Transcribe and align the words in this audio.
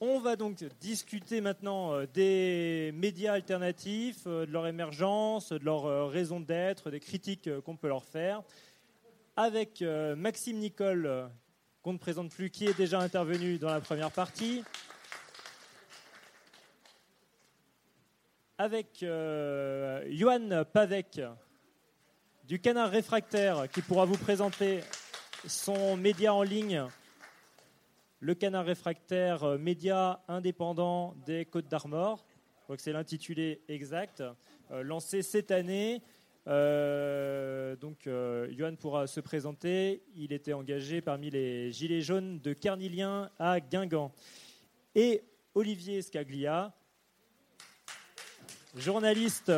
On 0.00 0.18
va 0.18 0.34
donc 0.36 0.64
discuter 0.80 1.42
maintenant 1.42 1.92
euh, 1.92 2.06
des 2.06 2.90
médias 2.94 3.34
alternatifs, 3.34 4.22
euh, 4.26 4.46
de 4.46 4.50
leur 4.50 4.66
émergence, 4.66 5.52
de 5.52 5.62
leur 5.62 5.84
euh, 5.84 6.06
raison 6.06 6.40
d'être, 6.40 6.90
des 6.90 7.00
critiques 7.00 7.50
qu'on 7.60 7.76
peut 7.76 7.88
leur 7.88 8.02
faire, 8.02 8.42
avec 9.36 9.82
Maxime 10.16 10.58
Nicole, 10.58 11.28
qu'on 11.82 11.92
ne 11.92 11.98
présente 11.98 12.30
plus, 12.30 12.48
qui 12.48 12.66
est 12.66 12.76
déjà 12.76 12.98
intervenu 13.00 13.58
dans 13.58 13.68
la 13.68 13.80
première 13.80 14.10
partie, 14.10 14.64
avec 18.56 19.00
Johan 19.02 20.64
Pavek 20.72 21.20
du 22.44 22.60
Canard 22.60 22.90
Réfractaire, 22.90 23.68
qui 23.70 23.82
pourra 23.82 24.04
vous 24.04 24.16
présenter 24.16 24.80
son 25.46 25.96
média 25.96 26.32
en 26.32 26.42
ligne, 26.42 26.84
le 28.20 28.34
Canard 28.34 28.64
Réfractaire, 28.64 29.44
euh, 29.44 29.58
média 29.58 30.22
indépendant 30.28 31.14
des 31.26 31.44
Côtes 31.44 31.68
d'Armor. 31.68 32.24
Que 32.66 32.76
c'est 32.78 32.92
l'intitulé 32.92 33.60
exact, 33.68 34.22
euh, 34.70 34.82
lancé 34.82 35.20
cette 35.20 35.50
année. 35.50 36.00
Euh, 36.46 37.76
donc, 37.76 38.08
Johan 38.56 38.74
pourra 38.76 39.06
se 39.06 39.20
présenter. 39.20 40.02
Il 40.16 40.32
était 40.32 40.54
engagé 40.54 41.02
parmi 41.02 41.30
les 41.30 41.70
Gilets 41.72 42.00
jaunes 42.00 42.40
de 42.40 42.54
Carnilien 42.54 43.30
à 43.38 43.60
Guingamp. 43.60 44.12
Et 44.94 45.22
Olivier 45.54 46.00
Scaglia, 46.00 46.72
journaliste 48.76 49.52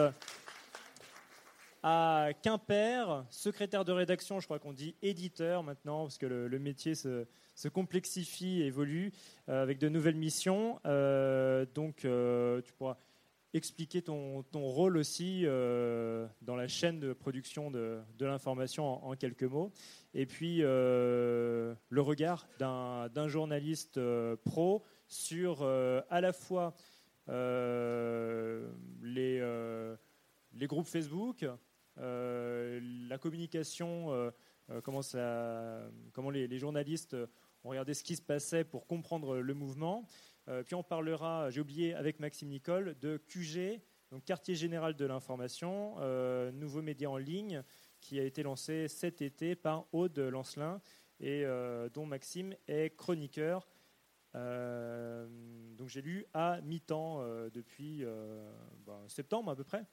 à 1.82 2.30
Quimper, 2.42 3.24
secrétaire 3.30 3.84
de 3.84 3.92
rédaction, 3.92 4.40
je 4.40 4.46
crois 4.46 4.58
qu'on 4.58 4.72
dit 4.72 4.94
éditeur 5.02 5.62
maintenant, 5.62 6.02
parce 6.02 6.18
que 6.18 6.26
le, 6.26 6.58
métier 6.58 6.94
se, 6.94 7.26
complexifie, 7.72 8.62
évolue, 8.62 9.12
euh, 9.48 9.62
avec 9.62 9.78
de 9.78 9.88
nouvelles 9.88 10.16
missions. 10.16 10.80
Euh, 10.86 11.66
donc, 11.74 12.04
euh, 12.04 12.60
tu 12.62 12.72
pourras 12.72 12.96
expliquer 13.54 14.02
ton, 14.02 14.44
rôle 14.52 14.96
aussi 14.96 15.44
dans 15.44 16.56
la 16.56 16.68
chaîne 16.68 17.00
de 17.00 17.12
production 17.12 17.70
de, 17.70 18.00
l'information 18.20 19.06
en, 19.06 19.14
quelques 19.14 19.44
mots. 19.44 19.72
Et 20.12 20.26
puis, 20.26 20.58
le 20.58 21.76
regard 21.90 22.46
d'un 22.58 23.28
journaliste 23.28 23.98
pro 24.44 24.84
sur 25.08 25.62
à 25.62 26.20
la 26.20 26.32
fois 26.32 26.74
les, 29.02 29.40
groupes 30.66 30.86
Facebook, 30.86 31.46
la 31.98 33.18
communication, 33.18 34.12
euh, 34.12 34.30
euh, 34.70 34.80
comment, 34.80 35.00
comment 36.12 36.30
les, 36.30 36.58
journalistes 36.58 37.16
ont 37.64 37.70
regardé 37.70 37.94
ce 37.94 38.04
qui 38.04 38.16
se 38.16 38.22
passait 38.22 38.64
pour 38.64 38.86
comprendre 38.86 39.38
le 39.38 39.54
mouvement. 39.54 40.06
puis 40.64 40.74
on 40.74 40.82
parlera, 40.82 41.50
j'ai 41.50 41.60
oublié, 41.60 41.94
avec 41.94 42.20
Maxime 42.20 42.48
Nicole, 42.48 42.96
de 43.00 43.16
QG, 43.16 43.80
donc 44.10 44.24
Quartier 44.24 44.54
Général 44.54 44.94
de 44.94 45.04
l'Information, 45.04 45.96
nouveau 46.52 46.82
média 46.82 47.10
en 47.10 47.16
ligne 47.16 47.62
qui 48.00 48.20
a 48.20 48.22
été 48.22 48.44
lancé 48.44 48.86
cet 48.86 49.20
été 49.20 49.56
par 49.56 49.86
Aude 49.92 50.18
Lancelin 50.18 50.80
et 51.18 51.44
dont 51.92 52.06
Maxime 52.06 52.54
est 52.68 52.94
chroniqueur. 52.96 53.66
donc 54.34 55.88
j'ai 55.88 56.02
lu 56.02 56.24
à 56.32 56.60
mi-temps 56.60 57.24
depuis 57.50 58.04
ben, 58.84 59.08
septembre 59.08 59.50
à 59.50 59.56
peu 59.56 59.64
près 59.64 59.84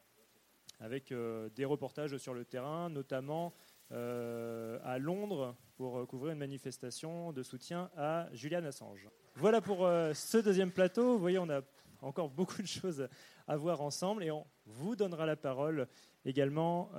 avec 0.83 1.13
euh, 1.13 1.49
des 1.55 1.63
reportages 1.63 2.17
sur 2.17 2.33
le 2.33 2.43
terrain, 2.43 2.89
notamment 2.89 3.53
euh, 3.93 4.77
à 4.83 4.99
Londres 4.99 5.55
pour 5.77 5.97
euh, 5.97 6.05
couvrir 6.05 6.33
une 6.33 6.39
manifestation 6.39 7.31
de 7.31 7.41
soutien 7.41 7.89
à 7.95 8.27
Julian 8.33 8.65
Assange. 8.65 9.07
Voilà 9.35 9.61
pour 9.61 9.87
ce 10.13 10.37
deuxième 10.43 10.71
plateau. 10.71 11.13
Vous 11.13 11.19
voyez, 11.19 11.39
on 11.39 11.49
a 11.49 11.61
encore 12.01 12.29
beaucoup 12.37 12.61
de 12.61 12.67
choses 12.67 13.07
à 13.47 13.55
voir 13.55 13.81
ensemble 13.81 14.25
et 14.25 14.31
on 14.31 14.45
vous 14.65 14.97
donnera 14.97 15.25
la 15.25 15.37
parole 15.37 15.87
également 16.25 16.91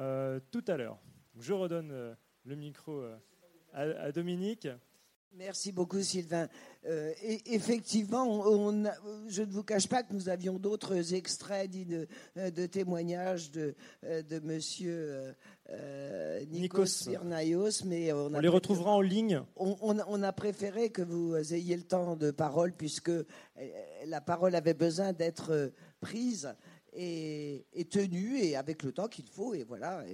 tout 0.50 0.64
à 0.66 0.76
l'heure. 0.76 0.98
Je 1.38 1.52
redonne 1.52 2.16
le 2.44 2.56
micro 2.56 3.04
à 3.72 4.10
Dominique. 4.10 4.66
Merci 5.36 5.72
beaucoup, 5.72 6.00
Sylvain. 6.00 6.48
Euh, 6.86 7.12
effectivement, 7.46 8.42
je 9.26 9.42
ne 9.42 9.50
vous 9.50 9.64
cache 9.64 9.88
pas 9.88 10.04
que 10.04 10.12
nous 10.12 10.28
avions 10.28 10.60
d'autres 10.60 11.12
extraits 11.12 11.70
de, 11.70 12.06
euh, 12.36 12.50
de, 12.50 12.66
témoignages 12.66 13.50
de, 13.50 13.74
euh, 14.04 14.22
de 14.22 14.38
Monsieur 14.38 15.34
Nikos 16.50 17.08
Virnaios, 17.08 17.84
mais 17.84 18.12
on, 18.12 18.38
les 18.38 18.48
retrouvera 18.48 18.92
en 18.92 19.00
ligne. 19.00 19.42
On, 19.56 20.22
a 20.22 20.32
préféré 20.32 20.90
que 20.90 21.02
vous 21.02 21.34
ayez 21.52 21.76
le 21.76 21.82
temps 21.82 22.14
de 22.14 22.30
parole, 22.30 22.72
puisque 22.72 23.12
la 24.06 24.20
parole 24.20 24.54
avait 24.54 24.74
besoin 24.74 25.12
d'être 25.12 25.72
prise 26.00 26.54
est, 26.94 27.90
tenu 27.90 28.38
et 28.38 28.56
avec 28.56 28.82
le 28.82 28.92
temps 28.92 29.08
qu'il 29.08 29.26
faut. 29.26 29.54
Et 29.54 29.64
voilà. 29.64 30.04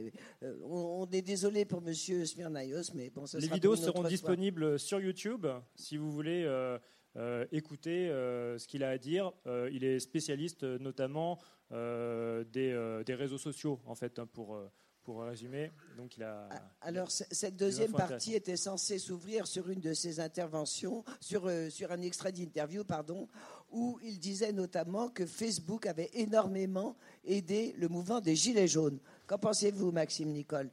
Euh, 0.43 0.55
on, 0.65 1.07
est 1.11 1.23
désolé 1.23 1.65
pour 1.65 1.81
Monsieur 1.83 2.25
Smirnaios, 2.25 2.93
mais 2.95 3.11
bon, 3.11 3.27
ça 3.27 3.39
Les 3.39 3.49
vidéos 3.49 3.77
seront 3.77 4.03
disponibles 4.03 4.79
sur 4.79 5.01
YouTube 5.01 5.47
si 5.75 5.97
vous 5.97 6.11
voulez. 6.11 6.45
Euh, 6.45 6.79
euh, 7.17 7.45
écouter 7.51 8.07
ce 8.07 8.69
qu'il 8.69 8.85
a 8.85 8.91
à 8.91 8.97
dire. 8.97 9.33
il 9.73 9.83
est 9.83 9.99
spécialiste 9.99 10.63
notamment 10.63 11.41
des, 11.73 13.03
des, 13.05 13.15
réseaux 13.15 13.37
sociaux, 13.37 13.81
en 13.85 13.97
fait, 13.97 14.21
hein, 14.21 14.29
pour, 14.33 14.57
pour 15.03 15.25
résumer. 15.25 15.73
Donc, 15.97 16.17
il 16.17 16.23
a, 16.23 16.49
ah, 16.53 16.63
Alors, 16.83 17.11
cette 17.11 17.57
deuxième 17.57 17.91
partie 17.91 18.35
était 18.35 18.57
censée 18.57 19.01
s'ouvrir 19.01 19.49
sur 19.49 19.71
une 19.71 19.81
de 19.81 19.93
ses 19.93 20.21
interventions, 20.21 21.03
sur, 21.21 21.51
sur 21.69 21.91
un 21.91 22.01
extrait 22.01 22.31
d'interview, 22.31 22.85
pardon, 22.85 23.27
où 23.71 23.99
il 24.03 24.19
disait 24.19 24.53
notamment 24.53 25.09
que 25.09 25.27
Facebook 25.27 25.87
avait 25.87 26.11
énormément 26.15 26.97
aidé 27.25 27.75
le 27.79 27.89
mouvement 27.89 28.21
des 28.21 28.37
Gilets 28.37 28.69
jaunes. 28.69 28.99
Qu'en 29.27 29.39
pensez-vous, 29.39 29.93
Maxime 29.93 30.31
Nicole? 30.31 30.71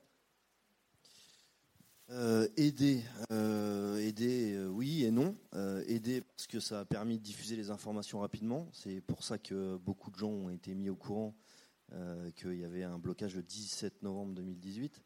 Euh, 2.09 2.47
aider, 2.56 3.03
euh, 3.31 3.97
aider, 3.97 4.58
oui 4.69 5.03
et 5.03 5.12
non. 5.12 5.35
aider 5.88 6.22
parce 6.22 6.47
que 6.47 6.59
ça 6.59 6.80
a 6.80 6.85
permis 6.85 7.18
de 7.18 7.24
diffuser 7.24 7.56
les 7.56 7.69
informations 7.69 8.19
rapidement. 8.19 8.68
C'est 8.72 9.02
pour 9.02 9.24
ça 9.24 9.38
que 9.38 9.78
beaucoup 9.78 10.09
de 10.09 10.16
gens 10.16 10.29
ont 10.29 10.50
été 10.50 10.74
mis 10.74 10.90
au 10.90 10.96
courant 10.96 11.35
euh, 11.94 12.31
qu'il 12.31 12.59
y 12.59 12.66
avait 12.66 12.84
un 12.84 13.00
blocage 13.00 13.35
le 13.35 13.44
17 13.44 14.03
novembre 14.03 14.34
2018. 14.34 15.02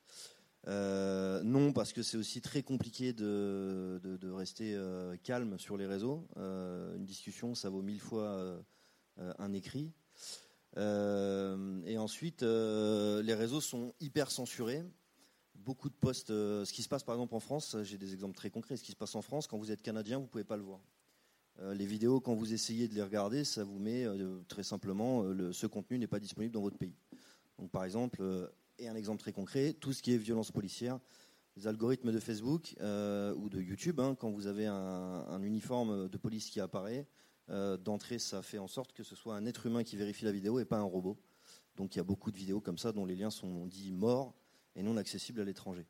Euh, 0.68 1.42
non, 1.44 1.74
parce 1.74 1.92
que 1.92 2.04
c'est 2.04 2.18
aussi 2.18 2.40
très 2.42 2.62
compliqué 2.62 3.14
de, 3.14 4.00
rester 4.32 4.76
euh, 4.76 5.16
calme 5.24 5.58
sur 5.58 5.78
les 5.78 5.86
réseaux. 5.86 6.28
une 6.38 7.06
discussion, 7.06 7.56
ça 7.56 7.70
vaut 7.70 7.82
mille 7.82 8.00
fois 8.00 8.60
un 9.18 9.54
écrit. 9.54 9.92
et 10.78 11.98
ensuite, 11.98 12.42
les 12.42 13.34
réseaux 13.34 13.62
sont 13.62 13.94
hyper 14.00 14.32
censurés. 14.32 14.84
Beaucoup 15.56 15.90
de 15.90 15.96
postes. 15.96 16.30
ce 16.30 16.72
qui 16.74 16.82
se 16.82 16.90
passe 16.90 17.04
par 17.04 17.14
exemple 17.16 17.36
en 17.36 17.40
France, 17.40 17.78
j'ai 17.84 17.98
des 17.98 18.14
exemples 18.14 18.36
très 18.36 18.50
concrets. 18.50 18.78
Ce 18.78 18.84
qui 18.84 18.92
se 18.92 18.98
passe 18.98 19.16
en 19.16 19.22
France, 19.22 19.48
quand 19.48 19.58
vous 19.58 19.72
êtes 19.72 19.82
canadien, 19.82 20.18
vous 20.18 20.24
ne 20.24 20.30
pouvez 20.30 20.44
pas 20.44 20.58
le 20.58 20.64
voir. 20.64 20.80
Euh, 21.60 21.74
les 21.74 21.86
vidéos, 21.86 22.20
quand 22.20 22.34
vous 22.34 22.54
essayez 22.54 22.88
de 22.88 22.96
les 22.96 23.04
regarder, 23.04 23.44
ça 23.44 23.64
vous 23.64 23.80
met 23.80 24.06
euh, 24.06 24.40
très 24.48 24.64
simplement, 24.64 25.24
euh, 25.24 25.52
ce 25.52 25.68
contenu 25.68 26.00
n'est 26.00 26.08
pas 26.08 26.20
disponible 26.20 26.54
dans 26.54 26.62
votre 26.62 26.78
pays. 26.78 26.96
Donc, 27.60 27.70
par 27.70 27.84
exemple, 27.84 28.24
et 28.82 28.90
un 28.90 28.96
exemple 28.96 29.20
très 29.20 29.32
concret, 29.32 29.74
tout 29.74 29.94
ce 29.94 30.02
qui 30.02 30.14
est 30.14 30.18
violence 30.18 30.52
policière, 30.52 31.00
les 31.56 31.68
algorithmes 31.68 32.12
de 32.12 32.20
Facebook 32.20 32.76
ou 32.80 33.50
de 33.50 33.62
YouTube, 33.62 34.00
hein, 34.00 34.16
quand 34.16 34.32
vous 34.32 34.48
avez 34.48 34.66
un, 34.66 35.42
uniforme 35.44 36.10
de 36.10 36.18
police 36.18 36.50
qui 36.50 36.60
apparaît, 36.60 37.08
d'entrée, 37.48 38.20
ça 38.20 38.42
fait 38.42 38.58
en 38.58 38.68
sorte 38.68 38.94
que 38.94 39.04
ce 39.04 39.16
soit 39.16 39.36
un 39.36 39.46
être 39.46 39.66
humain 39.66 39.84
qui 39.84 39.98
vérifie 39.98 40.26
la 40.26 40.32
vidéo 40.32 40.60
et 40.60 40.66
pas 40.66 40.78
un 40.78 40.84
robot. 40.84 41.18
Donc 41.76 41.96
il 41.96 42.00
y 42.00 42.02
a 42.02 42.04
beaucoup 42.04 42.32
de 42.32 42.38
vidéos 42.38 42.62
comme 42.62 42.78
ça 42.78 42.92
dont 42.92 43.06
les 43.06 43.16
liens 43.16 43.30
sont 43.30 43.66
dits 43.66 43.92
morts 43.92 44.34
et 44.76 44.84
non 44.84 44.98
accessibles 44.98 45.42
à 45.42 45.44
l'étranger. 45.46 45.86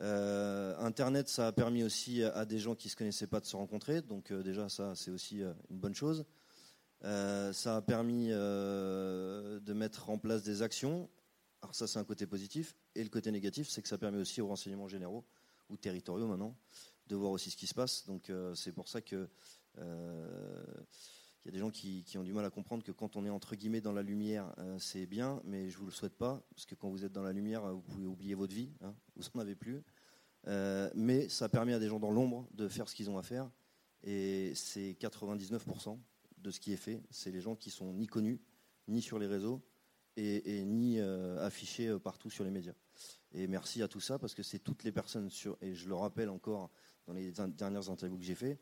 Euh, 0.00 0.76
Internet, 0.78 1.28
ça 1.28 1.48
a 1.48 1.52
permis 1.52 1.84
aussi 1.84 2.22
à 2.22 2.44
des 2.44 2.58
gens 2.58 2.74
qui 2.74 2.88
ne 2.88 2.90
se 2.90 2.96
connaissaient 2.96 3.26
pas 3.26 3.40
de 3.40 3.46
se 3.46 3.56
rencontrer, 3.56 4.02
donc 4.02 4.30
euh, 4.30 4.42
déjà 4.42 4.68
ça 4.68 4.94
c'est 4.96 5.10
aussi 5.10 5.42
euh, 5.42 5.52
une 5.70 5.78
bonne 5.78 5.94
chose. 5.94 6.24
ça 7.02 7.76
a 7.76 7.82
permis 7.82 8.28
de 8.28 9.72
mettre 9.72 10.10
en 10.10 10.18
place 10.18 10.42
des 10.42 10.62
actions. 10.62 11.08
Alors 11.62 11.74
ça 11.74 11.86
c'est 11.86 11.98
un 11.98 12.04
côté 12.04 12.26
positif. 12.26 12.76
Et 12.94 13.02
le 13.02 13.08
côté 13.08 13.30
négatif, 13.30 13.68
c'est 13.68 13.82
que 13.82 13.88
ça 13.88 13.98
permet 13.98 14.18
aussi 14.18 14.40
aux 14.40 14.48
renseignements 14.48 14.88
généraux 14.88 15.24
ou 15.70 15.76
territoriaux 15.76 16.26
maintenant 16.26 16.56
de 17.06 17.16
voir 17.16 17.32
aussi 17.32 17.50
ce 17.50 17.56
qui 17.56 17.66
se 17.66 17.74
passe. 17.74 18.06
Donc 18.06 18.30
c'est 18.54 18.72
pour 18.72 18.88
ça 18.88 19.00
que 19.00 19.28
il 21.44 21.48
y 21.48 21.48
a 21.48 21.52
des 21.52 21.58
gens 21.58 21.70
qui, 21.70 22.04
ont 22.16 22.22
du 22.22 22.32
mal 22.32 22.44
à 22.44 22.50
comprendre 22.50 22.84
que 22.84 22.92
quand 22.92 23.16
on 23.16 23.24
est 23.24 23.30
entre 23.30 23.56
guillemets 23.56 23.80
dans 23.80 23.92
la 23.92 24.02
lumière, 24.02 24.54
euh, 24.58 24.78
c'est 24.78 25.06
bien, 25.06 25.40
mais 25.44 25.70
je 25.70 25.78
vous 25.78 25.86
le 25.86 25.90
souhaite 25.90 26.16
pas, 26.16 26.40
parce 26.54 26.66
que 26.66 26.76
quand 26.76 26.88
vous 26.88 27.04
êtes 27.04 27.12
dans 27.12 27.22
la 27.22 27.32
lumière, 27.32 27.66
vous 27.66 27.80
pouvez 27.80 28.06
oublier 28.06 28.34
votre 28.34 28.54
vie, 28.54 28.70
hein, 28.80 28.94
vous 29.16 29.24
n'en 29.34 29.40
avez 29.40 29.56
plus. 29.56 29.82
Euh, 30.46 30.88
mais 30.94 31.28
ça 31.28 31.48
permet 31.48 31.72
à 31.72 31.80
des 31.80 31.88
gens 31.88 31.98
dans 31.98 32.12
l'ombre 32.12 32.46
de 32.54 32.68
faire 32.68 32.88
ce 32.88 32.94
qu'ils 32.94 33.10
ont 33.10 33.18
à 33.18 33.24
faire, 33.24 33.50
et 34.04 34.52
c'est 34.54 34.96
99% 35.00 35.98
de 36.38 36.50
ce 36.52 36.60
qui 36.60 36.72
est 36.72 36.76
fait. 36.76 37.02
C'est 37.10 37.32
les 37.32 37.40
gens 37.40 37.56
qui 37.56 37.70
sont 37.70 37.92
ni 37.92 38.06
connus, 38.06 38.40
ni 38.86 39.02
sur 39.02 39.18
les 39.18 39.26
réseaux, 39.26 39.60
et, 40.16 40.64
ni 40.64 40.98
euh, 40.98 41.44
affichés 41.44 41.98
partout 41.98 42.30
sur 42.30 42.44
les 42.44 42.50
médias. 42.50 42.74
Et 43.32 43.46
merci 43.46 43.82
à 43.82 43.88
tout 43.88 44.00
ça 44.00 44.18
parce 44.18 44.34
que 44.34 44.42
c'est 44.42 44.58
toutes 44.58 44.84
les 44.84 44.92
personnes 44.92 45.30
sur, 45.30 45.56
et 45.60 45.74
je 45.74 45.88
le 45.88 45.94
rappelle 45.94 46.28
encore 46.28 46.70
dans 47.06 47.14
les 47.14 47.32
dernières 47.32 47.88
interviews 47.88 48.18
que 48.18 48.24
j'ai 48.24 48.34
fait, 48.34 48.58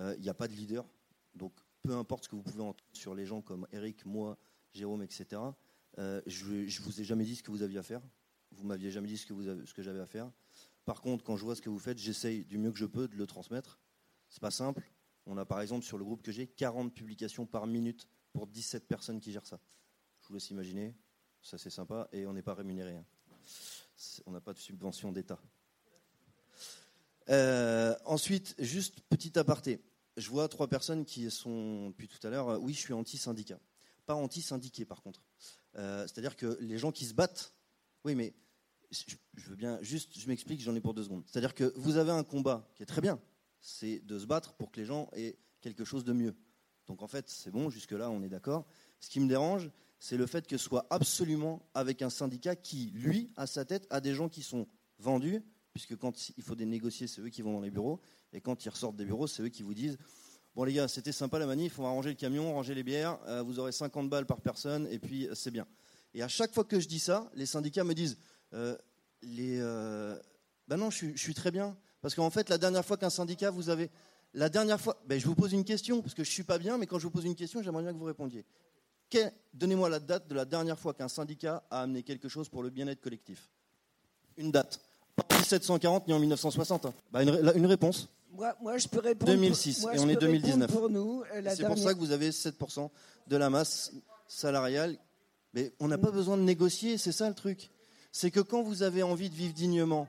euh, 0.00 0.14
il 0.18 0.22
n'y 0.22 0.28
a 0.28 0.34
pas 0.34 0.48
de 0.48 0.52
leader. 0.52 0.86
Donc 1.34 1.52
peu 1.82 1.94
importe 1.94 2.24
ce 2.24 2.28
que 2.28 2.36
vous 2.36 2.42
pouvez 2.42 2.62
entendre 2.62 2.84
sur 2.92 3.14
les 3.14 3.26
gens 3.26 3.40
comme 3.40 3.66
Eric, 3.72 4.04
moi, 4.04 4.38
Jérôme, 4.72 5.02
etc. 5.02 5.40
Euh, 5.98 6.20
je 6.26 6.44
ne 6.44 6.82
vous 6.82 7.00
ai 7.00 7.04
jamais 7.04 7.24
dit 7.24 7.36
ce 7.36 7.42
que 7.42 7.50
vous 7.50 7.62
aviez 7.62 7.78
à 7.78 7.82
faire. 7.82 8.02
Vous 8.52 8.66
m'aviez 8.66 8.90
jamais 8.90 9.08
dit 9.08 9.16
ce 9.18 9.26
que, 9.26 9.72
que 9.72 9.82
j'avais 9.82 10.00
à 10.00 10.06
faire. 10.06 10.30
Par 10.84 11.00
contre, 11.00 11.22
quand 11.22 11.36
je 11.36 11.44
vois 11.44 11.54
ce 11.54 11.62
que 11.62 11.70
vous 11.70 11.78
faites, 11.78 11.98
j'essaye 11.98 12.44
du 12.44 12.58
mieux 12.58 12.72
que 12.72 12.78
je 12.78 12.86
peux 12.86 13.08
de 13.08 13.16
le 13.16 13.26
transmettre. 13.26 13.78
C'est 14.28 14.40
pas 14.40 14.50
simple. 14.50 14.90
On 15.26 15.36
a 15.36 15.44
par 15.44 15.60
exemple 15.60 15.84
sur 15.84 15.98
le 15.98 16.04
groupe 16.04 16.22
que 16.22 16.32
j'ai 16.32 16.46
40 16.46 16.94
publications 16.94 17.46
par 17.46 17.66
minute 17.66 18.08
pour 18.32 18.46
17 18.46 18.86
personnes 18.86 19.20
qui 19.20 19.32
gèrent 19.32 19.46
ça. 19.46 19.60
Vous 20.28 20.34
laisse 20.34 20.50
imaginer. 20.50 20.94
Ça 21.42 21.58
c'est 21.58 21.70
sympa 21.70 22.08
et 22.12 22.26
on 22.26 22.32
n'est 22.32 22.42
pas 22.42 22.54
rémunéré. 22.54 22.96
Hein. 22.96 23.04
On 24.26 24.32
n'a 24.32 24.40
pas 24.40 24.52
de 24.52 24.58
subvention 24.58 25.10
d'État. 25.10 25.40
Euh, 27.30 27.94
ensuite, 28.04 28.54
juste 28.58 29.00
petit 29.08 29.38
aparté. 29.38 29.80
Je 30.16 30.28
vois 30.30 30.48
trois 30.48 30.68
personnes 30.68 31.04
qui 31.04 31.30
sont 31.30 31.90
depuis 31.90 32.08
tout 32.08 32.24
à 32.26 32.30
l'heure. 32.30 32.48
Euh, 32.48 32.58
oui, 32.58 32.74
je 32.74 32.80
suis 32.80 32.92
anti-syndicat. 32.92 33.58
Pas 34.06 34.14
anti-syndiqué 34.14 34.84
par 34.84 35.02
contre. 35.02 35.22
Euh, 35.76 36.06
c'est-à-dire 36.06 36.36
que 36.36 36.58
les 36.60 36.78
gens 36.78 36.92
qui 36.92 37.04
se 37.04 37.14
battent. 37.14 37.54
Oui, 38.04 38.14
mais 38.14 38.34
je 38.90 39.48
veux 39.48 39.56
bien. 39.56 39.78
Juste, 39.82 40.18
je 40.18 40.26
m'explique, 40.28 40.60
j'en 40.60 40.74
ai 40.74 40.80
pour 40.80 40.94
deux 40.94 41.04
secondes. 41.04 41.24
C'est-à-dire 41.26 41.54
que 41.54 41.72
vous 41.76 41.96
avez 41.96 42.10
un 42.10 42.24
combat 42.24 42.68
qui 42.74 42.82
est 42.82 42.86
très 42.86 43.00
bien. 43.00 43.20
C'est 43.60 44.00
de 44.00 44.18
se 44.18 44.26
battre 44.26 44.54
pour 44.54 44.70
que 44.70 44.80
les 44.80 44.86
gens 44.86 45.10
aient 45.12 45.38
quelque 45.60 45.84
chose 45.84 46.04
de 46.04 46.12
mieux. 46.12 46.34
Donc 46.86 47.02
en 47.02 47.08
fait, 47.08 47.28
c'est 47.28 47.50
bon, 47.50 47.68
jusque-là, 47.68 48.10
on 48.10 48.22
est 48.22 48.28
d'accord. 48.28 48.66
Ce 49.00 49.10
qui 49.10 49.20
me 49.20 49.28
dérange, 49.28 49.70
c'est 49.98 50.16
le 50.16 50.26
fait 50.26 50.46
que 50.46 50.56
ce 50.56 50.64
soit 50.64 50.86
absolument 50.90 51.68
avec 51.74 52.02
un 52.02 52.10
syndicat 52.10 52.56
qui, 52.56 52.92
lui, 52.94 53.30
à 53.36 53.46
sa 53.46 53.64
tête, 53.64 53.86
a 53.90 54.00
des 54.00 54.14
gens 54.14 54.28
qui 54.28 54.42
sont 54.42 54.68
vendus, 54.98 55.42
puisque 55.72 55.96
quand 55.96 56.30
il 56.36 56.42
faut 56.42 56.54
des 56.54 56.66
négocier, 56.66 57.06
c'est 57.06 57.20
eux 57.20 57.28
qui 57.28 57.42
vont 57.42 57.52
dans 57.52 57.60
les 57.60 57.70
bureaux, 57.70 58.00
et 58.32 58.40
quand 58.40 58.64
ils 58.64 58.68
ressortent 58.68 58.96
des 58.96 59.04
bureaux, 59.04 59.26
c'est 59.26 59.42
eux 59.42 59.48
qui 59.48 59.62
vous 59.62 59.74
disent 59.74 59.98
Bon 60.54 60.64
les 60.64 60.72
gars, 60.72 60.88
c'était 60.88 61.12
sympa 61.12 61.38
la 61.38 61.46
manif, 61.46 61.78
on 61.78 61.82
va 61.82 61.90
ranger 61.90 62.08
le 62.10 62.16
camion, 62.16 62.52
ranger 62.52 62.74
les 62.74 62.82
bières, 62.82 63.18
euh, 63.28 63.42
vous 63.42 63.60
aurez 63.60 63.70
50 63.70 64.10
balles 64.10 64.26
par 64.26 64.40
personne, 64.40 64.88
et 64.90 64.98
puis 64.98 65.28
euh, 65.28 65.34
c'est 65.34 65.52
bien. 65.52 65.66
Et 66.14 66.22
à 66.22 66.28
chaque 66.28 66.52
fois 66.52 66.64
que 66.64 66.80
je 66.80 66.88
dis 66.88 66.98
ça, 66.98 67.30
les 67.34 67.46
syndicats 67.46 67.84
me 67.84 67.94
disent 67.94 68.18
euh, 68.54 68.76
Ben 70.66 70.76
non, 70.76 70.90
je 70.90 71.14
suis, 71.16 71.34
très 71.34 71.50
bien. 71.50 71.76
Parce 72.00 72.14
qu'en 72.14 72.30
fait, 72.30 72.48
la 72.48 72.58
dernière 72.58 72.84
fois 72.84 72.96
qu'un 72.96 73.10
syndicat, 73.10 73.50
vous 73.50 73.68
avez. 73.70 73.90
La 74.34 74.48
dernière 74.48 74.80
fois. 74.80 75.00
Ben, 75.06 75.20
je 75.20 75.26
vous 75.26 75.34
pose 75.34 75.52
une 75.52 75.64
question, 75.64 76.02
parce 76.02 76.14
que 76.14 76.24
je 76.24 76.30
ne 76.30 76.32
suis 76.32 76.42
pas 76.42 76.58
bien, 76.58 76.76
mais 76.76 76.86
quand 76.86 76.98
je 76.98 77.04
vous 77.04 77.12
pose 77.12 77.24
une 77.24 77.36
question, 77.36 77.62
j'aimerais 77.62 77.82
bien 77.82 77.92
que 77.92 77.98
vous 77.98 78.04
répondiez. 78.04 78.44
Donnez-moi 79.54 79.88
la 79.88 79.98
date 79.98 80.28
de 80.28 80.34
la 80.34 80.44
dernière 80.44 80.78
fois 80.78 80.94
qu'un 80.94 81.08
syndicat 81.08 81.64
a 81.70 81.82
amené 81.82 82.02
quelque 82.02 82.28
chose 82.28 82.48
pour 82.48 82.62
le 82.62 82.70
bien-être 82.70 83.00
collectif. 83.00 83.50
Une 84.36 84.52
date. 84.52 84.80
Pas 85.16 85.24
en 85.34 85.38
1740 85.38 86.06
ni 86.06 86.14
en 86.14 86.20
1960. 86.20 86.86
Hein. 86.86 86.94
Bah, 87.10 87.22
une, 87.22 87.66
réponse. 87.66 88.08
Moi, 88.30 88.78
je 88.78 88.86
peux 88.86 89.00
répondre. 89.00 89.32
2006 89.32 89.86
et 89.94 89.98
on 89.98 90.08
est 90.08 90.16
2019. 90.16 90.70
Pour 90.70 90.90
nous, 90.90 91.24
euh, 91.34 91.42
c'est 91.54 91.66
pour 91.66 91.78
ça 91.78 91.92
que 91.92 91.98
vous 91.98 92.12
avez 92.12 92.30
7% 92.30 92.88
de 93.26 93.36
la 93.36 93.50
masse 93.50 93.92
salariale. 94.28 94.96
Mais 95.54 95.72
on 95.80 95.88
n'a 95.88 95.98
pas 95.98 96.10
besoin 96.10 96.36
de 96.36 96.42
négocier, 96.42 96.98
c'est 96.98 97.12
ça 97.12 97.28
le 97.28 97.34
truc. 97.34 97.70
C'est 98.12 98.30
que 98.30 98.40
quand 98.40 98.62
vous 98.62 98.82
avez 98.82 99.02
envie 99.02 99.30
de 99.30 99.34
vivre 99.34 99.54
dignement, 99.54 100.08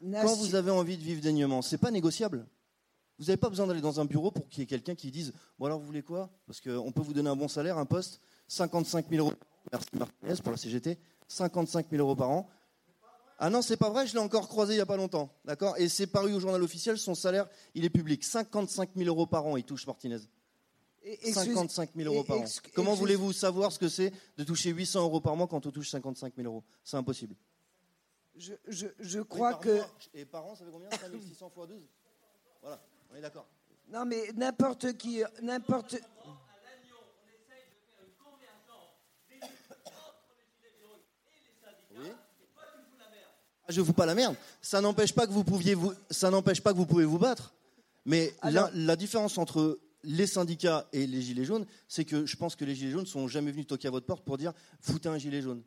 quand 0.00 0.34
vous 0.36 0.54
avez 0.54 0.70
envie 0.70 0.96
de 0.96 1.02
vivre 1.02 1.20
dignement, 1.20 1.60
c'est 1.60 1.78
pas 1.78 1.90
négociable. 1.90 2.46
Vous 3.18 3.26
n'avez 3.26 3.36
pas 3.36 3.48
besoin 3.48 3.66
d'aller 3.66 3.80
dans 3.80 3.98
un 3.98 4.04
bureau 4.04 4.30
pour 4.30 4.48
qu'il 4.48 4.60
y 4.60 4.62
ait 4.62 4.66
quelqu'un 4.66 4.94
qui 4.94 5.10
dise 5.10 5.32
Bon, 5.58 5.66
alors 5.66 5.78
vous 5.78 5.86
voulez 5.86 6.02
quoi? 6.02 6.30
Parce 6.46 6.60
qu'on 6.60 6.92
peut 6.92 7.00
vous 7.00 7.14
donner 7.14 7.30
un 7.30 7.36
bon 7.36 7.48
salaire, 7.48 7.78
un 7.78 7.86
poste, 7.86 8.20
55 8.48 9.06
000 9.08 9.26
euros. 9.26 9.36
Merci 9.72 9.88
Martinez 9.94 10.34
pour 10.42 10.52
la 10.52 10.56
CGT. 10.56 10.98
55 11.28 11.86
000 11.90 12.02
euros 12.02 12.16
par 12.16 12.30
an. 12.30 12.48
Ah 13.38 13.50
non, 13.50 13.60
c'est 13.60 13.76
pas 13.76 13.90
vrai, 13.90 14.06
je 14.06 14.14
l'ai 14.14 14.20
encore 14.20 14.48
croisé 14.48 14.74
il 14.74 14.76
n'y 14.76 14.82
a 14.82 14.86
pas 14.86 14.96
longtemps. 14.96 15.30
D'accord? 15.44 15.76
Et 15.76 15.88
c'est 15.88 16.06
paru 16.06 16.32
au 16.32 16.40
journal 16.40 16.62
officiel, 16.62 16.96
son 16.96 17.14
salaire, 17.14 17.46
il 17.74 17.84
est 17.84 17.90
public. 17.90 18.24
55 18.24 18.90
000 18.96 19.08
euros 19.08 19.26
par 19.26 19.46
an, 19.46 19.56
il 19.56 19.64
touche 19.64 19.86
Martinez. 19.86 20.20
55 21.22 21.90
000 21.94 22.12
euros 22.12 22.24
par 22.24 22.38
an. 22.38 22.44
Comment 22.74 22.94
voulez-vous 22.94 23.32
savoir 23.32 23.70
ce 23.72 23.78
que 23.78 23.88
c'est 23.88 24.12
de 24.38 24.44
toucher 24.44 24.70
800 24.70 25.02
euros 25.02 25.20
par 25.20 25.36
mois 25.36 25.46
quand 25.46 25.64
on 25.66 25.70
touche 25.70 25.90
55 25.90 26.34
000 26.34 26.48
euros? 26.48 26.64
C'est 26.82 26.96
impossible. 26.96 27.36
Je, 28.36 28.54
je, 28.68 28.86
je 28.98 29.20
crois 29.20 29.54
que. 29.54 29.80
et 30.14 30.24
par 30.24 30.46
an, 30.46 30.54
ça 30.54 30.64
fait 30.64 30.70
combien? 30.70 30.90
5600 30.90 31.50
fois 31.50 31.66
12 31.66 31.80
Voilà, 32.60 32.80
on 33.10 33.16
est 33.16 33.20
d'accord. 33.20 33.46
Non, 33.88 34.04
mais 34.04 34.32
n'importe 34.34 34.94
qui. 34.94 35.22
N'importe. 35.42 35.96
Ah, 36.24 36.28
je 43.68 43.80
vous 43.80 43.92
pas 43.92 44.06
la 44.06 44.14
merde. 44.14 44.36
Ça 44.60 44.80
n'empêche 44.80 45.12
pas 45.12 45.26
que 45.26 45.32
vous 45.32 45.44
pouviez 45.44 45.74
vous, 45.74 45.92
ça 46.10 46.30
n'empêche 46.30 46.60
pas 46.60 46.72
que 46.72 46.78
vous 46.78 46.86
pouvez 46.86 47.04
vous 47.04 47.18
battre. 47.18 47.54
Mais 48.04 48.34
la, 48.44 48.96
différence 48.96 49.36
entre 49.36 49.80
les 50.04 50.26
syndicats 50.26 50.86
et 50.92 51.06
les 51.06 51.20
gilets 51.20 51.44
jaunes, 51.44 51.66
c'est 51.88 52.04
que 52.04 52.24
je 52.24 52.36
pense 52.36 52.54
que 52.54 52.64
les 52.64 52.74
gilets 52.74 52.92
jaunes 52.92 53.06
sont 53.06 53.26
jamais 53.26 53.50
venus 53.50 53.66
toquer 53.66 53.88
à 53.88 53.90
votre 53.90 54.06
porte 54.06 54.24
pour 54.24 54.38
dire 54.38 54.52
foutez 54.80 55.08
un 55.08 55.18
gilet 55.18 55.42
jaune. 55.42 55.62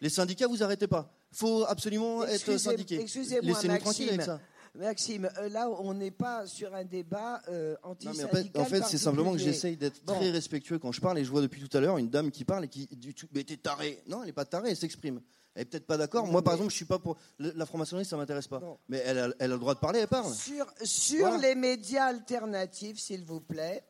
Les 0.00 0.10
syndicats, 0.10 0.48
vous 0.48 0.62
arrêtez 0.62 0.88
pas. 0.88 1.12
Faut 1.30 1.64
absolument 1.66 2.24
être 2.24 2.56
syndiqué. 2.58 2.96
Avec 2.96 4.22
ça. 4.22 4.40
Maxime, 4.76 5.30
euh, 5.38 5.48
là, 5.48 5.70
on 5.70 5.94
n'est 5.94 6.10
pas 6.10 6.46
sur 6.46 6.74
un 6.74 6.84
débat 6.84 7.40
euh, 7.48 7.76
anti-syndical. 7.84 8.50
En 8.56 8.64
fait, 8.64 8.82
c'est 8.84 8.98
simplement 8.98 9.32
que 9.32 9.38
j'essaye 9.38 9.76
d'être 9.76 10.04
très 10.04 10.30
respectueux 10.30 10.80
quand 10.80 10.90
je 10.90 11.00
parle 11.00 11.18
et 11.18 11.24
je 11.24 11.30
vois 11.30 11.42
depuis 11.42 11.62
tout 11.62 11.76
à 11.76 11.80
l'heure 11.80 11.96
une 11.96 12.10
dame 12.10 12.32
qui 12.32 12.44
parle 12.44 12.64
et 12.64 12.68
qui 12.68 12.88
dit 12.88 13.14
Mais 13.32 13.44
t'es 13.44 13.56
taré 13.56 14.02
Non, 14.08 14.22
elle 14.22 14.26
n'est 14.26 14.32
pas 14.32 14.44
tarée, 14.44 14.70
elle 14.70 14.76
s'exprime. 14.76 15.20
Elle 15.54 15.62
n'est 15.62 15.64
peut-être 15.66 15.86
pas 15.86 15.96
d'accord. 15.96 16.26
Moi, 16.26 16.42
par 16.42 16.54
exemple, 16.54 16.70
je 16.70 16.76
suis 16.76 16.84
pas 16.84 16.98
pour 16.98 17.16
la 17.38 17.64
franc-maçonnerie, 17.64 18.04
ça 18.04 18.16
m'intéresse 18.16 18.48
pas. 18.48 18.60
Mais 18.88 18.98
elle 19.04 19.18
a, 19.38 19.46
le 19.46 19.58
droit 19.58 19.74
de 19.74 19.80
parler, 19.80 20.00
elle 20.00 20.08
parle. 20.08 20.32
Sur, 20.34 20.66
sur 20.82 21.38
les 21.38 21.54
médias 21.54 22.06
alternatifs, 22.06 22.98
s'il 22.98 23.24
vous 23.24 23.40
plaît, 23.40 23.84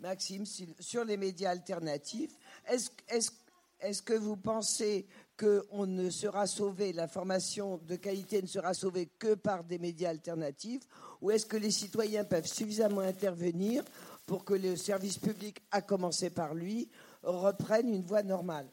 Maxime, 0.00 0.44
sur 0.80 1.04
les 1.04 1.16
médias 1.16 1.50
alternatifs, 1.50 2.32
est-ce 2.68 2.90
est 3.08 3.32
est 3.80 4.04
que 4.04 4.14
vous 4.14 4.36
pensez 4.36 5.06
qu'on 5.38 5.86
ne 5.86 6.08
sera 6.10 6.46
sauvé, 6.46 6.92
l'information 6.92 7.78
de 7.86 7.96
qualité 7.96 8.40
ne 8.40 8.46
sera 8.46 8.72
sauvée 8.74 9.06
que 9.18 9.34
par 9.34 9.64
des 9.64 9.78
médias 9.78 10.10
alternatifs, 10.10 10.82
ou 11.20 11.30
est-ce 11.30 11.46
que 11.46 11.56
les 11.56 11.70
citoyens 11.70 12.24
peuvent 12.24 12.46
suffisamment 12.46 13.02
intervenir 13.02 13.84
pour 14.24 14.44
que 14.44 14.54
le 14.54 14.76
service 14.76 15.18
public, 15.18 15.62
à 15.70 15.82
commencer 15.82 16.30
par 16.30 16.54
lui, 16.54 16.88
reprenne 17.22 17.88
une 17.88 18.02
voie 18.02 18.22
normale? 18.22 18.66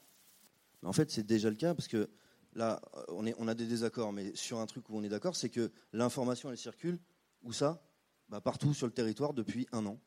En 0.84 0.94
fait, 0.94 1.12
c'est 1.12 1.26
déjà 1.26 1.50
le 1.50 1.56
cas, 1.56 1.74
parce 1.74 1.88
que 1.88 2.10
là, 2.56 2.82
on, 3.10 3.26
est, 3.26 3.36
on, 3.38 3.48
a 3.48 3.54
des 3.54 3.66
désaccords, 3.66 4.14
mais 4.14 4.36
sur 4.36 4.60
un 4.60 4.66
truc 4.66 4.90
où 4.90 4.98
on 4.98 5.04
est 5.04 5.10
d'accord, 5.10 5.36
c'est 5.36 5.50
que 5.50 5.72
l'information, 5.92 6.50
elle 6.52 6.58
circule, 6.58 7.00
où 7.44 7.54
ça? 7.54 7.82
Bah, 8.30 8.42
Partout 8.42 8.74
sur 8.74 8.88
le 8.88 8.94
territoire 8.94 9.34
depuis 9.34 9.68
un 9.72 9.86
an, 9.86 10.00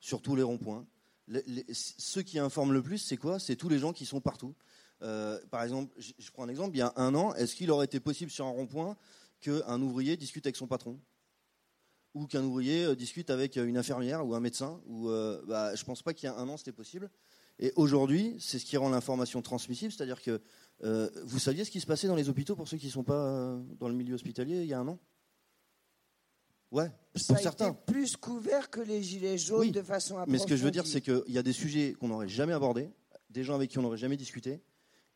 sur 0.00 0.22
tous 0.22 0.36
les 0.36 0.42
ronds-points. 0.42 0.86
ceux 1.72 2.22
qui 2.22 2.38
informent 2.38 2.72
le 2.72 2.82
plus, 2.82 2.98
c'est 2.98 3.16
quoi? 3.16 3.38
C'est 3.38 3.56
tous 3.56 3.68
les 3.68 3.78
gens 3.78 3.92
qui 3.92 4.06
sont 4.06 4.20
partout. 4.20 4.54
Euh, 5.02 5.38
par 5.50 5.62
exemple, 5.62 5.94
je 5.98 6.30
prends 6.30 6.44
un 6.44 6.48
exemple, 6.48 6.74
il 6.74 6.78
y 6.78 6.82
a 6.82 6.92
un 6.96 7.14
an, 7.14 7.34
est-ce 7.34 7.54
qu'il 7.54 7.70
aurait 7.70 7.84
été 7.84 8.00
possible 8.00 8.30
sur 8.30 8.46
un 8.46 8.50
rond-point 8.50 8.96
qu'un 9.40 9.80
ouvrier 9.82 10.16
discute 10.16 10.46
avec 10.46 10.56
son 10.56 10.66
patron? 10.66 10.98
Ou 12.14 12.26
qu'un 12.26 12.42
ouvrier 12.42 12.84
euh, 12.84 12.96
discute 12.96 13.28
avec 13.28 13.56
une 13.56 13.76
infirmière 13.76 14.26
ou 14.26 14.34
un 14.34 14.40
médecin 14.40 14.80
ou, 14.86 15.10
euh, 15.10 15.42
bah, 15.46 15.74
Je 15.74 15.84
pense 15.84 16.02
pas 16.02 16.14
qu'il 16.14 16.26
y 16.26 16.32
a 16.32 16.36
un 16.36 16.48
an, 16.48 16.56
c'était 16.56 16.72
possible. 16.72 17.10
Et 17.58 17.72
aujourd'hui, 17.76 18.36
c'est 18.38 18.58
ce 18.58 18.64
qui 18.64 18.76
rend 18.76 18.88
l'information 18.90 19.40
transmissible, 19.42 19.92
c'est-à-dire 19.92 20.20
que 20.22 20.40
vous 21.24 21.38
saviez 21.38 21.64
ce 21.64 21.70
qui 21.70 21.80
se 21.80 21.86
passait 21.86 22.06
dans 22.06 22.16
les 22.16 22.28
hôpitaux 22.28 22.54
pour 22.54 22.68
ceux 22.68 22.76
qui 22.76 22.86
ne 22.86 22.92
sont 22.92 23.04
pas 23.04 23.56
dans 23.78 23.88
le 23.88 23.94
milieu 23.94 24.14
hospitalier 24.14 24.60
il 24.60 24.66
y 24.66 24.74
a 24.74 24.80
un 24.80 24.88
an? 24.88 24.98
Ouais, 26.72 26.90
ça 27.14 27.28
pour 27.28 27.36
a 27.36 27.42
certains. 27.42 27.70
Été 27.70 27.78
plus 27.86 28.16
couvert 28.16 28.70
que 28.70 28.80
les 28.80 29.02
gilets 29.02 29.38
jaunes 29.38 29.70
de 29.70 29.82
façon 29.82 30.16
approfondie. 30.16 30.32
Mais 30.32 30.38
ce 30.38 30.46
que 30.46 30.56
je 30.56 30.64
veux 30.64 30.72
dire, 30.72 30.86
c'est 30.86 31.00
qu'il 31.00 31.22
y 31.28 31.38
a 31.38 31.42
des 31.42 31.52
sujets 31.52 31.94
qu'on 31.94 32.08
n'aurait 32.08 32.28
jamais 32.28 32.52
abordés, 32.52 32.90
des 33.30 33.44
gens 33.44 33.54
avec 33.54 33.70
qui 33.70 33.78
on 33.78 33.82
n'aurait 33.82 33.96
jamais 33.96 34.16
discuté, 34.16 34.60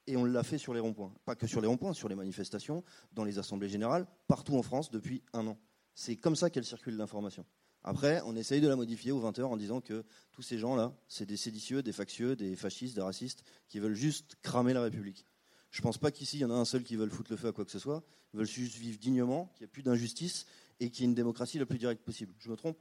et 0.06 0.16
on 0.16 0.24
l'a 0.24 0.42
fait 0.42 0.58
sur 0.58 0.72
les 0.72 0.80
ronds-points. 0.80 1.12
Pas 1.24 1.34
que 1.34 1.46
sur 1.46 1.60
les 1.60 1.66
ronds-points, 1.66 1.92
sur 1.92 2.08
les 2.08 2.14
manifestations, 2.14 2.84
dans 3.12 3.24
les 3.24 3.38
assemblées 3.38 3.68
générales, 3.68 4.06
partout 4.28 4.56
en 4.56 4.62
France 4.62 4.90
depuis 4.90 5.22
un 5.32 5.46
an. 5.46 5.58
C'est 5.94 6.16
comme 6.16 6.36
ça 6.36 6.50
qu'elle 6.50 6.64
circule 6.64 6.96
l'information. 6.96 7.44
Après, 7.82 8.20
on 8.26 8.36
essaye 8.36 8.60
de 8.60 8.68
la 8.68 8.76
modifier 8.76 9.12
aux 9.12 9.20
20h 9.20 9.42
en 9.42 9.56
disant 9.56 9.80
que 9.80 10.04
tous 10.32 10.42
ces 10.42 10.58
gens-là, 10.58 10.94
c'est 11.08 11.26
des 11.26 11.36
séditieux, 11.36 11.82
des 11.82 11.92
factieux, 11.92 12.36
des 12.36 12.56
fascistes, 12.56 12.94
des 12.94 13.02
racistes, 13.02 13.42
qui 13.68 13.78
veulent 13.78 13.94
juste 13.94 14.36
cramer 14.42 14.72
la 14.72 14.82
République. 14.82 15.26
Je 15.70 15.80
ne 15.80 15.82
pense 15.82 15.98
pas 15.98 16.10
qu'ici, 16.10 16.38
il 16.38 16.40
y 16.40 16.44
en 16.44 16.50
a 16.50 16.54
un 16.54 16.64
seul 16.64 16.82
qui 16.82 16.96
veut 16.96 17.08
foutre 17.08 17.30
le 17.30 17.36
feu 17.36 17.48
à 17.48 17.52
quoi 17.52 17.64
que 17.64 17.70
ce 17.70 17.78
soit. 17.78 18.02
Ils 18.34 18.38
veulent 18.38 18.46
juste 18.46 18.76
vivre 18.76 18.98
dignement, 18.98 19.52
qu'il 19.54 19.64
n'y 19.64 19.70
ait 19.70 19.72
plus 19.72 19.82
d'injustice 19.82 20.46
et 20.78 20.90
qu'il 20.90 21.02
y 21.02 21.04
ait 21.04 21.08
une 21.08 21.14
démocratie 21.14 21.58
la 21.58 21.66
plus 21.66 21.78
directe 21.78 22.02
possible. 22.04 22.34
Je 22.38 22.50
me 22.50 22.56
trompe? 22.56 22.76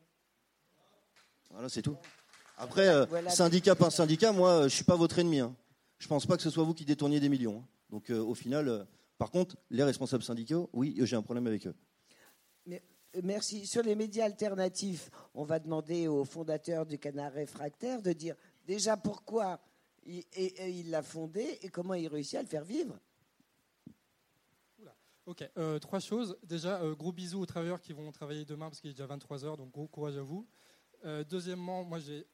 Voilà, 1.51 1.70
c'est 1.70 1.82
tout. 1.82 1.98
Après, 2.58 2.89
euh, 2.89 3.06
syndicat 3.29 3.75
par 3.75 3.91
syndicat, 3.91 4.32
moi, 4.32 4.60
je 4.60 4.63
ne 4.63 4.70
suis 4.70 4.84
pas 4.84 4.96
votre 4.96 5.18
ennemi. 5.20 5.39
Hein 5.39 5.56
je 6.00 6.06
ne 6.06 6.10
pense 6.10 6.25
pas 6.25 6.38
que 6.38 6.44
ce 6.44 6.50
soit 6.50 6.63
vous 6.63 6.74
qui 6.74 6.86
détourniez 6.86 7.20
des 7.20 7.29
millions. 7.29 7.60
Hein. 7.60 7.68
Donc 7.89 8.10
euh, 8.10 8.20
au 8.20 8.34
final, 8.34 8.68
euh, 8.68 8.84
par 9.18 9.29
contre, 9.32 9.58
les 9.70 9.84
responsables 9.84 10.24
syndicaux, 10.24 10.70
oui, 10.74 10.98
j'ai 11.01 11.15
un 11.15 11.22
problème 11.22 11.46
avec 11.46 11.68
eux. 11.68 11.75
Euh, 12.72 12.79
merci. 13.24 13.66
Sur 13.66 13.84
les 13.84 13.96
médias 13.96 14.25
alternatifs, 14.25 15.10
on 15.34 15.44
va 15.44 15.60
demander 15.60 16.08
au 16.08 16.25
fondateur 16.25 16.86
du 16.86 16.98
Canard 16.98 17.34
réfractaire 17.34 18.01
de 18.01 18.13
dire 18.13 18.36
déjà 18.66 18.98
pourquoi 18.98 19.60
il 20.06 20.89
l'a 20.89 21.04
fondé 21.04 21.60
et 21.62 21.70
comment 21.70 21.94
il 21.94 22.08
réussit 22.08 22.36
à 22.36 22.42
le 22.42 22.48
faire 22.48 22.63
vivre. 22.63 23.00
Ok, 25.30 25.48
euh, 25.60 25.78
trois 25.78 26.00
choses. 26.00 26.39
Déjà, 26.42 26.82
euh, 26.82 26.96
gros 26.96 27.12
bisous 27.12 27.39
aux 27.39 27.46
travailleurs 27.46 27.82
qui 27.82 27.94
vont 27.94 28.12
travailler 28.12 28.46
demain 28.46 28.68
parce 28.68 28.82
qu'il 28.82 28.89
est 28.89 28.94
déjà 28.94 29.06
23h, 29.06 29.58
donc 29.58 29.72
gros 29.72 29.88
courage 29.88 30.18
à 30.18 30.24
vous. 30.24 30.48
Euh, 31.06 31.24
deuxièmement, 31.24 31.84
moi 31.84 32.00
j'ai. 32.00 32.25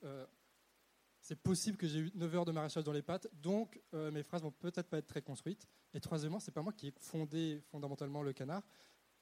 c'est 1.19 1.35
possible 1.35 1.75
que 1.75 1.87
j'ai 1.87 1.99
eu 1.99 2.11
9 2.15 2.35
heures 2.35 2.45
de 2.45 2.53
maraîchage 2.53 2.85
dans 2.85 2.93
les 2.93 3.01
pattes, 3.01 3.27
donc 3.33 3.81
mes 3.91 4.23
phrases 4.23 4.43
vont 4.43 4.51
peut-être 4.51 4.87
pas 4.87 4.99
être 4.99 5.07
très 5.07 5.21
construites. 5.21 5.67
Et 5.93 5.99
troisièmement, 5.99 6.39
c'est 6.39 6.53
pas 6.53 6.61
moi 6.61 6.71
qui 6.71 6.87
ai 6.87 6.93
fondé 6.97 7.61
fondamentalement 7.69 8.21
le 8.21 8.31
canard. 8.31 8.63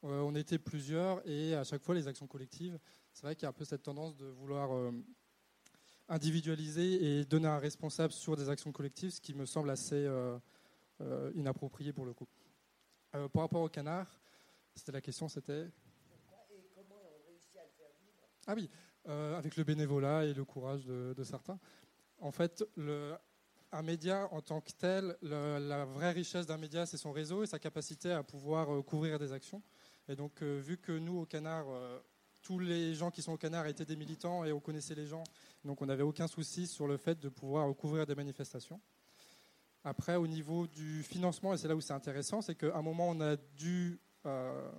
On 0.03 0.35
était 0.35 0.59
plusieurs 0.59 1.27
et 1.27 1.55
à 1.55 1.63
chaque 1.63 1.81
fois 1.81 1.95
les 1.95 2.07
actions 2.07 2.27
collectives, 2.27 2.77
c'est 3.13 3.23
vrai 3.23 3.35
qu'il 3.35 3.43
y 3.43 3.45
a 3.45 3.49
un 3.49 3.53
peu 3.53 3.65
cette 3.65 3.83
tendance 3.83 4.15
de 4.15 4.25
vouloir 4.25 4.69
individualiser 6.09 7.19
et 7.19 7.25
donner 7.25 7.47
un 7.47 7.57
responsable 7.57 8.13
sur 8.13 8.35
des 8.35 8.49
actions 8.49 8.71
collectives, 8.71 9.11
ce 9.11 9.21
qui 9.21 9.33
me 9.33 9.45
semble 9.45 9.69
assez 9.69 10.09
inapproprié 11.35 11.93
pour 11.93 12.05
le 12.05 12.13
coup. 12.13 12.27
Euh, 13.15 13.27
par 13.27 13.43
rapport 13.43 13.61
au 13.61 13.69
canard, 13.69 14.07
c'était 14.75 14.91
la 14.91 15.01
question, 15.01 15.29
c'était. 15.29 15.67
Ah 18.45 18.55
oui, 18.55 18.69
euh, 19.07 19.37
avec 19.37 19.55
le 19.55 19.63
bénévolat 19.63 20.25
et 20.25 20.33
le 20.33 20.43
courage 20.43 20.83
de, 20.85 21.23
certains. 21.23 21.57
En 22.17 22.31
fait, 22.31 22.63
un 23.71 23.81
média 23.81 24.27
en 24.31 24.41
tant 24.41 24.59
que 24.59 24.71
tel, 24.71 25.15
la 25.21 25.85
vraie 25.85 26.11
richesse 26.11 26.45
d'un 26.45 26.57
média, 26.57 26.85
c'est 26.85 26.97
son 26.97 27.11
réseau 27.11 27.43
et 27.43 27.45
sa 27.45 27.59
capacité 27.59 28.11
à 28.11 28.23
pouvoir 28.23 28.73
euh, 28.73 28.81
couvrir 28.81 29.17
des 29.19 29.31
actions. 29.31 29.61
Et 30.09 30.15
donc, 30.15 30.41
vu 30.43 30.77
que 30.77 30.91
nous, 30.91 31.19
au 31.19 31.25
Canard, 31.25 31.65
tous 32.41 32.59
les 32.59 32.93
gens 32.93 33.09
qui 33.09 33.21
sont 33.21 33.31
au 33.31 33.37
Canard 33.37 33.67
étaient 33.67 33.85
des 33.85 33.95
militants 33.95 34.43
et 34.43 34.51
on 34.51 34.59
connaissait 34.59 34.95
les 34.95 35.05
gens, 35.05 35.23
donc 35.63 35.81
on 35.81 35.85
n'avait 35.85 36.03
aucun 36.03 36.27
souci 36.27 36.67
sur 36.67 36.87
le 36.87 36.97
fait 36.97 37.19
de 37.19 37.29
pouvoir 37.29 37.73
couvrir 37.75 38.05
des 38.05 38.15
manifestations. 38.15 38.81
Après, 39.85 40.15
au 40.15 40.27
niveau 40.27 40.67
du 40.67 41.03
financement, 41.03 41.53
et 41.53 41.57
c'est 41.57 41.67
là 41.67 41.75
où 41.75 41.81
c'est 41.81 41.93
intéressant, 41.93 42.41
c'est 42.41 42.55
qu'à 42.55 42.75
un 42.75 42.81
moment, 42.81 43.09
on 43.09 43.19
a 43.19 43.35
dû 43.35 43.99
euh, 44.25 44.71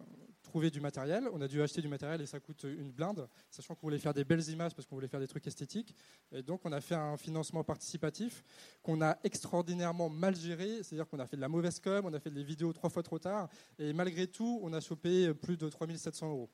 du 0.60 0.80
matériel, 0.80 1.28
on 1.32 1.40
a 1.40 1.48
dû 1.48 1.60
acheter 1.60 1.82
du 1.82 1.88
matériel 1.88 2.20
et 2.20 2.26
ça 2.26 2.40
coûte 2.40 2.64
une 2.64 2.92
blinde, 2.92 3.28
sachant 3.50 3.74
qu'on 3.74 3.86
voulait 3.86 3.98
faire 3.98 4.14
des 4.14 4.24
belles 4.24 4.48
images 4.48 4.74
parce 4.74 4.86
qu'on 4.86 4.94
voulait 4.94 5.08
faire 5.08 5.20
des 5.20 5.26
trucs 5.26 5.46
esthétiques. 5.46 5.94
Et 6.32 6.42
donc, 6.42 6.60
on 6.64 6.72
a 6.72 6.80
fait 6.80 6.94
un 6.94 7.16
financement 7.16 7.64
participatif 7.64 8.44
qu'on 8.82 9.02
a 9.02 9.18
extraordinairement 9.24 10.08
mal 10.08 10.36
géré, 10.36 10.82
c'est-à-dire 10.82 11.08
qu'on 11.08 11.18
a 11.18 11.26
fait 11.26 11.36
de 11.36 11.40
la 11.40 11.48
mauvaise 11.48 11.80
com, 11.80 12.06
on 12.06 12.12
a 12.12 12.20
fait 12.20 12.30
des 12.30 12.44
vidéos 12.44 12.72
trois 12.72 12.90
fois 12.90 13.02
trop 13.02 13.18
tard, 13.18 13.48
et 13.78 13.92
malgré 13.92 14.26
tout, 14.26 14.60
on 14.62 14.72
a 14.72 14.80
chopé 14.80 15.34
plus 15.34 15.56
de 15.56 15.68
3700 15.68 16.30
euros. 16.30 16.50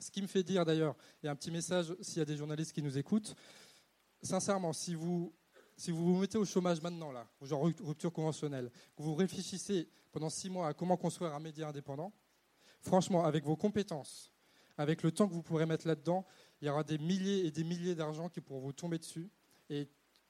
Ce 0.00 0.10
qui 0.10 0.22
me 0.22 0.26
fait 0.26 0.42
dire 0.42 0.64
d'ailleurs, 0.64 0.96
et 1.22 1.28
un 1.28 1.36
petit 1.36 1.50
message 1.50 1.94
s'il 2.00 2.18
y 2.18 2.22
a 2.22 2.24
des 2.24 2.36
journalistes 2.36 2.72
qui 2.72 2.82
nous 2.82 2.96
écoutent, 2.96 3.34
sincèrement, 4.22 4.72
si 4.72 4.94
vous 4.94 5.34
si 5.76 5.92
vous 5.92 6.12
vous 6.12 6.20
mettez 6.20 6.36
au 6.36 6.44
chômage 6.44 6.82
maintenant, 6.82 7.12
là, 7.12 7.28
genre 7.40 7.62
rupture 7.62 8.12
conventionnelle, 8.12 8.68
que 8.96 9.02
vous 9.02 9.14
réfléchissez 9.14 9.88
pendant 10.10 10.28
six 10.28 10.50
mois 10.50 10.66
à 10.66 10.74
comment 10.74 10.96
construire 10.96 11.32
un 11.34 11.38
média 11.38 11.68
indépendant, 11.68 12.12
franchement, 12.88 13.24
avec 13.24 13.44
vos 13.44 13.54
compétences, 13.54 14.32
avec 14.78 15.02
le 15.02 15.12
temps 15.12 15.28
que 15.28 15.34
vous 15.34 15.42
pourrez 15.42 15.66
mettre 15.66 15.86
là-dedans, 15.86 16.26
il 16.60 16.66
y 16.66 16.70
aura 16.70 16.82
des 16.82 16.98
milliers 16.98 17.46
et 17.46 17.50
des 17.50 17.62
milliers 17.62 17.94
d'argent 17.94 18.28
qui 18.28 18.40
pourront 18.40 18.60
vous 18.60 18.72
tomber 18.72 18.98
dessus. 18.98 19.28
Et 19.68 19.88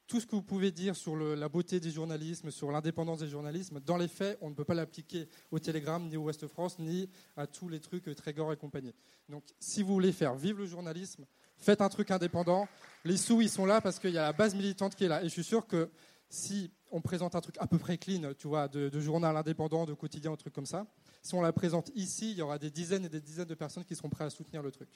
tout 0.09 0.21
ce 0.21 0.27
que 0.27 0.35
vous 0.35 0.43
pouvez 0.43 0.73
dire 0.73 0.97
sur 0.97 1.15
la 1.17 1.49
beauté 1.49 1.79
du 1.81 1.91
journalisme, 1.91 2.51
sur 2.51 2.73
l'indépendance 2.73 3.21
des 3.21 3.29
journalismes, 3.29 3.79
dans 3.81 3.97
les 3.97 4.09
faits, 4.09 4.39
on 4.41 4.51
ne 4.51 4.55
peut 4.55 4.65
pas 4.65 4.75
l'appliquer 4.75 5.29
au 5.51 5.59
Télégramme, 5.59 6.09
ni 6.09 6.17
au 6.17 6.23
Ouest 6.23 6.47
France, 6.49 6.79
ni 6.79 7.09
à 7.37 7.47
tous 7.47 7.69
les 7.69 7.79
trucs 7.79 8.13
Trégor 8.17 8.53
et 8.53 8.57
compagnie. 8.57 8.95
Donc, 9.29 9.45
si 9.61 9.83
vous 9.83 9.93
voulez 9.93 10.13
faire 10.13 10.35
vivre 10.35 10.59
le 10.59 10.67
journalisme, 10.67 11.27
faites 11.59 11.81
un 11.81 11.89
truc 11.89 12.11
indépendant. 12.11 12.67
Les 13.05 13.19
sous, 13.19 13.41
ils 13.41 13.51
sont 13.51 13.67
là 13.67 13.81
parce 13.81 13.99
qu'il 13.99 14.11
y 14.11 14.19
a 14.19 14.23
la 14.23 14.33
base 14.33 14.55
militante 14.55 14.97
qui 14.97 15.05
est 15.05 15.09
là. 15.09 15.23
Et 15.23 15.25
je 15.25 15.33
suis 15.33 15.45
sûr 15.45 15.67
que 15.67 15.91
si 16.29 16.71
on 16.91 17.01
présente 17.01 17.35
un 17.35 17.41
truc 17.41 17.57
à 17.59 17.67
peu 17.67 17.79
près 17.79 17.99
clean, 17.99 18.35
tu 18.35 18.49
vois, 18.49 18.69
de, 18.69 19.01
journal 19.01 19.37
indépendant, 19.37 19.87
de 19.87 19.95
quotidien, 19.95 20.33
un 20.33 20.37
truc 20.37 20.53
comme 20.53 20.67
ça, 20.67 20.87
si 21.23 21.35
on 21.35 21.41
la 21.41 21.53
présente 21.53 21.91
ici, 21.95 22.33
il 22.33 22.39
y 22.39 22.43
aura 22.43 22.59
des 22.59 22.71
dizaines 22.71 23.05
et 23.05 23.09
des 23.09 23.21
dizaines 23.21 23.49
de 23.49 23.55
personnes 23.55 23.85
qui 23.85 23.97
seront 23.97 24.09
prêtes 24.09 24.27
à 24.27 24.31
soutenir 24.31 24.63
le 24.63 24.71
truc. 24.71 24.89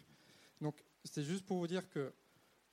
Donc, 0.60 0.82
c'est 1.04 1.22
juste 1.22 1.44
pour 1.44 1.58
vous 1.58 1.66
dire 1.66 1.88
que 1.88 2.12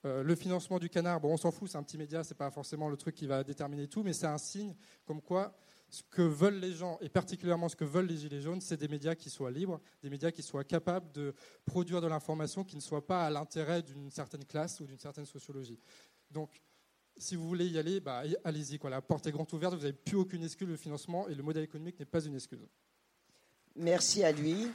euh, 0.06 0.22
le 0.22 0.34
financement 0.34 0.78
du 0.78 0.88
canard, 0.88 1.20
bon, 1.20 1.32
on 1.32 1.36
s'en 1.36 1.50
fout, 1.50 1.70
c'est 1.70 1.76
un 1.76 1.82
petit 1.82 1.98
média, 1.98 2.24
c'est 2.24 2.36
pas 2.36 2.50
forcément 2.50 2.88
le 2.88 2.96
truc 2.96 3.14
qui 3.14 3.26
va 3.26 3.44
déterminer 3.44 3.86
tout, 3.86 4.02
mais 4.02 4.12
c'est 4.12 4.26
un 4.26 4.38
signe 4.38 4.74
comme 5.04 5.20
quoi 5.20 5.54
ce 5.90 6.02
que 6.04 6.22
veulent 6.22 6.60
les 6.60 6.72
gens, 6.72 6.98
et 7.00 7.08
particulièrement 7.08 7.68
ce 7.68 7.76
que 7.76 7.84
veulent 7.84 8.06
les 8.06 8.16
Gilets 8.16 8.40
jaunes, 8.40 8.60
c'est 8.60 8.76
des 8.76 8.88
médias 8.88 9.16
qui 9.16 9.28
soient 9.28 9.50
libres, 9.50 9.80
des 10.02 10.08
médias 10.08 10.30
qui 10.30 10.42
soient 10.42 10.64
capables 10.64 11.10
de 11.12 11.34
produire 11.66 12.00
de 12.00 12.06
l'information 12.06 12.64
qui 12.64 12.76
ne 12.76 12.80
soit 12.80 13.04
pas 13.04 13.26
à 13.26 13.30
l'intérêt 13.30 13.82
d'une 13.82 14.10
certaine 14.10 14.44
classe 14.44 14.80
ou 14.80 14.86
d'une 14.86 15.00
certaine 15.00 15.26
sociologie. 15.26 15.80
Donc, 16.30 16.62
si 17.20 17.36
vous 17.36 17.46
voulez 17.46 17.66
y 17.66 17.78
aller, 17.78 18.00
bah, 18.00 18.22
allez-y. 18.44 18.78
La 18.88 19.02
porte 19.02 19.26
est 19.26 19.30
grande 19.30 19.52
ouverte, 19.52 19.74
vous 19.74 19.80
n'avez 19.80 19.92
plus 19.92 20.16
aucune 20.16 20.42
excuse, 20.42 20.68
le 20.68 20.76
financement 20.76 21.28
et 21.28 21.34
le 21.34 21.42
modèle 21.42 21.64
économique 21.64 21.98
n'est 21.98 22.06
pas 22.06 22.24
une 22.24 22.34
excuse. 22.34 22.66
Merci 23.76 24.24
à 24.24 24.32
lui. 24.32 24.68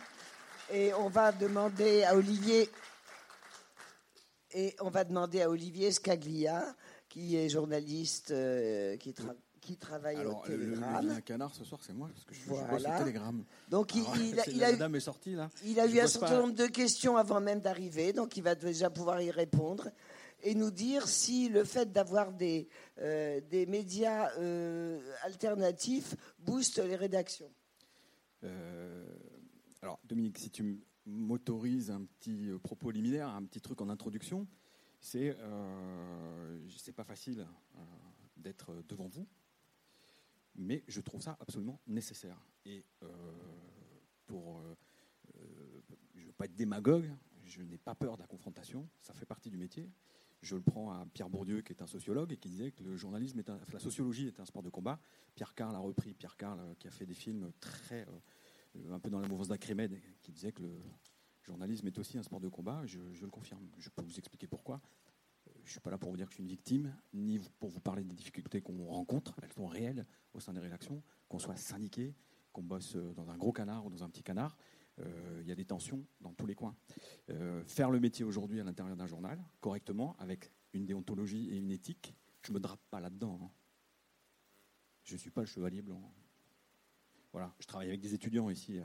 Et 0.74 0.94
on 0.94 1.10
va 1.10 1.32
demander 1.32 2.04
à 2.04 2.16
Olivier 2.16 2.70
et 4.54 4.76
on 4.80 4.90
va 4.90 5.04
demander 5.04 5.42
à 5.42 5.50
Olivier 5.50 5.92
Scaglia, 5.92 6.76
qui 7.10 7.36
est 7.36 7.50
journaliste, 7.50 8.32
euh, 8.32 8.96
qui, 8.96 9.14
qui, 9.60 9.76
travaille 9.76 10.26
au 10.26 10.42
Télégramme. 10.46 11.08
Le, 11.08 11.16
le, 11.16 11.22
canard 11.22 11.54
ce 11.54 11.66
soir, 11.66 11.82
c'est 11.84 11.94
moi, 11.94 12.10
parce 12.14 12.24
que 12.24 12.34
je, 12.34 12.42
voilà. 12.48 12.96
au 12.96 13.00
Télégramme. 13.00 13.44
Donc 13.70 13.94
il, 13.96 14.06
il, 14.48 14.64
a, 14.64 14.72
eu, 14.72 14.78
dame 14.78 14.96
est 14.96 15.02
sortie, 15.02 15.34
là. 15.34 15.50
il 15.66 15.78
a 15.80 15.86
eu 15.86 16.00
un 16.00 16.08
certain 16.08 16.40
nombre 16.40 16.54
de 16.54 16.68
questions 16.68 17.18
avant 17.18 17.42
même 17.42 17.60
d'arriver, 17.60 18.14
donc 18.14 18.38
il 18.38 18.44
va 18.44 18.56
déjà 18.56 18.90
pouvoir 18.90 19.22
y 19.22 19.30
répondre 19.30 19.90
et 20.46 20.56
nous 20.56 20.72
dire 20.72 21.08
si 21.08 21.50
le 21.50 21.66
fait 21.66 21.92
d'avoir 21.92 22.32
des, 22.32 22.70
euh, 23.00 23.42
des 23.42 23.66
médias 23.66 24.32
euh, 24.38 25.02
alternatifs 25.24 26.16
booste 26.40 26.78
les 26.78 26.96
rédactions. 26.96 27.52
alors, 29.82 30.00
Dominique, 30.06 30.38
si 30.38 30.50
tu 30.50 30.64
me 30.64 30.78
m'autorise 31.06 31.92
un 31.92 32.04
petit 32.04 32.50
euh, 32.50 32.60
propos 32.60 32.92
liminaire, 32.92 33.30
un 33.30 33.44
petit 33.44 33.62
truc 33.62 33.82
en 33.82 33.90
introduction, 33.90 34.48
c'est 35.00 35.36
euh, 35.40 36.68
c'est 36.78 36.94
pas 36.94 37.04
facile 37.04 37.46
euh, 37.76 37.80
d'être 38.38 38.84
devant 38.88 39.08
vous, 39.08 39.28
mais 40.56 40.84
je 40.88 41.02
trouve 41.02 41.22
ça 41.22 41.38
absolument 41.40 41.80
nécessaire. 41.88 42.38
Et 42.66 42.84
euh, 43.04 43.08
pour, 44.26 44.64
je 46.16 46.22
ne 46.22 46.26
veux 46.26 46.34
pas 46.34 46.46
être 46.46 46.56
démagogue, 46.56 47.12
je 47.44 47.62
n'ai 47.62 47.78
pas 47.78 47.94
peur 47.94 48.16
de 48.16 48.22
la 48.22 48.28
confrontation, 48.28 48.90
ça 49.02 49.14
fait 49.14 49.26
partie 49.26 49.52
du 49.52 49.58
métier. 49.58 49.88
Je 50.46 50.56
le 50.56 50.62
prends 50.62 50.92
à 50.92 51.08
Pierre 51.12 51.28
Bourdieu, 51.28 51.62
qui 51.62 51.74
est 51.74 51.82
un 51.82 51.88
sociologue, 51.88 52.32
et 52.32 52.38
qui 52.38 52.50
disait 52.50 52.70
que 52.70 52.84
le 52.84 52.96
journalisme 52.96 53.40
est 53.40 53.50
la 53.74 53.80
sociologie 53.80 54.28
est 54.28 54.40
un 54.40 54.46
sport 54.46 54.62
de 54.62 54.70
combat. 54.70 55.00
Pierre 55.34 55.56
Carl 55.56 55.76
a 55.76 55.80
repris, 55.80 56.14
Pierre 56.14 56.38
Carl, 56.38 56.60
qui 56.78 56.88
a 56.88 56.92
fait 56.92 57.08
des 57.08 57.16
films 57.16 57.52
très 57.60 58.06
euh, 58.76 58.94
un 58.94 59.00
peu 59.00 59.10
dans 59.10 59.20
la 59.20 59.28
mouvance 59.28 59.48
d'Acrémed, 59.48 60.00
qui 60.22 60.32
disait 60.32 60.52
que 60.52 60.62
le 60.62 60.78
journalisme 61.42 61.88
est 61.88 61.98
aussi 61.98 62.20
un 62.20 62.24
sport 62.24 62.40
de 62.40 62.48
combat. 62.48 62.86
Je, 62.86 63.00
le 63.00 63.32
confirme. 63.32 63.68
Je 63.80 63.90
peux 63.90 64.04
vous 64.04 64.20
expliquer 64.20 64.46
pourquoi. 64.46 64.82
Euh, 65.48 65.52
je 65.64 65.70
ne 65.70 65.72
suis 65.72 65.80
pas 65.80 65.90
là 65.90 65.98
pour 65.98 66.12
vous 66.12 66.18
dire 66.18 66.28
que 66.28 66.34
je 66.34 66.36
suis 66.36 66.44
une 66.44 66.50
victime, 66.50 66.96
ni 67.12 67.40
pour 67.60 67.72
vous 67.72 67.80
parler 67.80 68.04
des 68.04 68.14
difficultés 68.14 68.62
qu'on 68.62 68.86
rencontre. 68.86 69.34
Elles 69.42 69.54
sont 69.54 69.66
réelles 69.66 70.06
au 70.36 70.40
sein 70.40 70.54
des 70.54 70.60
rédactions, 70.60 71.02
qu'on 71.28 71.40
soit 71.40 71.56
syndiqué, 71.56 72.14
qu'on 72.54 72.62
bosse 72.62 72.98
euh, 72.98 73.16
dans 73.16 73.32
un 73.32 73.38
gros 73.38 73.52
canard 73.52 73.84
ou 73.84 73.90
dans 73.90 74.04
un 74.04 74.10
petit 74.10 74.22
canard. 74.22 74.56
Il 74.98 75.48
y 75.48 75.52
a 75.52 75.56
des 75.56 75.66
tensions 75.66 76.04
dans 76.22 76.34
tous 76.34 76.46
les 76.46 76.56
coins. 76.56 76.76
faire 77.68 77.92
le 77.92 78.00
métier 78.00 78.24
aujourd'hui 78.24 78.62
à 78.62 78.64
l'intérieur 78.64 78.96
d'un 78.96 79.08
journal, 79.08 79.44
correctement, 79.60 80.16
avec 80.20 80.52
une 80.74 80.86
déontologie 80.86 81.50
et 81.50 81.58
une 81.58 81.72
éthique, 81.72 82.16
je 82.44 82.52
ne 82.52 82.56
me 82.56 82.60
drape 82.60 82.82
pas 82.90 83.00
là-dedans. 83.00 83.40
Hein. 83.44 83.52
Je 85.04 85.14
ne 85.14 85.20
suis 85.20 85.32
pas 85.32 85.42
le 85.42 85.48
chevalier 85.48 85.82
blanc. 85.82 86.02
Voilà, 87.32 87.54
je 87.60 87.68
travaille 87.68 87.90
avec 87.90 88.00
des 88.00 88.14
étudiants 88.14 88.50
ici 88.50 88.80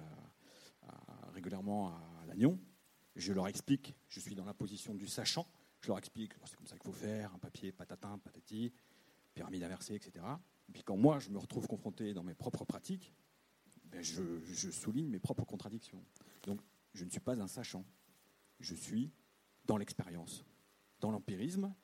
régulièrement 1.32 1.90
à 1.90 2.26
Lannion. 2.26 2.58
Je 3.16 3.32
leur 3.32 3.48
explique, 3.48 3.94
je 4.08 4.20
suis 4.20 4.34
dans 4.34 4.44
la 4.44 4.54
position 4.54 4.94
du 4.94 5.06
sachant, 5.06 5.46
je 5.80 5.88
leur 5.88 5.98
explique, 5.98 6.32
c'est 6.44 6.56
comme 6.56 6.66
ça 6.66 6.76
qu'il 6.76 6.84
faut 6.84 6.92
faire, 6.92 7.34
un 7.34 7.38
papier, 7.38 7.72
patatin, 7.72 8.18
patati, 8.18 8.72
pyramide 9.34 9.62
inversée, 9.62 9.94
etc. 9.94 10.24
Et 10.68 10.72
puis 10.72 10.82
quand 10.82 10.96
moi, 10.96 11.18
je 11.18 11.30
me 11.30 11.38
retrouve 11.38 11.66
confronté 11.66 12.14
dans 12.14 12.22
mes 12.22 12.34
propres 12.34 12.64
pratiques, 12.64 13.12
ben 13.90 14.02
je, 14.02 14.70
souligne 14.70 15.08
mes 15.08 15.18
propres 15.18 15.44
contradictions. 15.44 16.02
Donc, 16.44 16.60
je 16.94 17.04
ne 17.04 17.10
suis 17.10 17.20
pas 17.20 17.40
un 17.40 17.46
sachant. 17.46 17.84
Je 18.60 18.74
suis 18.74 19.10
dans 19.64 19.76
l'expérience, 19.76 20.44
dans 21.00 21.10
l'empirisme 21.10 21.74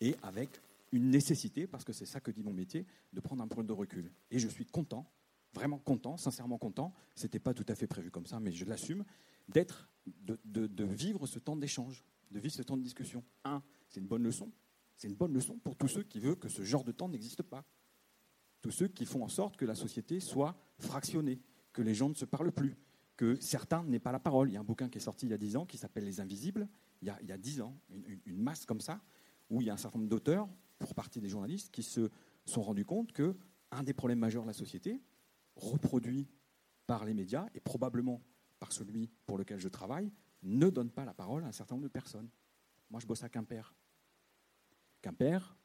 et 0.00 0.16
avec 0.22 0.60
une 0.92 1.10
nécessité, 1.10 1.66
parce 1.66 1.84
que 1.84 1.92
c'est 1.92 2.06
ça 2.06 2.20
que 2.20 2.30
dit 2.30 2.42
mon 2.42 2.52
métier, 2.52 2.86
de 3.12 3.20
prendre 3.20 3.42
un 3.42 3.48
point 3.48 3.64
de 3.64 3.72
recul. 3.72 4.10
Et 4.30 4.38
je 4.38 4.48
suis 4.48 4.64
content 4.64 5.10
vraiment 5.54 5.78
content, 5.78 6.16
sincèrement 6.16 6.58
content, 6.58 6.92
c'était 7.14 7.38
pas 7.38 7.54
tout 7.54 7.64
à 7.68 7.74
fait 7.74 7.86
prévu 7.86 8.10
comme 8.10 8.26
ça, 8.26 8.40
mais 8.40 8.52
je 8.52 8.64
l'assume, 8.64 9.04
d'être, 9.48 9.88
de, 10.06 10.84
vivre 10.84 11.26
ce 11.26 11.38
temps 11.38 11.56
d'échange, 11.56 12.04
de 12.30 12.38
vivre 12.38 12.54
ce 12.54 12.62
temps 12.62 12.76
de 12.76 12.82
discussion. 12.82 13.24
Un, 13.44 13.62
c'est 13.88 14.00
une 14.00 14.06
bonne 14.06 14.22
leçon. 14.22 14.52
C'est 14.96 15.08
une 15.08 15.14
bonne 15.14 15.32
leçon 15.32 15.58
pour 15.58 15.76
tous 15.76 15.88
ceux 15.88 16.02
qui 16.02 16.20
veulent 16.20 16.38
que 16.38 16.48
ce 16.48 16.62
genre 16.62 16.84
de 16.84 16.92
temps 16.92 17.08
n'existe 17.08 17.42
pas. 17.42 17.64
Tous 18.60 18.70
ceux 18.70 18.88
qui 18.88 19.04
font 19.04 19.22
en 19.22 19.28
sorte 19.28 19.56
que 19.56 19.64
la 19.64 19.74
société 19.74 20.20
soit 20.20 20.56
fractionnée, 20.78 21.40
que 21.72 21.82
les 21.82 21.94
gens 21.94 22.08
ne 22.08 22.14
se 22.14 22.24
parlent 22.24 22.52
plus, 22.52 22.76
que 23.16 23.36
certains 23.40 23.84
n'aient 23.84 23.98
pas 23.98 24.12
la 24.12 24.18
parole. 24.18 24.50
Il 24.50 24.54
y 24.54 24.56
a 24.56 24.60
un 24.60 24.64
bouquin 24.64 24.88
qui 24.88 24.98
est 24.98 25.02
sorti 25.02 25.26
il 25.26 25.30
y 25.30 25.34
a 25.34 25.38
dix 25.38 25.56
ans 25.56 25.66
qui 25.66 25.78
s'appelle 25.78 26.04
Les 26.04 26.20
Invisibles, 26.20 26.68
il 27.02 27.12
y 27.22 27.32
a 27.32 27.38
dix 27.38 27.60
ans, 27.60 27.76
une, 27.90 28.20
une, 28.26 28.42
masse 28.42 28.66
comme 28.66 28.80
ça, 28.80 29.00
où 29.50 29.60
il 29.60 29.66
y 29.66 29.70
a 29.70 29.74
un 29.74 29.76
certain 29.76 29.98
nombre 29.98 30.10
d'auteurs, 30.10 30.48
pour 30.78 30.94
partie 30.94 31.20
des 31.20 31.28
journalistes, 31.28 31.70
qui 31.70 31.82
se 31.82 32.10
sont 32.44 32.62
rendus 32.62 32.84
compte 32.84 33.12
que 33.12 33.36
un 33.70 33.82
des 33.82 33.92
problèmes 33.92 34.18
majeurs 34.18 34.42
de 34.42 34.48
la 34.48 34.54
société, 34.54 35.00
reproduit 35.56 36.28
par 36.86 37.04
les 37.04 37.14
médias 37.14 37.46
et 37.54 37.60
probablement 37.60 38.22
par 38.58 38.72
celui 38.72 39.10
pour 39.26 39.38
lequel 39.38 39.58
je 39.58 39.68
travaille, 39.68 40.10
ne 40.42 40.70
donne 40.70 40.90
pas 40.90 41.04
la 41.04 41.14
parole 41.14 41.44
à 41.44 41.48
un 41.48 41.52
certain 41.52 41.74
nombre 41.74 41.84
de 41.84 41.92
personnes. 41.92 42.28
Moi, 42.90 43.00
je 43.00 43.06
bosse 43.06 43.22
à 43.22 43.28
Quimper. 43.28 43.74
Quimper, 45.02 45.56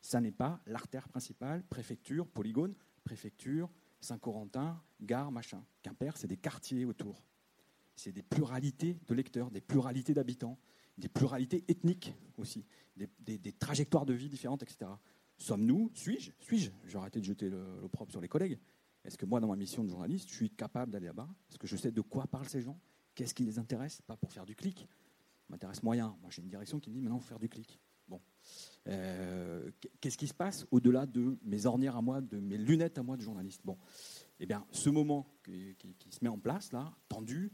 ça 0.00 0.20
n'est 0.20 0.32
pas 0.32 0.60
l'artère 0.66 1.08
principale, 1.08 1.62
préfecture, 1.64 2.26
polygone, 2.26 2.74
préfecture, 3.04 3.70
Saint-Corentin, 4.00 4.80
gare, 5.00 5.30
machin. 5.30 5.62
Quimper, 5.82 6.16
c'est 6.16 6.26
des 6.26 6.36
quartiers 6.36 6.84
autour. 6.84 7.22
C'est 7.96 8.12
des 8.12 8.22
pluralités 8.22 8.98
de 9.06 9.14
lecteurs, 9.14 9.50
des 9.50 9.60
pluralités 9.60 10.14
d'habitants, 10.14 10.58
des 10.96 11.08
pluralités 11.08 11.64
ethniques 11.68 12.14
aussi, 12.38 12.64
des, 12.96 13.52
trajectoires 13.52 14.06
de 14.06 14.14
vie 14.14 14.28
différentes, 14.28 14.62
etc. 14.62 14.90
Sommes-nous, 15.36 15.90
suis-je, 15.94 16.32
suis-je, 16.40 16.70
j'ai 16.86 16.98
arrêté 16.98 17.20
de 17.20 17.24
jeter 17.24 17.50
l'opprobre 17.50 18.10
sur 18.10 18.20
les 18.20 18.28
collègues, 18.28 18.58
est-ce 19.04 19.16
que 19.16 19.26
moi, 19.26 19.40
dans 19.40 19.48
ma 19.48 19.56
mission 19.56 19.82
de 19.82 19.88
journaliste, 19.88 20.28
je 20.28 20.34
suis 20.34 20.50
capable 20.50 20.92
d'aller 20.92 21.06
là-bas? 21.06 21.28
Est-ce 21.48 21.58
que 21.58 21.66
je 21.66 21.76
sais 21.76 21.90
de 21.90 22.00
quoi 22.00 22.26
parlent 22.26 22.48
ces 22.48 22.60
gens? 22.60 22.78
Qu'est-ce 23.14 23.34
qui 23.34 23.44
les 23.44 23.58
intéresse? 23.58 24.02
Pas 24.02 24.16
pour 24.16 24.32
faire 24.32 24.44
du 24.44 24.54
clic. 24.54 24.86
M'intéresse 25.48 25.82
moyen. 25.82 26.16
Moi, 26.20 26.30
j'ai 26.30 26.42
une 26.42 26.48
direction 26.48 26.78
qui 26.78 26.90
me 26.90 26.94
dit 26.94 27.00
maintenant, 27.00 27.18
faut 27.18 27.28
faire 27.28 27.38
du 27.38 27.48
clic. 27.48 27.80
Bon. 28.10 28.20
Euh, 28.88 29.70
qu'est-ce 30.00 30.18
qui 30.18 30.26
se 30.26 30.34
passe 30.34 30.66
au-delà 30.70 31.06
de 31.06 31.38
mes 31.42 31.66
ornières 31.66 31.96
à 31.96 32.02
moi, 32.02 32.20
de 32.20 32.38
mes 32.38 32.58
lunettes 32.58 32.98
à 32.98 33.02
moi 33.02 33.16
de 33.16 33.22
journaliste? 33.22 33.62
Bon. 33.64 33.78
Eh 34.40 34.46
bien, 34.46 34.66
ce 34.72 34.90
moment 34.90 35.26
qui, 35.44 35.76
se 36.10 36.18
met 36.22 36.28
en 36.28 36.38
place, 36.38 36.72
là, 36.72 36.92
tendu, 37.08 37.52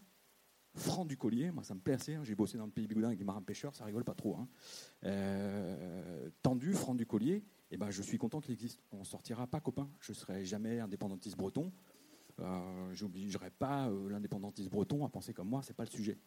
franc 0.75 1.05
du 1.05 1.17
collier, 1.17 1.51
moi 1.51 1.63
ça 1.63 1.75
me 1.75 1.81
plaît 1.81 1.95
assez, 1.95 2.15
hein. 2.15 2.25
j'ai 2.25 2.35
bossé 2.35 2.59
dans 2.59 2.67
le 2.67 2.71
pays 2.71 2.87
bigoudin 2.87 3.09
avec 3.09 3.19
des 3.19 3.25
marins 3.25 3.43
pêcheurs, 3.43 3.75
ça 3.75 3.85
rigole 3.85 4.05
pas 4.05 4.15
trop. 4.15 4.37
Hein. 4.37 4.49
Euh, 5.05 6.31
tendu, 6.43 6.73
franc 6.73 6.95
du 6.95 7.07
collier, 7.07 7.45
eh 7.71 7.77
ben, 7.77 7.91
je 7.91 8.03
suis 8.03 8.19
content 8.19 8.41
qu'il 8.41 8.53
existe. 8.53 8.83
On 8.93 9.01
ne 9.01 9.05
sortira 9.05 9.47
pas 9.47 9.61
copain. 9.61 9.91
Je 10.01 10.13
ne 10.13 10.17
serai 10.17 10.45
jamais 10.45 10.81
indépendantiste 10.81 11.37
breton. 11.37 11.73
Euh, 12.41 12.93
J'obligerai 12.93 13.51
pas 13.51 13.89
euh, 13.89 14.09
l'indépendantiste 14.11 14.71
breton 14.71 15.05
à 15.05 15.09
penser 15.09 15.33
comme 15.33 15.49
moi, 15.49 15.63
ce 15.63 15.71
n'est 15.71 15.75
pas 15.75 15.85
le 15.85 15.91
sujet. 15.91 16.19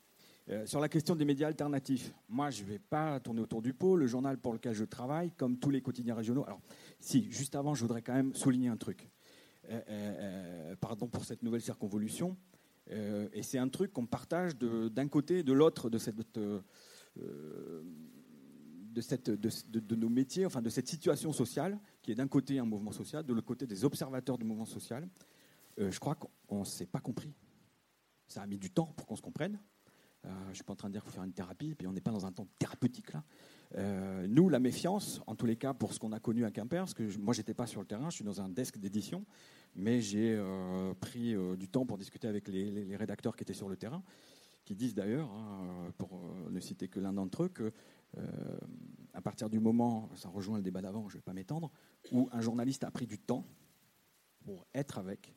Euh, 0.50 0.66
sur 0.66 0.80
la 0.80 0.90
question 0.90 1.16
des 1.16 1.26
médias 1.26 1.48
alternatifs, 1.48 2.12
moi 2.28 2.50
je 2.50 2.64
ne 2.64 2.70
vais 2.70 2.80
pas 2.80 3.20
tourner 3.20 3.42
autour 3.42 3.62
du 3.62 3.74
pot. 3.74 3.96
Le 3.96 4.08
journal 4.08 4.38
pour 4.38 4.54
lequel 4.54 4.74
je 4.74 4.84
travaille, 4.84 5.32
comme 5.32 5.60
tous 5.60 5.70
les 5.70 5.82
quotidiens 5.82 6.16
régionaux. 6.16 6.44
Alors, 6.46 6.62
si, 7.00 7.32
juste 7.32 7.56
avant, 7.56 7.76
je 7.76 7.82
voudrais 7.82 8.02
quand 8.02 8.14
même 8.14 8.34
souligner 8.34 8.70
un 8.70 8.78
truc. 8.78 9.08
Euh, 9.70 10.76
pardon 10.78 11.08
pour 11.08 11.24
cette 11.26 11.44
nouvelle 11.44 11.62
circonvolution. 11.62 12.36
et 12.88 13.44
c'est 13.44 13.60
un 13.60 13.70
truc 13.70 13.94
qu'on 13.94 14.08
partage 14.08 14.58
d'un 14.58 15.08
côté 15.08 15.40
et 15.40 15.44
de 15.44 15.54
l'autre 15.54 15.92
de 15.92 16.00
cette 16.00 16.18
de, 19.30 19.80
de, 19.80 19.96
nos 19.96 20.10
métiers, 20.10 20.46
enfin 20.46 20.62
de 20.62 20.70
cette 20.70 20.88
situation 20.88 21.32
sociale, 21.32 21.80
qui 22.02 22.12
est 22.12 22.16
d'un 22.16 22.28
côté 22.28 22.60
un 22.60 22.66
mouvement 22.66 22.92
social, 22.92 23.24
de 23.24 23.34
l'autre 23.34 23.48
côté 23.48 23.68
des 23.68 23.86
observateurs 23.86 24.38
du 24.38 24.46
mouvement 24.46 24.66
social, 24.66 25.08
euh, 25.80 25.92
je 25.92 26.00
crois 26.00 26.16
qu'on 26.16 26.60
ne 26.60 26.66
s'est 26.66 26.86
pas 26.86 27.00
compris. 27.00 27.34
Ça 28.28 28.42
a 28.42 28.48
mis 28.48 28.58
du 28.58 28.72
temps 28.72 28.94
pour 28.98 29.06
qu'on 29.08 29.16
se 29.16 29.22
comprenne. 29.22 29.60
Euh, 30.26 30.30
je 30.46 30.50
ne 30.50 30.54
suis 30.56 30.64
pas 30.64 30.74
en 30.74 30.76
train 30.76 30.90
de 30.90 30.94
dire 30.94 31.02
qu'il 31.02 31.12
faut 31.12 31.16
faire 31.16 31.24
une 31.24 31.34
thérapie, 31.34 31.76
puis 31.76 31.88
on 31.88 31.94
n'est 31.94 32.02
pas 32.02 32.12
dans 32.12 32.26
un 32.26 32.32
temps 32.32 32.48
thérapeutique 32.58 33.14
là. 33.14 33.24
Euh, 33.76 34.26
nous, 34.28 34.50
la 34.50 34.60
méfiance, 34.60 35.22
en 35.28 35.36
tous 35.36 35.46
les 35.46 35.56
cas, 35.56 35.74
pour 35.74 35.94
ce 35.94 36.00
qu'on 36.00 36.12
a 36.12 36.20
connu 36.20 36.44
à 36.44 36.52
Quimper, 36.52 36.80
parce 36.80 36.96
que 36.96 37.08
je, 37.08 37.20
moi, 37.20 37.34
j'étais 37.34 37.54
pas 37.54 37.68
sur 37.68 37.82
le 37.82 37.86
terrain, 37.86 38.10
je 38.10 38.16
suis 38.16 38.26
dans 38.26 38.42
un 38.42 38.50
desk 38.50 38.80
d'édition, 38.80 39.26
mais 39.76 40.02
j'ai 40.02 40.44
pris 41.00 41.36
du 41.56 41.68
temps 41.70 41.86
pour 41.86 42.00
discuter 42.00 42.28
avec 42.28 42.48
les, 42.48 42.96
rédacteurs 42.98 43.36
qui 43.36 43.44
étaient 43.44 43.54
sur 43.54 43.70
le 43.70 43.78
terrain, 43.78 44.02
qui 44.66 44.76
disent 44.76 44.96
d'ailleurs, 44.96 45.30
hein, 45.32 45.94
pour 46.00 46.10
ne 46.50 46.60
citer 46.60 46.88
que 46.88 47.00
l'un 47.00 47.14
d'entre 47.14 47.44
eux, 47.44 47.50
que 47.50 47.72
euh, 48.18 48.58
à 49.14 49.22
partir 49.22 49.50
du 49.50 49.60
moment, 49.60 50.10
ça 50.16 50.30
rejoint 50.30 50.58
le 50.58 50.64
débat 50.64 50.82
d'avant, 50.82 51.10
je 51.10 51.16
ne 51.16 51.20
vais 51.20 51.24
pas 51.24 51.34
m'étendre, 51.34 51.72
où 52.12 52.30
un 52.32 52.42
journaliste 52.42 52.84
a 52.84 52.92
pris 52.92 53.06
du 53.06 53.20
temps 53.20 53.46
pour 54.46 54.66
être 54.74 54.98
avec, 54.98 55.34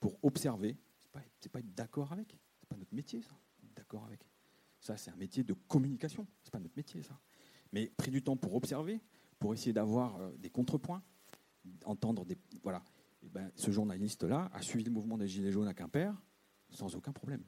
pour 0.00 0.18
observer, 0.22 0.76
c'est 1.00 1.10
pas, 1.10 1.20
pas 1.52 1.58
être 1.60 1.74
d'accord 1.74 2.12
avec, 2.12 2.36
c'est 2.60 2.68
pas 2.68 2.76
notre 2.76 2.94
métier 2.94 3.22
ça, 3.22 3.34
Ça, 4.80 4.96
c'est 4.96 5.10
un 5.10 5.16
métier 5.16 5.42
de 5.42 5.52
communication, 5.52 6.26
c'est 6.42 6.52
pas 6.52 6.60
notre 6.60 6.76
métier 6.76 7.02
ça. 7.02 7.18
Mais 7.72 7.86
pris 7.96 8.10
du 8.10 8.22
temps 8.22 8.36
pour 8.36 8.54
observer, 8.54 9.00
pour 9.38 9.52
essayer 9.52 9.72
d'avoir 9.72 10.16
euh, 10.16 10.32
des 10.38 10.50
contrepoints, 10.50 11.02
entendre 11.84 12.24
des. 12.24 12.38
Voilà. 12.62 12.82
Et 13.22 13.28
ben, 13.28 13.50
ce 13.54 13.70
journaliste-là 13.70 14.50
a 14.52 14.62
suivi 14.62 14.84
le 14.84 14.90
mouvement 14.90 15.18
des 15.18 15.26
Gilets 15.26 15.50
jaunes 15.50 15.68
à 15.68 15.74
Quimper 15.74 16.14
sans 16.70 16.94
aucun 16.94 17.12
problème. 17.12 17.42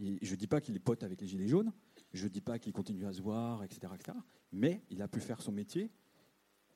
Et 0.00 0.18
je 0.22 0.32
ne 0.32 0.36
dis 0.36 0.46
pas 0.46 0.60
qu'il 0.60 0.76
est 0.76 0.80
pote 0.80 1.02
avec 1.02 1.20
les 1.20 1.26
Gilets 1.26 1.48
jaunes, 1.48 1.72
je 2.12 2.24
ne 2.24 2.28
dis 2.28 2.40
pas 2.40 2.58
qu'il 2.58 2.72
continue 2.72 3.06
à 3.06 3.12
se 3.12 3.22
voir, 3.22 3.64
etc., 3.64 3.92
etc., 3.94 4.18
mais 4.52 4.82
il 4.90 5.02
a 5.02 5.08
pu 5.08 5.20
faire 5.20 5.40
son 5.40 5.52
métier 5.52 5.90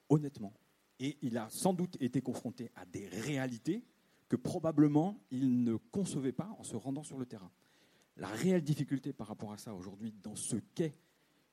honnêtement. 0.08 0.52
Et 0.98 1.18
il 1.22 1.38
a 1.38 1.48
sans 1.50 1.72
doute 1.72 1.96
été 2.00 2.20
confronté 2.20 2.70
à 2.76 2.84
des 2.84 3.08
réalités 3.08 3.84
que 4.28 4.36
probablement 4.36 5.18
il 5.30 5.64
ne 5.64 5.76
concevait 5.76 6.32
pas 6.32 6.54
en 6.58 6.62
se 6.62 6.76
rendant 6.76 7.02
sur 7.02 7.18
le 7.18 7.26
terrain. 7.26 7.50
La 8.20 8.28
réelle 8.28 8.62
difficulté 8.62 9.14
par 9.14 9.26
rapport 9.26 9.50
à 9.50 9.56
ça 9.56 9.74
aujourd'hui 9.74 10.12
dans 10.22 10.37
ce 10.37 10.56
qu'est 10.74 10.94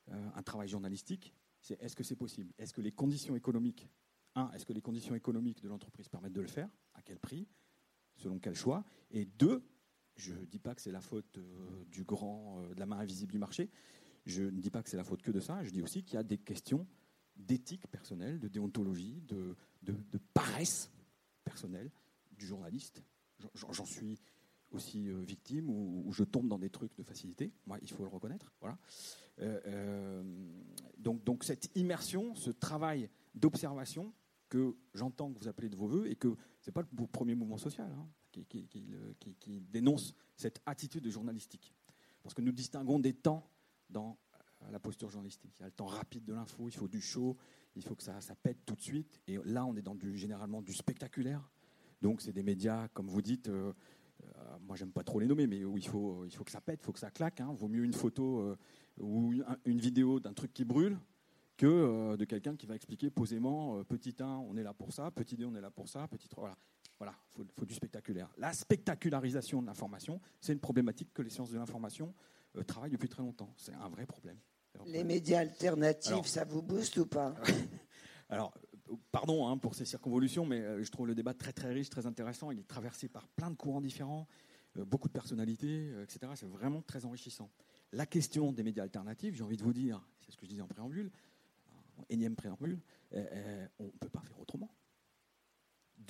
euh, 0.10 0.30
un 0.36 0.43
travail 0.43 0.67
journalistique, 0.67 1.34
c'est 1.62 1.82
est-ce 1.82 1.95
que 1.95 2.03
c'est 2.03 2.17
possible? 2.17 2.53
Est-ce 2.58 2.73
que 2.73 2.82
les 2.82 2.91
conditions 2.91 3.38
économiques, 3.38 3.89
un, 4.36 4.51
est-ce 4.51 4.65
que 4.65 4.73
les 4.73 4.82
conditions 4.82 5.15
économiques 5.15 5.63
de 5.63 5.69
l'entreprise 5.69 6.10
permettent 6.10 6.34
de 6.34 6.41
le 6.41 6.47
faire? 6.47 6.69
À 6.93 7.01
quel 7.01 7.19
prix? 7.19 7.47
Selon 8.17 8.38
quel 8.38 8.53
choix? 8.53 8.84
Et 9.12 9.23
deux, 9.23 9.63
je 10.17 10.34
ne 10.34 10.43
dis 10.43 10.60
pas 10.60 10.75
que 10.75 10.82
c'est 10.82 10.91
la 10.91 10.99
faute 10.99 11.38
euh, 11.38 11.86
du 11.86 12.03
grand, 12.03 12.60
euh, 12.60 12.73
de 12.73 12.80
la 12.82 12.86
main 12.86 12.97
invisible 12.97 13.32
du 13.32 13.39
marché. 13.39 13.69
Je 14.25 14.43
ne 14.43 14.60
dis 14.60 14.69
pas 14.69 14.84
que 14.84 14.89
c'est 14.89 14.97
la 14.97 15.06
faute 15.06 15.21
que 15.21 15.32
de 15.32 15.39
ça. 15.39 15.63
Je 15.63 15.69
dis 15.69 15.82
aussi 15.82 16.03
qu'il 16.03 16.15
y 16.15 16.19
a 16.19 16.23
des 16.23 16.38
questions 16.38 16.86
d'éthique 17.38 17.88
personnelle, 17.88 18.39
de 18.39 18.49
déontologie, 18.49 19.21
de, 19.21 19.56
paresse 20.34 20.91
personnelle 21.45 21.89
du 22.34 22.45
journaliste. 22.45 23.01
J'en 23.53 23.86
suis 23.86 24.19
aussi 24.71 25.10
euh, 25.10 25.21
victime 25.21 25.69
ou, 25.69 26.12
je 26.12 26.23
tombe 26.23 26.47
dans 26.47 26.60
des 26.60 26.69
trucs 26.69 26.95
de 26.95 27.03
facilité. 27.03 27.53
Moi, 27.65 27.77
il 27.82 27.89
faut 27.89 28.03
le 28.03 28.10
reconnaître. 28.10 28.53
Voilà. 28.62 28.77
donc, 30.97 31.23
donc 31.23 31.43
cette 31.43 31.69
immersion, 31.75 32.34
ce 32.36 32.49
travail 32.49 33.10
d'observation 33.36 34.13
que 34.49 34.75
j'entends 34.93 35.32
que 35.32 35.39
vous 35.39 35.47
appelez 35.47 35.69
de 35.69 35.75
vos 35.75 35.88
voeux 35.88 36.10
et 36.10 36.15
que 36.15 36.36
ce 36.62 36.69
n'est 36.69 36.73
pas 36.73 36.82
le 36.82 37.08
premier 37.08 37.36
mouvement 37.36 37.58
social. 37.58 37.91
Hein 37.91 38.08
qui, 38.45 39.62
dénonce 39.71 40.13
cette 40.36 40.62
attitude 40.65 41.08
journalistique. 41.10 41.73
Parce 42.23 42.34
que 42.34 42.41
nous 42.41 42.51
distinguons 42.51 42.99
des 42.99 43.13
temps 43.13 43.49
dans 43.89 44.17
euh, 44.63 44.71
la 44.71 44.80
posture 44.80 45.10
journalistique. 45.10 45.53
Il 45.58 45.62
y 45.62 45.63
a 45.63 45.67
le 45.67 45.73
temps 45.73 45.86
rapide 45.86 46.25
de 46.25 46.34
l'info, 46.34 46.67
il 46.67 46.75
faut 46.75 46.88
du 46.88 47.01
show, 47.01 47.38
il 47.75 47.84
faut 47.84 47.95
que 47.95 48.03
ça, 48.03 48.19
pète 48.41 48.65
tout 48.65 48.75
de 48.75 48.82
suite. 48.82 49.21
Et 49.27 49.38
là, 49.45 49.65
on 49.65 49.75
est 49.75 49.82
dans 49.82 49.95
du, 49.95 50.17
généralement 50.17 50.62
du 50.62 50.73
spectaculaire. 50.73 51.49
Donc, 52.01 52.21
c'est 52.21 52.34
des 52.34 52.43
médias, 52.43 52.88
comme 52.89 53.08
vous 53.08 53.21
dites, 53.21 53.49
euh, 53.49 53.71
euh, 53.71 53.73
moi, 54.62 54.75
j'aime 54.75 54.91
pas 54.91 55.03
trop 55.03 55.19
les 55.19 55.27
nommer, 55.27 55.47
mais 55.47 55.63
où 55.63 55.77
il 55.77 55.88
faut, 55.88 56.25
il 56.25 56.36
faut 56.36 56.43
que 56.43 56.51
ça 56.51 56.62
pète, 56.62 56.80
il 56.82 56.86
faut 56.86 56.91
que 56.91 56.99
ça 56.99 57.12
claque. 57.12 57.41
Hein. 57.41 57.53
Vaut 57.53 57.67
mieux 57.67 57.84
une 57.84 57.93
photo 57.93 58.56
ou 58.99 59.34
une, 59.65 59.80
vidéo 59.80 60.19
d'un 60.19 60.34
truc 60.34 60.53
qui 60.53 60.65
brûle 60.65 60.97
que 61.58 62.15
de 62.15 62.25
quelqu'un 62.25 62.56
qui 62.56 62.65
va 62.65 62.75
expliquer 62.75 63.10
posément 63.10 63.84
petit 63.84 64.15
1, 64.19 64.25
on 64.25 64.58
est 64.58 64.63
là 64.63 64.73
pour 64.73 64.93
ça, 64.93 65.12
petit 65.12 65.36
2, 65.38 65.45
on 65.45 65.56
est 65.56 65.62
là 65.62 65.71
pour 65.71 65.88
ça, 65.88 66.08
petit 66.08 66.27
3. 66.27 66.41
Voilà. 66.41 66.58
Voilà, 66.99 67.13
il 67.38 67.45
faut, 67.56 67.65
du 67.65 67.75
spectaculaire. 67.75 68.27
La 68.38 68.53
spectacularisation 68.53 69.62
de 69.62 69.67
l'information, 69.67 70.19
c'est 70.41 70.53
une 70.53 70.60
problématique 70.60 71.13
que 71.13 71.21
les 71.21 71.30
sciences 71.30 71.51
de 71.51 71.58
l'information 71.58 72.13
euh, 72.56 72.63
travaillent 72.63 72.91
depuis 72.91 73.10
très 73.10 73.21
longtemps. 73.21 73.53
C'est 73.56 73.73
un 73.73 73.89
vrai 73.89 74.06
problème. 74.06 74.38
Les 74.86 75.03
médias 75.03 75.39
alternatifs, 75.39 76.25
ça 76.25 76.43
vous 76.45 76.62
booste 76.62 76.97
ou 76.97 77.06
pas? 77.06 77.36
Alors, 78.30 78.53
euh, 78.58 78.66
pardon 79.12 79.47
hein, 79.47 79.58
pour 79.58 79.76
ces 79.76 79.86
circonvolutions, 79.86 80.45
mais 80.45 80.62
euh, 80.62 80.84
je 80.84 80.91
trouve 80.91 81.08
le 81.08 81.15
débat 81.15 81.34
très 81.34 81.54
très 81.54 81.71
riche, 81.71 81.89
très 81.89 82.06
intéressant. 82.06 82.52
Il 82.52 82.60
est 82.60 82.67
traversé 82.67 83.08
par 83.08 83.28
plein 83.28 83.50
de 83.50 83.56
courants 83.56 83.82
différents, 83.82 84.28
beaucoup 84.76 85.08
de 85.08 85.13
personnalités, 85.13 85.91
etc. 86.04 86.32
C'est 86.36 86.47
vraiment 86.47 86.82
très 86.82 87.06
enrichissant. 87.06 87.50
La 87.93 88.06
question 88.06 88.52
des 88.52 88.63
médias 88.63 88.84
alternatifs, 88.84 89.36
j'ai 89.36 89.43
envie 89.43 89.58
de 89.58 89.63
vous 89.63 89.73
dire, 89.73 90.08
c'est 90.19 90.32
ce 90.32 90.38
que 90.38 90.45
je 90.45 90.50
disais 90.50 90.62
en 90.62 90.67
préambule, 90.67 91.12
énième 92.10 92.36
préambule, 92.36 92.80
on 93.12 93.17
ne 93.17 93.89
peut 94.00 94.10
pas 94.10 94.21
faire 94.21 94.39
autrement 94.39 94.69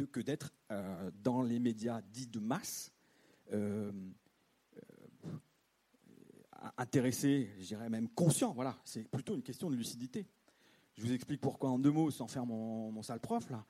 que 0.05 0.19
d'être 0.19 0.53
euh, 0.71 1.11
dans 1.23 1.41
les 1.41 1.59
médias 1.59 2.01
dits 2.01 2.27
de 2.27 2.39
masse, 2.39 2.91
euh, 3.53 3.91
euh, 4.75 5.31
intéressé, 6.77 7.49
je 7.59 7.65
dirais 7.65 7.89
même 7.89 8.09
conscient. 8.09 8.53
Voilà, 8.53 8.77
c'est 8.83 9.07
plutôt 9.09 9.35
une 9.35 9.43
question 9.43 9.69
de 9.69 9.75
lucidité. 9.75 10.27
Je 10.97 11.03
vous 11.03 11.13
explique 11.13 11.41
pourquoi 11.41 11.69
en 11.69 11.79
deux 11.79 11.91
mots, 11.91 12.09
sans 12.09 12.27
faire 12.27 12.45
mon, 12.45 13.01
sale 13.03 13.19
prof. 13.19 13.49
Là. 13.49 13.65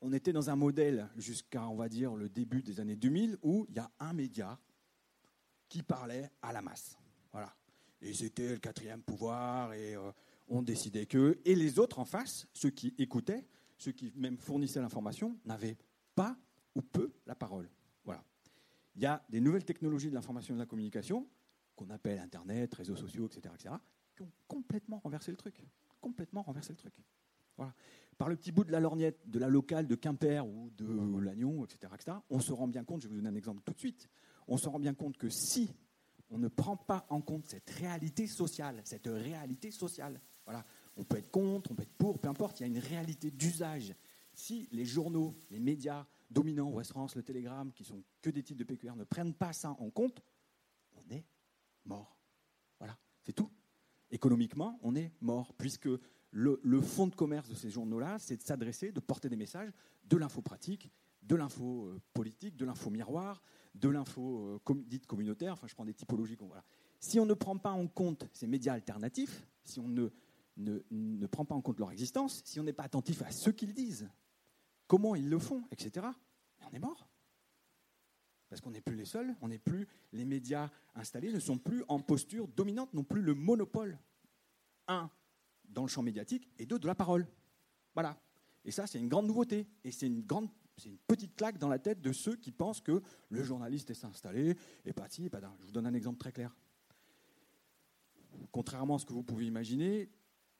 On 0.00 0.12
était 0.12 0.32
dans 0.32 0.50
un 0.50 0.56
modèle 0.56 1.08
jusqu'à, 1.16 1.66
on 1.68 1.76
va 1.76 1.88
dire, 1.88 2.14
le 2.14 2.28
début 2.28 2.62
des 2.62 2.80
années 2.80 2.96
2000 2.96 3.38
où 3.42 3.66
il 3.70 3.76
y 3.76 3.78
a 3.78 3.90
un 3.98 4.12
média 4.12 4.58
qui 5.68 5.82
parlait 5.82 6.30
à 6.42 6.52
la 6.52 6.60
masse. 6.60 6.98
Voilà. 7.32 7.54
Et 8.02 8.12
c'était 8.12 8.50
le 8.50 8.58
quatrième 8.58 9.02
pouvoir 9.02 9.72
et 9.72 9.96
on 10.48 10.62
décidait 10.62 11.06
que. 11.06 11.40
Et 11.46 11.54
les 11.54 11.78
autres 11.78 11.98
en 11.98 12.04
face, 12.04 12.46
ceux 12.52 12.70
qui 12.70 12.94
écoutaient, 12.98 13.46
ceux 13.78 13.92
qui 13.92 14.12
même 14.16 14.36
fournissaient 14.36 14.80
l'information 14.80 15.38
n'avaient 15.46 15.78
pas 16.14 16.36
ou 16.74 16.82
peu 16.82 17.12
la 17.26 17.34
parole. 17.34 17.70
Voilà. 18.04 18.22
Il 18.96 19.02
y 19.02 19.06
a 19.06 19.24
des 19.30 19.40
nouvelles 19.40 19.64
technologies 19.64 20.10
de 20.10 20.14
l'information 20.14 20.54
et 20.54 20.56
de 20.56 20.62
la 20.62 20.66
communication, 20.66 21.26
qu'on 21.74 21.90
appelle 21.90 22.18
Internet, 22.18 22.74
réseaux 22.74 22.96
sociaux, 22.96 23.26
etc., 23.26 23.54
etc., 23.54 23.74
qui 24.14 24.22
ont 24.22 24.32
complètement 24.48 24.98
renversé 24.98 25.30
le 25.30 25.36
truc. 25.36 25.62
Complètement 26.00 26.42
renversé 26.42 26.72
le 26.72 26.76
truc. 26.76 26.94
Voilà. 27.56 27.74
Par 28.18 28.28
le 28.28 28.36
petit 28.36 28.52
bout 28.52 28.64
de 28.64 28.72
la 28.72 28.80
lorgnette, 28.80 29.28
de 29.28 29.38
la 29.38 29.48
locale 29.48 29.86
de 29.86 29.94
Quimper 29.94 30.46
ou 30.46 30.70
de 30.70 30.86
Lannion, 31.20 31.64
etc., 31.64 31.92
etc., 31.94 32.16
on 32.30 32.40
se 32.40 32.52
rend 32.52 32.68
bien 32.68 32.84
compte, 32.84 33.02
je 33.02 33.08
vais 33.08 33.14
vous 33.14 33.20
donner 33.20 33.30
un 33.30 33.34
exemple 33.34 33.62
tout 33.62 33.72
de 33.72 33.78
suite, 33.78 34.08
on 34.46 34.56
se 34.56 34.68
rend 34.68 34.78
bien 34.78 34.94
compte 34.94 35.16
que 35.16 35.28
si 35.28 35.70
on 36.30 36.38
ne 36.38 36.48
prend 36.48 36.76
pas 36.76 37.06
en 37.10 37.20
compte 37.20 37.46
cette 37.46 37.70
réalité 37.70 38.26
sociale, 38.26 38.80
cette 38.84 39.06
réalité 39.06 39.70
sociale, 39.70 40.20
voilà, 40.44 40.64
on 40.96 41.04
peut 41.04 41.18
être 41.18 41.30
contre, 41.30 41.72
on 41.72 41.74
peut 41.74 41.82
être 41.82 41.96
pour, 41.96 42.18
peu 42.18 42.28
importe, 42.28 42.60
il 42.60 42.62
y 42.62 42.64
a 42.64 42.68
une 42.68 42.78
réalité 42.78 43.30
d'usage. 43.30 43.94
Si 44.32 44.68
les 44.72 44.84
journaux, 44.84 45.36
les 45.50 45.60
médias 45.60 46.06
dominants, 46.30 46.70
West 46.70 46.90
France, 46.90 47.14
le 47.14 47.22
Télégramme, 47.22 47.72
qui 47.72 47.84
sont 47.84 48.02
que 48.20 48.30
des 48.30 48.42
titres 48.42 48.58
de 48.58 48.64
PQR, 48.64 48.96
ne 48.96 49.04
prennent 49.04 49.34
pas 49.34 49.52
ça 49.52 49.70
en 49.70 49.90
compte, 49.90 50.22
on 50.94 51.08
est 51.10 51.24
mort. 51.84 52.16
Voilà, 52.78 52.96
c'est 53.22 53.32
tout. 53.32 53.50
Économiquement, 54.14 54.78
on 54.82 54.94
est 54.94 55.10
mort, 55.20 55.52
puisque 55.54 55.88
le, 56.30 56.60
le 56.62 56.80
fond 56.80 57.08
de 57.08 57.14
commerce 57.16 57.48
de 57.48 57.54
ces 57.56 57.68
journaux-là, 57.68 58.20
c'est 58.20 58.36
de 58.36 58.42
s'adresser, 58.42 58.92
de 58.92 59.00
porter 59.00 59.28
des 59.28 59.34
messages, 59.34 59.72
de 60.04 60.16
l'info 60.16 60.40
pratique, 60.40 60.88
de 61.20 61.34
l'info 61.34 61.86
euh, 61.86 62.00
politique, 62.12 62.56
de 62.56 62.64
l'info 62.64 62.90
miroir, 62.90 63.42
de 63.74 63.88
l'info 63.88 64.60
euh, 64.70 64.74
dite 64.86 65.06
communautaire. 65.06 65.54
Enfin, 65.54 65.66
je 65.66 65.74
prends 65.74 65.84
des 65.84 65.94
typologies. 65.94 66.38
Si 67.00 67.18
on 67.18 67.26
ne 67.26 67.34
prend 67.34 67.58
pas 67.58 67.72
en 67.72 67.88
compte 67.88 68.28
ces 68.32 68.46
médias 68.46 68.74
alternatifs, 68.74 69.48
si 69.64 69.80
on 69.80 69.88
ne, 69.88 70.08
ne, 70.58 70.78
ne 70.92 71.26
prend 71.26 71.44
pas 71.44 71.56
en 71.56 71.60
compte 71.60 71.80
leur 71.80 71.90
existence, 71.90 72.40
si 72.44 72.60
on 72.60 72.62
n'est 72.62 72.72
pas 72.72 72.84
attentif 72.84 73.20
à 73.22 73.32
ce 73.32 73.50
qu'ils 73.50 73.74
disent, 73.74 74.08
comment 74.86 75.16
ils 75.16 75.28
le 75.28 75.40
font, 75.40 75.64
etc., 75.72 76.06
on 76.64 76.70
est 76.70 76.78
mort. 76.78 77.08
Parce 78.48 78.60
qu'on 78.60 78.70
n'est 78.70 78.80
plus 78.80 78.96
les 78.96 79.04
seuls, 79.04 79.34
on 79.40 79.48
n'est 79.48 79.58
plus 79.58 79.88
les 80.12 80.24
médias 80.24 80.70
installés, 80.94 81.32
ne 81.32 81.40
sont 81.40 81.58
plus 81.58 81.82
en 81.88 81.98
posture 82.00 82.46
dominante, 82.48 82.92
non 82.94 83.04
plus 83.04 83.22
le 83.22 83.34
monopole. 83.34 83.98
Un, 84.86 85.10
dans 85.64 85.82
le 85.82 85.88
champ 85.88 86.02
médiatique, 86.02 86.48
et 86.58 86.66
deux, 86.66 86.78
de 86.78 86.86
la 86.86 86.94
parole. 86.94 87.26
Voilà. 87.94 88.20
Et 88.64 88.70
ça, 88.70 88.86
c'est 88.86 88.98
une 88.98 89.08
grande 89.08 89.26
nouveauté. 89.26 89.66
Et 89.82 89.90
c'est 89.90 90.06
une 90.06 90.22
grande 90.22 90.48
c'est 90.76 90.88
une 90.88 90.98
petite 90.98 91.36
claque 91.36 91.58
dans 91.58 91.68
la 91.68 91.78
tête 91.78 92.00
de 92.00 92.12
ceux 92.12 92.36
qui 92.36 92.50
pensent 92.50 92.80
que 92.80 93.02
le 93.28 93.42
journaliste 93.44 93.90
est 93.90 94.04
installé, 94.04 94.56
et 94.84 94.92
pas 94.92 95.06
et 95.18 95.28
pas 95.28 95.40
Je 95.60 95.66
vous 95.66 95.72
donne 95.72 95.86
un 95.86 95.94
exemple 95.94 96.18
très 96.18 96.32
clair. 96.32 96.54
Contrairement 98.50 98.96
à 98.96 98.98
ce 98.98 99.06
que 99.06 99.12
vous 99.12 99.22
pouvez 99.22 99.46
imaginer, 99.46 100.10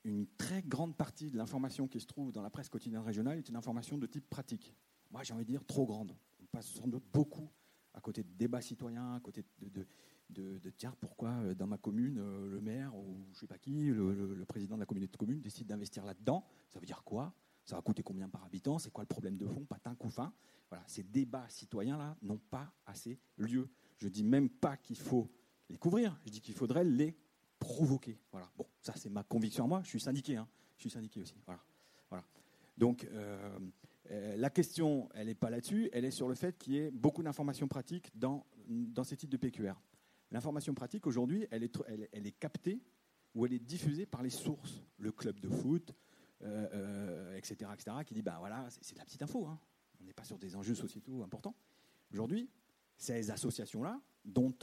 une 0.05 0.27
très 0.37 0.63
grande 0.63 0.97
partie 0.97 1.31
de 1.31 1.37
l'information 1.37 1.89
qui 1.89 1.99
se 1.99 2.07
trouve 2.07 2.31
dans 2.31 2.43
la 2.43 2.51
presse 2.51 2.69
quotidienne 2.69 3.03
régionale 3.03 3.39
est 3.39 3.49
une 3.49 3.57
information 3.57 3.99
de 3.99 4.07
type 4.07 4.29
pratique. 4.29 4.75
Moi, 5.11 5.23
j'ai 5.25 5.35
envie 5.35 5.45
de 5.45 5.51
dire 5.51 5.65
trop 5.65 5.87
grande. 5.87 6.15
On 6.41 6.47
passe 6.47 6.69
sans 6.69 6.87
doute 6.87 7.05
beaucoup 7.13 7.51
à 7.95 8.01
côté 8.01 8.23
de 8.23 8.29
débats 8.37 8.61
citoyens, 8.61 9.15
à 9.15 9.21
côté 9.21 9.45
de, 9.61 9.87
de, 10.31 10.71
tiens, 10.77 10.95
pourquoi 11.01 11.31
euh, 11.31 11.55
dans 11.55 11.67
ma 11.67 11.79
commune, 11.79 12.19
euh, 12.19 12.49
le 12.49 12.61
maire 12.61 12.95
ou 12.95 13.25
je 13.33 13.41
sais 13.41 13.47
pas 13.47 13.59
qui, 13.59 13.85
le, 13.85 14.45
président 14.47 14.75
de 14.75 14.81
la 14.81 14.87
communauté 14.87 15.13
de 15.13 15.17
communes 15.17 15.41
décide 15.41 15.67
d'investir 15.67 16.05
là-dedans. 16.05 16.45
Ça 16.71 16.79
veut 16.79 16.87
dire 16.87 17.03
quoi? 17.05 17.33
Ça 17.65 17.77
va 17.77 17.83
coûter 17.83 18.03
combien 18.03 18.29
par 18.29 18.45
habitant? 18.45 18.79
C'est 18.79 18.91
quoi 18.91 19.05
le 19.05 19.09
problème 19.09 19.37
de 19.37 19.47
fond? 19.47 19.65
Patin, 19.65 19.95
coup 19.95 20.11
fin. 20.11 20.33
Voilà, 20.69 20.85
ces 20.87 21.03
débats 21.03 21.49
citoyens-là 21.49 22.17
n'ont 22.23 22.41
pas 22.51 22.73
assez 22.87 23.19
lieu. 23.39 23.69
Je 23.99 24.09
dis 24.09 24.25
même 24.25 24.51
pas 24.51 24.77
qu'il 24.77 24.99
faut 24.99 25.31
les 25.71 25.77
couvrir, 25.77 26.19
je 26.27 26.31
dis 26.31 26.41
qu'il 26.41 26.55
faudrait 26.55 26.85
les 26.85 27.17
provoquer. 27.59 28.19
Voilà. 28.33 28.51
Bon, 28.57 28.67
ça 28.81 28.93
c'est 28.97 29.09
ma 29.09 29.23
conviction 29.23 29.65
à 29.65 29.67
moi. 29.69 29.81
Je 29.85 29.89
suis 29.89 30.01
syndiqué, 30.01 30.37
hein. 30.37 30.49
je 30.77 30.83
suis 30.83 30.91
syndiqué 30.91 31.21
aussi. 31.21 31.37
Voilà. 31.47 31.63
voilà. 32.11 32.25
Donc 32.77 33.05
euh, 33.05 33.59
euh, 34.11 34.37
la 34.37 34.51
question, 34.51 35.09
elle 35.15 35.29
n'est 35.29 35.35
pas 35.35 35.51
là-dessus. 35.51 35.89
Elle 35.93 36.05
est 36.05 36.11
sur 36.11 36.29
le 36.29 36.35
fait 36.35 36.59
qu'il 36.59 36.75
y 36.75 36.79
ait 36.79 36.91
beaucoup 36.91 37.23
d'informations 37.23 37.69
pratiques 37.69 38.11
dans, 38.15 38.45
ces 39.05 39.17
types 39.17 39.31
de 39.31 39.37
PQR. 39.37 39.75
L'information 40.31 40.75
pratique 40.75 41.07
aujourd'hui, 41.07 41.47
elle 41.51 41.63
est, 41.63 42.39
captée 42.39 42.81
ou 43.35 43.47
elle 43.47 43.53
est 43.53 43.59
diffusée 43.59 44.07
par 44.07 44.23
les 44.23 44.31
sources, 44.31 44.83
le 44.99 45.13
club 45.13 45.41
de 45.41 45.49
foot, 45.49 45.95
etc., 46.41 46.45
euh, 46.45 47.37
etc., 47.37 47.97
qui 48.05 48.15
dit 48.15 48.23
bah 48.23 48.37
voilà, 48.39 48.67
c'est 48.69 48.95
de 48.95 48.99
la 48.99 49.05
petite 49.05 49.23
info. 49.23 49.47
Hein. 49.47 49.59
On 50.01 50.05
n'est 50.05 50.13
pas 50.13 50.25
sur 50.25 50.39
des 50.39 50.57
enjeux 50.57 50.75
sociétaux 50.75 51.23
importants. 51.23 51.55
Aujourd'hui, 52.13 52.49
ces 52.97 53.31
associations-là, 53.31 54.01
dont 54.25 54.55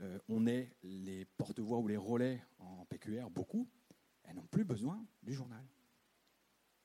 euh, 0.00 0.18
on 0.28 0.46
est 0.46 0.74
les 0.82 1.24
porte-voix 1.24 1.78
ou 1.78 1.88
les 1.88 1.96
relais 1.96 2.42
en 2.58 2.84
PQR, 2.86 3.30
beaucoup, 3.30 3.68
elles 4.24 4.36
n'ont 4.36 4.46
plus 4.46 4.64
besoin 4.64 5.04
du 5.22 5.32
journal. 5.32 5.64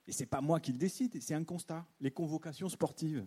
Et 0.07 0.11
c'est 0.11 0.25
pas 0.25 0.41
moi 0.41 0.59
qui 0.59 0.71
le 0.71 0.77
décide, 0.77 1.21
c'est 1.21 1.33
un 1.33 1.43
constat. 1.43 1.85
Les 1.99 2.11
convocations 2.11 2.69
sportives, 2.69 3.25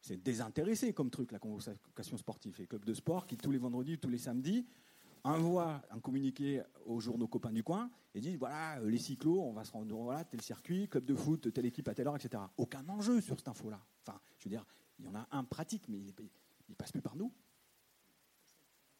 c'est 0.00 0.22
désintéressé 0.22 0.92
comme 0.92 1.10
truc, 1.10 1.32
la 1.32 1.38
convocation 1.38 2.16
sportive. 2.16 2.56
Les 2.58 2.66
clubs 2.66 2.84
de 2.84 2.94
sport 2.94 3.26
qui, 3.26 3.36
tous 3.36 3.50
les 3.50 3.58
vendredis, 3.58 3.98
tous 3.98 4.08
les 4.08 4.18
samedis, 4.18 4.66
envoient 5.24 5.82
un 5.90 6.00
communiqué 6.00 6.62
aux 6.86 7.00
journaux 7.00 7.26
copains 7.26 7.52
du 7.52 7.62
coin 7.62 7.90
et 8.14 8.20
disent 8.20 8.38
voilà, 8.38 8.78
euh, 8.78 8.88
les 8.88 8.98
cyclos, 8.98 9.42
on 9.42 9.52
va 9.52 9.64
se 9.64 9.72
rendre, 9.72 9.94
voilà, 9.96 10.24
tel 10.24 10.40
circuit, 10.40 10.88
club 10.88 11.04
de 11.04 11.14
foot, 11.14 11.52
telle 11.52 11.66
équipe 11.66 11.88
à 11.88 11.94
telle 11.94 12.06
heure, 12.06 12.16
etc. 12.16 12.42
Aucun 12.56 12.88
enjeu 12.88 13.20
sur 13.20 13.36
cette 13.36 13.48
info-là. 13.48 13.84
Enfin, 14.06 14.18
je 14.38 14.44
veux 14.44 14.50
dire, 14.50 14.64
il 14.98 15.04
y 15.04 15.08
en 15.08 15.14
a 15.16 15.28
un 15.32 15.44
pratique, 15.44 15.88
mais 15.88 15.98
il 15.98 16.14
ne 16.68 16.74
passe 16.74 16.92
plus 16.92 17.02
par 17.02 17.16
nous 17.16 17.32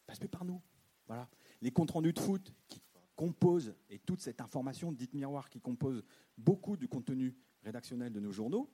passe 0.09 0.19
plus 0.19 0.29
par 0.29 0.45
nous. 0.45 0.61
Voilà. 1.07 1.29
Les 1.61 1.71
comptes 1.71 1.93
rendus 1.93 2.13
de 2.13 2.19
foot 2.19 2.53
qui 2.67 2.81
composent, 3.19 3.75
et 3.91 3.99
toute 3.99 4.21
cette 4.21 4.41
information 4.41 4.93
dite 4.93 5.13
miroir 5.13 5.51
qui 5.51 5.61
compose 5.61 6.05
beaucoup 6.37 6.77
du 6.77 6.87
contenu 6.87 7.37
rédactionnel 7.65 8.13
de 8.13 8.21
nos 8.21 8.31
journaux, 8.31 8.71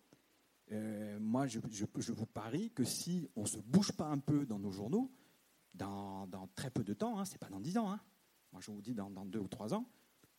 euh, 0.70 1.18
moi 1.18 1.46
je, 1.46 1.60
vous 2.12 2.26
parie 2.26 2.70
que 2.70 2.84
si 2.84 3.26
on 3.36 3.42
ne 3.42 3.46
se 3.46 3.58
bouge 3.58 3.92
pas 3.92 4.06
un 4.06 4.18
peu 4.18 4.44
dans 4.44 4.58
nos 4.58 4.70
journaux, 4.70 5.10
dans, 5.72 6.28
très 6.54 6.70
peu 6.70 6.84
de 6.84 6.92
temps, 6.92 7.18
hein, 7.18 7.24
c'est 7.24 7.38
pas 7.38 7.48
dans 7.48 7.58
dix 7.58 7.78
ans, 7.78 7.90
hein, 7.90 8.00
moi 8.52 8.60
je 8.60 8.70
vous 8.70 8.82
dis 8.82 8.94
dans, 8.94 9.08
dans 9.08 9.24
deux 9.24 9.38
ou 9.38 9.48
trois 9.48 9.72
ans, 9.72 9.88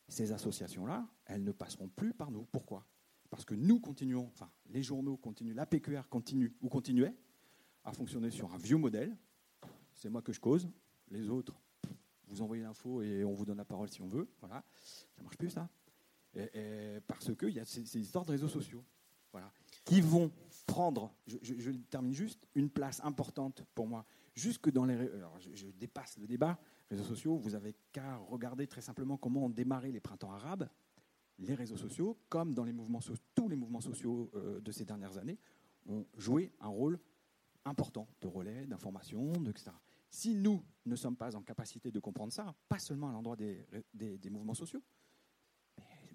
ces 0.08 0.32
associations-là, 0.32 1.08
elles 1.26 1.44
ne 1.44 1.52
passeront 1.52 1.89
plus 1.89 2.13
par 2.13 2.30
nous. 2.30 2.46
Pourquoi? 2.52 2.86
Parce 3.32 3.44
que 3.44 3.56
nous 3.56 3.80
continuons, 3.80 4.28
enfin 4.28 4.52
les 4.68 4.84
journaux 4.84 5.18
continuent, 5.18 5.56
la 5.56 5.65
PQR 5.65 6.08
continue 6.12 6.56
ou 6.62 6.70
continuait 6.70 7.15
à 7.84 7.91
fonctionner 7.91 8.30
sur 8.30 8.54
un 8.54 8.58
vieux 8.60 8.78
modèle. 8.78 9.18
C'est 9.96 10.10
moi 10.10 10.22
que 10.22 10.32
je 10.32 10.39
cause, 10.39 10.70
les 11.10 11.28
autres, 11.28 11.60
vous 12.28 12.42
envoyez 12.42 12.64
l'info 12.64 13.02
et 13.02 13.24
on 13.24 13.34
vous 13.34 13.46
donne 13.46 13.58
la 13.58 13.66
parole 13.66 13.90
si 13.90 14.02
on 14.02 14.08
veut. 14.08 14.28
Voilà, 14.40 14.64
ça 15.16 15.24
marche 15.24 15.38
plus 15.38 15.50
ça. 15.50 15.70
parce 17.08 17.36
qu'il 17.36 17.50
y 17.50 17.60
a 17.60 17.66
ces, 17.66 18.00
histoires 18.00 18.26
de 18.26 18.32
réseaux 18.32 18.48
sociaux, 18.48 18.84
voilà, 19.32 19.52
qui 19.84 20.02
vont 20.02 20.32
prendre, 20.66 21.14
je, 21.28 21.72
termine 21.90 22.14
juste, 22.14 22.48
une 22.56 22.70
place 22.70 23.02
importante 23.04 23.64
pour 23.76 23.88
moi, 23.88 24.06
jusque 24.34 24.72
dans 24.72 24.86
les. 24.86 24.96
Alors, 24.96 25.38
je, 25.40 25.68
dépasse 25.68 26.18
le 26.18 26.28
débat. 26.28 26.58
Réseaux 26.90 27.04
sociaux, 27.04 27.38
vous 27.38 27.56
avez 27.56 27.76
qu'à 27.92 28.18
regarder 28.18 28.68
très 28.68 28.82
simplement 28.82 29.18
comment 29.18 29.46
ont 29.46 29.50
démarré 29.50 29.92
les 29.92 30.00
printemps 30.00 30.32
arabes. 30.32 30.70
Les 31.40 31.54
réseaux 31.54 31.78
sociaux, 31.78 32.18
comme 32.30 32.54
dans 32.54 32.64
les 32.64 32.72
mouvements, 32.72 33.02
tous 33.34 33.50
les 33.50 33.56
mouvements 33.56 33.82
sociaux 33.82 34.32
euh, 34.36 34.62
de 34.62 34.72
ces 34.72 34.86
dernières 34.86 35.18
années, 35.18 35.38
ont 35.88 36.06
joué 36.18 36.54
un 36.62 36.70
rôle 36.70 36.98
important 37.66 38.08
de 38.22 38.28
relais, 38.28 38.66
d'information, 38.66 39.34
etc. 39.50 39.72
Si 40.10 40.36
nous 40.36 40.63
ne 40.86 40.96
sommes 40.96 41.15
pas 41.15 41.36
en 41.36 41.41
capacité 41.41 41.91
de 41.91 42.00
comprendre 42.00 42.32
ça, 42.32 42.56
pas 42.70 42.80
seulement 42.80 43.10
à 43.10 43.12
l'endroit 43.12 43.36
des, 43.36 44.30
mouvements 44.30 44.54
sociaux, 44.54 44.82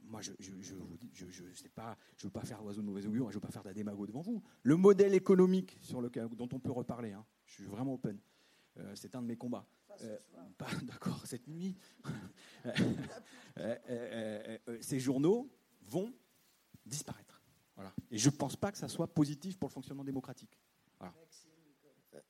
moi, 0.05 0.21
je 0.23 0.33
ne 0.33 0.63
je, 0.63 1.53
sais 1.55 1.69
pas, 1.69 1.97
je 2.17 2.27
veux 2.27 2.33
pas 2.33 2.45
faire 2.45 2.61
l'oiseau 2.63 2.81
de 2.81 2.87
mauvais 2.87 3.07
augure, 3.07 3.27
je 3.27 3.31
ne 3.31 3.35
veux 3.35 3.47
pas 3.47 3.53
faire 3.53 3.63
de 3.63 3.69
la 3.69 3.75
démago 3.75 4.07
devant 4.07 4.23
vous. 4.23 4.43
Le 4.65 4.77
modèle 4.77 5.15
économique 5.15 5.79
sur 5.83 6.01
lequel, 6.01 6.29
dont 6.31 6.49
on 6.53 6.59
peut 6.59 6.73
reparler, 6.73 7.13
hein, 7.13 7.25
je 7.47 7.55
suis 7.55 7.65
vraiment 7.65 7.95
open. 7.95 8.19
Euh, 8.79 8.95
c'est 8.95 9.15
un 9.15 9.23
de 9.23 9.27
mes 9.27 9.37
combats. 9.37 9.67
Euh, 10.03 10.19
d'accord, 10.83 11.23
cette 11.27 11.47
nuit. 11.49 11.77
Euh, 13.59 14.59
ces 14.81 15.01
journaux 15.01 15.51
vont 15.83 16.15
disparaître. 16.87 17.43
Voilà. 17.75 17.93
Et 18.11 18.17
je 18.17 18.31
ne 18.31 18.35
pense 18.35 18.57
pas 18.57 18.71
que 18.73 18.79
ça 18.79 18.89
soit 18.89 19.13
positif 19.13 19.59
pour 19.59 19.69
le 19.69 19.73
fonctionnement 19.73 20.05
démocratique. 20.05 20.59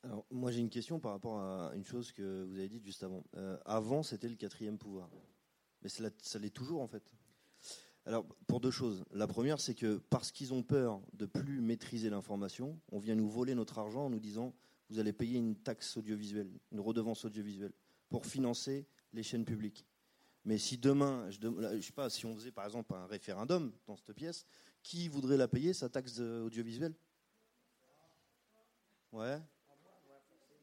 Alors, 0.03 0.25
moi, 0.31 0.51
j'ai 0.51 0.61
une 0.61 0.71
question 0.71 0.99
par 0.99 1.13
rapport 1.13 1.41
à 1.41 1.73
une 1.75 1.85
chose 1.85 2.13
que 2.13 2.45
vous 2.45 2.57
avez 2.57 2.69
dite 2.69 2.85
juste 2.85 3.03
avant. 3.03 3.25
Euh, 3.37 3.59
avant, 3.65 4.03
c'était 4.03 4.29
le 4.29 4.37
quatrième 4.37 4.79
pouvoir. 4.79 5.11
Mais 5.83 5.89
ça 5.89 6.39
l'est 6.39 6.51
toujours, 6.51 6.83
en 6.83 6.89
fait. 6.89 7.03
Alors, 8.07 8.27
pour 8.47 8.61
deux 8.61 8.71
choses. 8.71 9.05
La 9.13 9.27
première, 9.27 9.61
c'est 9.61 9.75
que 9.75 9.99
parce 10.11 10.33
qu'ils 10.33 10.55
ont 10.55 10.63
peur 10.63 11.01
de 11.13 11.27
plus 11.27 11.61
maîtriser 11.61 12.11
l'information, 12.11 12.79
on 12.91 12.99
vient 12.99 13.15
nous 13.15 13.29
voler 13.29 13.55
notre 13.55 13.79
argent 13.79 14.07
en 14.07 14.11
nous 14.11 14.21
disant 14.21 14.55
vous 14.89 14.99
allez 14.99 15.13
payer 15.13 15.39
une 15.39 15.55
taxe 15.55 15.97
audiovisuelle, 15.97 16.51
une 16.73 16.81
redevance 16.81 17.25
audiovisuelle, 17.25 17.73
pour 18.09 18.27
financer 18.27 18.87
les 19.13 19.23
chaînes 19.23 19.45
publiques. 19.45 19.87
Mais 20.45 20.59
si 20.59 20.79
demain, 20.79 21.31
je 21.31 21.47
ne 21.47 21.81
sais 21.81 21.93
pas, 21.93 22.11
si 22.11 22.27
on 22.27 22.35
faisait 22.35 22.51
par 22.51 22.65
exemple 22.65 22.95
un 22.95 23.07
référendum 23.07 23.73
dans 23.87 23.97
cette 23.97 24.15
pièce, 24.15 24.47
qui 24.83 25.07
voudrait 25.09 25.37
la 25.37 25.47
payer, 25.47 25.73
sa 25.75 25.89
taxe 25.89 26.19
audiovisuelle? 26.19 26.95
Ouais. 29.13 29.39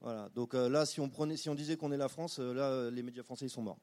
Voilà. 0.02 0.30
Donc 0.36 0.54
euh, 0.54 0.70
là, 0.70 0.86
si 0.86 1.00
on, 1.00 1.10
prenait, 1.10 1.38
si 1.38 1.50
on 1.50 1.56
disait 1.56 1.78
qu'on 1.78 1.92
est 1.92 1.98
la 1.98 2.10
France, 2.10 2.40
euh, 2.40 2.54
là, 2.54 2.92
les 2.92 3.04
médias 3.04 3.24
français, 3.24 3.46
ils 3.46 3.50
sont 3.50 3.62
morts. 3.62 3.80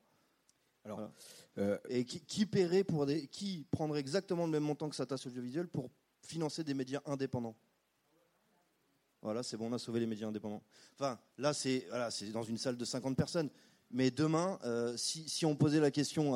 Alors, 0.84 1.10
euh, 1.58 1.78
et 1.88 2.04
qui, 2.04 2.44
paierait 2.44 2.84
pour 2.84 3.06
des, 3.06 3.26
qui 3.26 3.66
prendrait 3.70 4.00
exactement 4.00 4.44
le 4.44 4.52
même 4.52 4.62
montant 4.62 4.90
que 4.90 4.96
sa 4.96 5.06
tasse 5.06 5.26
audiovisuelle 5.26 5.66
pour 5.66 5.90
financer 6.20 6.62
des 6.62 6.74
médias 6.74 7.00
indépendants? 7.06 7.56
Voilà, 9.22 9.42
c'est 9.42 9.56
bon, 9.56 9.70
on 9.70 9.72
a 9.72 9.78
sauvé 9.78 10.00
les 10.00 10.06
médias 10.06 10.28
indépendants. 10.28 10.62
Enfin, 10.98 11.18
là, 11.38 11.54
c'est 11.54 11.86
voilà, 11.88 12.10
c'est 12.10 12.30
dans 12.30 12.42
une 12.42 12.58
salle 12.58 12.76
de 12.76 12.84
50 12.84 13.16
personnes. 13.16 13.48
Mais 13.90 14.10
demain, 14.10 14.58
si, 14.96 15.26
si, 15.28 15.46
on 15.46 15.56
posait 15.56 15.80
la 15.80 15.90
question 15.90 16.32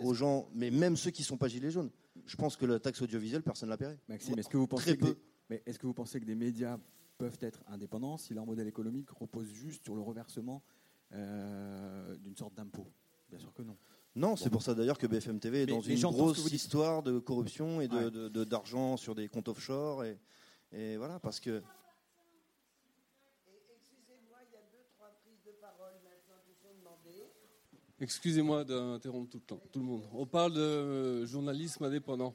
aux 0.00 0.14
gens, 0.14 0.48
mais 0.54 0.70
même 0.70 0.96
ceux 0.96 1.10
qui 1.10 1.22
ne 1.22 1.26
sont 1.26 1.36
pas 1.36 1.46
gilets 1.46 1.70
jaunes, 1.70 1.90
je 2.26 2.36
pense 2.36 2.56
que 2.56 2.64
la 2.64 2.80
taxe 2.80 3.02
audiovisuelle, 3.02 3.42
personne 3.42 3.68
ne 3.68 3.72
la 3.72 3.76
paierait. 3.76 3.98
Maxime, 4.08 4.38
est-ce 4.38 4.48
que 4.48 4.56
vous 4.56 4.66
pensez 4.66 4.96
que 4.96 5.16
mais 5.52 5.62
est-ce 5.66 5.78
que 5.78 5.86
vous 5.86 5.92
pensez 5.92 6.18
que 6.18 6.24
des 6.24 6.34
médias 6.34 6.78
peuvent 7.22 7.38
être 7.40 7.62
indépendants 7.68 8.16
si 8.16 8.34
leur 8.34 8.44
modèle 8.46 8.66
économique 8.66 9.08
repose 9.10 9.46
juste 9.46 9.84
sur 9.84 9.94
le 9.94 10.00
reversement 10.00 10.60
euh, 11.12 12.16
d'une 12.16 12.36
sorte 12.36 12.54
d'impôt 12.54 12.88
Bien 13.30 13.38
sûr 13.38 13.54
que 13.54 13.62
non. 13.62 13.76
Non, 14.16 14.34
c'est 14.34 14.50
pour 14.50 14.60
ça 14.62 14.74
d'ailleurs 14.74 14.98
que 14.98 15.06
BFM 15.06 15.38
TV 15.38 15.62
est 15.62 15.66
dans 15.66 15.80
une 15.80 16.00
grosse 16.00 16.50
histoire 16.52 17.04
de 17.04 17.20
corruption 17.20 17.80
et 17.80 17.86
de, 17.86 18.28
d'argent 18.44 18.96
sur 18.96 19.14
des 19.14 19.28
comptes 19.28 19.46
offshore. 19.46 20.04
Et, 20.04 20.18
et 20.72 20.96
voilà, 20.96 21.20
parce 21.20 21.38
que. 21.38 21.62
Excusez-moi, 23.46 24.38
il 24.44 24.52
y 24.52 24.56
a 24.56 24.64
deux, 24.72 24.84
trois 24.96 25.16
prises 25.22 25.42
de 25.46 25.52
parole 25.60 25.94
maintenant 26.02 26.42
qui 26.44 26.54
sont 26.60 26.74
demandées. 26.76 27.30
Excusez-moi 28.00 28.64
d'interrompre 28.64 29.30
tout 29.30 29.38
le 29.38 29.44
temps, 29.44 29.62
tout 29.72 29.78
le 29.78 29.86
monde. 29.86 30.02
On 30.12 30.26
parle 30.26 30.54
de 30.54 31.24
journalisme 31.24 31.84
indépendant. 31.84 32.34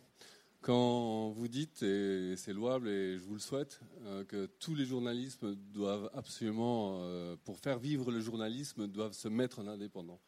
Quand 0.67 1.29
vous 1.29 1.47
dites, 1.47 1.81
et 1.81 2.35
c'est 2.35 2.51
louable 2.51 2.89
et 2.89 3.17
je 3.17 3.23
vous 3.23 3.35
le 3.35 3.39
souhaite, 3.39 3.79
euh, 4.01 4.25
que 4.25 4.47
tous 4.59 4.75
les 4.75 4.85
journalismes 4.85 5.55
doivent 5.55 6.09
absolument, 6.13 6.97
euh, 7.03 7.37
pour 7.45 7.57
faire 7.57 7.79
vivre 7.79 8.11
le 8.11 8.19
journalisme, 8.19 8.85
doivent 8.85 9.13
se 9.13 9.29
mettre 9.29 9.59
en 9.59 9.67
indépendant. 9.67 10.19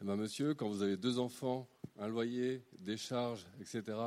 Eh 0.00 0.04
bien, 0.04 0.14
monsieur, 0.14 0.54
quand 0.54 0.68
vous 0.68 0.82
avez 0.82 0.96
deux 0.96 1.18
enfants, 1.18 1.68
un 1.98 2.06
loyer, 2.06 2.62
des 2.78 2.96
charges, 2.96 3.48
etc., 3.60 3.98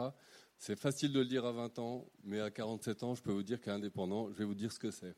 c'est 0.57 0.77
facile 0.77 1.11
de 1.11 1.19
le 1.19 1.25
dire 1.25 1.43
à 1.43 1.51
20 1.51 1.79
ans, 1.79 2.07
mais 2.23 2.39
à 2.39 2.49
47 2.49 3.03
ans, 3.03 3.13
je 3.13 3.21
peux 3.21 3.33
vous 3.33 3.43
dire 3.43 3.59
qu'indépendant, 3.59 4.29
je 4.29 4.37
vais 4.37 4.45
vous 4.45 4.55
dire 4.55 4.71
ce 4.71 4.79
que 4.79 4.89
c'est. 4.89 5.17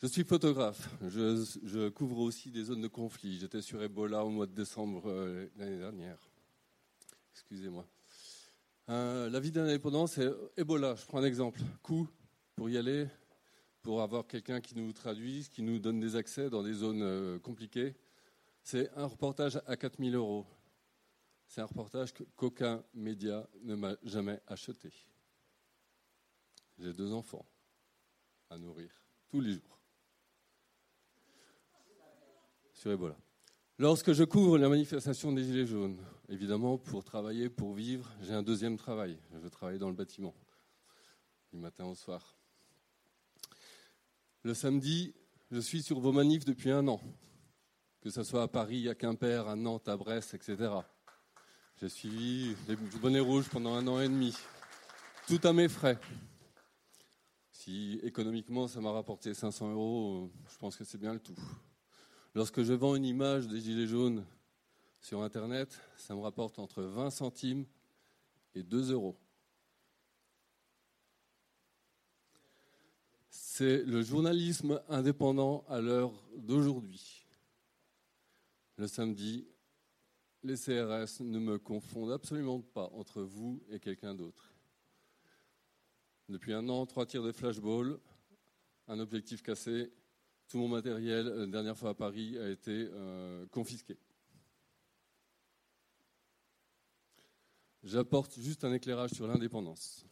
Je 0.00 0.06
suis 0.06 0.22
photographe. 0.22 0.88
Je, 1.08 1.88
couvre 1.88 2.20
aussi 2.20 2.52
des 2.52 2.62
zones 2.62 2.82
de 2.82 2.86
conflit. 2.86 3.36
J'étais 3.40 3.62
sur 3.62 3.82
Ebola 3.82 4.24
au 4.24 4.30
mois 4.30 4.46
de 4.46 4.54
décembre 4.54 5.10
euh, 5.10 5.48
l'année 5.56 5.78
dernière. 5.78 6.20
Excusez-moi. 7.32 7.84
Euh, 8.90 9.30
la 9.30 9.38
vie 9.38 9.52
d'un 9.52 9.66
indépendant, 9.66 10.08
c'est 10.08 10.28
Ebola. 10.56 10.96
Je 10.96 11.06
prends 11.06 11.18
un 11.18 11.24
exemple. 11.24 11.60
Coût 11.80 12.08
pour 12.56 12.68
y 12.68 12.76
aller, 12.76 13.06
pour 13.82 14.02
avoir 14.02 14.26
quelqu'un 14.26 14.60
qui 14.60 14.76
nous 14.76 14.92
traduise, 14.92 15.48
qui 15.48 15.62
nous 15.62 15.78
donne 15.78 16.00
des 16.00 16.16
accès 16.16 16.50
dans 16.50 16.64
des 16.64 16.72
zones 16.72 17.02
euh, 17.02 17.38
compliquées. 17.38 17.94
C'est 18.64 18.90
un 18.96 19.06
reportage 19.06 19.60
à 19.66 19.76
4000 19.76 20.16
euros. 20.16 20.44
C'est 21.46 21.60
un 21.60 21.66
reportage 21.66 22.12
qu'aucun 22.34 22.82
média 22.92 23.48
ne 23.62 23.76
m'a 23.76 23.94
jamais 24.02 24.40
acheté. 24.48 24.90
J'ai 26.76 26.92
deux 26.92 27.12
enfants 27.12 27.46
à 28.50 28.58
nourrir 28.58 28.90
tous 29.28 29.40
les 29.40 29.52
jours. 29.52 29.78
Sur 32.72 32.90
Ebola. 32.90 33.16
Lorsque 33.80 34.12
je 34.12 34.24
couvre 34.24 34.58
la 34.58 34.68
manifestation 34.68 35.32
des 35.32 35.42
Gilets 35.42 35.66
jaunes, 35.66 35.96
évidemment, 36.28 36.76
pour 36.76 37.02
travailler, 37.02 37.48
pour 37.48 37.72
vivre, 37.72 38.10
j'ai 38.20 38.34
un 38.34 38.42
deuxième 38.42 38.76
travail. 38.76 39.16
Je 39.42 39.48
travaille 39.48 39.78
dans 39.78 39.88
le 39.88 39.94
bâtiment, 39.94 40.34
du 41.50 41.58
matin 41.58 41.86
au 41.86 41.94
soir. 41.94 42.36
Le 44.42 44.52
samedi, 44.52 45.14
je 45.50 45.60
suis 45.60 45.82
sur 45.82 45.98
vos 45.98 46.12
manifs 46.12 46.44
depuis 46.44 46.70
un 46.70 46.86
an 46.88 47.00
que 48.02 48.10
ce 48.10 48.22
soit 48.22 48.42
à 48.42 48.48
Paris, 48.48 48.86
à 48.90 48.94
Quimper, 48.94 49.48
à 49.48 49.56
Nantes, 49.56 49.88
à 49.88 49.96
Brest, 49.96 50.34
etc. 50.34 50.72
J'ai 51.80 51.88
suivi 51.88 52.54
les 52.68 52.76
bonnets 52.76 53.20
rouges 53.20 53.48
pendant 53.48 53.72
un 53.72 53.86
an 53.86 53.98
et 53.98 54.08
demi, 54.08 54.36
tout 55.26 55.40
à 55.42 55.54
mes 55.54 55.70
frais. 55.70 55.98
Si 57.50 57.98
économiquement 58.02 58.68
ça 58.68 58.82
m'a 58.82 58.92
rapporté 58.92 59.32
500 59.32 59.72
euros, 59.72 60.30
je 60.52 60.58
pense 60.58 60.76
que 60.76 60.84
c'est 60.84 60.98
bien 60.98 61.14
le 61.14 61.20
tout. 61.20 61.36
Lorsque 62.34 62.62
je 62.62 62.72
vends 62.72 62.94
une 62.94 63.04
image 63.04 63.48
des 63.48 63.60
Gilets 63.60 63.86
jaunes 63.86 64.24
sur 65.00 65.22
Internet, 65.22 65.80
ça 65.96 66.14
me 66.14 66.20
rapporte 66.20 66.58
entre 66.58 66.82
20 66.82 67.10
centimes 67.10 67.66
et 68.54 68.62
2 68.62 68.92
euros. 68.92 69.16
C'est 73.30 73.82
le 73.84 74.02
journalisme 74.02 74.80
indépendant 74.88 75.64
à 75.68 75.80
l'heure 75.80 76.12
d'aujourd'hui 76.36 77.20
le 78.80 78.88
samedi, 78.88 79.46
les 80.42 80.56
CRS 80.56 81.20
ne 81.20 81.38
me 81.38 81.58
confondent 81.58 82.12
absolument 82.12 82.62
pas 82.62 82.88
entre 82.94 83.20
vous 83.20 83.62
et 83.68 83.78
quelqu'un 83.78 84.14
d'autre. 84.14 84.54
Depuis 86.30 86.54
un 86.54 86.66
an, 86.70 86.86
trois 86.86 87.04
tirs 87.04 87.22
de 87.22 87.30
flashball, 87.30 88.00
un 88.88 88.98
objectif 88.98 89.42
cassé, 89.42 89.92
tout 90.50 90.58
mon 90.58 90.68
matériel, 90.68 91.26
la 91.26 91.46
dernière 91.46 91.76
fois 91.76 91.90
à 91.90 91.94
Paris, 91.94 92.36
a 92.38 92.48
été 92.48 92.88
euh, 92.92 93.46
confisqué. 93.52 93.96
J'apporte 97.82 98.38
juste 98.38 98.64
un 98.64 98.72
éclairage 98.72 99.12
sur 99.12 99.26
l'indépendance. 99.26 100.04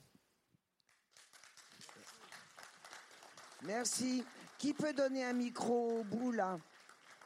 Merci. 3.64 4.24
Qui 4.58 4.72
peut 4.72 4.92
donner 4.92 5.24
un 5.24 5.34
micro 5.34 6.00
au 6.00 6.04
bout 6.04 6.32
là 6.32 6.58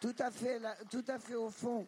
tout 0.02 0.14
à 0.18 1.18
fait 1.18 1.34
au 1.36 1.48
fond. 1.48 1.86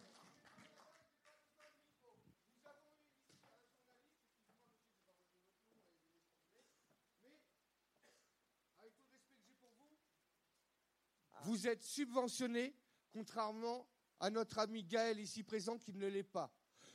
Vous 11.45 11.67
êtes 11.67 11.83
subventionné, 11.83 12.75
contrairement 13.11 13.87
à 14.19 14.31
notre 14.31 14.57
ami 14.57 14.83
Gaël 14.83 15.19
ici 15.19 15.43
présent 15.43 15.77
qui 15.77 15.93
ne 15.93 16.07
l'est 16.07 16.23
pas. 16.23 16.51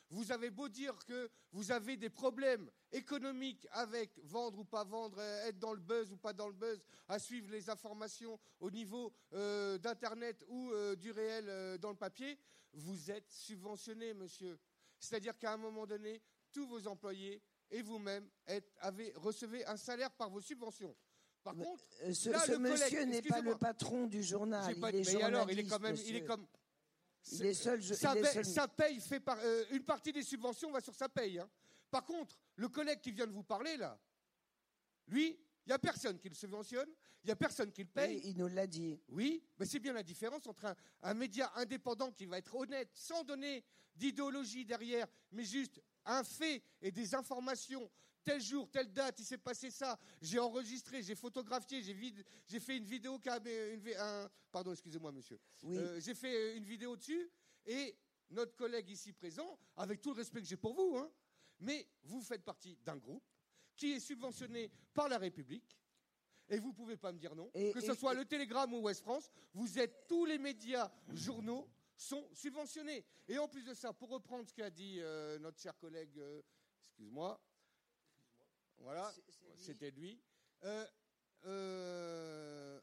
Vous 0.08 0.32
avez 0.32 0.50
beau 0.50 0.68
dire 0.68 0.98
que 1.06 1.30
vous 1.52 1.70
avez 1.70 1.96
des 1.96 2.10
problèmes 2.10 2.68
économiques 2.90 3.64
avec 3.70 4.18
vendre 4.24 4.58
ou 4.58 4.64
pas 4.64 4.82
vendre, 4.82 5.18
euh, 5.20 5.46
être 5.46 5.60
dans 5.60 5.72
le 5.72 5.78
buzz 5.78 6.10
ou 6.10 6.16
pas 6.16 6.32
dans 6.32 6.48
le 6.48 6.54
buzz, 6.54 6.82
à 7.06 7.20
suivre 7.20 7.48
les 7.52 7.70
informations 7.70 8.40
au 8.58 8.72
niveau 8.72 9.12
euh, 9.34 9.78
d'Internet 9.78 10.44
ou 10.48 10.72
euh, 10.72 10.96
du 10.96 11.12
réel 11.12 11.78
dans 11.78 11.90
le 11.90 11.96
papier, 11.96 12.36
vous 12.72 13.08
êtes 13.08 13.30
subventionné, 13.30 14.14
monsieur. 14.14 14.58
C'est-à-dire 14.98 15.38
qu'à 15.38 15.52
un 15.52 15.58
moment 15.58 15.86
donné, 15.86 16.20
tous 16.50 16.66
vos 16.66 16.88
employés 16.88 17.40
et 17.70 17.82
vous-même 17.82 18.28
recevez 19.14 19.64
un 19.66 19.76
salaire 19.76 20.10
par 20.10 20.28
vos 20.28 20.40
subventions. 20.40 20.96
Par 21.42 21.54
contre, 21.54 21.84
ce, 22.12 22.56
monsieur 22.56 23.04
n'est 23.04 23.22
pas 23.22 23.40
le 23.40 23.56
patron 23.56 24.06
du 24.06 24.22
journal. 24.22 24.74
il 24.76 24.84
est 24.84 25.14
mais 25.14 25.22
alors, 25.22 25.50
il 25.50 25.58
est 25.58 25.64
quand 25.64 25.80
même, 25.80 25.96
il 26.06 26.16
est 26.16 26.24
comme, 26.24 26.46
il 27.32 27.54
seul, 27.54 27.80
paye, 28.76 29.00
fait 29.00 29.20
par, 29.20 29.38
euh, 29.40 29.64
une 29.70 29.84
partie 29.84 30.12
des 30.12 30.22
subventions 30.22 30.70
va 30.70 30.80
sur 30.80 30.94
sa 30.94 31.08
paye. 31.08 31.38
Hein. 31.38 31.48
Par 31.90 32.04
contre, 32.04 32.38
le 32.56 32.68
collègue 32.68 33.00
qui 33.00 33.12
vient 33.12 33.26
de 33.26 33.32
vous 33.32 33.42
parler 33.42 33.76
là, 33.76 33.98
lui, 35.08 35.38
il 35.66 35.68
n'y 35.68 35.72
a 35.72 35.78
personne 35.78 36.18
qui 36.18 36.28
le 36.28 36.34
subventionne, 36.34 36.88
il 37.22 37.26
n'y 37.26 37.32
a 37.32 37.36
personne 37.36 37.70
qui 37.72 37.82
le 37.82 37.88
paye. 37.88 38.20
il 38.24 38.36
nous 38.36 38.48
l'a 38.48 38.66
dit. 38.66 38.98
Oui, 39.08 39.42
mais 39.58 39.66
c'est 39.66 39.78
bien 39.78 39.92
la 39.92 40.02
différence 40.02 40.46
entre 40.46 40.74
un, 41.02 41.14
média 41.14 41.50
indépendant 41.56 42.10
qui 42.12 42.26
va 42.26 42.38
être 42.38 42.54
honnête, 42.54 42.90
sans 42.94 43.24
donner 43.24 43.64
d'idéologie 43.94 44.64
derrière, 44.64 45.06
mais 45.32 45.44
juste 45.44 45.80
un 46.06 46.24
fait 46.24 46.62
et 46.80 46.90
des 46.90 47.14
informations 47.14 47.90
tel 48.24 48.40
jour, 48.40 48.70
telle 48.70 48.92
date, 48.92 49.18
il 49.20 49.24
s'est 49.24 49.38
passé 49.38 49.70
ça, 49.70 49.98
j'ai 50.20 50.38
enregistré, 50.38 51.02
j'ai 51.02 51.14
photographié, 51.14 51.82
j'ai, 51.82 52.60
fait 52.60 52.76
une 52.76 52.84
vidéo, 52.84 53.18
pardon, 54.50 54.72
excusez-moi 54.72 55.12
monsieur, 55.12 55.38
euh, 55.64 56.00
j'ai 56.00 56.14
fait 56.14 56.56
une 56.56 56.64
vidéo 56.64 56.96
dessus, 56.96 57.30
et 57.66 57.96
notre 58.30 58.54
collègue 58.54 58.88
ici 58.90 59.12
présent, 59.12 59.58
avec 59.76 60.00
tout 60.00 60.10
le 60.10 60.16
respect 60.16 60.40
que 60.40 60.46
j'ai 60.46 60.56
pour 60.56 60.74
vous, 60.74 60.96
hein, 60.96 61.10
mais 61.60 61.88
vous 62.04 62.20
faites 62.22 62.44
partie 62.44 62.76
d'un 62.84 62.96
groupe 62.96 63.24
qui 63.76 63.92
est 63.92 64.00
subventionné 64.00 64.70
par 64.94 65.08
la 65.08 65.18
République, 65.18 65.78
et 66.48 66.58
vous 66.58 66.68
ne 66.68 66.74
pouvez 66.74 66.96
pas 66.96 67.12
me 67.12 67.18
dire 67.18 67.34
non, 67.34 67.50
que 67.50 67.80
ce 67.80 67.94
soit 67.94 68.14
le 68.14 68.24
Télégramme 68.24 68.74
ou 68.74 68.80
Ouest 68.80 69.00
France, 69.02 69.30
vous 69.54 69.78
êtes 69.78 70.06
tous 70.08 70.24
les 70.24 70.38
médias, 70.38 70.90
journaux, 71.12 71.68
sont 72.00 72.26
subventionnés. 72.32 73.04
Et 73.28 73.38
en 73.38 73.46
plus 73.46 73.62
de 73.62 73.74
ça, 73.74 73.92
pour 73.92 74.08
reprendre 74.08 74.48
ce 74.48 74.54
qu'a 74.54 74.70
dit 74.70 74.96
euh, 75.00 75.38
notre 75.38 75.60
cher 75.60 75.78
collègue, 75.78 76.18
euh, 76.18 76.40
excuse-moi, 76.88 77.40
voilà, 78.80 79.12
c'était 79.56 79.90
lui. 79.90 80.20
Euh, 80.64 80.86
euh, 81.46 82.80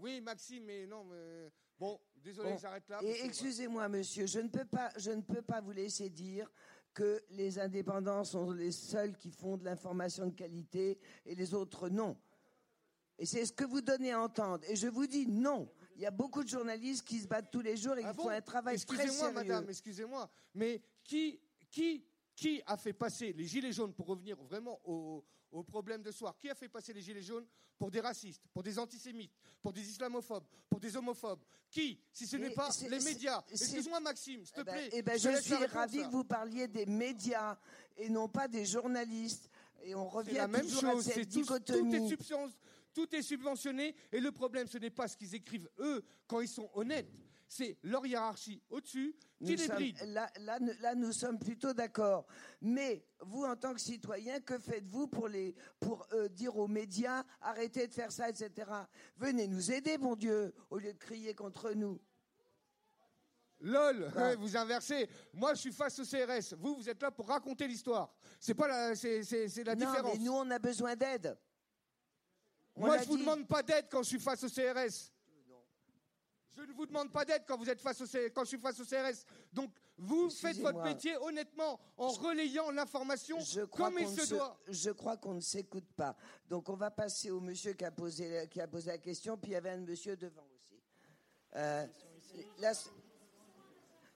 oui, 0.00 0.20
Maxime, 0.20 0.64
mais 0.64 0.86
non, 0.86 1.04
mais 1.04 1.50
bon, 1.78 2.00
désolé, 2.16 2.56
j'arrête 2.60 2.88
là. 2.88 3.00
Et 3.02 3.24
excusez-moi, 3.24 3.88
monsieur, 3.88 4.26
je 4.26 4.40
ne 4.40 4.48
peux 4.48 4.64
pas, 4.64 4.90
je 4.96 5.10
ne 5.10 5.22
peux 5.22 5.42
pas 5.42 5.60
vous 5.60 5.72
laisser 5.72 6.08
dire 6.08 6.50
que 6.94 7.22
les 7.30 7.58
indépendants 7.58 8.24
sont 8.24 8.50
les 8.50 8.72
seuls 8.72 9.16
qui 9.16 9.30
font 9.30 9.56
de 9.56 9.64
l'information 9.64 10.26
de 10.26 10.34
qualité 10.34 10.98
et 11.24 11.34
les 11.34 11.54
autres 11.54 11.88
non. 11.88 12.16
Et 13.18 13.26
c'est 13.26 13.44
ce 13.44 13.52
que 13.52 13.64
vous 13.64 13.80
donnez 13.80 14.12
à 14.12 14.20
entendre. 14.20 14.64
Et 14.68 14.76
je 14.76 14.86
vous 14.86 15.06
dis 15.06 15.26
non. 15.26 15.68
Il 15.96 16.02
y 16.02 16.06
a 16.06 16.10
beaucoup 16.12 16.44
de 16.44 16.48
journalistes 16.48 17.06
qui 17.06 17.18
se 17.18 17.26
battent 17.26 17.50
tous 17.50 17.60
les 17.60 17.76
jours 17.76 17.96
et 17.98 18.02
qui 18.02 18.08
ah 18.08 18.14
font 18.14 18.28
un 18.28 18.40
travail 18.40 18.78
très 18.78 18.96
sérieux. 18.96 19.10
Excusez-moi, 19.10 19.32
madame, 19.32 19.68
excusez-moi. 19.68 20.30
Mais 20.54 20.80
qui, 21.02 21.40
qui 21.70 22.04
qui 22.38 22.62
a 22.66 22.76
fait 22.76 22.92
passer 22.92 23.32
les 23.32 23.46
gilets 23.46 23.72
jaunes, 23.72 23.92
pour 23.92 24.06
revenir 24.06 24.36
vraiment 24.44 24.78
au, 24.84 25.24
problème 25.64 26.02
de 26.02 26.12
soir, 26.12 26.36
qui 26.38 26.48
a 26.48 26.54
fait 26.54 26.68
passer 26.68 26.92
les 26.92 27.02
gilets 27.02 27.22
jaunes 27.22 27.46
pour 27.76 27.90
des 27.90 28.00
racistes, 28.00 28.44
pour 28.52 28.62
des 28.62 28.78
antisémites, 28.78 29.32
pour 29.60 29.72
des 29.72 29.80
islamophobes, 29.80 30.44
pour 30.70 30.78
des 30.78 30.96
homophobes? 30.96 31.42
Qui, 31.68 31.98
si 32.12 32.28
ce 32.28 32.36
n'est 32.36 32.50
pas 32.50 32.70
les 32.88 33.00
médias? 33.00 33.42
Excuse-moi 33.50 33.98
Maxime, 33.98 34.44
s'il 34.44 34.54
te 34.54 34.60
eh 34.60 34.64
ben, 34.64 34.72
plaît. 34.72 34.88
Eh 34.92 35.02
ben, 35.02 35.18
je, 35.18 35.40
suis 35.40 35.54
ravi 35.54 35.98
que 35.98 36.10
vous 36.12 36.22
parliez 36.22 36.68
des 36.68 36.86
médias 36.86 37.58
et 37.96 38.08
non 38.08 38.28
pas 38.28 38.46
des 38.46 38.64
journalistes. 38.64 39.50
Et 39.82 39.96
on 39.96 40.08
revient 40.08 40.34
la 40.34 40.46
même 40.46 40.68
chose, 40.68 41.08
à 41.08 41.12
cette 41.12 41.28
dichotomie. 41.28 42.14
tout 42.94 43.16
est 43.16 43.22
subventionné 43.22 43.96
et 44.12 44.20
le 44.20 44.30
problème, 44.30 44.68
ce 44.68 44.78
n'est 44.78 44.90
pas 44.90 45.08
ce 45.08 45.16
qu'ils 45.16 45.34
écrivent 45.34 45.68
eux 45.80 46.04
quand 46.28 46.40
ils 46.40 46.48
sont 46.48 46.70
honnêtes 46.74 47.10
c'est 47.48 47.78
leur 47.82 48.04
hiérarchie 48.04 48.62
au-dessus 48.68 49.16
qui 49.42 49.56
les 49.56 49.68
bride. 49.68 49.98
Là, 50.06 50.30
là, 50.38 50.94
nous 50.94 51.12
sommes 51.12 51.38
plutôt 51.38 51.72
d'accord. 51.72 52.26
Mais 52.60 53.04
vous, 53.20 53.44
en 53.44 53.56
tant 53.56 53.72
que 53.72 53.80
citoyen, 53.80 54.40
que 54.40 54.58
faites-vous 54.58 55.08
pour, 55.08 55.28
les, 55.28 55.54
pour 55.80 56.06
euh, 56.12 56.28
dire 56.28 56.56
aux 56.56 56.68
médias 56.68 57.24
arrêtez 57.40 57.86
de 57.86 57.92
faire 57.92 58.12
ça, 58.12 58.28
etc. 58.28 58.70
Venez 59.16 59.48
nous 59.48 59.72
aider, 59.72 59.96
mon 59.96 60.14
Dieu, 60.14 60.54
au 60.70 60.78
lieu 60.78 60.92
de 60.92 60.98
crier 60.98 61.34
contre 61.34 61.72
nous. 61.72 61.98
LOL, 63.60 64.12
vous 64.38 64.56
inversez. 64.56 65.08
Moi, 65.32 65.54
je 65.54 65.60
suis 65.60 65.72
face 65.72 65.98
au 65.98 66.04
CRS. 66.04 66.54
Vous, 66.58 66.76
vous 66.76 66.88
êtes 66.88 67.02
là 67.02 67.10
pour 67.10 67.28
raconter 67.28 67.66
l'histoire. 67.66 68.14
C'est 68.38 68.54
pas 68.54 68.68
la, 68.68 68.94
c'est, 68.94 69.64
la 69.64 69.74
non, 69.74 69.86
différence. 69.86 70.18
Mais 70.18 70.24
nous, 70.24 70.32
on 70.32 70.50
a 70.50 70.58
besoin 70.58 70.94
d'aide. 70.94 71.36
Moi, 72.76 72.98
je 72.98 73.08
vous 73.08 73.16
demande 73.16 73.48
pas 73.48 73.62
d'aide 73.62 73.86
quand 73.90 74.02
je 74.02 74.08
suis 74.08 74.20
face 74.20 74.44
au 74.44 74.48
CRS. 74.48 75.12
Je 76.58 76.64
ne 76.64 76.72
vous 76.72 76.86
demande 76.86 77.12
pas 77.12 77.24
d'aide 77.24 77.44
quand 77.46 77.56
vous 77.56 77.70
êtes 77.70 77.80
face 77.80 78.00
au 78.00 78.06
quand 78.34 78.42
je 78.42 78.48
suis 78.48 78.58
face 78.58 78.80
au 78.80 78.84
CRS. 78.84 79.24
Donc 79.52 79.70
vous 79.96 80.28
faites 80.28 80.58
votre 80.58 80.82
métier 80.82 81.16
honnêtement 81.18 81.78
en 81.96 82.08
relayant 82.08 82.72
l'information 82.72 83.38
comme 83.70 83.98
il 84.00 84.08
se, 84.08 84.34
doit. 84.34 84.58
Je 84.66 84.90
crois 84.90 85.16
qu'on 85.16 85.34
ne 85.34 85.40
s'écoute 85.40 85.86
pas. 85.96 86.16
Donc 86.48 86.68
on 86.68 86.74
va 86.74 86.90
passer 86.90 87.30
au 87.30 87.40
monsieur 87.40 87.74
qui 87.74 87.84
a 87.84 87.92
posé 87.92 88.48
qui 88.50 88.60
a 88.60 88.66
posé 88.66 88.90
la 88.90 88.98
question, 88.98 89.36
puis 89.36 89.52
il 89.52 89.54
y 89.54 89.56
avait 89.56 89.70
un 89.70 89.76
monsieur 89.78 90.16
devant 90.16 90.46
aussi. 90.56 90.82
Euh, 91.54 91.86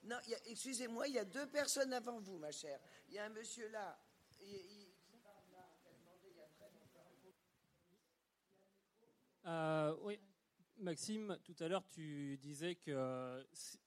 non, 0.05 0.17
excusez-moi, 0.47 1.07
il 1.07 1.15
y 1.15 1.19
a 1.21 1.25
deux 1.25 1.47
personnes 1.47 1.93
avant 1.93 2.19
vous, 2.19 2.39
ma 2.39 2.51
chère. 2.51 2.81
Il 3.09 3.15
y 3.15 3.19
a 3.21 3.27
un 3.27 3.29
monsieur 3.29 3.69
là. 3.69 3.97
Euh, 9.45 9.97
oui. 10.03 10.19
Maxime, 10.83 11.39
tout 11.45 11.55
à 11.61 11.69
l'heure, 11.69 11.87
tu 11.89 12.37
disais 12.39 12.75
que. 12.75 13.47
Si. 13.53 13.79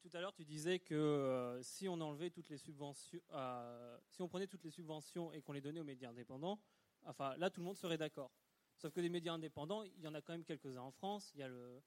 Tout 0.00 0.10
à 0.12 0.20
l'heure, 0.20 0.32
tu 0.32 0.44
disais 0.44 0.78
que 0.78 0.94
euh, 0.94 1.60
si 1.60 1.88
on 1.88 2.00
enlevait 2.00 2.30
toutes 2.30 2.48
les 2.48 2.56
subventions, 2.56 3.20
euh, 3.32 3.98
si 4.10 4.22
on 4.22 4.28
prenait 4.28 4.46
toutes 4.46 4.62
les 4.62 4.70
subventions 4.70 5.32
et 5.32 5.42
qu'on 5.42 5.52
les 5.52 5.60
donnait 5.60 5.80
aux 5.80 5.84
médias 5.84 6.10
indépendants, 6.10 6.60
enfin 7.04 7.36
là, 7.36 7.50
tout 7.50 7.60
le 7.60 7.66
monde 7.66 7.76
serait 7.76 7.98
d'accord. 7.98 8.30
Sauf 8.76 8.92
que 8.92 9.00
des 9.00 9.08
médias 9.08 9.32
indépendants, 9.32 9.82
il 9.82 10.00
y 10.00 10.06
en 10.06 10.14
a 10.14 10.20
quand 10.22 10.34
même 10.34 10.44
quelques-uns 10.44 10.82
en 10.82 10.92
France. 10.92 11.32
Il 11.34 11.40
y 11.40 11.42
a 11.42 11.48
le, 11.48 11.82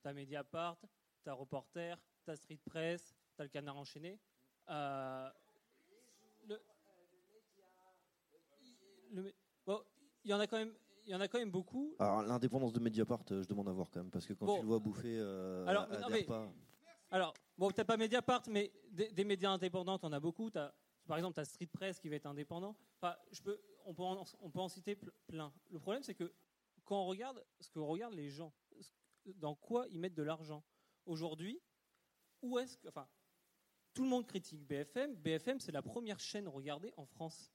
t'as 0.00 0.12
Mediapart, 0.12 0.78
t'as 1.24 1.32
Reporter, 1.32 2.00
t'as 2.24 2.36
Street 2.36 2.60
Press, 2.64 3.16
t'as 3.36 3.42
le 3.42 3.48
Canard 3.48 3.76
enchaîné. 3.76 4.20
Euh, 4.68 5.28
il 10.24 10.30
y 10.30 10.34
en 10.34 10.38
a 10.38 10.46
quand 10.46 10.58
même 10.58 10.74
il 11.06 11.12
y 11.12 11.14
en 11.14 11.20
a 11.20 11.28
quand 11.28 11.38
même 11.38 11.50
beaucoup. 11.50 11.94
Alors 11.98 12.22
l'indépendance 12.22 12.72
de 12.72 12.80
Mediapart, 12.80 13.24
euh, 13.30 13.42
je 13.42 13.48
demande 13.48 13.68
à 13.68 13.72
voir 13.72 13.90
quand 13.90 14.00
même, 14.00 14.10
parce 14.10 14.26
que 14.26 14.32
quand 14.32 14.54
tu 14.54 14.60
le 14.60 14.66
vois 14.66 14.78
bouffer, 14.78 15.18
euh, 15.18 15.66
alors, 15.66 15.88
pas. 16.26 16.52
Alors, 17.10 17.34
bon, 17.58 17.70
peut-être 17.70 17.86
pas 17.86 17.96
Mediapart, 17.96 18.42
mais 18.48 18.72
des, 18.90 19.24
médias 19.24 19.50
indépendants, 19.50 19.98
on 20.02 20.12
a 20.12 20.20
beaucoup. 20.20 20.50
As, 20.54 20.72
par 21.06 21.16
exemple, 21.16 21.34
tu 21.34 21.40
as 21.40 21.44
Street 21.44 21.66
Press 21.66 21.98
qui 21.98 22.08
va 22.08 22.16
être 22.16 22.26
indépendant. 22.26 22.76
Enfin, 23.00 23.16
je 23.32 23.42
peux, 23.42 23.60
on, 23.84 23.94
peut 23.94 24.02
en, 24.02 24.24
on 24.40 24.50
peut 24.50 24.60
en 24.60 24.68
citer 24.68 24.96
plein. 25.26 25.52
Le 25.70 25.80
problème, 25.80 26.02
c'est 26.02 26.14
que 26.14 26.32
quand 26.84 27.02
on 27.02 27.06
regarde 27.06 27.44
ce 27.58 27.68
que 27.70 27.80
regardent 27.80 28.14
les 28.14 28.30
gens, 28.30 28.52
dans 29.36 29.54
quoi 29.56 29.86
ils 29.88 29.98
mettent 29.98 30.14
de 30.14 30.22
l'argent? 30.22 30.62
Aujourd'hui, 31.06 31.60
où 32.42 32.58
est-ce 32.58 32.76
que. 32.78 32.88
Enfin, 32.88 33.08
tout 33.92 34.04
le 34.04 34.08
monde 34.08 34.26
critique 34.26 34.64
BFM. 34.64 35.16
BFM, 35.16 35.58
c'est 35.58 35.72
la 35.72 35.82
première 35.82 36.20
chaîne 36.20 36.46
regardée 36.46 36.92
en 36.96 37.06
France. 37.06 37.52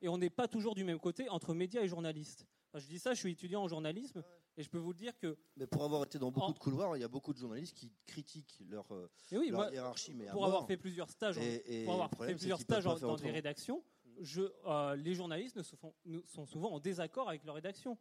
Et 0.00 0.08
on 0.08 0.18
n'est 0.18 0.30
pas 0.30 0.46
toujours 0.46 0.74
du 0.74 0.84
même 0.84 1.00
côté 1.00 1.28
entre 1.28 1.54
médias 1.54 1.82
et 1.82 1.88
journalistes 1.88 2.46
je 2.74 2.86
dis 2.86 2.98
ça, 2.98 3.14
je 3.14 3.20
suis 3.20 3.32
étudiant 3.32 3.62
en 3.62 3.68
journalisme 3.68 4.22
et 4.56 4.62
je 4.62 4.68
peux 4.68 4.78
vous 4.78 4.94
dire 4.94 5.16
que. 5.18 5.36
Mais 5.56 5.66
pour 5.66 5.84
avoir 5.84 6.04
été 6.04 6.18
dans 6.18 6.30
beaucoup 6.30 6.52
de 6.52 6.58
couloirs, 6.58 6.96
il 6.96 7.00
y 7.00 7.04
a 7.04 7.08
beaucoup 7.08 7.32
de 7.32 7.38
journalistes 7.38 7.76
qui 7.76 7.92
critiquent 8.06 8.62
leur, 8.68 8.86
euh, 8.92 9.08
hiérarchie. 9.30 10.14
Mais 10.14 10.26
pour 10.26 10.44
avoir 10.44 10.66
fait 10.66 10.76
plusieurs 10.76 11.10
stages, 11.10 11.36
pour 11.84 11.94
avoir 11.94 12.10
fait 12.10 12.34
plusieurs 12.34 12.60
stages 12.60 12.84
dans 12.84 13.16
des 13.16 13.30
rédactions, 13.30 13.82
je, 14.20 14.42
euh, 14.66 14.96
les 14.96 15.14
journalistes 15.14 15.56
ne 15.56 16.20
sont 16.24 16.46
souvent 16.46 16.72
en 16.72 16.80
désaccord 16.80 17.28
avec 17.28 17.44
leur 17.44 17.54
rédaction. 17.54 17.98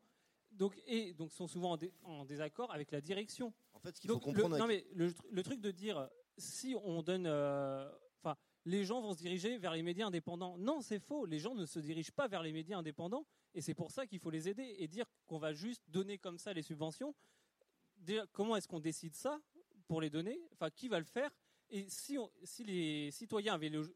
Donc, 0.51 0.81
et 0.85 1.13
donc 1.13 1.31
sont 1.31 1.47
souvent 1.47 1.77
en, 2.03 2.25
désaccord 2.25 2.73
avec 2.73 2.91
la 2.91 2.99
direction. 2.99 3.53
En 3.73 3.79
fait, 3.79 3.95
ce 3.95 4.01
qu'il 4.01 4.09
faut 4.09 4.19
comprendre. 4.19 4.55
Le, 4.55 4.59
non, 4.59 4.67
mais 4.67 4.85
le, 4.93 5.43
truc 5.43 5.61
de 5.61 5.71
dire 5.71 6.09
si 6.37 6.75
on 6.83 7.01
donne. 7.01 7.25
Euh, 7.25 7.89
les 8.65 8.85
gens 8.85 9.01
vont 9.01 9.13
se 9.13 9.19
diriger 9.19 9.57
vers 9.57 9.73
les 9.73 9.81
médias 9.81 10.07
indépendants. 10.07 10.57
Non, 10.57 10.81
c'est 10.81 10.99
faux. 10.99 11.25
Les 11.25 11.39
gens 11.39 11.55
ne 11.55 11.65
se 11.65 11.79
dirigent 11.79 12.11
pas 12.11 12.27
vers 12.27 12.43
les 12.43 12.51
médias 12.51 12.77
indépendants. 12.77 13.25
Et 13.53 13.61
c'est 13.61 13.73
pour 13.73 13.91
ça 13.91 14.05
qu'il 14.05 14.19
faut 14.19 14.29
les 14.29 14.47
aider. 14.47 14.75
Et 14.77 14.87
dire 14.87 15.05
qu'on 15.27 15.39
va 15.39 15.53
juste 15.53 15.83
donner 15.89 16.17
comme 16.17 16.37
ça 16.37 16.53
les 16.53 16.61
subventions, 16.61 17.15
comment 18.31 18.55
est-ce 18.55 18.67
qu'on 18.67 18.79
décide 18.79 19.15
ça 19.15 19.39
pour 19.87 20.01
les 20.01 20.09
donner? 20.09 20.39
Enfin, 20.53 20.69
qui 20.69 20.87
va 20.87 20.99
le 20.99 21.05
faire? 21.05 21.31
Et 21.69 21.85
si, 21.87 22.17
les 22.65 23.11
citoyens 23.11 23.53
avaient 23.53 23.69
le, 23.69 23.95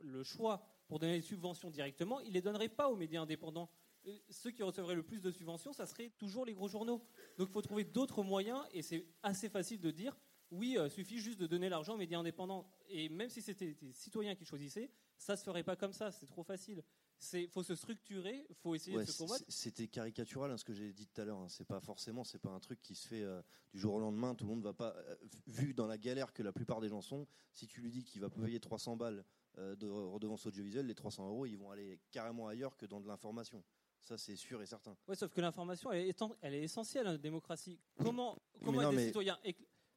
le, 0.00 0.22
choix 0.22 0.62
pour 0.86 1.00
donner 1.00 1.14
les 1.14 1.22
subventions 1.22 1.70
directement, 1.70 2.20
ils 2.20 2.28
ne 2.28 2.34
les 2.34 2.40
donneraient 2.40 2.68
pas 2.68 2.88
aux 2.88 2.94
médias 2.94 3.22
indépendants. 3.22 3.68
Euh, 4.06 4.16
ceux 4.30 4.52
qui 4.52 4.62
recevraient 4.62 4.94
le 4.94 5.02
plus 5.02 5.20
de 5.20 5.32
subventions, 5.32 5.72
ça 5.72 5.86
serait 5.86 6.10
toujours 6.10 6.46
les 6.46 6.54
gros 6.54 6.68
journaux. 6.68 7.02
Donc 7.36 7.48
il 7.48 7.52
faut 7.52 7.62
trouver 7.62 7.82
d'autres 7.82 8.22
moyens, 8.22 8.62
et 8.70 8.80
c'est 8.80 9.04
assez 9.24 9.48
facile 9.48 9.80
de 9.80 9.90
dire, 9.90 10.16
oui, 10.50 10.72
il 10.72 10.78
euh, 10.78 10.88
suffit 10.88 11.18
juste 11.18 11.40
de 11.40 11.46
donner 11.46 11.68
l'argent 11.68 11.94
aux 11.94 11.98
médias 11.98 12.18
indépendants. 12.18 12.68
Et 12.88 13.08
même 13.08 13.28
si 13.28 13.42
c'était 13.42 13.74
des 13.74 13.92
citoyens 13.92 14.34
qui 14.34 14.44
choisissaient, 14.44 14.90
ça 15.18 15.32
ne 15.32 15.38
se 15.38 15.44
ferait 15.44 15.64
pas 15.64 15.76
comme 15.76 15.92
ça, 15.92 16.10
c'est 16.10 16.26
trop 16.26 16.42
facile. 16.42 16.82
Il 17.32 17.48
faut 17.48 17.62
se 17.62 17.74
structurer, 17.74 18.46
il 18.48 18.54
faut 18.56 18.74
essayer 18.74 18.96
de 18.96 19.04
se 19.04 19.18
combattre. 19.18 19.44
C'était 19.48 19.88
caricatural 19.88 20.50
hein, 20.50 20.58
ce 20.58 20.64
que 20.64 20.74
j'ai 20.74 20.92
dit 20.92 21.06
tout 21.06 21.20
à 21.20 21.24
l'heure. 21.24 21.38
Hein. 21.38 21.48
C'est 21.48 21.66
pas 21.66 21.80
forcément, 21.80 22.24
c'est 22.24 22.38
pas 22.38 22.50
un 22.50 22.60
truc 22.60 22.80
qui 22.82 22.94
se 22.94 23.08
fait 23.08 23.22
euh, 23.22 23.40
du 23.72 23.80
jour 23.80 23.94
au 23.94 24.00
lendemain. 24.00 24.34
Tout 24.34 24.44
le 24.44 24.50
monde 24.50 24.62
va 24.62 24.74
pas, 24.74 24.94
euh, 24.96 25.16
vu 25.46 25.72
dans 25.72 25.86
la 25.86 25.96
galère 25.96 26.32
que 26.32 26.42
la 26.42 26.52
plupart 26.52 26.80
des 26.80 26.88
gens 26.88 27.00
sont. 27.00 27.26
Si 27.52 27.66
tu 27.66 27.80
lui 27.80 27.90
dis 27.90 28.04
qu'il 28.04 28.20
va 28.20 28.28
payer 28.28 28.60
300 28.60 28.96
balles 28.96 29.24
euh, 29.58 29.74
de 29.76 29.88
redevance 29.88 30.46
audiovisuelle, 30.46 30.86
les 30.86 30.94
300 30.94 31.26
euros, 31.28 31.46
ils 31.46 31.56
vont 31.56 31.70
aller 31.70 31.98
carrément 32.10 32.48
ailleurs 32.48 32.76
que 32.76 32.84
dans 32.84 33.00
de 33.00 33.08
l'information. 33.08 33.64
Ça, 34.02 34.18
c'est 34.18 34.36
sûr 34.36 34.60
et 34.60 34.66
certain. 34.66 34.96
Oui, 35.08 35.16
sauf 35.16 35.32
que 35.32 35.40
l'information, 35.40 35.90
elle, 35.90 36.14
elle, 36.42 36.54
est 36.54 36.62
essentielle 36.62 37.06
à 37.06 37.12
la 37.12 37.18
démocratie. 37.18 37.80
Comment, 37.96 38.38
comment 38.62 38.90
des 38.92 39.06
citoyens 39.06 39.38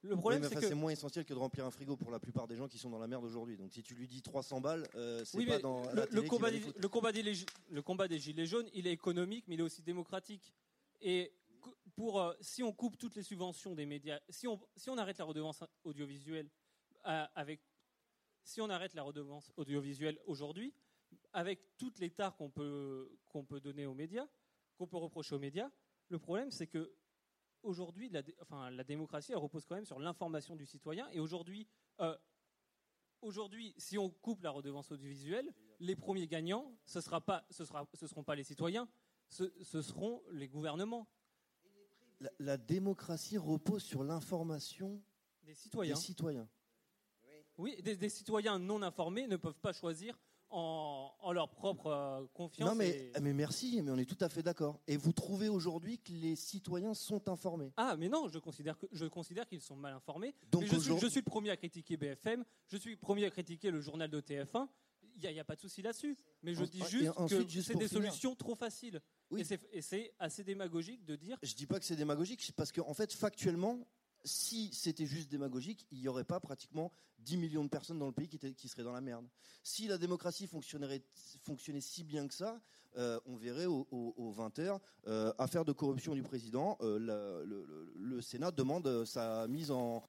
le 0.02 0.16
problème, 0.16 0.44
c'est 0.44 0.56
que 0.56 0.62
c'est 0.62 0.76
moins 0.76 0.92
essentiel 0.92 1.26
que 1.26 1.34
de 1.34 1.40
remplir 1.40 1.66
un 1.66 1.72
frigo 1.72 1.98
pour 1.98 2.10
la 2.12 2.20
plupart 2.20 2.48
des 2.48 2.56
gens 2.56 2.68
qui 2.68 2.78
sont 2.78 2.90
dans 2.90 3.00
la 3.00 3.08
merde 3.08 3.26
aujourd'hui. 3.26 3.58
Donc 3.58 3.72
si 3.74 3.84
tu 3.84 3.96
lui 3.96 4.08
dis 4.08 4.22
300 4.22 4.62
balles, 4.62 4.88
euh, 4.96 5.26
c'est 5.26 5.46
pas 5.46 5.60
dans 5.60 5.82
le, 5.92 6.08
le 6.10 6.22
combat 6.22 6.52
des, 6.52 6.62
le 6.78 6.88
combat 6.88 7.12
des 7.12 7.24
le 7.70 7.82
combat 7.82 8.08
des 8.08 8.20
gilets 8.20 8.46
jaunes, 8.46 8.70
il 8.74 8.88
est 8.88 8.94
économique, 8.94 9.46
mais 9.48 9.56
il 9.56 9.60
est 9.60 9.64
aussi 9.64 9.82
démocratique. 9.82 10.54
Et 11.02 11.34
pour 11.96 12.22
euh, 12.22 12.34
si 12.40 12.64
on 12.64 12.72
coupe 12.72 12.98
toutes 12.98 13.16
les 13.16 13.24
subventions 13.24 13.76
des 13.76 13.86
médias, 13.86 14.20
si 14.30 14.48
on 14.48 14.60
si 14.78 14.90
on 14.90 14.98
arrête 14.98 15.18
la 15.18 15.26
redevance 15.26 15.64
audiovisuelle 15.84 16.50
euh, 17.06 17.26
avec 17.36 17.60
si 18.44 18.62
on 18.62 18.70
arrête 18.70 18.94
la 18.94 19.04
redevance 19.04 19.52
audiovisuelle 19.58 20.18
aujourd'hui, 20.26 20.74
avec 21.34 21.60
toutes 21.78 22.00
les 22.00 22.10
tares 22.10 22.38
qu'on 22.38 22.50
peut 22.50 23.12
qu'on 23.28 23.44
peut 23.44 23.60
donner 23.60 23.86
aux 23.86 23.94
médias, 23.94 24.28
qu'on 24.78 24.88
peut 24.88 24.98
reprocher 24.98 25.36
aux 25.36 25.40
médias, 25.40 25.70
le 26.08 26.20
problème 26.20 26.52
c'est 26.52 26.68
que 26.68 26.94
aujourd'hui, 27.64 28.10
la, 28.10 28.22
enfin, 28.42 28.70
la 28.70 28.84
démocratie, 28.84 29.32
elle 29.32 29.38
repose 29.38 29.66
quand 29.66 29.76
même 29.76 29.86
sur 29.86 30.00
l'information 30.00 30.56
du 30.56 30.66
citoyen. 30.66 31.10
Et 31.12 31.20
aujourd'hui, 31.20 31.68
euh, 32.00 32.18
aujourd'hui, 33.22 33.74
si 33.78 33.98
on 33.98 34.10
coupe 34.10 34.42
la 34.42 34.52
redevance 34.52 34.92
audiovisuelle, 34.92 35.52
les 35.80 35.96
premiers 35.96 36.28
gagnants, 36.28 36.76
ce 36.86 37.00
ne 37.00 37.20
pas, 37.20 37.46
ce 37.50 37.66
sera, 37.66 37.88
ce 37.94 38.08
seront 38.08 38.24
pas 38.24 38.36
les 38.36 38.44
citoyens, 38.44 38.88
ce, 39.30 39.82
seront 39.82 40.24
les 40.32 40.48
gouvernements. 40.48 41.08
La, 42.40 42.58
démocratie 42.58 43.38
repose 43.38 43.84
sur 43.84 44.04
l'information 44.04 45.02
des 45.44 45.54
citoyens. 45.54 45.96
Des 45.96 46.02
citoyens. 46.02 46.50
Oui, 47.58 47.82
des, 47.82 48.10
citoyens 48.10 48.60
non 48.60 48.82
informés 48.82 49.28
ne 49.28 49.38
peuvent 49.38 49.60
pas 49.60 49.74
choisir 49.74 50.18
en, 50.52 51.32
leur 51.32 51.50
propre 51.50 51.88
euh, 51.88 52.26
confiance. 52.34 52.70
Non, 52.70 52.76
mais, 52.76 53.12
mais 53.22 53.34
merci, 53.34 53.82
mais 53.82 53.92
on 53.92 53.98
est 53.98 54.06
tout 54.06 54.18
à 54.24 54.30
fait 54.30 54.44
d'accord. 54.44 54.80
Et 54.88 54.98
vous 54.98 55.14
trouvez 55.14 55.50
aujourd'hui 55.50 56.00
que 56.00 56.12
les 56.12 56.36
citoyens 56.36 56.94
sont 56.94 57.30
informés 57.30 57.72
Ah, 57.78 57.96
mais 57.98 58.10
non, 58.10 58.28
je 58.28 58.40
considère, 58.40 58.78
que, 58.78 58.88
je 58.92 59.06
considère 59.06 59.48
qu'ils 59.48 59.62
sont 59.62 59.76
mal 59.76 59.94
informés. 59.94 60.34
Donc 60.52 60.64
je, 60.64 60.78
suis, 60.78 60.98
je, 61.00 61.08
suis, 61.08 61.20
le 61.20 61.26
premier 61.26 61.52
à 61.52 61.58
critiquer 61.58 61.98
BFM, 61.98 62.44
je 62.68 62.78
suis 62.78 62.92
le 62.92 62.98
premier 62.98 63.26
à 63.26 63.30
critiquer 63.30 63.72
le 63.72 63.80
journal 63.80 64.10
de 64.10 64.22
TF1. 64.22 64.68
Il 65.22 65.34
n'y 65.34 65.40
a, 65.40 65.44
pas 65.44 65.56
de 65.56 65.60
souci 65.60 65.82
là-dessus. 65.82 66.18
Mais 66.44 66.54
je 66.54 66.64
dis 66.64 66.82
juste 66.90 67.12
que 67.14 67.62
c'est 67.62 67.76
des 67.76 67.88
solutions 67.88 68.36
trop 68.36 68.56
faciles. 68.56 69.02
Oui. 69.32 69.44
Et 69.72 69.82
c'est 69.82 70.14
assez 70.18 70.44
démagogique 70.44 71.06
de 71.06 71.16
dire. 71.16 71.38
Je 71.44 71.54
dis 71.56 71.66
pas 71.66 71.80
que 71.80 71.86
c'est 71.86 71.96
démagogique, 71.96 72.52
parce 72.56 72.72
qu'en 72.72 72.88
en 72.88 72.94
fait, 72.94 73.12
factuellement, 73.14 73.86
si 74.24 74.70
c'était 74.74 75.06
juste 75.06 75.30
démagogique, 75.30 75.86
il 75.92 76.00
n'y 76.00 76.08
aurait 76.08 76.24
pas 76.24 76.40
pratiquement 76.40 76.92
10 77.20 77.38
millions 77.38 77.64
de 77.64 77.70
personnes 77.70 78.00
dans 78.00 78.08
le 78.08 78.12
pays 78.12 78.28
qui, 78.28 78.68
seraient 78.68 78.84
dans 78.84 78.92
la 78.92 79.02
merde. 79.02 79.28
Si 79.64 79.88
la 79.88 79.98
démocratie 79.98 80.48
fonctionnait 80.48 81.02
si 81.82 82.04
bien 82.04 82.28
que 82.28 82.34
ça, 82.34 82.62
euh, 82.98 83.20
on 83.26 83.36
verrait 83.36 83.66
aux, 83.66 84.34
20h, 84.36 84.80
euh, 85.08 85.32
affaire 85.38 85.66
de 85.66 85.72
corruption 85.72 86.16
du 86.16 86.24
président, 86.24 86.78
euh, 86.82 87.46
le, 87.96 88.22
Sénat 88.22 88.52
demande 88.52 89.06
sa 89.06 89.48
mise 89.48 89.72
en, 89.72 90.04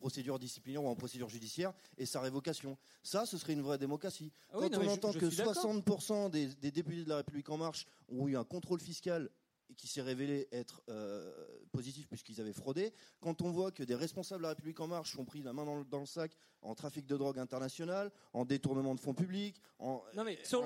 procédure 0.00 0.38
disciplinaire 0.40 0.82
ou 0.82 0.88
en 0.88 0.96
procédure 0.96 1.28
judiciaire 1.28 1.72
et 1.96 2.06
sa 2.06 2.20
révocation. 2.20 2.76
Ça, 3.04 3.24
ce 3.24 3.38
serait 3.38 3.52
une 3.52 3.62
vraie 3.62 3.78
démocratie. 3.78 4.32
Ah 4.52 4.56
Quand 4.58 4.76
on 4.78 4.88
entend 4.88 5.12
que 5.12 5.26
60% 5.26 6.30
des, 6.30 6.48
des, 6.56 6.72
députés 6.72 7.04
de 7.04 7.08
la 7.08 7.18
République 7.18 7.48
en 7.50 7.56
marche 7.56 7.86
ont 8.08 8.26
eu 8.26 8.36
un 8.36 8.44
contrôle 8.44 8.80
fiscal 8.80 9.30
et 9.70 9.74
qui 9.74 9.86
s'est 9.86 10.02
révélé 10.02 10.48
être 10.52 10.82
euh, 10.88 11.32
positif 11.72 12.06
puisqu'ils 12.08 12.40
avaient 12.40 12.52
fraudé. 12.52 12.92
Quand 13.20 13.42
on 13.42 13.50
voit 13.50 13.70
que 13.72 13.82
des 13.82 13.94
responsables 13.94 14.40
de 14.40 14.44
la 14.44 14.48
République 14.50 14.80
en 14.80 14.88
marche 14.88 15.18
ont 15.18 15.24
pris 15.24 15.42
la 15.42 15.52
main 15.52 15.64
dans 15.64 16.00
le, 16.00 16.06
sac 16.06 16.36
en 16.62 16.74
trafic 16.74 17.06
de 17.06 17.16
drogue 17.16 17.38
international, 17.38 18.10
en 18.32 18.44
détournement 18.44 18.94
de 18.94 19.00
fonds 19.00 19.14
publics, 19.14 19.60
en, 19.78 20.02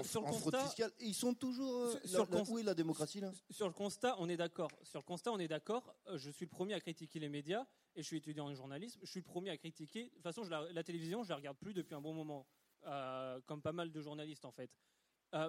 fraude 0.04 0.56
fiscale, 0.56 0.92
ils 1.00 1.14
sont 1.14 1.34
toujours 1.34 1.74
euh, 1.74 1.94
sur, 2.04 2.28
la, 2.30 2.42
où 2.42 2.58
est 2.58 2.62
la 2.62 2.74
démocratie 2.74 3.20
là? 3.20 3.32
Sur 3.50 3.66
le 3.66 3.72
constat, 3.72 4.16
on 4.18 4.28
est 4.28 4.36
d'accord. 4.36 4.70
Sur 4.82 5.00
le 5.00 5.04
constat, 5.04 5.32
on 5.32 5.38
est 5.38 5.48
d'accord. 5.48 5.94
Euh, 6.08 6.18
je 6.18 6.30
suis 6.30 6.46
le 6.46 6.50
premier 6.50 6.74
à 6.74 6.80
critiquer 6.80 7.18
les 7.18 7.28
médias 7.28 7.66
et 7.94 8.02
je 8.02 8.06
suis 8.06 8.16
étudiant 8.16 8.46
en 8.46 8.54
journalisme. 8.54 9.00
Je 9.02 9.10
suis 9.10 9.20
le 9.20 9.24
premier 9.24 9.50
à 9.50 9.56
critiquer. 9.56 10.04
De 10.04 10.08
toute 10.10 10.22
façon, 10.22 10.42
la, 10.44 10.84
télévision, 10.84 11.22
je 11.24 11.30
la 11.30 11.36
regarde 11.36 11.56
plus 11.58 11.74
depuis 11.74 11.94
un 11.94 12.00
bon 12.00 12.14
moment, 12.14 12.46
comme 13.46 13.62
pas 13.62 13.72
mal 13.72 13.90
de 13.90 14.00
journalistes 14.00 14.44
en 14.44 14.52
fait. 14.52 14.70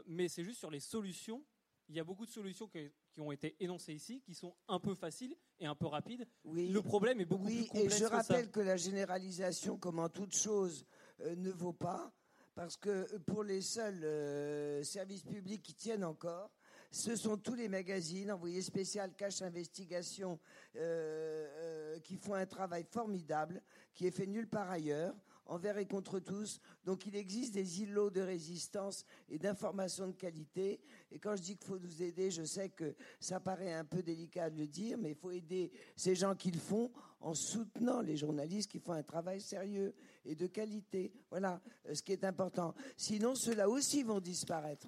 mais 0.08 0.28
c'est 0.28 0.43
juste 0.43 0.60
sur 0.60 0.72
les 0.72 0.80
solutions 0.80 1.43
il 1.90 1.96
y 1.96 2.00
a 2.00 2.04
beaucoup 2.04 2.26
de 2.26 2.32
solutions 2.32 2.68
qui, 2.68 2.90
ont 3.20 3.32
été 3.32 3.56
énoncées 3.60 3.94
ici, 3.94 4.22
qui 4.22 4.34
sont 4.34 4.56
un 4.68 4.80
peu 4.80 4.94
faciles 4.94 5.36
et 5.60 5.66
un 5.66 5.76
peu 5.76 5.88
rapides. 5.88 6.26
Oui. 6.46 6.70
Le 6.70 6.82
problème 6.82 7.20
est 7.20 7.26
beaucoup 7.26 7.48
plus 7.48 7.66
complexe. 7.66 7.96
Et 7.96 8.00
je 8.00 8.06
rappelle 8.06 8.50
que, 8.52 8.60
la 8.60 8.78
généralisation, 8.78 9.78
comme 9.78 10.00
en 10.00 10.08
toute 10.08 10.36
chose, 10.36 10.86
euh, 11.22 11.36
ne 11.36 11.50
vaut 11.50 11.74
pas, 11.74 12.14
parce 12.56 12.78
que 12.78 13.18
pour 13.20 13.44
les 13.44 13.62
seuls 13.62 14.04
euh, 14.04 14.84
services 14.84 15.24
publics 15.24 15.64
qui 15.64 15.74
tiennent 15.74 16.06
encore, 16.06 16.52
ce 16.92 17.16
sont 17.16 17.38
tous 17.38 17.56
les 17.56 17.68
magazines, 17.68 18.32
envoyés 18.32 18.62
spécial, 18.62 19.14
cache 19.16 19.42
investigation, 19.42 20.40
euh, 20.76 22.00
qui 22.00 22.18
font 22.18 22.36
un 22.36 22.46
travail 22.46 22.86
formidable, 22.90 23.62
qui 23.94 24.08
est 24.08 24.12
fait 24.12 24.28
nulle 24.28 24.48
part 24.48 24.70
ailleurs 24.70 25.16
envers 25.50 25.78
et 25.78 25.86
contre 25.86 26.20
tous. 26.20 26.62
Donc 26.86 27.06
il 27.06 27.16
existe 27.16 27.54
des 27.54 27.82
îlots 27.82 28.10
de 28.10 28.22
résistance 28.22 29.06
et 29.30 29.38
d'information 29.38 30.08
de 30.08 30.14
qualité. 30.14 30.80
Et 31.12 31.20
quand 31.20 31.36
je 31.36 31.41
dis 31.41 31.58
qu'il 31.58 31.68
faut 31.68 31.80
nous 31.80 32.02
aider, 32.02 32.32
je 32.32 32.43
sais 32.43 32.70
que 32.70 32.95
ça 33.20 33.39
paraît 33.39 33.74
un 33.74 33.84
peu 33.84 34.02
délicat 34.02 34.50
de 34.50 34.58
le 34.58 34.68
dire, 34.68 34.97
mais 34.97 35.12
il 35.12 35.16
faut 35.16 35.32
aider 35.32 35.72
ces 35.95 36.16
gens 36.16 36.36
qui 36.36 36.52
le 36.52 36.60
font 36.60 36.91
en 37.20 37.34
soutenant 37.34 38.02
les 38.02 38.16
journalistes 38.16 38.72
qui 38.72 38.80
font 38.80 38.93
un 38.93 39.04
travail 39.04 39.41
sérieux 39.41 39.93
et 40.24 40.36
de 40.36 40.47
qualité. 40.47 41.12
Voilà 41.30 41.60
euh, 41.88 41.95
ce 41.95 42.02
qui 42.02 42.14
est 42.14 42.24
important. 42.24 42.74
Sinon, 42.95 43.36
ceux-là 43.36 43.68
aussi 43.68 44.04
vont 44.04 44.20
disparaître. 44.20 44.88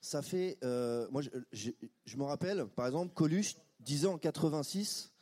Ça 0.00 0.20
fait, 0.20 0.58
euh, 0.62 1.08
moi, 1.10 1.22
je, 1.22 1.70
je, 2.04 2.16
me 2.18 2.24
rappelle, 2.24 2.66
par 2.66 2.86
exemple, 2.86 3.14
Coluche 3.14 3.56
disait 3.80 4.06
en 4.06 4.18
86 4.18 5.06
euh, 5.06 5.13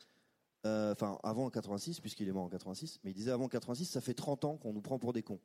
enfin 0.65 1.19
avant 1.23 1.49
86 1.49 1.99
puisqu'il 1.99 2.27
est 2.27 2.31
mort 2.31 2.43
en 2.43 2.49
86, 2.49 2.99
mais 3.03 3.11
il 3.11 3.13
disait 3.13 3.31
avant 3.31 3.47
86, 3.47 3.85
ça 3.85 4.01
fait 4.01 4.13
30 4.13 4.45
ans 4.45 4.57
qu'on 4.57 4.73
nous 4.73 4.81
prend 4.81 4.99
pour 4.99 5.13
des 5.13 5.23
cons. 5.23 5.39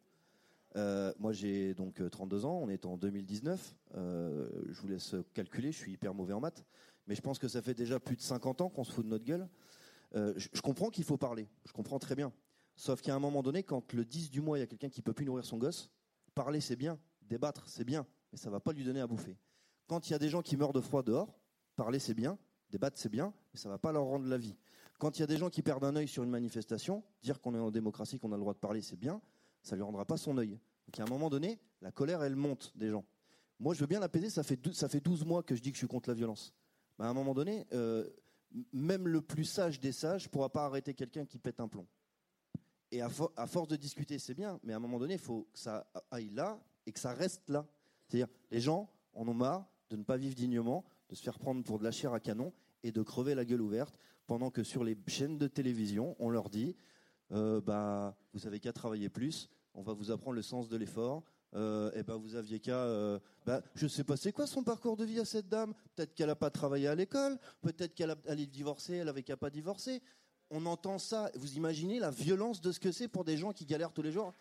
Euh, 0.76 1.12
moi 1.18 1.32
j'ai 1.32 1.74
donc 1.74 2.02
32 2.10 2.44
euh, 2.44 2.46
ans, 2.46 2.60
on 2.62 2.68
est 2.68 2.84
en 2.84 2.96
2019, 2.96 3.74
je 3.94 4.80
vous 4.80 4.88
laisse 4.88 5.14
calculer, 5.34 5.72
je 5.72 5.78
suis 5.78 5.92
hyper 5.92 6.14
mauvais 6.14 6.34
en 6.34 6.40
maths, 6.40 6.64
mais 7.06 7.14
je 7.14 7.22
pense 7.22 7.38
que 7.38 7.48
ça 7.48 7.62
fait 7.62 7.74
déjà 7.74 7.98
plus 7.98 8.16
de 8.16 8.22
50 8.22 8.60
ans 8.60 8.68
qu'on 8.68 8.84
se 8.84 8.92
fout 8.92 9.04
de 9.04 9.10
notre 9.10 9.24
gueule. 9.24 9.48
Je, 10.14 10.60
comprends 10.60 10.90
qu'il 10.90 11.04
faut 11.04 11.16
parler, 11.16 11.48
je 11.66 11.72
comprends 11.72 11.98
très 11.98 12.14
bien. 12.14 12.32
Sauf 12.76 13.00
qu'à 13.00 13.14
un 13.14 13.18
moment 13.18 13.42
donné, 13.42 13.64
quand 13.64 13.92
le 13.92 14.04
10 14.04 14.30
du 14.30 14.40
mois, 14.40 14.56
il 14.56 14.60
y 14.60 14.64
a 14.64 14.66
quelqu'un 14.66 14.88
qui 14.88 15.02
peut 15.02 15.12
plus 15.12 15.26
nourrir 15.26 15.44
son 15.44 15.58
gosse, 15.58 15.90
parler 16.34 16.60
c'est 16.60 16.76
bien, 16.76 16.98
débattre 17.22 17.68
c'est 17.68 17.84
bien, 17.84 18.06
mais 18.30 18.38
ça 18.38 18.50
va 18.50 18.60
pas 18.60 18.72
lui 18.72 18.84
donner 18.84 19.00
à 19.00 19.06
bouffer. 19.06 19.36
Quand 19.88 20.08
il 20.08 20.12
y 20.12 20.14
a 20.14 20.18
des 20.18 20.28
gens 20.28 20.42
qui 20.42 20.56
meurent 20.56 20.72
de 20.72 20.80
froid 20.80 21.02
dehors, 21.02 21.40
parler 21.74 21.98
c'est 21.98 22.14
bien, 22.14 22.38
débattre 22.70 22.98
c'est 22.98 23.08
bien, 23.08 23.32
mais 23.52 23.58
ça 23.58 23.68
va 23.68 23.78
pas 23.78 23.90
leur 23.90 24.04
rendre 24.04 24.26
la 24.26 24.38
vie. 24.38 24.54
Quand 24.98 25.16
il 25.16 25.20
y 25.20 25.22
a 25.22 25.26
des 25.26 25.36
gens 25.36 25.48
qui 25.48 25.62
perdent 25.62 25.84
un 25.84 25.94
œil 25.94 26.08
sur 26.08 26.24
une 26.24 26.30
manifestation, 26.30 27.04
dire 27.22 27.40
qu'on 27.40 27.54
est 27.54 27.58
en 27.58 27.70
démocratie, 27.70 28.18
qu'on 28.18 28.32
a 28.32 28.36
le 28.36 28.40
droit 28.40 28.54
de 28.54 28.58
parler, 28.58 28.82
c'est 28.82 28.96
bien, 28.96 29.20
ça 29.62 29.76
lui 29.76 29.82
rendra 29.82 30.04
pas 30.04 30.16
son 30.16 30.36
œil. 30.38 30.58
Donc 30.86 30.98
à 30.98 31.04
un 31.04 31.06
moment 31.06 31.30
donné, 31.30 31.60
la 31.80 31.92
colère, 31.92 32.22
elle 32.22 32.34
monte 32.34 32.72
des 32.76 32.90
gens. 32.90 33.04
Moi, 33.60 33.74
je 33.74 33.80
veux 33.80 33.86
bien 33.86 34.00
l'apaiser, 34.00 34.28
ça 34.28 34.42
fait, 34.42 34.58
ça 34.72 34.88
fait 34.88 35.00
12 35.00 35.24
mois 35.24 35.42
que 35.42 35.54
je 35.54 35.62
dis 35.62 35.70
que 35.70 35.76
je 35.76 35.80
suis 35.80 35.88
contre 35.88 36.08
la 36.08 36.14
violence. 36.14 36.52
à 36.98 37.08
un 37.08 37.14
moment 37.14 37.34
donné, 37.34 37.66
euh, 37.72 38.08
même 38.72 39.06
le 39.06 39.20
plus 39.20 39.44
sage 39.44 39.78
des 39.78 39.92
sages 39.92 40.24
ne 40.24 40.30
pourra 40.30 40.48
pas 40.48 40.64
arrêter 40.64 40.94
quelqu'un 40.94 41.24
qui 41.26 41.38
pète 41.38 41.60
un 41.60 41.68
plomb. 41.68 41.86
Et 42.90 43.00
à, 43.00 43.10
à 43.36 43.46
force 43.46 43.68
de 43.68 43.76
discuter, 43.76 44.18
c'est 44.18 44.34
bien, 44.34 44.58
mais 44.64 44.72
à 44.72 44.76
un 44.76 44.80
moment 44.80 44.98
donné, 44.98 45.14
il 45.14 45.20
faut 45.20 45.46
que 45.52 45.58
ça 45.58 45.86
aille 46.10 46.30
là 46.30 46.58
et 46.86 46.92
que 46.92 46.98
ça 46.98 47.12
reste 47.12 47.48
là. 47.50 47.66
C'est-à-dire, 48.06 48.28
les 48.50 48.60
gens 48.60 48.90
en 49.12 49.28
ont 49.28 49.34
marre 49.34 49.68
de 49.90 49.96
ne 49.96 50.02
pas 50.02 50.16
vivre 50.16 50.34
dignement, 50.34 50.84
de 51.08 51.14
se 51.14 51.22
faire 51.22 51.38
prendre 51.38 51.62
pour 51.62 51.78
de 51.78 51.84
la 51.84 51.90
chair 51.90 52.12
à 52.12 52.20
canon 52.20 52.52
et 52.82 52.92
de 52.92 53.02
crever 53.02 53.34
la 53.34 53.44
gueule 53.44 53.62
ouverte 53.62 53.98
pendant 54.26 54.50
que 54.50 54.62
sur 54.62 54.84
les 54.84 54.96
chaînes 55.06 55.38
de 55.38 55.46
télévision, 55.46 56.14
on 56.18 56.30
leur 56.30 56.50
dit 56.50 56.76
euh, 57.32 57.60
bah, 57.60 58.16
vous 58.32 58.46
avez 58.46 58.60
qu'à 58.60 58.72
travailler 58.72 59.08
plus, 59.08 59.48
on 59.74 59.82
va 59.82 59.92
vous 59.92 60.10
apprendre 60.10 60.36
le 60.36 60.42
sens 60.42 60.68
de 60.68 60.76
l'effort. 60.76 61.22
Euh, 61.54 61.90
et 61.94 62.02
ben 62.02 62.16
vous 62.16 62.34
aviez 62.34 62.60
qu'à. 62.60 62.76
Euh, 62.76 63.18
bah, 63.46 63.62
je 63.74 63.86
sais 63.86 64.04
pas, 64.04 64.18
c'est 64.18 64.32
quoi 64.32 64.46
son 64.46 64.62
parcours 64.62 64.98
de 64.98 65.04
vie 65.04 65.18
à 65.18 65.24
cette 65.24 65.48
dame? 65.48 65.72
Peut-être 65.96 66.14
qu'elle 66.14 66.26
n'a 66.26 66.36
pas 66.36 66.50
travaillé 66.50 66.88
à 66.88 66.94
l'école, 66.94 67.38
peut-être 67.62 67.94
qu'elle 67.94 68.14
allait 68.26 68.46
divorcer, 68.46 68.96
elle 68.96 69.08
avait 69.08 69.22
qu'à 69.22 69.38
pas 69.38 69.48
divorcer. 69.48 70.02
On 70.50 70.66
entend 70.66 70.98
ça. 70.98 71.30
Vous 71.34 71.56
imaginez 71.56 71.98
la 71.98 72.10
violence 72.10 72.60
de 72.60 72.70
ce 72.70 72.80
que 72.80 72.92
c'est 72.92 73.08
pour 73.08 73.24
des 73.24 73.38
gens 73.38 73.52
qui 73.52 73.64
galèrent 73.64 73.92
tous 73.92 74.02
les 74.02 74.12
jours? 74.12 74.32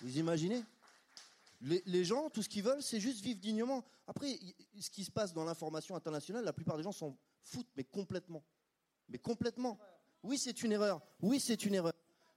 Vous 0.00 0.18
imaginez? 0.18 0.64
Les, 1.62 2.04
gens, 2.04 2.28
tout 2.30 2.42
ce 2.42 2.48
qu'ils 2.48 2.62
veulent, 2.62 2.82
c'est 2.82 3.00
juste 3.00 3.20
vivre 3.20 3.38
dignement. 3.38 3.84
Après, 4.06 4.38
ce 4.78 4.90
qui 4.90 5.04
se 5.04 5.10
passe 5.10 5.32
dans 5.32 5.44
l'information 5.44 5.94
internationale, 5.94 6.44
la 6.44 6.52
plupart 6.52 6.76
des 6.76 6.82
gens 6.82 6.92
sont 6.92 7.16
foutent, 7.42 7.70
mais 7.76 7.84
complètement. 7.84 8.44
Mais 9.08 9.18
complètement. 9.18 9.78
Oui, 10.22 10.38
c'est 10.38 10.62
une 10.62 10.72
erreur. 10.72 11.00
Oui, 11.20 11.40
c'est 11.40 11.64
une 11.64 11.74
erreur. 11.74 11.92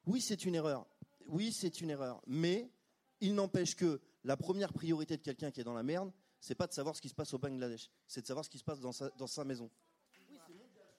Oui, 0.05 0.21
c'est 0.21 0.45
une 0.45 0.55
erreur. 0.55 0.86
Oui, 1.28 1.51
c'est 1.51 1.82
une 1.82 1.89
erreur. 1.89 2.21
Mais 2.28 2.69
il 3.19 3.34
n'empêche 3.34 3.76
que 3.76 3.99
la 4.23 4.38
première 4.38 4.73
priorité 4.73 5.17
de 5.17 5.23
quelqu'un 5.23 5.51
qui 5.51 5.61
est 5.61 5.63
dans 5.63 5.73
la 5.73 5.84
merde, 5.84 6.11
c'est 6.39 6.55
pas 6.55 6.67
de 6.67 6.73
savoir 6.73 6.95
ce 6.95 7.01
qui 7.01 7.09
se 7.09 7.15
passe 7.15 7.34
au 7.34 7.39
Bangladesh, 7.39 7.89
c'est 8.07 8.21
de 8.21 8.28
savoir 8.28 8.45
ce 8.45 8.49
qui 8.49 8.59
se 8.59 8.63
passe 8.63 8.80
dans 8.80 9.28
sa 9.28 9.43
maison. 9.43 9.69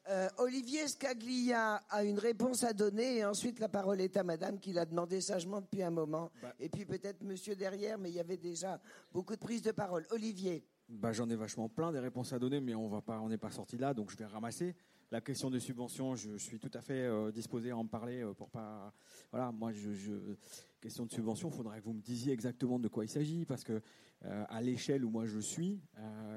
Euh, 0.08 0.28
Olivier 0.38 0.86
Scaglia 0.86 1.82
a 1.90 2.04
une 2.04 2.18
réponse 2.18 2.62
à 2.62 2.72
donner 2.72 3.18
et 3.18 3.24
ensuite 3.24 3.58
la 3.58 3.68
parole 3.68 4.00
est 4.00 4.16
à 4.16 4.22
madame 4.22 4.60
qui 4.60 4.72
l'a 4.72 4.84
demandé 4.84 5.20
sagement 5.20 5.60
depuis 5.60 5.82
un 5.82 5.90
moment. 5.90 6.30
Bah. 6.40 6.54
Et 6.60 6.68
puis 6.68 6.84
peut-être 6.84 7.22
monsieur 7.22 7.56
derrière, 7.56 7.98
mais 7.98 8.10
il 8.10 8.14
y 8.14 8.20
avait 8.20 8.36
déjà 8.36 8.80
beaucoup 9.12 9.34
de 9.34 9.40
prises 9.40 9.62
de 9.62 9.72
parole. 9.72 10.06
Olivier. 10.10 10.64
Bah, 10.88 11.12
J'en 11.12 11.28
ai 11.28 11.34
vachement 11.34 11.68
plein 11.68 11.90
des 11.90 11.98
réponses 11.98 12.32
à 12.32 12.38
donner, 12.38 12.60
mais 12.60 12.74
on 12.76 12.88
va 12.88 13.00
pas, 13.00 13.20
on 13.20 13.28
n'est 13.28 13.38
pas 13.38 13.50
sorti 13.50 13.76
là, 13.76 13.94
donc 13.94 14.12
je 14.12 14.16
vais 14.16 14.26
ramasser. 14.26 14.76
La 15.12 15.20
question 15.20 15.50
des 15.50 15.60
subventions, 15.60 16.16
je, 16.16 16.36
suis 16.36 16.58
tout 16.58 16.70
à 16.74 16.80
fait 16.80 17.04
euh, 17.04 17.30
disposé 17.30 17.70
à 17.70 17.76
en 17.76 17.86
parler 17.86 18.22
euh, 18.22 18.34
pour 18.34 18.50
pas. 18.50 18.92
Voilà, 19.30 19.52
moi, 19.52 19.70
je, 19.72 20.34
question 20.80 21.06
de 21.06 21.12
subvention, 21.12 21.48
il 21.48 21.54
faudrait 21.54 21.78
que 21.78 21.84
vous 21.84 21.92
me 21.92 22.00
disiez 22.00 22.32
exactement 22.32 22.80
de 22.80 22.88
quoi 22.88 23.04
il 23.04 23.08
s'agit, 23.08 23.44
parce 23.44 23.62
que 23.62 23.80
euh, 24.24 24.44
à 24.48 24.60
l'échelle 24.60 25.04
où 25.04 25.10
moi 25.10 25.26
je 25.26 25.38
suis, 25.38 25.80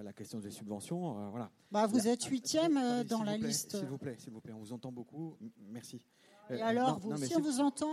la 0.04 0.14
question 0.14 0.40
des 0.40 0.52
subventions, 0.52 1.30
voilà. 1.32 1.50
Bah, 1.72 1.88
vous 1.88 2.08
êtes 2.08 2.24
huitième 2.26 3.04
dans 3.06 3.24
la 3.24 3.38
liste. 3.38 3.78
S'il 3.78 3.88
vous 3.88 3.98
plaît, 3.98 4.18
s'il 4.20 4.34
vous 4.34 4.42
plaît, 4.42 4.54
on 4.54 4.60
vous 4.60 4.74
entend 4.74 4.92
beaucoup. 4.92 5.36
merci. 5.72 6.06
Et 6.50 6.62
alors, 6.62 7.00
vous, 7.00 7.16
si 7.18 7.36
on 7.36 7.42
vous 7.42 7.60
entend, 7.60 7.92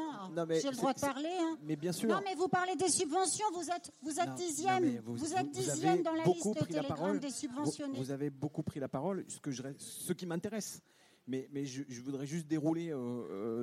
j'ai 0.51 0.71
le 0.71 0.77
droit 0.77 0.93
de 0.93 1.01
parler. 1.01 1.37
Hein. 1.41 1.59
Mais 1.63 1.77
bien 1.77 1.93
sûr. 1.93 2.09
Non, 2.09 2.21
mais 2.25 2.35
vous 2.35 2.49
parlez 2.49 2.77
des 2.77 2.89
subventions, 2.89 3.47
vous 3.55 3.71
êtes, 3.71 3.93
vous 4.03 4.19
êtes 4.19 4.35
dixième. 4.35 5.01
vous, 5.05 5.35
êtes 5.35 5.51
dixième 5.51 6.03
dans 6.03 6.15
la 6.15 6.25
liste 6.25 6.67
Telegram 6.69 7.19
des 7.19 7.31
subventionnés. 7.31 7.99
Vous, 7.99 8.11
avez 8.11 8.31
beaucoup 8.31 8.63
pris 8.63 8.81
la 8.81 8.89
parole, 8.89 9.25
ce, 9.29 9.41
que 9.41 9.51
je, 9.51 9.63
ce 9.79 10.13
qui 10.13 10.27
m'intéresse. 10.27 10.81
Mais, 11.29 11.49
mais 11.53 11.65
je, 11.65 11.83
voudrais 12.03 12.27
juste 12.27 12.47
dérouler 12.47 12.95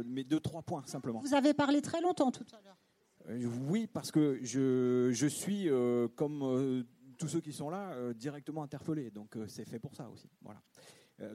mes 0.05 0.23
deux, 0.23 0.39
trois 0.39 0.61
points, 0.61 0.83
simplement. 0.85 1.21
Vous 1.21 1.33
avez 1.33 1.53
parlé 1.53 1.81
très 1.81 2.01
longtemps 2.01 2.31
tout 2.31 2.45
à 2.51 2.61
l'heure. 2.61 2.77
Euh, 3.29 3.49
oui, 3.67 3.87
parce 3.87 4.11
que 4.11 4.39
je, 4.41 5.09
je 5.13 5.27
suis, 5.27 5.69
euh, 5.69 6.07
comme 6.15 6.43
euh, 6.43 6.83
tous 7.17 7.27
ceux 7.27 7.41
qui 7.41 7.53
sont 7.53 7.69
là, 7.69 7.95
directement 8.13 8.63
interpellé. 8.63 9.11
Donc 9.11 9.37
c'est 9.47 9.65
fait 9.65 9.79
pour 9.79 9.95
ça 9.95 10.09
aussi. 10.09 10.29
Voilà. 10.41 10.61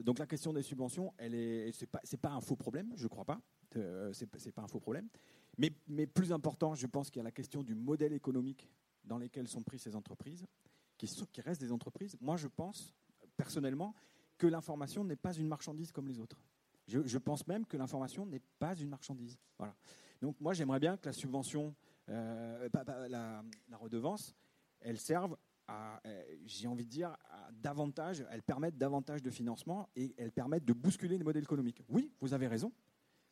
Donc 0.01 0.19
la 0.19 0.27
question 0.27 0.53
des 0.53 0.61
subventions, 0.61 1.13
elle 1.17 1.33
est, 1.33 1.85
pas, 1.85 2.01
pas 2.21 2.29
un 2.29 2.41
faux 2.41 2.55
problème, 2.55 2.91
je 2.95 3.07
crois 3.07 3.25
pas. 3.25 3.41
c'est, 4.11 4.27
c'est 4.37 4.51
pas 4.51 4.61
un 4.61 4.67
faux 4.67 4.79
problème. 4.79 5.07
Mais, 5.57 5.71
mais 5.87 6.05
plus 6.05 6.31
important, 6.31 6.75
je 6.75 6.87
pense 6.87 7.09
qu'il 7.09 7.19
y 7.19 7.21
a 7.21 7.23
la 7.23 7.31
question 7.31 7.63
du 7.63 7.75
modèle 7.75 8.13
économique 8.13 8.69
dans 9.03 9.17
lequel 9.17 9.47
sont 9.47 9.63
prises 9.63 9.81
ces 9.81 9.95
entreprises, 9.95 10.45
qui, 10.97 11.07
qui 11.31 11.41
restent 11.41 11.61
des 11.61 11.71
entreprises. 11.71 12.17
Moi, 12.21 12.37
je 12.37 12.47
pense 12.47 12.93
personnellement 13.35 13.95
que 14.37 14.47
l'information 14.47 15.03
n'est 15.03 15.15
pas 15.15 15.33
une 15.33 15.47
marchandise 15.47 15.91
comme 15.91 16.07
les 16.07 16.19
autres. 16.19 16.41
Je, 16.87 17.17
pense 17.19 17.45
même 17.45 17.67
que 17.67 17.77
l'information 17.77 18.25
n'est 18.25 18.41
pas 18.57 18.73
une 18.75 18.89
marchandise. 18.89 19.37
Voilà. 19.59 19.75
Donc 20.21 20.39
moi, 20.39 20.53
j'aimerais 20.53 20.79
bien 20.79 20.97
que 20.97 21.05
la 21.05 21.13
subvention, 21.13 21.75
euh, 22.09 22.67
la, 23.09 23.43
redevance, 23.77 24.35
elle 24.79 24.97
serve 24.97 25.37
j'ai 26.45 26.67
envie 26.67 26.85
de 26.85 26.89
dire, 26.89 27.15
davantage, 27.61 28.25
elles 28.31 28.43
permettent 28.43 28.77
davantage 28.77 29.21
de 29.21 29.29
financement 29.29 29.89
et 29.95 30.13
elles 30.17 30.31
permettent 30.31 30.65
de 30.65 30.73
bousculer 30.73 31.17
les 31.17 31.23
modèles 31.23 31.43
économiques. 31.43 31.83
Oui, 31.89 32.11
vous 32.19 32.33
avez 32.33 32.47
raison. 32.47 32.71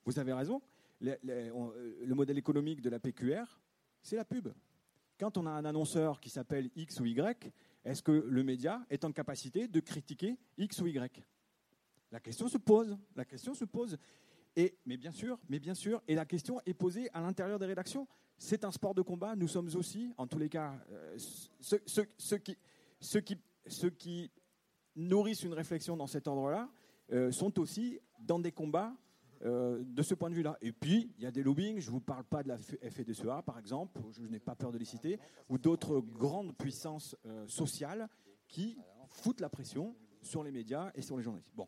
Vous 0.05 0.19
avez 0.19 0.33
raison. 0.33 0.61
le 1.01 2.13
modèle 2.13 2.37
économique 2.37 2.81
de 2.81 2.89
la 2.89 2.99
PQR, 2.99 3.61
c'est 4.01 4.15
la 4.15 4.25
pub. 4.25 4.49
Quand 5.19 5.37
on 5.37 5.47
a 5.47 5.49
un 5.49 5.65
annonceur 5.65 6.19
qui 6.19 6.29
s'appelle 6.29 6.69
X 6.75 6.99
ou 6.99 7.05
Y, 7.05 7.51
est-ce 7.83 8.03
que 8.03 8.11
le 8.11 8.43
média 8.43 8.85
est 8.89 9.03
en 9.03 9.11
capacité 9.11 9.67
de 9.67 9.79
critiquer 9.79 10.37
X 10.57 10.79
ou 10.81 10.87
Y? 10.87 11.23
La 12.11 12.19
question 12.19 12.47
se 12.47 12.57
pose. 12.57 12.97
La 13.15 13.25
question 13.25 13.53
se 13.53 13.65
pose. 13.65 13.97
Et, 14.55 14.77
mais 14.85 14.97
bien 14.97 15.11
sûr, 15.11 15.39
mais 15.49 15.59
bien 15.59 15.73
sûr, 15.73 16.01
et 16.07 16.15
la 16.15 16.25
question 16.25 16.59
est 16.65 16.73
posée 16.73 17.09
à 17.13 17.21
l'intérieur 17.21 17.59
des 17.59 17.65
rédactions. 17.65 18.07
C'est 18.37 18.63
un 18.63 18.71
sport 18.71 18.93
de 18.93 19.01
combat. 19.01 19.35
Nous 19.35 19.47
sommes 19.47 19.69
aussi, 19.75 20.13
en 20.17 20.27
tous 20.27 20.37
les 20.37 20.49
cas, 20.49 20.73
euh, 20.91 21.17
ceux, 21.59 22.39
qui, 23.99 24.31
nourrissent 24.95 25.43
une 25.43 25.53
réflexion 25.53 25.97
dans 25.97 26.07
cet 26.07 26.27
ordre-là 26.27 26.69
euh, 27.11 27.31
sont 27.31 27.59
aussi 27.59 27.99
dans 28.19 28.39
des 28.39 28.51
combats 28.51 28.95
euh, 29.43 29.83
de 29.83 30.01
ce 30.01 30.13
point 30.13 30.29
de 30.29 30.35
vue-là. 30.35 30.57
Et 30.61 30.71
puis, 30.71 31.11
il 31.17 31.23
y 31.23 31.27
a 31.27 31.31
des 31.31 31.43
lobbying, 31.43 31.79
je 31.79 31.87
ne 31.87 31.91
vous 31.91 31.99
parle 31.99 32.23
pas 32.23 32.43
de 32.43 32.47
la 32.47 32.57
FEDCEA, 32.57 33.41
par 33.43 33.57
exemple, 33.59 33.99
je 34.11 34.27
n'ai 34.27 34.39
pas 34.39 34.55
peur 34.55 34.71
de 34.71 34.77
les 34.77 34.85
citer, 34.85 35.19
ou 35.49 35.57
d'autres 35.57 35.99
grandes 35.99 36.55
puissances 36.55 37.15
sociales 37.47 38.07
qui 38.47 38.77
foutent 39.09 39.41
la 39.41 39.49
pression 39.49 39.95
sur 40.21 40.43
les 40.43 40.51
médias 40.51 40.91
et 40.95 41.01
sur 41.01 41.17
les 41.17 41.23
journalistes. 41.23 41.51
Bon, 41.55 41.67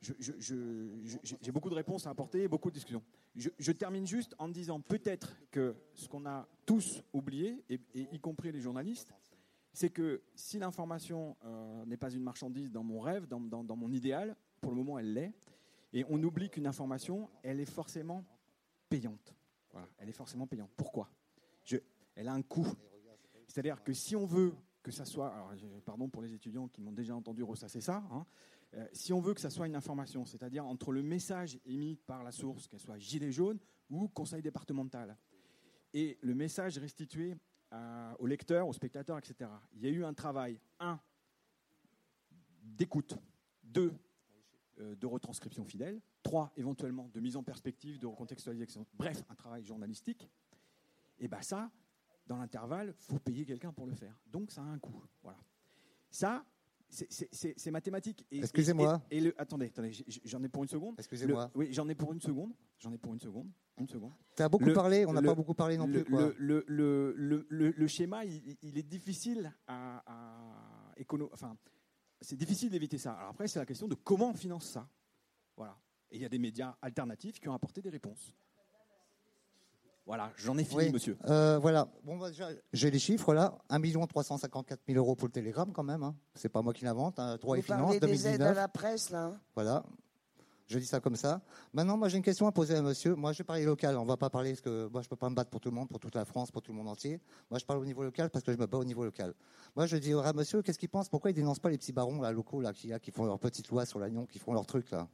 j'ai 0.00 1.52
beaucoup 1.52 1.70
de 1.70 1.74
réponses 1.74 2.06
à 2.06 2.10
apporter, 2.10 2.48
beaucoup 2.48 2.70
de 2.70 2.74
discussions. 2.74 3.02
Je, 3.34 3.72
termine 3.72 4.06
juste 4.06 4.34
en 4.38 4.48
disant 4.48 4.80
peut-être 4.80 5.36
que 5.50 5.74
ce 5.94 6.06
qu'on 6.06 6.26
a 6.26 6.46
tous 6.66 7.02
oublié, 7.12 7.64
y 7.94 8.20
compris 8.20 8.52
les 8.52 8.60
journalistes, 8.60 9.14
c'est 9.72 9.90
que 9.90 10.22
si 10.34 10.58
l'information 10.58 11.36
euh, 11.44 11.84
n'est 11.86 11.96
pas 11.96 12.12
une 12.12 12.22
marchandise 12.22 12.70
dans 12.70 12.82
mon 12.82 13.00
rêve, 13.00 13.26
dans, 13.26 13.76
mon 13.76 13.90
idéal, 13.90 14.36
pour 14.60 14.70
le 14.70 14.76
moment 14.76 14.98
elle 14.98 15.14
l'est, 15.14 15.32
et 15.94 16.04
on 16.08 16.22
oublie 16.22 16.50
qu'une 16.50 16.66
information, 16.66 17.30
elle 17.42 17.60
est 17.60 17.70
forcément 17.70 18.24
payante. 18.88 19.34
Voilà, 19.70 19.88
elle 19.98 20.08
est 20.08 20.12
forcément 20.12 20.46
payante. 20.46 20.70
Pourquoi? 20.76 21.10
Elle 22.14 22.28
a 22.28 22.34
un 22.34 22.42
coût. 22.42 22.66
C'est-à-dire 23.48 23.82
que 23.82 23.94
si 23.94 24.14
on 24.14 24.26
veut 24.26 24.54
que 24.82 24.90
ça 24.90 25.04
soit, 25.04 25.28
alors, 25.28 25.52
pardon 25.84 26.08
pour 26.08 26.22
les 26.22 26.34
étudiants 26.34 26.68
qui 26.68 26.82
m'ont 26.82 26.92
déjà 26.92 27.14
entendu 27.14 27.42
ressasser 27.42 27.80
ça, 27.80 28.02
hein, 28.10 28.26
euh, 28.74 28.86
si 28.92 29.12
on 29.12 29.20
veut 29.20 29.34
que 29.34 29.40
ça 29.40 29.50
soit 29.50 29.66
une 29.66 29.76
information, 29.76 30.24
c'est-à-dire 30.24 30.66
entre 30.66 30.92
le 30.92 31.02
message 31.02 31.58
émis 31.64 31.96
par 32.06 32.22
la 32.22 32.32
source, 32.32 32.68
qu'elle 32.68 32.80
soit 32.80 32.98
gilet 32.98 33.32
jaune 33.32 33.58
ou 33.90 34.08
conseil 34.08 34.42
départemental, 34.42 35.16
et 35.92 36.18
le 36.22 36.34
message 36.34 36.78
restitué 36.78 37.36
au 38.18 38.26
lecteur, 38.26 38.68
au 38.68 38.72
spectateur, 38.74 39.16
etc. 39.16 39.50
Il 39.72 39.80
y 39.80 39.86
a 39.86 39.90
eu 39.90 40.04
un 40.04 40.12
travail, 40.12 40.60
un, 40.78 41.00
d'écoute, 42.62 43.16
deux, 43.62 43.94
euh, 44.78 44.96
de 44.96 45.06
retranscription 45.06 45.64
fidèle, 45.64 46.00
trois, 46.22 46.52
éventuellement, 46.56 47.08
de 47.12 47.20
mise 47.20 47.36
en 47.36 47.42
perspective, 47.42 47.98
de 47.98 48.06
recontextualisation, 48.06 48.86
bref, 48.94 49.22
un 49.28 49.34
travail 49.34 49.64
journalistique. 49.64 50.28
Et 51.18 51.28
bien 51.28 51.42
ça, 51.42 51.70
dans 52.26 52.36
l'intervalle, 52.36 52.94
faut 52.98 53.18
payer 53.18 53.44
quelqu'un 53.44 53.72
pour 53.72 53.86
le 53.86 53.94
faire. 53.94 54.18
Donc 54.26 54.50
ça 54.50 54.62
a 54.62 54.64
un 54.64 54.78
coût. 54.78 55.02
Voilà. 55.22 55.38
Ça, 56.10 56.44
c'est 56.92 57.70
mathématique. 57.70 58.26
Excusez-moi. 58.30 59.02
Et, 59.10 59.20
le, 59.20 59.40
attendez, 59.40 59.66
attendez 59.66 59.92
j'en 60.24 60.42
ai 60.42 60.48
pour 60.48 60.62
une 60.62 60.68
seconde. 60.68 60.94
Excusez-moi. 60.98 61.50
Oui, 61.54 61.72
j'en 61.72 61.88
ai 61.88 61.94
pour 61.94 62.12
une 62.12 62.20
seconde. 62.20 62.52
J'en 62.78 62.92
ai 62.92 62.98
pour 62.98 63.14
une 63.14 63.20
seconde. 63.20 63.48
Une 63.78 63.88
seconde. 63.88 64.12
Tu 64.36 64.42
as 64.42 64.48
beaucoup 64.48 64.72
parlé, 64.72 65.06
on 65.06 65.12
n'a 65.12 65.22
pas 65.22 65.34
beaucoup 65.34 65.54
parlé 65.54 65.76
non 65.76 65.86
plus. 65.86 66.04
Quoi. 66.04 66.32
Le, 66.38 67.86
schéma, 67.86 68.24
il, 68.24 68.78
est 68.78 68.82
difficile 68.82 69.52
à, 69.66 70.02
à 70.06 70.72
Enfin, 71.32 71.56
c'est 72.20 72.36
difficile 72.36 72.70
d'éviter 72.70 72.98
ça. 72.98 73.12
Alors 73.12 73.30
après, 73.30 73.48
c'est 73.48 73.58
la 73.58 73.66
question 73.66 73.88
de 73.88 73.94
comment 73.94 74.30
on 74.30 74.34
finance 74.34 74.66
ça. 74.66 74.88
Voilà. 75.56 75.76
Et 76.10 76.16
il 76.16 76.22
y 76.22 76.24
a 76.24 76.28
des 76.28 76.38
médias 76.38 76.76
alternatifs 76.80 77.40
qui 77.40 77.48
ont 77.48 77.54
apporté 77.54 77.82
des 77.82 77.90
réponses. 77.90 78.32
Voilà, 80.04 80.32
j'en 80.36 80.58
ai 80.58 80.64
fini, 80.64 80.90
monsieur. 80.90 81.16
Euh, 81.28 81.58
voilà, 81.58 81.88
bon, 82.04 82.18
bah, 82.18 82.28
j'ai 82.72 82.90
les 82.90 82.98
chiffres 82.98 83.34
là. 83.34 83.56
1 83.70 83.80
354 84.06 84.80
000 84.88 84.98
euros 84.98 85.14
pour 85.14 85.28
le 85.28 85.32
télégramme 85.32 85.72
quand 85.72 85.84
même. 85.84 86.02
Hein. 86.02 86.16
C'est 86.34 86.48
pas 86.48 86.60
moi 86.60 86.72
qui 86.72 86.84
l'invente. 86.84 87.18
Hein. 87.18 87.38
3 87.40 87.58
et 87.58 87.62
Finances, 87.62 88.00
2019. 88.00 88.10
des 88.10 88.26
aides 88.34 88.42
à 88.42 88.52
la 88.52 88.68
presse 88.68 89.10
là. 89.10 89.26
Hein. 89.26 89.40
Voilà, 89.54 89.84
je 90.66 90.78
dis 90.78 90.86
ça 90.86 90.98
comme 90.98 91.14
ça. 91.14 91.40
Maintenant, 91.72 91.96
moi 91.96 92.08
j'ai 92.08 92.16
une 92.16 92.22
question 92.24 92.46
à 92.48 92.52
poser 92.52 92.74
à 92.74 92.82
monsieur. 92.82 93.14
Moi 93.14 93.32
je 93.32 93.38
vais 93.38 93.44
parler 93.44 93.64
local. 93.64 93.96
On 93.96 94.04
va 94.04 94.16
pas 94.16 94.28
parler 94.28 94.50
parce 94.50 94.60
que 94.60 94.88
moi 94.88 95.02
je 95.02 95.08
peux 95.08 95.16
pas 95.16 95.30
me 95.30 95.36
battre 95.36 95.50
pour 95.50 95.60
tout 95.60 95.70
le 95.70 95.76
monde, 95.76 95.88
pour 95.88 96.00
toute 96.00 96.16
la 96.16 96.24
France, 96.24 96.50
pour 96.50 96.62
tout 96.62 96.72
le 96.72 96.78
monde 96.78 96.88
entier. 96.88 97.20
Moi 97.50 97.60
je 97.60 97.64
parle 97.64 97.78
au 97.78 97.84
niveau 97.84 98.02
local 98.02 98.28
parce 98.30 98.44
que 98.44 98.52
je 98.52 98.58
me 98.58 98.66
bats 98.66 98.78
au 98.78 98.84
niveau 98.84 99.04
local. 99.04 99.34
Moi 99.76 99.86
je 99.86 99.96
dis 99.96 100.12
à 100.14 100.32
monsieur, 100.32 100.62
qu'est-ce 100.62 100.78
qu'il 100.78 100.88
pense? 100.88 101.08
Pourquoi 101.08 101.30
il 101.30 101.34
dénonce 101.34 101.60
pas 101.60 101.70
les 101.70 101.78
petits 101.78 101.92
barons 101.92 102.20
là, 102.20 102.32
locaux 102.32 102.60
là, 102.60 102.72
qui, 102.72 102.92
qui 103.00 103.10
font 103.12 103.24
leur 103.24 103.38
petite 103.38 103.68
loi 103.68 103.86
sur 103.86 103.98
l'agnon, 104.00 104.26
qui 104.26 104.38
font 104.40 104.52
leur 104.52 104.66
truc 104.66 104.90
là? 104.90 105.08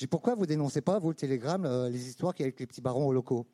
Dis 0.00 0.06
pourquoi 0.06 0.34
vous 0.34 0.46
dénoncez 0.46 0.80
pas, 0.80 0.98
vous, 0.98 1.08
le 1.08 1.14
télégramme, 1.14 1.64
euh, 1.66 1.88
les 1.88 2.08
histoires 2.08 2.34
qu'il 2.34 2.42
y 2.42 2.44
a 2.44 2.48
avec 2.48 2.60
les 2.60 2.66
petits 2.66 2.80
barons 2.80 3.12
locaux? 3.12 3.46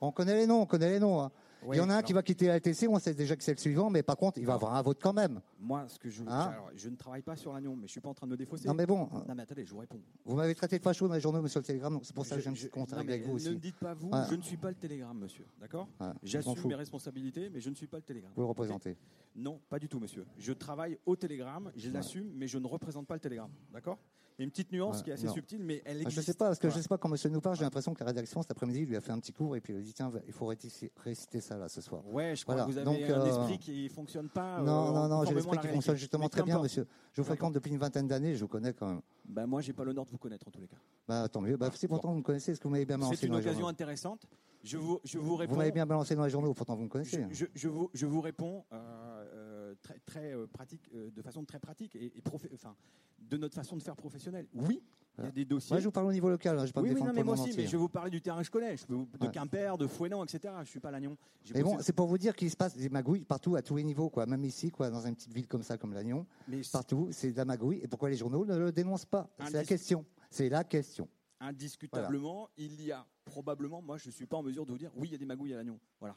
On 0.00 0.12
connaît 0.12 0.36
les 0.36 0.46
noms, 0.46 0.62
on 0.62 0.66
connaît 0.66 0.90
les 0.90 1.00
noms. 1.00 1.20
Hein 1.22 1.32
il 1.72 1.76
y 1.76 1.80
en 1.80 1.90
a 1.90 1.96
un 1.96 2.02
qui 2.02 2.12
va 2.12 2.22
quitter 2.22 2.46
la 2.46 2.58
LTC, 2.58 2.88
on 2.88 2.98
sait 2.98 3.14
déjà 3.14 3.36
que 3.36 3.42
c'est 3.42 3.52
le 3.52 3.58
suivant, 3.58 3.90
mais 3.90 4.02
par 4.02 4.16
contre, 4.16 4.38
il 4.38 4.46
va 4.46 4.54
avoir 4.54 4.74
un 4.74 4.82
vote 4.82 4.98
quand 5.00 5.12
même. 5.12 5.40
Moi, 5.58 5.86
ce 5.88 5.98
que 5.98 6.08
je, 6.10 6.22
hein 6.26 6.54
je 6.74 6.88
ne 6.88 6.96
travaille 6.96 7.22
pas 7.22 7.36
sur 7.36 7.52
l'agnon, 7.52 7.72
mais 7.72 7.82
je 7.82 7.84
ne 7.84 7.88
suis 7.88 8.00
pas 8.00 8.10
en 8.10 8.14
train 8.14 8.26
de 8.26 8.32
me 8.32 8.36
défausser. 8.36 8.68
Non, 8.68 8.74
mais 8.74 8.86
bon. 8.86 9.08
Non, 9.28 9.34
mais 9.34 9.42
attendez, 9.42 9.64
je 9.64 9.72
vous 9.72 9.78
réponds. 9.80 10.00
Vous 10.24 10.36
m'avez 10.36 10.54
traité 10.54 10.78
de 10.78 10.82
facho 10.82 11.08
dans 11.08 11.14
les 11.14 11.20
journaux, 11.20 11.40
monsieur 11.40 11.60
le 11.60 11.64
Télégramme, 11.64 12.00
c'est 12.02 12.14
pour 12.14 12.26
ça 12.26 12.36
que 12.36 12.42
je, 12.42 12.54
je 12.54 12.68
compte 12.68 12.92
avec 12.92 13.24
vous 13.26 13.34
aussi. 13.34 13.48
Ne 13.48 13.54
me 13.54 13.58
dites 13.60 13.76
pas 13.76 13.94
vous, 13.94 14.10
je 14.30 14.34
ne 14.34 14.42
suis 14.42 14.56
pas 14.56 14.68
le 14.68 14.76
Télégramme, 14.76 15.18
monsieur. 15.18 15.46
D'accord 15.60 15.88
J'assume 16.22 16.68
mes 16.68 16.74
responsabilités, 16.74 17.50
mais 17.50 17.60
je 17.60 17.70
ne 17.70 17.74
suis 17.74 17.86
pas 17.86 17.98
le 17.98 18.02
Télégramme. 18.02 18.32
Vous 18.34 18.42
le 18.42 18.48
représentez 18.48 18.96
Non, 19.34 19.60
pas 19.68 19.78
du 19.78 19.88
tout, 19.88 19.98
monsieur. 19.98 20.26
Je 20.38 20.52
travaille 20.52 20.98
au 21.06 21.16
Télégramme, 21.16 21.72
je 21.76 21.90
l'assume, 21.90 22.30
mais 22.34 22.46
je 22.46 22.58
ne 22.58 22.66
représente 22.66 23.06
pas 23.06 23.14
le 23.14 23.20
Télégramme. 23.20 23.52
D'accord 23.72 23.98
il 24.36 24.42
y 24.42 24.42
a 24.42 24.44
une 24.44 24.50
petite 24.50 24.72
nuance 24.72 25.02
qui 25.02 25.10
est 25.10 25.12
assez 25.12 25.28
subtile, 25.28 25.62
mais 25.62 25.80
elle 25.84 25.98
existe. 25.98 26.10
Je 26.10 26.20
ne 26.20 26.24
sais 26.24 26.34
pas, 26.34 26.46
parce 26.46 26.58
que 26.58 26.68
je 26.68 26.80
sais 26.80 26.88
pas 26.88 26.98
quand 26.98 27.08
monsieur 27.08 27.30
nous 27.30 27.40
parle, 27.40 27.56
j'ai 27.56 27.62
l'impression 27.62 27.94
que 27.94 28.00
la 28.00 28.06
rédaction 28.06 28.42
cet 28.42 28.50
après-midi 28.50 28.84
lui 28.84 28.96
a 28.96 29.00
fait 29.00 29.12
un 29.12 29.20
petit 29.20 29.32
cours 29.32 29.54
et 29.54 29.60
puis 29.60 29.72
il 29.72 29.76
a 29.76 29.80
dit 29.80 29.94
tiens, 29.94 30.10
il 30.26 30.32
faut 30.32 30.46
réciter 30.46 31.40
ça 31.40 31.56
là 31.56 31.68
ce 31.68 31.80
soir. 31.80 32.02
Ouais, 32.06 32.34
je 32.34 32.42
crois 32.42 32.56
que 32.56 32.70
vous 32.70 32.76
avez 32.78 32.84
Donc, 32.84 33.00
un 33.00 33.20
euh, 33.20 33.26
esprit 33.26 33.58
qui 33.58 33.88
fonctionne 33.88 34.28
pas. 34.28 34.60
Non, 34.60 34.88
euh, 34.88 34.92
non, 34.92 35.08
non, 35.08 35.24
j'ai 35.24 35.34
l'esprit 35.34 35.58
qui 35.58 35.68
fonctionne 35.68 35.96
justement 35.96 36.28
très 36.28 36.42
bien, 36.42 36.60
monsieur. 36.60 36.86
Je 37.12 37.20
vous 37.20 37.26
fréquente 37.26 37.54
depuis 37.54 37.70
une 37.70 37.78
vingtaine 37.78 38.08
d'années, 38.08 38.34
je 38.34 38.40
vous 38.40 38.48
connais 38.48 38.72
quand 38.72 38.88
même. 38.88 39.00
Bah 39.24 39.46
moi, 39.46 39.60
j'ai 39.60 39.72
pas 39.72 39.84
l'honneur 39.84 40.04
de 40.04 40.10
vous 40.10 40.18
connaître 40.18 40.48
en 40.48 40.50
tous 40.50 40.60
les 40.60 40.68
cas. 40.68 40.76
Bah 41.06 41.28
tant 41.28 41.40
mieux. 41.40 41.56
Bah 41.56 41.70
si 41.72 41.86
pourtant 41.86 42.10
vous 42.10 42.18
me 42.18 42.22
connaissez, 42.22 42.52
est-ce 42.52 42.60
que 42.60 42.64
vous 42.64 42.72
m'avez 42.72 42.86
bien 42.86 42.98
balancé 42.98 43.16
C'est 43.16 43.26
une 43.26 43.36
occasion 43.36 43.68
intéressante. 43.68 44.26
Je 44.64 44.78
vous, 44.78 44.98
je 45.04 45.18
vous 45.18 45.36
réponds. 45.36 45.52
Vous 45.52 45.58
m'avez 45.58 45.72
bien 45.72 45.86
balancé 45.86 46.16
dans 46.16 46.24
les 46.24 46.30
journaux, 46.30 46.54
pourtant 46.54 46.74
vous 46.74 46.84
me 46.84 46.88
connaissez. 46.88 47.26
Je, 47.30 47.44
je, 47.54 47.68
vous, 47.68 47.90
je 47.92 48.06
vous 48.06 48.22
réponds. 48.22 48.64
Euh, 48.72 49.63
très, 49.76 49.98
très 50.00 50.32
euh, 50.32 50.46
pratique, 50.46 50.88
euh, 50.94 51.10
de 51.10 51.22
façon 51.22 51.44
très 51.44 51.58
pratique 51.58 51.96
et, 51.96 52.12
enfin, 52.52 52.74
de 53.18 53.36
notre 53.36 53.54
façon 53.54 53.76
de 53.76 53.82
faire 53.82 53.96
professionnelle. 53.96 54.46
Oui, 54.54 54.82
il 55.18 55.24
y 55.24 55.28
a 55.28 55.30
des 55.30 55.44
dossiers. 55.44 55.74
Moi, 55.74 55.80
je 55.80 55.84
vous 55.84 55.92
parle 55.92 56.06
au 56.06 56.12
niveau 56.12 56.28
local. 56.28 56.58
Hein, 56.58 56.66
je 56.66 56.72
pas 56.72 56.82
oui, 56.82 56.94
non, 56.94 57.12
mais 57.12 57.22
moi 57.22 57.34
aussi, 57.34 57.54
mais 57.56 57.66
je 57.66 57.72
vais 57.72 57.78
vous 57.78 57.88
parler 57.88 58.10
du 58.10 58.20
terrain 58.20 58.38
que 58.40 58.46
je 58.46 58.50
connais. 58.50 58.76
Je 58.76 58.86
peux, 58.86 58.96
de 58.96 59.26
Quimper, 59.28 59.78
de 59.78 59.86
Fouenan, 59.86 60.24
etc. 60.24 60.54
Je 60.64 60.68
suis 60.68 60.80
pas 60.80 60.90
Lannion. 60.90 61.16
Mais 61.54 61.62
bon, 61.62 61.78
c'est 61.80 61.92
pour 61.92 62.06
vous 62.06 62.18
dire 62.18 62.34
qu'il 62.34 62.50
se 62.50 62.56
passe 62.56 62.76
des 62.76 62.88
magouilles 62.88 63.24
partout, 63.24 63.56
à 63.56 63.62
tous 63.62 63.76
les 63.76 63.84
niveaux, 63.84 64.10
quoi. 64.10 64.26
Même 64.26 64.44
ici, 64.44 64.70
quoi, 64.70 64.90
dans 64.90 65.06
une 65.06 65.14
petite 65.14 65.32
ville 65.32 65.46
comme 65.46 65.62
ça, 65.62 65.78
comme 65.78 65.94
Lannion, 65.94 66.26
partout, 66.72 67.08
c'est 67.12 67.32
de 67.32 67.36
la 67.36 67.44
magouille. 67.44 67.80
Et 67.82 67.88
pourquoi 67.88 68.10
les 68.10 68.16
journaux 68.16 68.44
ne 68.44 68.56
le 68.56 68.72
dénoncent 68.72 69.06
pas? 69.06 69.28
C'est 69.44 69.52
la 69.52 69.64
question. 69.64 70.04
C'est 70.30 70.48
la 70.48 70.64
question. 70.64 71.08
Indiscutablement, 71.40 72.48
il 72.56 72.80
y 72.82 72.90
a 72.90 73.06
probablement, 73.24 73.82
moi 73.82 73.98
je 73.98 74.08
ne 74.08 74.12
suis 74.12 74.26
pas 74.26 74.36
en 74.36 74.42
mesure 74.42 74.64
de 74.64 74.72
vous 74.72 74.78
dire, 74.78 74.90
oui, 74.96 75.08
il 75.08 75.12
y 75.12 75.14
a 75.14 75.18
des 75.18 75.26
magouilles 75.26 75.54
à 75.54 75.58
Lannion. 75.58 75.78
Voilà. 76.00 76.16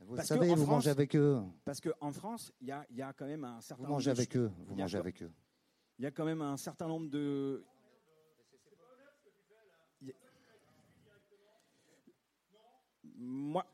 Vous 0.00 0.16
savez, 0.22 0.54
vous 0.54 0.66
mangez 0.66 0.90
avec 0.90 1.16
eux. 1.16 1.40
Parce 1.64 1.80
qu'en 1.80 2.12
France, 2.12 2.52
il 2.60 2.68
y 2.68 2.72
a, 2.72 2.86
y 2.90 3.02
a, 3.02 3.12
quand 3.12 3.26
même 3.26 3.44
un 3.44 3.60
certain 3.60 3.84
vous 3.84 3.90
mangez 3.90 4.10
avec 4.10 4.36
eux. 4.36 4.50
Vous 4.66 4.74
mangez 4.74 4.98
avec 4.98 5.22
eux. 5.22 5.32
Il 5.98 6.04
y 6.04 6.06
a 6.06 6.10
quand 6.10 6.24
même 6.24 6.42
un 6.42 6.56
certain 6.56 6.86
nombre 6.86 7.08
de. 7.08 7.64
Moi. 13.18 13.64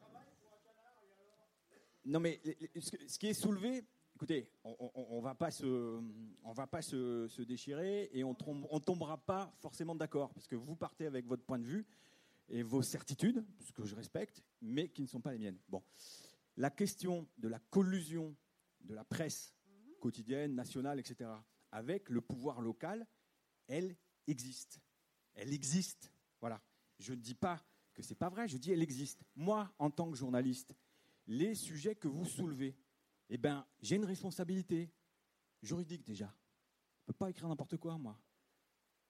Non, 2.05 2.21
mais 2.21 2.41
ce 2.79 3.19
qui 3.19 3.29
est 3.29 3.35
soulevé, 3.35 3.85
écoutez, 4.15 4.49
on 4.65 5.19
ne 5.19 5.23
va 5.23 5.35
pas, 5.35 5.51
se, 5.51 6.01
on 6.45 6.53
va 6.53 6.67
pas 6.67 6.83
se, 6.83 7.27
se 7.29 7.43
déchirer 7.43 8.11
et 8.13 8.25
on 8.25 8.37
ne 8.37 8.79
tombera 8.79 9.19
pas 9.19 9.53
forcément 9.59 9.95
d'accord, 9.95 10.33
parce 10.33 10.47
que 10.47 10.57
vous 10.57 10.77
partez 10.77 11.07
avec 11.07 11.27
votre 11.27 11.45
point 11.45 11.59
de 11.59 11.65
vue 11.65 11.87
et 12.49 12.63
vos 12.63 12.83
certitudes, 12.83 13.45
ce 13.61 13.73
que 13.73 13.85
je 13.85 13.95
respecte, 13.95 14.43
mais 14.61 14.89
qui 14.89 15.03
ne 15.03 15.07
sont 15.07 15.21
pas 15.21 15.33
les 15.33 15.39
miennes. 15.39 15.59
Bon, 15.69 15.83
la 16.57 16.71
question 16.71 17.29
de 17.39 17.49
la 17.49 17.59
collusion 17.59 18.37
de 18.81 18.95
la 18.95 19.05
presse 19.05 19.55
quotidienne, 20.01 20.55
nationale, 20.55 20.99
etc., 21.01 21.31
avec 21.71 22.09
le 22.11 22.21
pouvoir 22.21 22.61
local, 22.61 23.07
elle 23.67 23.97
existe. 24.27 24.81
Elle 25.35 25.53
existe. 25.53 26.13
Voilà. 26.41 26.61
Je 26.99 27.15
ne 27.15 27.21
dis 27.21 27.35
pas 27.35 27.65
que 27.95 28.03
c'est 28.03 28.15
pas 28.15 28.29
vrai, 28.29 28.49
je 28.49 28.59
dis 28.59 28.73
elle 28.73 28.83
existe. 28.83 29.25
Moi, 29.35 29.73
en 29.79 29.91
tant 29.91 30.11
que 30.11 30.17
journaliste, 30.17 30.75
les 31.27 31.55
sujets 31.55 31.95
que 31.95 32.09
vous 32.09 32.25
soulevez, 32.25 32.77
eh 33.29 33.39
ben, 33.39 33.67
j'ai 33.81 33.97
une 33.97 34.05
responsabilité 34.05 34.93
juridique 35.63 36.05
déjà. 36.05 36.27
Je 36.27 37.03
ne 37.03 37.07
peux 37.07 37.19
pas 37.19 37.31
écrire 37.31 37.49
n'importe 37.49 37.77
quoi, 37.77 37.97
moi. 37.97 38.21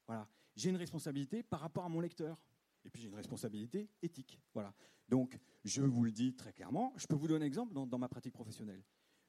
Voilà. 0.06 0.28
J'ai 0.54 0.70
une 0.70 0.76
responsabilité 0.76 1.42
par 1.42 1.60
rapport 1.60 1.84
à 1.84 1.88
mon 1.88 2.00
lecteur. 2.00 2.40
Et 2.84 2.90
puis 2.90 3.02
j'ai 3.02 3.08
une 3.08 3.14
responsabilité 3.14 3.88
éthique. 4.02 4.40
Voilà. 4.54 4.74
Donc 5.08 5.38
je 5.64 5.82
vous 5.82 6.04
le 6.04 6.12
dis 6.12 6.34
très 6.34 6.52
clairement, 6.52 6.92
je 6.96 7.06
peux 7.06 7.14
vous 7.14 7.28
donner 7.28 7.44
un 7.44 7.46
exemple 7.46 7.72
dans, 7.72 7.98
ma 7.98 8.08
pratique 8.08 8.32
professionnelle 8.32 8.82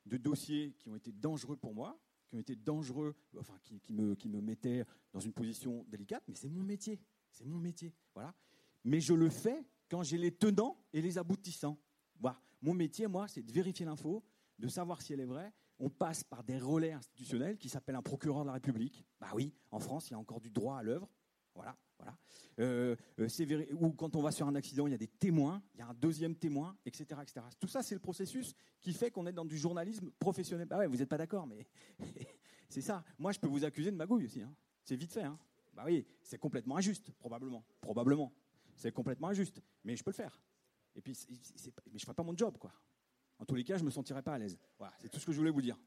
de 0.05 0.17
dossiers 0.17 0.73
qui 0.79 0.89
ont 0.89 0.95
été 0.95 1.11
dangereux 1.11 1.55
pour 1.55 1.73
moi, 1.73 1.99
qui 2.27 2.35
ont 2.35 2.39
été 2.39 2.55
dangereux, 2.55 3.15
enfin 3.37 3.57
qui, 3.63 3.93
me, 3.93 4.15
qui 4.15 4.27
me 4.27 4.41
mettaient 4.41 4.83
dans 5.11 5.19
une 5.19 5.33
position 5.33 5.85
délicate, 5.87 6.23
mais 6.27 6.35
c'est 6.35 6.49
mon 6.49 6.63
métier. 6.63 6.99
C'est 7.31 7.45
mon 7.45 7.57
métier. 7.57 7.93
Voilà. 8.13 8.33
Mais 8.83 8.99
je 8.99 9.13
le 9.13 9.29
fais 9.29 9.65
quand 9.89 10.03
j'ai 10.03 10.17
les 10.17 10.31
tenants 10.31 10.77
et 10.91 11.01
les 11.01 11.17
aboutissants. 11.17 11.77
Voilà. 12.19 12.39
Mon 12.61 12.73
métier, 12.73 13.07
moi, 13.07 13.27
c'est 13.27 13.41
de 13.41 13.51
vérifier 13.51 13.85
l'info, 13.85 14.23
de 14.59 14.67
savoir 14.67 15.01
si 15.01 15.13
elle 15.13 15.19
est 15.19 15.25
vraie. 15.25 15.51
On 15.79 15.89
passe 15.89 16.23
par 16.23 16.43
des 16.43 16.57
relais 16.57 16.91
institutionnels 16.91 17.57
qui 17.57 17.69
s'appellent 17.69 17.95
un 17.95 18.01
procureur 18.01 18.43
de 18.43 18.47
la 18.47 18.53
République. 18.53 19.05
Bah 19.19 19.31
oui, 19.33 19.53
en 19.71 19.79
France, 19.79 20.09
il 20.09 20.13
y 20.13 20.15
a 20.15 20.19
encore 20.19 20.39
du 20.39 20.49
droit 20.49 20.77
à 20.77 20.83
l'œuvre. 20.83 21.09
Voilà, 21.55 21.75
voilà. 21.97 22.17
Euh, 22.59 22.95
euh, 23.19 23.65
ou 23.79 23.91
quand 23.91 24.15
on 24.15 24.21
va 24.21 24.31
sur 24.31 24.47
un 24.47 24.55
accident, 24.55 24.87
il 24.87 24.91
y 24.91 24.95
a 24.95 24.97
des 24.97 25.07
témoins, 25.07 25.61
il 25.73 25.79
y 25.79 25.81
a 25.81 25.87
un 25.87 25.93
deuxième 25.93 26.35
témoin, 26.35 26.75
etc. 26.85 27.05
etc. 27.21 27.45
Tout 27.59 27.67
ça, 27.67 27.81
c'est 27.83 27.95
le 27.95 28.01
processus 28.01 28.55
qui 28.81 28.93
fait 28.93 29.11
qu'on 29.11 29.25
est 29.27 29.33
dans 29.33 29.45
du 29.45 29.57
journalisme 29.57 30.11
professionnel. 30.19 30.67
Bah 30.67 30.77
ouais, 30.77 30.87
vous 30.87 30.97
n'êtes 30.97 31.09
pas 31.09 31.17
d'accord, 31.17 31.47
mais 31.47 31.67
c'est 32.69 32.81
ça. 32.81 33.03
Moi, 33.17 33.31
je 33.31 33.39
peux 33.39 33.47
vous 33.47 33.65
accuser 33.65 33.91
de 33.91 33.95
magouille 33.95 34.25
aussi. 34.25 34.41
Hein. 34.41 34.53
C'est 34.83 34.95
vite 34.95 35.13
fait. 35.13 35.23
Hein. 35.23 35.37
Bah 35.73 35.83
oui, 35.85 36.05
c'est 36.21 36.37
complètement 36.37 36.77
injuste, 36.77 37.11
probablement. 37.11 37.63
Probablement. 37.81 38.33
C'est 38.75 38.91
complètement 38.91 39.29
injuste. 39.29 39.61
Mais 39.83 39.95
je 39.95 40.03
peux 40.03 40.11
le 40.11 40.15
faire. 40.15 40.39
Et 40.95 41.01
puis, 41.01 41.17
mais 41.29 41.37
je 41.85 41.93
ne 41.93 41.99
ferai 41.99 42.13
pas 42.13 42.23
mon 42.23 42.37
job, 42.37 42.57
quoi. 42.57 42.71
En 43.39 43.45
tous 43.45 43.55
les 43.55 43.63
cas, 43.63 43.77
je 43.77 43.81
ne 43.81 43.87
me 43.87 43.91
sentirai 43.91 44.21
pas 44.21 44.33
à 44.33 44.37
l'aise. 44.37 44.57
Voilà, 44.77 44.93
c'est 44.99 45.09
tout 45.09 45.19
ce 45.19 45.25
que 45.25 45.31
je 45.31 45.37
voulais 45.37 45.51
vous 45.51 45.61
dire. 45.61 45.77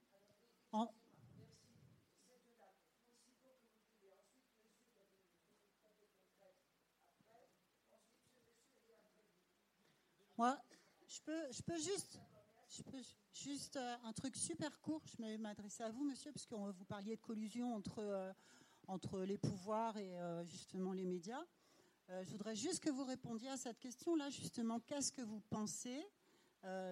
Je 11.16 11.62
peux, 11.62 11.76
juste, 11.78 12.20
juste 13.32 13.76
euh, 13.76 13.96
un 14.04 14.12
truc 14.12 14.36
super 14.36 14.78
court. 14.80 15.02
Je 15.06 15.22
vais 15.22 15.38
m'adresser 15.38 15.82
à 15.82 15.90
vous, 15.90 16.04
monsieur, 16.04 16.30
parce 16.32 16.46
que 16.46 16.54
vous 16.54 16.84
parliez 16.84 17.16
de 17.16 17.20
collusion 17.20 17.74
entre, 17.74 18.00
euh, 18.00 18.32
entre 18.86 19.20
les 19.20 19.38
pouvoirs 19.38 19.96
et 19.96 20.18
euh, 20.18 20.44
justement 20.44 20.92
les 20.92 21.06
médias. 21.06 21.44
je 22.08 22.30
voudrais 22.30 22.54
juste 22.54 22.80
que 22.80 22.90
vous 22.90 23.04
répondiez 23.04 23.48
à 23.48 23.56
cette 23.56 23.78
question-là, 23.78 24.28
justement. 24.30 24.78
Qu'est-ce 24.80 25.12
que 25.12 25.22
vous 25.22 25.40
pensez 25.50 26.04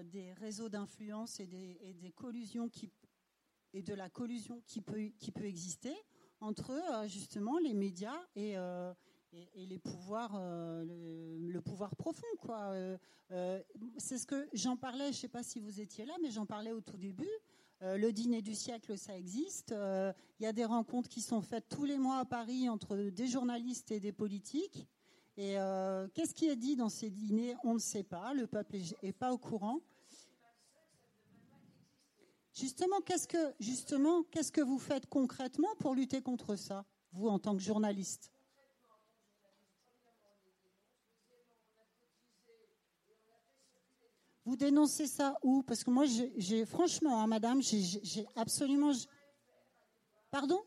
des 0.05 0.33
réseaux 0.35 0.69
d'influence 0.69 1.41
et 1.41 1.47
des, 1.47 2.13
collusions 2.13 2.71
et 3.73 3.83
de 3.83 3.95
la 3.95 4.09
collusion 4.09 4.63
qui 4.67 4.81
peut, 4.81 5.11
qui 5.19 5.33
peut 5.33 5.47
exister 5.47 5.95
entre 6.41 6.73
justement 7.09 7.59
les 7.59 7.75
médias 7.75 8.21
et, 8.37 8.57
et, 9.55 9.67
les 9.67 9.79
pouvoirs, 9.79 10.33
euh, 10.37 10.85
le, 11.39 11.61
pouvoir 11.61 11.95
profond, 11.97 12.27
quoi. 12.41 12.59
Euh, 12.73 12.97
euh, 13.33 13.61
c'est 13.97 14.19
ce 14.19 14.27
que 14.27 14.49
j'en 14.53 14.77
parlais. 14.77 15.07
Je 15.07 15.19
ne 15.19 15.21
sais 15.23 15.29
pas 15.29 15.43
si 15.43 15.61
vous 15.61 15.81
étiez 15.81 16.05
là, 16.05 16.15
mais 16.23 16.31
j'en 16.31 16.47
parlais 16.47 16.73
au 16.73 16.81
tout 16.81 16.97
début. 16.97 17.31
le 17.81 18.11
dîner 18.13 18.41
du 18.41 18.55
siècle, 18.55 18.97
ça 18.97 19.17
existe. 19.17 19.75
Il 20.39 20.43
y 20.43 20.47
a 20.47 20.53
des 20.53 20.65
rencontres 20.65 21.09
qui 21.09 21.21
sont 21.21 21.43
faites 21.43 21.69
tous 21.69 21.85
les 21.85 21.99
mois 21.99 22.19
à 22.19 22.25
Paris 22.25 22.69
entre 22.69 22.97
des 22.97 23.27
journalistes 23.27 23.91
et 23.91 24.01
des 24.01 24.13
politiques. 24.13 24.87
Et 25.37 25.57
qu'est-ce 26.15 26.35
qui 26.35 26.47
est 26.47 26.57
dit 26.57 26.77
dans 26.77 26.89
ces 26.89 27.11
dîners? 27.11 27.57
On 27.63 27.75
ne 27.75 27.79
sait 27.79 28.05
pas. 28.05 28.33
Le 28.33 28.47
peuple 28.47 28.77
n'est 29.03 29.13
pas 29.13 29.33
au 29.33 29.39
courant. 29.39 29.81
Justement, 32.55 33.01
qu'est-ce 33.01 33.27
que 33.27 33.53
justement, 33.59 34.23
qu'est-ce 34.31 34.53
que 34.53 34.63
vous 34.63 34.79
faites 34.79 35.07
concrètement 35.07 35.75
pour 35.81 35.95
lutter 35.95 36.23
contre 36.23 36.55
ça, 36.57 36.87
vous 37.13 37.29
en 37.29 37.41
tant 37.41 37.57
que 37.57 37.63
journaliste? 37.63 38.34
Vous 44.45 44.57
dénoncez 44.57 45.07
ça 45.07 45.37
où? 45.43 45.63
Parce 45.63 45.85
que 45.85 45.91
moi, 45.91 46.05
j'ai 46.37 46.67
franchement, 46.67 47.23
hein, 47.23 47.27
madame, 47.27 47.63
j'ai 47.63 48.27
absolument. 48.37 48.93
Pardon? 50.31 50.61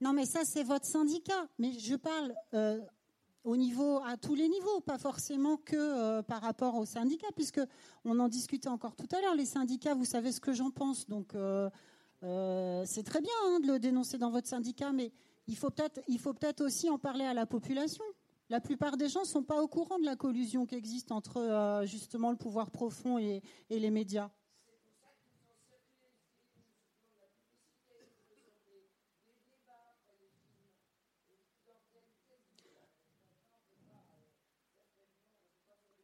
Non, 0.00 0.12
mais 0.12 0.26
ça, 0.26 0.44
c'est 0.44 0.62
votre 0.62 0.86
syndicat. 0.86 1.48
Mais 1.58 1.72
je 1.72 1.96
parle 1.96 2.34
euh, 2.52 2.80
au 3.42 3.56
niveau, 3.56 4.00
à 4.04 4.16
tous 4.16 4.34
les 4.34 4.48
niveaux, 4.48 4.80
pas 4.80 4.98
forcément 4.98 5.56
que 5.56 5.76
euh, 5.76 6.22
par 6.22 6.42
rapport 6.42 6.76
aux 6.76 6.86
syndicats, 6.86 7.32
puisque 7.34 7.60
on 8.04 8.18
en 8.20 8.28
discutait 8.28 8.68
encore 8.68 8.94
tout 8.94 9.08
à 9.16 9.20
l'heure. 9.20 9.34
Les 9.34 9.46
syndicats, 9.46 9.94
vous 9.94 10.04
savez 10.04 10.30
ce 10.30 10.40
que 10.40 10.52
j'en 10.52 10.70
pense, 10.70 11.08
donc 11.08 11.34
euh, 11.34 11.68
c'est 12.86 13.02
très 13.02 13.20
bien 13.20 13.32
hein, 13.46 13.60
de 13.60 13.66
le 13.66 13.78
dénoncer 13.78 14.18
dans 14.18 14.30
votre 14.30 14.48
syndicat, 14.48 14.92
mais 14.92 15.12
il 15.46 15.56
faut 15.56 15.70
peut-être 15.70 16.00
peut 16.56 16.64
aussi 16.64 16.88
en 16.88 16.98
parler 16.98 17.24
à 17.24 17.34
la 17.34 17.44
population. 17.44 18.04
La 18.50 18.60
plupart 18.60 18.96
des 18.96 19.08
gens 19.08 19.20
ne 19.20 19.26
sont 19.26 19.42
pas 19.42 19.62
au 19.62 19.68
courant 19.68 19.98
de 19.98 20.04
la 20.04 20.16
collusion 20.16 20.66
qui 20.66 20.74
existe 20.74 21.12
entre 21.12 21.38
euh, 21.38 21.86
justement 21.86 22.30
le 22.30 22.36
pouvoir 22.36 22.70
profond 22.70 23.18
et, 23.18 23.42
les 23.70 23.90
médias. 23.90 24.30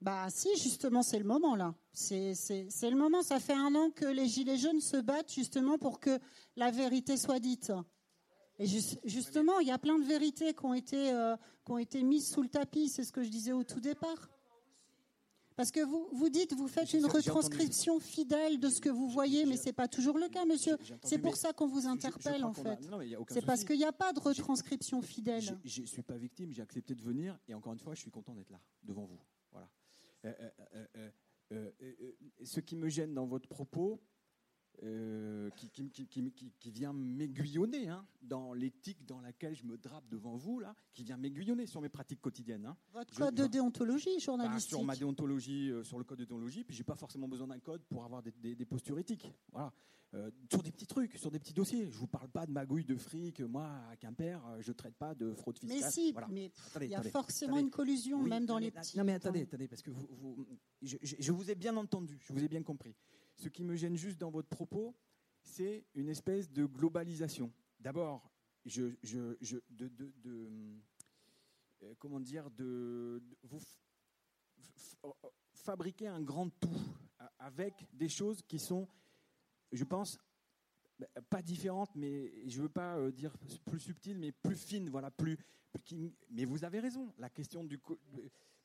Bah 0.00 0.28
si, 0.30 0.48
justement, 0.56 1.02
c'est 1.02 1.18
le 1.18 1.26
moment 1.26 1.54
là. 1.56 1.74
C'est 1.92 2.32
le 2.32 2.96
moment. 2.96 3.22
Ça 3.22 3.38
fait 3.38 3.52
un 3.52 3.74
an 3.74 3.90
que 3.90 4.06
les 4.06 4.26
Gilets 4.26 4.56
jaunes 4.56 4.80
se 4.80 4.96
battent 4.96 5.30
justement 5.30 5.76
pour 5.76 6.00
que 6.00 6.18
la 6.56 6.70
vérité 6.70 7.18
soit 7.18 7.38
dite. 7.38 7.70
Et 8.60 8.66
justement, 8.66 9.58
il 9.60 9.68
y 9.68 9.70
a 9.70 9.78
plein 9.78 9.98
de 9.98 10.04
vérités 10.04 10.52
qui 10.52 10.64
ont 10.66 10.74
été, 10.74 11.10
euh, 11.12 11.34
qui 11.64 11.72
ont 11.72 11.78
été 11.78 12.02
mises 12.02 12.30
sous 12.30 12.42
le 12.42 12.48
tapis. 12.48 12.90
C'est 12.90 13.04
ce 13.04 13.10
que 13.10 13.22
je 13.22 13.30
disais 13.30 13.52
au 13.52 13.64
tout 13.64 13.80
départ. 13.80 14.28
Parce 15.56 15.70
que 15.70 15.80
vous, 15.80 16.08
vous 16.12 16.28
dites, 16.28 16.52
vous 16.52 16.68
faites 16.68 16.92
une 16.92 17.06
retranscription 17.06 18.00
fidèle 18.00 18.60
de 18.60 18.68
ce 18.68 18.82
que 18.82 18.90
vous 18.90 19.08
voyez, 19.08 19.46
mais 19.46 19.56
ce 19.56 19.66
n'est 19.66 19.72
pas 19.72 19.88
toujours 19.88 20.18
le 20.18 20.28
cas, 20.28 20.44
monsieur. 20.44 20.76
C'est 21.02 21.18
pour 21.18 21.36
ça 21.36 21.54
qu'on 21.54 21.68
vous 21.68 21.86
interpelle, 21.86 22.44
en 22.44 22.52
fait. 22.52 22.78
C'est 23.30 23.44
parce 23.44 23.64
qu'il 23.64 23.78
n'y 23.78 23.84
a 23.84 23.92
pas 23.92 24.12
de 24.12 24.20
retranscription 24.20 25.00
fidèle. 25.00 25.42
Je 25.64 25.80
ne 25.80 25.86
suis 25.86 26.02
pas 26.02 26.18
victime, 26.18 26.52
j'ai 26.52 26.62
accepté 26.62 26.94
de 26.94 27.02
venir, 27.02 27.38
et 27.48 27.54
encore 27.54 27.72
une 27.72 27.78
fois, 27.78 27.94
je 27.94 28.00
suis 28.00 28.10
content 28.10 28.34
d'être 28.34 28.50
là, 28.50 28.60
devant 28.82 29.06
vous. 29.06 29.20
Voilà. 29.52 29.70
Euh, 30.26 30.50
euh, 31.52 32.12
ce 32.44 32.60
qui 32.60 32.76
me 32.76 32.88
gêne 32.88 33.14
dans 33.14 33.26
votre 33.26 33.48
propos, 33.48 34.00
euh, 34.82 35.50
qui, 35.50 36.70
vient 36.70 36.94
m'aiguillonner 36.94 37.88
hein, 37.88 38.06
dans 38.22 38.54
l'éthique 38.54 39.04
dans 39.04 39.20
laquelle 39.20 39.54
je 39.54 39.64
me 39.64 39.76
drape 39.76 40.08
devant 40.08 40.36
vous, 40.36 40.58
là, 40.58 40.74
qui 40.94 41.04
vient 41.04 41.18
m'aiguillonner 41.18 41.66
sur 41.66 41.82
mes 41.82 41.90
pratiques 41.90 42.22
quotidiennes. 42.22 42.64
Hein. 42.64 42.76
Votre 42.94 43.14
code 43.14 43.34
de 43.34 43.46
déontologie 43.46 44.14
bah, 44.16 44.24
journalistique 44.24 44.70
Sur 44.70 44.82
ma 44.82 44.96
déontologie, 44.96 45.70
euh, 45.70 45.84
sur 45.84 45.98
le 45.98 46.04
code 46.04 46.20
de 46.20 46.24
déontologie, 46.24 46.64
puis 46.64 46.74
j'ai 46.74 46.84
pas 46.84 46.94
forcément 46.94 47.28
besoin 47.28 47.48
d'un 47.48 47.58
code 47.58 47.82
pour 47.90 48.04
avoir 48.04 48.22
des, 48.22 48.64
postures 48.64 48.98
éthiques. 48.98 49.30
Voilà. 49.52 49.70
Euh, 50.14 50.30
sur 50.50 50.62
des 50.62 50.72
petits 50.72 50.86
trucs, 50.86 51.16
sur 51.18 51.30
des 51.30 51.38
petits 51.38 51.52
dossiers. 51.52 51.90
Je 51.90 51.98
vous 51.98 52.06
parle 52.06 52.30
pas 52.30 52.46
de 52.46 52.50
magouille 52.50 52.86
de 52.86 52.96
fric. 52.96 53.40
Moi, 53.40 53.70
à 53.92 53.96
Quimper, 53.96 54.40
je 54.60 54.72
traite 54.72 54.96
pas 54.96 55.14
de 55.14 55.34
fraude 55.34 55.58
fiscale. 55.58 55.78
Mais 55.78 55.90
si, 55.90 56.14
mais 56.30 56.50
il 56.80 56.90
y 56.90 56.94
a 56.94 57.02
forcément 57.02 57.58
une 57.58 57.70
collusion, 57.70 58.22
même 58.22 58.46
dans 58.46 58.58
les 58.58 58.70
petits. 58.70 58.96
Non, 58.96 59.04
mais 59.04 59.12
attendez, 59.12 59.42
attendez, 59.42 59.68
parce 59.68 59.82
que 59.82 59.90
vous, 59.90 60.46
je, 60.80 60.96
je, 61.02 61.32
vous 61.32 61.50
ai 61.50 61.54
bien 61.54 61.76
entendu, 61.76 62.18
je 62.22 62.32
vous 62.32 62.42
ai 62.42 62.48
bien 62.48 62.62
compris. 62.62 62.96
Ce 63.40 63.48
qui 63.48 63.64
me 63.64 63.74
gêne 63.74 63.96
juste 63.96 64.18
dans 64.18 64.30
votre 64.30 64.50
propos, 64.50 64.94
c'est 65.42 65.86
une 65.94 66.10
espèce 66.10 66.52
de 66.52 66.66
globalisation. 66.66 67.50
D'abord, 67.78 68.30
je, 68.66 68.92
de, 69.70 69.88
euh, 71.82 71.94
comment 71.98 72.20
dire, 72.20 72.50
de, 72.50 73.22
vous 73.44 73.60
fabriquer 75.54 76.06
un 76.06 76.20
grand 76.20 76.50
tout 76.50 76.80
avec 77.38 77.86
des 77.94 78.10
choses 78.10 78.42
qui 78.42 78.58
sont, 78.58 78.86
je 79.72 79.84
pense, 79.84 80.18
pas 81.30 81.40
différentes, 81.40 81.94
mais 81.94 82.46
je 82.46 82.58
ne 82.58 82.64
veux 82.64 82.68
pas 82.68 82.98
euh, 82.98 83.10
dire 83.10 83.32
plus 83.64 83.80
subtiles, 83.80 84.18
mais 84.18 84.32
plus 84.32 84.62
fines, 84.62 84.90
voilà, 84.90 85.10
plus, 85.10 85.38
mais 86.28 86.44
vous 86.44 86.62
avez 86.62 86.78
raison. 86.78 87.14
La 87.16 87.30
question 87.30 87.64
du 87.64 87.78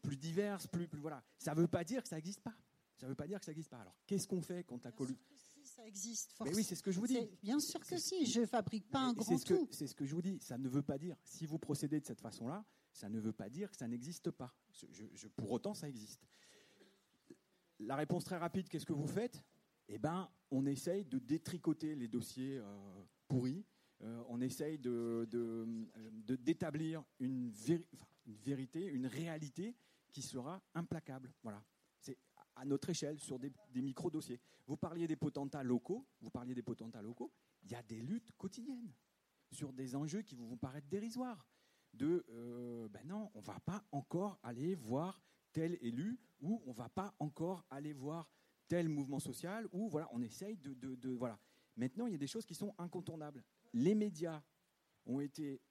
plus 0.01 0.17
diverse, 0.17 0.67
plus, 0.67 0.89
plus 0.89 0.99
voilà, 0.99 1.23
ça 1.37 1.55
ne 1.55 1.61
veut 1.61 1.67
pas 1.69 1.85
dire 1.85 2.03
que 2.03 2.09
ça 2.09 2.17
n'existe 2.17 2.41
pas. 2.41 2.53
Ça 2.95 3.07
ne 3.07 3.11
veut 3.11 3.15
pas 3.15 3.27
dire 3.27 3.39
que 3.39 3.45
ça 3.45 3.51
n'existe 3.51 3.69
pas. 3.69 3.79
Alors, 3.79 3.95
qu'est-ce 4.05 4.27
qu'on 4.27 4.41
fait 4.41 4.63
contre 4.63 4.85
la 4.85 4.91
collusion 4.91 5.21
si, 5.35 5.65
ça 5.65 5.85
existe. 5.85 6.33
Mais 6.43 6.53
oui, 6.53 6.63
c'est 6.63 6.75
ce 6.75 6.83
que 6.83 6.91
je 6.91 6.99
vous 6.99 7.07
dis. 7.07 7.19
Bien 7.43 7.59
sûr 7.59 7.79
que 7.79 7.97
si. 7.97 8.25
Je 8.25 8.41
ne 8.41 8.45
fabrique 8.45 8.89
pas 8.89 8.99
un 8.99 9.13
grand 9.13 9.37
tout. 9.43 9.67
C'est 9.71 9.87
ce 9.87 9.95
que 9.95 10.05
je 10.05 10.15
vous 10.15 10.21
dis. 10.21 10.39
Ça 10.39 10.57
ne 10.57 10.69
veut 10.69 10.81
pas 10.81 10.97
dire, 10.97 11.17
si 11.23 11.45
vous 11.45 11.59
procédez 11.59 11.99
de 11.99 12.05
cette 12.05 12.21
façon-là, 12.21 12.65
ça 12.91 13.09
ne 13.09 13.19
veut 13.19 13.33
pas 13.33 13.49
dire 13.49 13.69
que 13.69 13.77
ça 13.77 13.87
n'existe 13.87 14.31
pas. 14.31 14.53
Je, 14.71 15.27
pour 15.27 15.51
autant, 15.51 15.73
ça 15.73 15.89
existe. 15.89 16.25
La 17.79 17.95
réponse 17.95 18.23
très 18.23 18.37
rapide, 18.37 18.69
qu'est-ce 18.69 18.85
que 18.85 18.93
vous 18.93 19.07
faites? 19.07 19.43
Eh 19.89 19.99
bien, 19.99 20.29
on 20.49 20.65
essaye 20.65 21.03
de 21.03 21.19
détricoter 21.19 21.95
les 21.95 22.07
dossiers 22.07 22.57
euh, 22.57 22.63
pourris. 23.27 23.65
Euh, 24.01 24.23
on 24.29 24.39
essaye 24.41 24.77
de, 24.77 25.27
d'établir 26.23 27.03
une, 27.19 27.51
une 28.25 28.37
vérité, 28.37 28.85
une 28.85 29.07
réalité 29.07 29.75
qui 30.11 30.21
sera 30.21 30.61
implacable. 30.73 31.33
Voilà 31.43 31.61
à 32.55 32.65
notre 32.65 32.89
échelle 32.89 33.19
sur 33.19 33.39
des, 33.39 33.51
micro-dossiers. 33.73 34.39
Vous 34.67 34.77
parliez 34.77 35.07
des 35.07 35.15
potentats 35.15 35.63
locaux, 35.63 36.05
vous 36.21 36.29
parliez 36.29 36.53
des 36.53 36.63
potentats 36.63 37.01
locaux, 37.01 37.31
il 37.63 37.71
y 37.71 37.75
a 37.75 37.83
des 37.83 38.01
luttes 38.01 38.31
quotidiennes 38.37 38.93
sur 39.51 39.73
des 39.73 39.95
enjeux 39.95 40.21
qui 40.21 40.35
vous 40.35 40.47
vont 40.47 40.57
paraître 40.57 40.87
dérisoires. 40.87 41.45
de 41.93 42.25
euh, 42.29 42.89
ben 42.89 43.05
non, 43.05 43.31
on 43.35 43.41
va 43.41 43.59
pas 43.59 43.83
encore 43.91 44.39
aller 44.43 44.75
voir 44.75 45.21
tel 45.53 45.77
élu 45.81 46.19
ou 46.41 46.61
on 46.65 46.73
va 46.73 46.89
pas 46.89 47.13
encore 47.19 47.65
aller 47.69 47.93
voir 47.93 48.29
tel 48.67 48.89
mouvement 48.89 49.19
social 49.19 49.67
ou 49.71 49.87
voilà, 49.87 50.09
on 50.11 50.21
essaye 50.21 50.57
de, 50.57 50.73
de, 50.73 50.95
de 50.95 51.09
voilà. 51.09 51.39
Maintenant, 51.77 52.07
il 52.07 52.13
y 52.13 52.15
a 52.15 52.17
des 52.17 52.27
choses 52.27 52.45
qui 52.45 52.55
sont 52.55 52.73
incontournables. 52.77 53.43
Les 53.73 53.95
médias 53.95 54.41
ont 55.05 55.19
été 55.19 55.61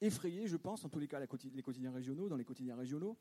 effrayés, 0.00 0.46
je 0.46 0.56
pense, 0.56 0.84
en 0.84 0.88
tous 0.88 0.98
les 0.98 1.08
cas, 1.08 1.20
les 1.20 1.62
quotidiens 1.62 1.92
régionaux, 1.92 2.28
dans 2.28 2.36
les 2.36 2.44
quotidiens 2.44 2.76
régionaux. 2.76 3.16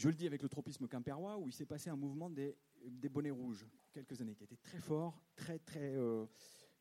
Je 0.00 0.08
le 0.08 0.14
dis 0.14 0.26
avec 0.26 0.40
le 0.42 0.48
tropisme 0.48 0.88
quimpérois, 0.88 1.36
où 1.36 1.46
il 1.46 1.52
s'est 1.52 1.66
passé 1.66 1.90
un 1.90 1.96
mouvement 1.96 2.30
des, 2.30 2.56
des, 2.86 3.10
bonnets 3.10 3.30
rouges, 3.30 3.66
quelques 3.92 4.18
années, 4.18 4.34
qui 4.34 4.44
était 4.44 4.56
très 4.56 4.78
fort, 4.78 5.22
très, 5.36 5.58
très, 5.58 5.94
euh, 5.94 6.24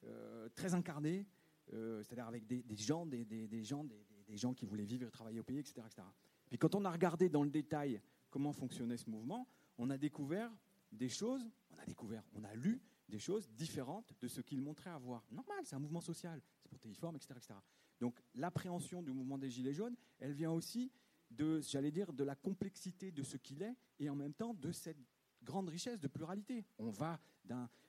euh, 0.06 0.48
très 0.56 0.74
incarné, 0.74 1.28
euh, 1.74 2.02
c'est-à-dire 2.02 2.28
avec 2.28 2.48
des, 2.48 2.64
gens, 2.78 3.06
des, 3.06 3.26
des 3.26 3.62
gens, 3.62 3.84
des, 3.84 4.38
gens 4.38 4.54
qui 4.54 4.66
voulaient 4.66 4.86
vivre 4.86 5.06
et 5.06 5.12
travailler 5.12 5.42
au 5.42 5.44
pays, 5.44 5.60
etc., 5.60 5.82
etc. 5.86 6.08
Puis 6.48 6.58
quand 6.58 6.76
on 6.76 6.86
a 6.86 6.90
regardé 6.90 7.28
dans 7.28 7.44
le 7.44 7.50
détail 7.50 8.02
comment 8.30 8.54
fonctionnait 8.54 8.96
ce 8.96 9.10
mouvement, 9.10 9.50
on 9.78 9.90
a 9.90 9.98
découvert 9.98 10.50
des 10.90 11.10
choses, 11.10 11.46
on 11.72 11.78
a 11.78 11.86
découvert, 11.86 12.24
on 12.36 12.46
a 12.46 12.56
lu 12.56 12.82
des 13.10 13.20
choses 13.20 13.50
différentes 13.50 14.14
de 14.22 14.30
ce 14.30 14.40
qu'il 14.40 14.62
montrait 14.62 14.92
avoir. 14.92 15.26
Normal, 15.30 15.60
c'est 15.66 15.76
un 15.76 15.80
mouvement 15.80 16.00
social, 16.00 16.42
c'est 16.62 16.70
protéiforme, 16.70 17.18
etc., 17.18 17.34
etc. 17.36 17.54
Donc 18.00 18.24
l'appréhension 18.34 19.04
du 19.04 19.12
mouvement 19.12 19.38
des 19.38 19.50
Gilets 19.50 19.74
jaunes, 19.74 19.98
elle 20.20 20.32
vient 20.32 20.54
aussi 20.54 20.90
de, 21.30 21.62
j'allais 21.62 21.92
dire, 21.92 22.12
de 22.14 22.24
la 22.24 22.36
complexité 22.36 23.12
de 23.12 23.24
ce 23.24 23.38
qu'il 23.38 23.62
est 23.62 23.76
et 24.00 24.10
en 24.10 24.16
même 24.16 24.34
temps 24.34 24.54
de 24.54 24.72
cette 24.72 24.98
grande 25.44 25.70
richesse 25.70 26.00
de 26.00 26.08
pluralité. 26.08 26.66
On 26.78 26.90
va 26.90 27.20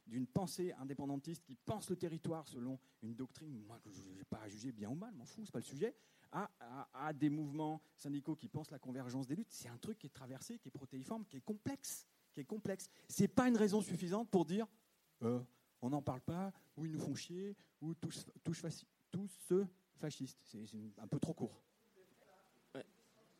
d'une 0.06 0.26
pensée 0.26 0.72
indépendantiste 0.72 1.44
qui 1.44 1.54
pense 1.54 1.90
le 1.90 1.96
territoire 1.96 2.48
selon 2.48 2.78
une 3.02 3.14
doctrine, 3.14 3.62
moi 3.66 3.78
je 3.84 4.02
n'ai 4.02 4.24
pas 4.24 4.40
à 4.40 4.48
juger 4.48 4.72
bien 4.72 4.90
ou 4.90 4.94
mal, 4.94 5.14
m'en 5.14 5.24
fous, 5.24 5.44
c'est 5.44 5.52
pas 5.52 5.58
le 5.58 5.64
sujet, 5.64 5.94
à, 6.32 6.50
à, 6.94 7.12
des 7.12 7.28
mouvements 7.28 7.82
syndicaux 7.96 8.36
qui 8.36 8.48
pensent 8.48 8.70
la 8.70 8.78
convergence 8.78 9.26
des 9.26 9.34
luttes. 9.34 9.50
C'est 9.50 9.68
un 9.68 9.78
truc 9.78 9.98
qui 9.98 10.06
est 10.06 10.14
traversé, 10.14 10.58
qui 10.58 10.68
est 10.68 10.72
protéiforme, 10.72 11.24
qui 11.26 11.36
est 11.36 11.40
complexe, 11.40 12.06
qui 12.32 12.40
est 12.40 12.44
complexe. 12.44 12.88
C'est 13.08 13.28
pas 13.28 13.48
une 13.48 13.56
raison 13.56 13.80
suffisante 13.80 14.30
pour 14.30 14.44
dire 14.44 14.66
euh, 15.22 15.40
on 15.82 15.90
n'en 15.90 16.02
parle 16.02 16.20
pas, 16.20 16.52
ou 16.76 16.84
ils 16.84 16.92
nous 16.92 17.00
font 17.00 17.14
chier, 17.14 17.56
ou 17.80 17.94
tous, 17.94 18.26
tous, 18.44 18.86
tous 19.10 19.66
fascistes. 19.96 20.38
C'est 20.44 20.64
un 20.98 21.06
peu 21.06 21.18
trop 21.18 21.34
court. 21.34 21.62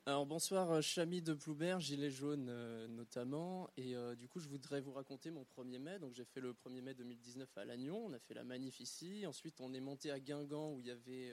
Alors 0.07 0.25
bonsoir, 0.25 0.71
euh, 0.71 0.81
Chami 0.81 1.21
de 1.21 1.35
Ploubert, 1.35 1.79
Gilet 1.79 2.11
jaune 2.11 2.49
euh, 2.49 2.89
notamment. 2.89 3.69
Et 3.77 3.95
du 4.17 4.29
coup, 4.29 4.41
je 4.41 4.49
voudrais 4.49 4.81
vous 4.81 4.93
raconter 4.93 5.31
mon 5.31 5.45
1er 5.45 5.79
mai. 5.79 5.99
Donc 5.99 6.15
j'ai 6.15 6.25
fait 6.25 6.41
le 6.41 6.53
1er 6.53 6.81
mai 6.81 6.95
2019 6.95 7.49
à 7.59 7.65
Lannion, 7.65 8.07
on 8.07 8.13
a 8.13 8.19
fait 8.19 8.35
la 8.35 8.45
manif 8.45 8.81
ici. 8.81 9.27
Ensuite, 9.27 9.61
on 9.61 9.73
est 9.75 9.81
monté 9.81 10.11
à 10.11 10.19
Guingamp 10.19 10.73
où 10.73 10.81
il 10.81 10.87
y 10.87 10.91
avait 10.91 11.33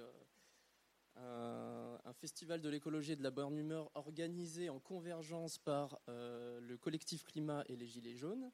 un, 1.16 1.98
un, 2.04 2.14
festival 2.14 2.62
de 2.62 2.70
l'écologie 2.70 3.14
et 3.14 3.16
de 3.16 3.24
la 3.24 3.32
bonne 3.32 3.58
humeur 3.58 3.90
organisé 3.96 4.70
en 4.70 4.80
convergence 4.80 5.58
par 5.58 6.00
le 6.08 6.76
collectif 6.76 7.24
Climat 7.24 7.64
et 7.68 7.76
les 7.76 7.88
Gilets 7.88 8.16
jaunes. 8.16 8.52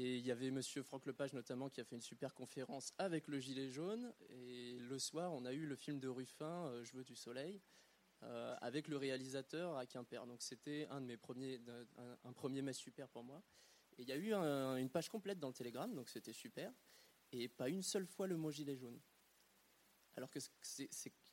Et 0.00 0.18
il 0.18 0.24
y 0.24 0.30
avait 0.30 0.52
Monsieur 0.52 0.84
Franck 0.84 1.06
Lepage 1.06 1.32
notamment 1.32 1.68
qui 1.68 1.80
a 1.80 1.84
fait 1.84 1.96
une 1.96 2.02
super 2.02 2.32
conférence 2.32 2.92
avec 2.98 3.26
le 3.26 3.40
gilet 3.40 3.68
jaune. 3.68 4.12
Et 4.30 4.78
le 4.78 4.96
soir, 4.96 5.32
on 5.32 5.44
a 5.44 5.52
eu 5.52 5.66
le 5.66 5.74
film 5.74 5.98
de 5.98 6.06
Ruffin, 6.06 6.66
euh, 6.66 6.84
Je 6.84 6.96
veux 6.96 7.02
du 7.02 7.16
soleil, 7.16 7.60
euh, 8.22 8.56
avec 8.60 8.88
le 8.88 8.96
réalisateur 8.96 9.76
à 9.76 9.86
Quimper. 9.86 10.26
Donc 10.26 10.42
c'était 10.42 10.86
un 10.90 11.00
de 11.00 11.06
mes 11.06 11.16
premiers, 11.16 11.60
un, 12.24 12.32
premier 12.32 12.62
mai 12.62 12.72
super 12.72 13.08
pour 13.08 13.22
moi. 13.22 13.42
Et 13.96 14.02
il 14.02 14.08
y 14.08 14.12
a 14.12 14.16
eu 14.16 14.32
une 14.32 14.90
page 14.90 15.08
complète 15.08 15.38
dans 15.38 15.48
le 15.48 15.54
Télégramme, 15.54 15.94
donc 15.94 16.08
c'était 16.08 16.32
super. 16.32 16.72
Et 17.32 17.48
pas 17.48 17.68
une 17.68 17.82
seule 17.82 18.06
fois 18.06 18.26
le 18.26 18.36
mot 18.36 18.50
gilet 18.50 18.76
jaune. 18.76 19.00
Alors 20.16 20.30
que 20.30 20.38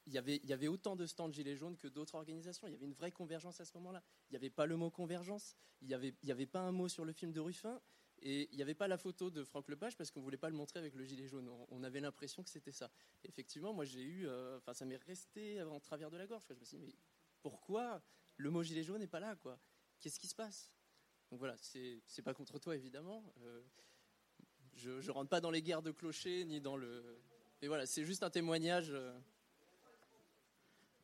il 0.08 0.14
y 0.14 0.54
avait, 0.54 0.68
autant 0.68 0.96
de 0.96 1.08
stands 1.08 1.32
gilets 1.32 1.56
jaunes 1.56 1.78
que 1.78 1.88
d'autres 1.88 2.16
organisations. 2.16 2.68
Il 2.68 2.72
y 2.72 2.76
avait 2.76 2.86
une 2.86 2.94
vraie 2.94 3.12
convergence 3.12 3.60
à 3.60 3.66
ce 3.66 3.76
moment-là. 3.78 4.04
Il 4.30 4.34
n'y 4.34 4.38
avait 4.38 4.52
pas 4.52 4.68
le 4.68 4.78
mot 4.78 4.92
convergence. 4.92 5.56
Il 5.82 5.88
n'y 5.88 6.32
avait 6.32 6.46
pas 6.46 6.60
un 6.60 6.72
mot 6.72 6.88
sur 6.88 7.06
le 7.06 7.12
film 7.12 7.32
de 7.32 7.40
Ruffin. 7.40 7.82
Et 8.28 8.50
il 8.52 8.56
n'y 8.56 8.64
avait 8.64 8.74
pas 8.74 8.88
la 8.88 8.98
photo 8.98 9.30
de 9.30 9.44
Franck 9.44 9.68
Lepage 9.68 9.96
parce 9.96 10.10
qu'on 10.10 10.20
ne 10.20 10.24
voulait 10.24 10.36
pas 10.36 10.50
le 10.50 10.56
montrer 10.56 10.80
avec 10.80 10.96
le 10.96 11.06
gilet 11.06 11.28
jaune. 11.28 11.48
On 11.70 11.84
avait 11.84 12.00
l'impression 12.00 12.42
que 12.42 12.50
c'était 12.50 12.72
ça. 12.72 12.90
effectivement, 13.24 13.72
moi 13.72 13.86
j'ai 13.86 14.02
eu. 14.02 14.28
Euh, 14.28 14.58
enfin, 14.58 14.74
ça 14.74 14.84
m'est 14.84 14.98
resté 14.98 15.62
en 15.62 15.80
travers 15.80 16.10
de 16.10 16.18
la 16.18 16.26
gorge. 16.26 16.44
Je 16.50 16.56
me 16.56 16.66
suis 16.66 16.78
dit, 16.78 16.86
mais 16.88 16.96
pourquoi 17.44 18.02
le 18.38 18.50
mot 18.50 18.64
gilet 18.64 18.82
jaune 18.82 19.00
n'est 19.00 19.08
pas 19.08 19.20
là 19.20 19.38
Qu'est-ce 20.00 20.20
qui 20.20 20.26
se 20.26 20.34
passe? 20.34 20.74
Donc 21.30 21.38
voilà, 21.38 21.56
c'est 21.60 22.22
pas 22.24 22.34
contre 22.34 22.58
toi 22.58 22.76
évidemment. 22.76 23.32
Euh, 23.44 23.62
je 24.74 24.90
ne 24.90 25.12
rentre 25.12 25.30
pas 25.30 25.40
dans 25.40 25.52
les 25.52 25.62
guerres 25.62 25.84
de 25.84 25.92
clochers 25.92 26.46
ni 26.46 26.60
dans 26.60 26.78
le. 26.78 27.22
Mais 27.62 27.68
voilà, 27.68 27.86
c'est 27.86 28.06
juste 28.06 28.24
un 28.24 28.32
témoignage. 28.32 28.90
Euh. 28.90 29.16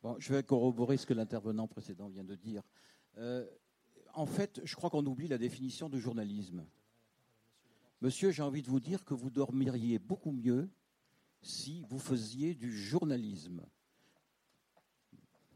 Bon, 0.02 0.16
je 0.18 0.34
vais 0.34 0.42
corroborer 0.42 0.96
ce 0.96 1.06
que 1.06 1.14
l'intervenant 1.14 1.68
précédent 1.68 2.08
vient 2.08 2.24
de 2.24 2.34
dire. 2.34 2.64
en 4.12 4.26
fait, 4.26 4.60
je 4.64 4.74
crois 4.74 4.90
qu'on 4.90 5.06
oublie 5.06 5.28
la 5.28 5.38
définition 5.38 5.88
de 5.88 5.98
journalisme. 6.00 6.66
Monsieur, 8.02 8.32
j'ai 8.32 8.42
envie 8.42 8.62
de 8.62 8.68
vous 8.68 8.80
dire 8.80 9.04
que 9.04 9.14
vous 9.14 9.30
dormiriez 9.30 10.00
beaucoup 10.00 10.32
mieux 10.32 10.68
si 11.40 11.84
vous 11.88 12.00
faisiez 12.00 12.52
du 12.52 12.76
journalisme. 12.76 13.64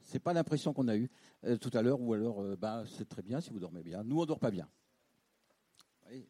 C'est 0.04 0.20
pas 0.20 0.32
l'impression 0.32 0.72
qu'on 0.72 0.86
a 0.86 0.96
eue 0.96 1.10
euh, 1.42 1.56
tout 1.56 1.72
à 1.74 1.82
l'heure, 1.82 2.00
ou 2.00 2.14
alors 2.14 2.40
euh, 2.40 2.54
bah, 2.54 2.84
c'est 2.86 3.08
très 3.08 3.22
bien 3.22 3.40
si 3.40 3.50
vous 3.50 3.58
dormez 3.58 3.82
bien. 3.82 4.04
Nous, 4.04 4.20
on 4.20 4.26
dort 4.26 4.38
pas 4.38 4.52
bien. 4.52 4.68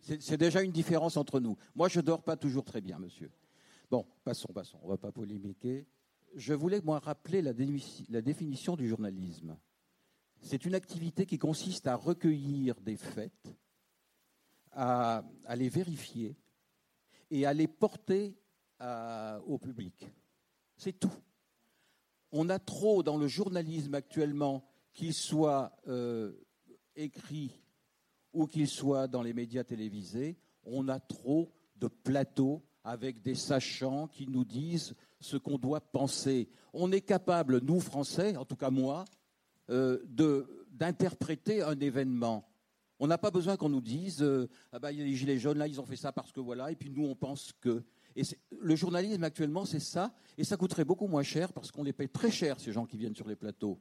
C'est 0.01 0.39
déjà 0.39 0.63
une 0.63 0.73
différence 0.73 1.19
entre 1.19 1.39
nous. 1.39 1.59
Moi, 1.75 1.91
je 1.91 2.01
dors 2.01 2.23
pas 2.23 2.39
toujours 2.39 2.65
très 2.65 2.81
bien, 2.81 2.99
monsieur. 2.99 3.31
Bon, 3.91 4.07
passons, 4.25 4.51
passons. 4.55 4.79
On 4.85 4.89
va 4.89 4.97
pas 4.97 5.13
polémiquer. 5.13 5.87
Je 6.35 6.55
voulais, 6.55 6.81
moi, 6.81 6.99
rappeler 6.99 7.43
la 7.43 7.53
définition 8.23 8.75
du 8.75 8.89
journalisme. 8.89 9.59
C'est 10.41 10.65
une 10.65 10.75
activité 10.75 11.27
qui 11.27 11.37
consiste 11.37 11.87
à 11.87 11.95
recueillir 11.95 12.81
des 12.81 12.97
faits 12.97 13.55
à, 14.77 15.25
les 15.57 15.69
vérifier 15.69 16.37
et 17.31 17.47
à 17.47 17.53
les 17.53 17.67
porter 17.67 18.37
au 19.47 19.59
public. 19.59 20.07
C'est 20.77 20.99
tout. 20.99 21.13
On 22.31 22.49
a 22.51 22.59
trop 22.59 23.03
dans 23.03 23.17
le 23.17 23.29
journalisme 23.29 23.95
actuellement, 23.95 24.65
qu'il 24.93 25.15
soit 25.15 25.77
euh, 25.89 26.33
écrit 26.97 27.61
ou 28.33 28.47
qu'il 28.47 28.69
soit 28.69 29.07
dans 29.07 29.23
les 29.23 29.33
médias 29.33 29.65
télévisés, 29.65 30.37
on 30.65 30.89
a 30.89 31.01
trop 31.01 31.53
de 31.77 31.87
plateaux 31.87 32.63
avec 32.83 33.23
des 33.23 33.35
sachants 33.35 34.09
qui 34.09 34.27
nous 34.27 34.45
disent 34.45 34.95
ce 35.21 35.37
qu'on 35.37 35.59
doit 35.59 35.81
penser. 35.81 36.49
On 36.73 36.93
est 36.93 37.01
capable, 37.01 37.61
nous 37.61 37.81
Français, 37.81 38.37
en 38.37 38.45
tout 38.45 38.57
cas 38.57 38.71
moi, 38.71 39.05
euh, 39.71 39.99
d'interpréter 40.71 41.63
un 41.63 41.79
événement 41.79 42.49
on 42.99 43.07
n'a 43.07 43.19
pas 43.19 43.31
besoin 43.31 43.57
qu'on 43.57 43.69
nous 43.69 43.81
dise 43.81 44.23
euh, 44.23 44.49
ah 44.73 44.79
bah, 44.79 44.93
il 44.93 44.99
y 44.99 45.03
a 45.03 45.05
les 45.05 45.15
gilets 45.15 45.39
jaunes, 45.39 45.59
là, 45.59 45.67
ils 45.67 45.81
ont 45.81 45.87
fait 45.87 45.97
ça 45.97 46.13
parce 46.13 46.33
que 46.33 46.41
voilà, 46.41 46.71
et 46.71 46.77
puis 46.77 46.91
nous, 46.91 47.05
on 47.05 47.15
pense 47.15 47.53
que. 47.61 47.83
Et 48.15 48.23
le 48.59 48.77
journalisme 48.77 49.23
actuellement, 49.25 49.67
c'est 49.67 49.81
ça, 49.81 50.15
et 50.39 50.45
ça 50.45 50.57
coûterait 50.57 50.85
beaucoup 50.85 51.07
moins 51.07 51.23
cher 51.23 51.53
parce 51.53 51.71
qu'on 51.71 51.83
les 51.83 51.93
paye 51.93 52.09
très 52.09 52.31
cher, 52.31 52.59
ces 52.59 52.73
gens 52.73 52.87
qui 52.87 52.97
viennent 52.97 53.15
sur 53.15 53.29
les 53.29 53.37
plateaux, 53.37 53.79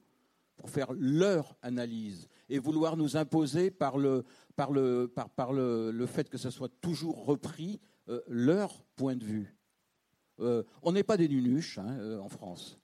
pour 0.57 0.69
faire 0.69 0.91
leur 0.93 1.55
analyse 1.61 2.27
et 2.49 2.59
vouloir 2.59 2.97
nous 2.97 3.15
imposer 3.15 3.71
par 3.71 3.97
le, 3.97 4.25
par 4.55 4.71
le, 4.71 5.07
par, 5.07 5.29
par 5.29 5.53
le, 5.53 6.05
fait 6.05 6.29
que 6.29 6.37
ça 6.37 6.51
soit 6.51 6.71
toujours 6.81 7.25
repris 7.25 7.79
euh, 8.09 8.21
leur 8.27 8.83
point 8.95 9.15
de 9.15 9.23
vue. 9.23 9.55
Euh, 10.41 10.63
on 10.81 10.91
n'est 10.91 11.03
pas 11.03 11.15
des 11.15 11.29
nunuches 11.29 11.77
hein, 11.77 12.19
en 12.19 12.27
France. 12.27 12.77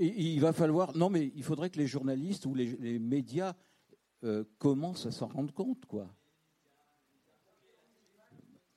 Il 0.00 0.40
va 0.40 0.52
falloir. 0.52 0.96
Non, 0.96 1.10
mais 1.10 1.32
il 1.34 1.42
faudrait 1.42 1.70
que 1.70 1.78
les 1.78 1.88
journalistes 1.88 2.46
ou 2.46 2.54
les 2.54 2.98
médias 3.00 3.54
euh, 4.24 4.44
commence 4.58 5.06
à 5.06 5.10
s'en 5.10 5.28
rendre 5.28 5.52
compte, 5.52 5.86
quoi? 5.86 6.08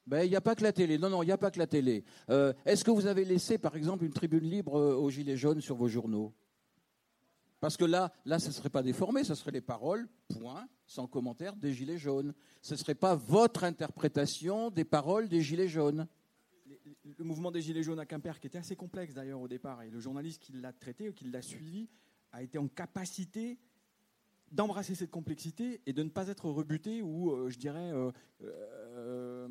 Ben, 0.06 0.24
il 0.24 0.30
n'y 0.30 0.36
a 0.36 0.42
pas 0.42 0.56
que 0.56 0.64
la 0.64 0.74
télé. 0.74 0.98
Non, 0.98 1.10
non, 1.10 1.24
il 1.24 1.28
n'y 1.28 1.32
a 1.32 1.38
pas 1.38 1.50
que 1.50 1.60
la 1.60 1.68
télé. 1.68 2.04
Euh, 2.30 2.54
est-ce 2.66 2.84
que 2.84 2.92
vous 2.92 3.06
avez 3.06 3.24
laissé, 3.24 3.58
par 3.58 3.76
exemple, 3.76 4.04
une 4.04 4.12
tribune 4.12 4.44
libre 4.44 4.76
euh, 4.76 4.96
aux 4.96 5.10
Gilets 5.10 5.38
jaunes 5.38 5.62
sur 5.62 5.76
vos 5.76 5.88
journaux? 5.88 6.34
Parce 7.62 7.78
que 7.78 7.86
là, 7.86 8.12
là, 8.26 8.40
ce 8.40 8.48
ne 8.48 8.52
serait 8.52 8.70
pas 8.70 8.84
déformé, 8.84 9.24
ce 9.24 9.36
serait 9.36 9.52
les 9.52 9.62
paroles, 9.62 10.10
point, 10.28 10.68
sans 10.86 11.08
commentaire, 11.08 11.56
des 11.56 11.74
Gilets 11.74 11.98
jaunes. 11.98 12.34
Ce 12.62 12.74
ne 12.74 12.78
serait 12.78 12.96
pas 12.96 13.16
votre 13.16 13.64
interprétation 13.64 14.70
des 14.70 14.84
paroles 14.84 15.30
des 15.30 15.42
Gilets 15.42 15.70
jaunes. 15.70 16.06
Le 17.18 17.24
mouvement 17.24 17.52
des 17.52 17.62
Gilets 17.62 17.84
jaunes 17.84 18.00
à 18.00 18.06
Quimper, 18.06 18.42
qui 18.42 18.48
était 18.48 18.58
assez 18.58 18.76
complexe 18.76 19.14
d'ailleurs 19.14 19.40
au 19.40 19.48
départ, 19.48 19.82
et 19.82 19.90
le 19.90 20.02
journaliste 20.02 20.42
qui 20.42 20.52
l'a 20.52 20.74
traité, 20.74 21.14
qui 21.14 21.26
l'a 21.26 21.42
suivi, 21.42 21.88
a 22.34 22.44
été 22.44 22.58
en 22.58 22.68
capacité 22.68 23.58
d'embrasser 24.54 24.96
cette 24.96 25.12
complexité 25.12 25.82
et 25.86 25.94
de 25.94 26.04
ne 26.04 26.10
pas 26.10 26.28
être 26.28 26.50
rebuté 26.50 27.02
ou, 27.02 27.32
euh, 27.32 27.50
je 27.50 27.58
dirais, 27.58 27.92
euh, 27.92 28.12
euh, 28.44 29.48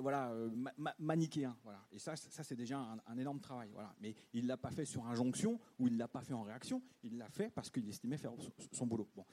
voilà, 0.00 0.34
manichéen. 0.98 1.54
Voilà. 1.62 1.86
Et 1.92 1.98
ça, 1.98 2.16
ça 2.16 2.42
c'est 2.42 2.56
déjà 2.56 2.78
un, 3.06 3.18
énorme 3.18 3.38
travail. 3.38 3.68
Voilà. 3.72 3.94
Mais 4.00 4.14
il 4.32 4.44
ne 4.44 4.48
l'a 4.48 4.56
pas 4.56 4.70
fait 4.70 4.86
sur 4.86 5.06
injonction 5.06 5.60
ou 5.78 5.88
il 5.88 5.92
ne 5.92 5.98
l'a 5.98 6.08
pas 6.08 6.22
fait 6.22 6.32
en 6.32 6.42
réaction. 6.42 6.82
Il 7.02 7.18
l'a 7.18 7.28
fait 7.28 7.50
parce 7.50 7.70
qu'il 7.70 7.86
estimait 7.86 8.16
faire 8.16 8.32
son, 8.72 8.86
boulot. 8.86 9.08
Bon. 9.14 9.26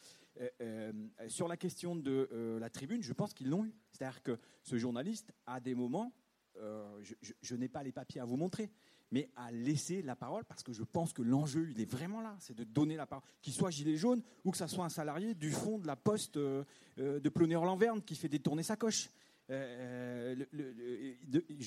sur 1.30 1.48
la 1.48 1.56
question 1.56 1.96
de 1.96 2.58
la 2.60 2.70
tribune, 2.70 3.02
je 3.02 3.14
pense 3.14 3.34
qu'ils 3.34 3.50
l'ont 3.50 3.64
eu. 3.64 3.74
C'est-à-dire 3.92 4.22
que 4.22 4.38
ce 4.62 4.78
journaliste, 4.78 5.32
à 5.46 5.62
des 5.62 5.74
moments, 5.74 6.12
je, 6.58 7.56
n'ai 7.56 7.70
pas 7.70 7.82
les 7.82 7.94
papiers 7.94 8.20
à 8.20 8.26
vous 8.26 8.36
montrer, 8.36 8.70
mais 9.12 9.30
à 9.36 9.51
laisser 9.51 10.01
la 10.01 10.16
parole, 10.16 10.45
parce 10.45 10.64
que 10.64 10.72
je 10.72 10.84
pense 10.84 11.14
que 11.14 11.22
l'enjeu, 11.22 11.70
il 11.70 11.82
est 11.82 11.89
vraiment 11.89 12.22
là, 12.22 12.36
c'est 12.39 12.55
de 12.55 12.64
donner 12.64 12.95
la 12.95 13.05
parole, 13.05 13.24
qu'il 13.41 13.53
soit 13.53 13.70
gilet 13.70 13.97
jaune 13.97 14.24
ou 14.45 14.51
que 14.51 14.57
ça 14.57 14.68
soit 14.70 14.86
un 14.86 14.89
salarié 14.89 15.36
du 15.36 15.51
fond 15.51 15.78
de 15.78 15.86
la 15.86 15.97
poste 15.97 16.38
euh, 16.38 16.64
euh, 16.97 17.20
de 17.20 17.30
Plonéor-Lanverne 17.30 18.01
qui 18.01 18.16
fait 18.16 18.30
détourner 18.30 18.64
sa 18.64 18.78
coche. 18.78 19.09
je 19.49 20.36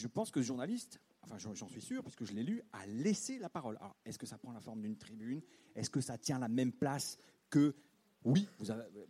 pense 0.06 0.30
que 0.30 0.40
ce 0.40 0.46
journaliste, 0.46 1.00
enfin 1.22 1.36
j'en 1.38 1.68
suis 1.68 1.82
sûr, 1.82 2.02
puisque 2.02 2.24
je 2.24 2.32
l'ai 2.32 2.42
lu, 2.42 2.62
a 2.72 2.86
laissé 2.86 3.38
la 3.38 3.50
parole. 3.50 3.78
est-ce 4.06 4.18
que 4.18 4.26
ça 4.26 4.38
prend 4.38 4.52
la 4.52 4.60
forme 4.60 4.80
d'une 4.80 4.96
tribune? 4.96 5.42
Est-ce 5.74 5.90
que 5.90 6.00
ça 6.00 6.16
tient 6.16 6.38
la 6.38 6.48
même 6.48 6.72
place 6.72 7.18
que... 7.50 7.74
Oui, 8.24 8.48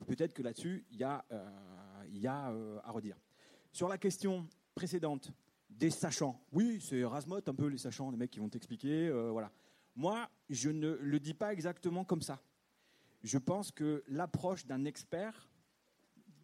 peut-être 0.09 0.35
que 0.35 0.43
là-dessus, 0.43 0.85
il 0.91 0.99
y 0.99 1.05
a 1.05 1.25
à 1.31 2.91
redire. 2.91 3.17
Sur 3.71 3.89
la 3.89 3.97
question 3.97 4.49
précédente, 4.75 5.31
des 5.79 5.91
sachants. 5.91 6.41
Oui, 6.53 6.81
c'est 6.81 7.05
Rasmot, 7.05 7.41
un 7.47 7.55
peu 7.55 7.67
les 7.67 7.79
sachants, 7.79 8.11
les 8.11 8.17
mecs 8.17 8.31
qui 8.31 8.41
vont 8.41 8.49
t'expliquer. 8.49 9.09
Euh, 9.09 9.31
voilà. 9.31 9.51
Moi, 9.97 10.29
je 10.51 10.71
ne 10.71 10.93
le 11.01 11.21
dis 11.21 11.35
pas 11.35 11.53
exactement 11.53 12.05
comme 12.05 12.23
ça. 12.23 12.43
Je 13.23 13.39
pense 13.39 13.71
que 13.71 14.05
l'approche 14.09 14.67
d'un 14.67 14.85
expert, 14.85 15.49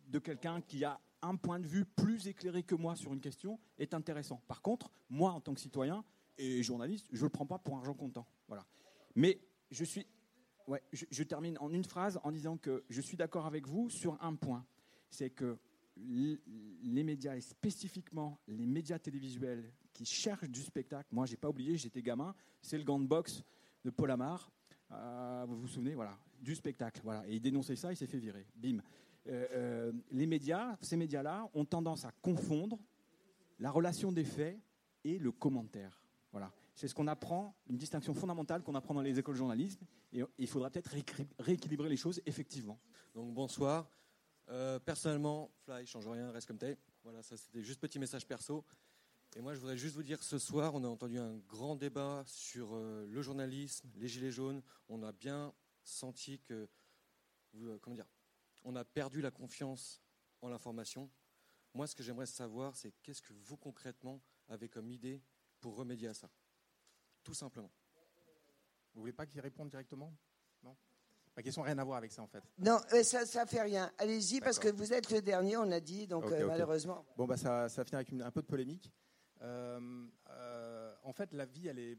de 0.08 0.18
quelqu'un 0.18 0.60
qui 0.60 0.84
a 0.84 1.00
un 1.22 1.36
point 1.36 1.58
de 1.58 1.66
vue 1.66 1.84
plus 1.84 2.26
éclairé 2.26 2.62
que 2.62 2.74
moi 2.74 2.96
sur 2.96 3.12
une 3.12 3.20
question, 3.20 3.58
est 3.78 3.92
intéressant. 3.94 4.42
Par 4.48 4.62
contre, 4.62 4.90
moi, 5.08 5.32
en 5.32 5.40
tant 5.40 5.54
que 5.54 5.60
citoyen 5.60 6.04
et 6.38 6.62
journaliste, 6.62 7.08
je 7.12 7.18
ne 7.18 7.24
le 7.24 7.28
prends 7.28 7.46
pas 7.46 7.58
pour 7.58 7.76
argent 7.76 7.94
comptant. 7.94 8.26
Voilà. 8.48 8.64
Mais 9.14 9.40
je 9.70 9.84
suis. 9.84 10.06
Ouais, 10.66 10.82
je 10.92 11.22
termine 11.24 11.58
en 11.58 11.72
une 11.72 11.84
phrase 11.84 12.20
en 12.22 12.30
disant 12.30 12.56
que 12.56 12.84
je 12.88 13.00
suis 13.00 13.16
d'accord 13.16 13.46
avec 13.46 13.66
vous 13.66 13.90
sur 13.90 14.16
un 14.22 14.36
point. 14.36 14.64
C'est 15.10 15.30
que 15.30 15.58
les 15.96 17.02
médias 17.04 17.36
et 17.36 17.40
spécifiquement 17.40 18.38
les 18.46 18.66
médias 18.66 18.98
télévisuels 18.98 19.72
qui 19.92 20.04
cherchent 20.04 20.48
du 20.48 20.62
spectacle. 20.62 21.08
Moi, 21.12 21.26
j'ai 21.26 21.36
pas 21.36 21.48
oublié, 21.48 21.76
j'étais 21.76 22.02
gamin, 22.02 22.34
c'est 22.62 22.78
le 22.78 22.84
gant 22.84 22.98
de 22.98 23.06
boxe 23.06 23.42
de 23.84 23.90
Paul 23.90 24.10
Amar. 24.10 24.50
Euh, 24.92 25.44
vous 25.48 25.60
vous 25.60 25.68
souvenez, 25.68 25.94
voilà, 25.94 26.18
du 26.40 26.54
spectacle, 26.54 27.00
voilà. 27.04 27.26
Et 27.28 27.36
il 27.36 27.40
dénonçait 27.40 27.76
ça, 27.76 27.92
il 27.92 27.96
s'est 27.96 28.06
fait 28.06 28.18
virer. 28.18 28.46
Bim. 28.54 28.78
Euh, 29.28 29.46
euh, 29.52 29.92
les 30.10 30.26
médias, 30.26 30.76
ces 30.80 30.96
médias-là, 30.96 31.48
ont 31.54 31.64
tendance 31.64 32.04
à 32.04 32.12
confondre 32.22 32.78
la 33.58 33.70
relation 33.70 34.12
des 34.12 34.24
faits 34.24 34.58
et 35.04 35.18
le 35.18 35.30
commentaire. 35.30 36.02
Voilà. 36.32 36.52
C'est 36.74 36.88
ce 36.88 36.94
qu'on 36.94 37.06
apprend, 37.06 37.54
une 37.68 37.76
distinction 37.76 38.14
fondamentale 38.14 38.62
qu'on 38.62 38.74
apprend 38.74 38.94
dans 38.94 39.02
les 39.02 39.18
écoles 39.18 39.34
de 39.34 39.38
journalisme. 39.38 39.84
Et 40.12 40.22
il 40.38 40.46
faudra 40.46 40.70
peut-être 40.70 40.90
rééquilibrer 41.38 41.88
les 41.88 41.96
choses, 41.96 42.22
effectivement. 42.24 42.80
Donc 43.14 43.34
bonsoir. 43.34 43.90
Euh, 44.50 44.80
personnellement, 44.80 45.50
Fly 45.64 45.86
change 45.86 46.08
rien, 46.08 46.30
reste 46.32 46.48
comme 46.48 46.58
t'es. 46.58 46.76
Voilà, 47.04 47.22
ça 47.22 47.36
c'était 47.36 47.62
juste 47.62 47.80
petit 47.80 47.98
message 47.98 48.26
perso. 48.26 48.64
Et 49.36 49.40
moi, 49.40 49.54
je 49.54 49.60
voudrais 49.60 49.76
juste 49.76 49.94
vous 49.94 50.02
dire, 50.02 50.22
ce 50.24 50.38
soir, 50.38 50.74
on 50.74 50.82
a 50.82 50.88
entendu 50.88 51.18
un 51.18 51.36
grand 51.48 51.76
débat 51.76 52.24
sur 52.26 52.70
euh, 52.72 53.06
le 53.06 53.22
journalisme, 53.22 53.88
les 53.94 54.08
gilets 54.08 54.32
jaunes. 54.32 54.60
On 54.88 55.04
a 55.04 55.12
bien 55.12 55.54
senti 55.84 56.40
que, 56.40 56.68
euh, 57.54 57.78
comment 57.78 57.94
dire, 57.94 58.08
on 58.64 58.74
a 58.74 58.84
perdu 58.84 59.20
la 59.20 59.30
confiance 59.30 60.02
en 60.40 60.48
l'information. 60.48 61.08
Moi, 61.72 61.86
ce 61.86 61.94
que 61.94 62.02
j'aimerais 62.02 62.26
savoir, 62.26 62.74
c'est 62.74 62.92
qu'est-ce 63.02 63.22
que 63.22 63.32
vous 63.32 63.56
concrètement 63.56 64.20
avez 64.48 64.68
comme 64.68 64.90
idée 64.90 65.22
pour 65.60 65.76
remédier 65.76 66.08
à 66.08 66.14
ça, 66.14 66.28
tout 67.22 67.34
simplement. 67.34 67.70
Vous 68.94 69.02
voulez 69.02 69.12
pas 69.12 69.26
qu'il 69.26 69.40
réponde 69.40 69.70
directement? 69.70 70.12
Ma 71.36 71.42
question 71.42 71.62
n'a 71.62 71.68
rien 71.68 71.78
à 71.78 71.84
voir 71.84 71.98
avec 71.98 72.12
ça 72.12 72.22
en 72.22 72.26
fait. 72.26 72.42
Non, 72.58 72.78
ça 73.02 73.20
ne 73.22 73.48
fait 73.48 73.62
rien. 73.62 73.90
Allez-y 73.98 74.40
parce 74.40 74.58
que 74.58 74.68
vous 74.68 74.92
êtes 74.92 75.10
le 75.10 75.22
dernier, 75.22 75.56
on 75.56 75.70
a 75.70 75.80
dit, 75.80 76.06
donc 76.06 76.24
euh, 76.24 76.46
malheureusement. 76.46 77.04
Bon, 77.16 77.26
bah, 77.26 77.36
ça, 77.36 77.68
ça 77.68 77.84
finit 77.84 77.96
avec 77.96 78.12
un 78.12 78.30
peu 78.30 78.42
de 78.42 78.46
polémique. 78.46 78.92
Euh, 79.42 80.06
euh, 80.30 80.94
en 81.02 81.12
fait, 81.12 81.32
la 81.32 81.46
vie, 81.46 81.68
elle 81.68 81.78
est, 81.78 81.98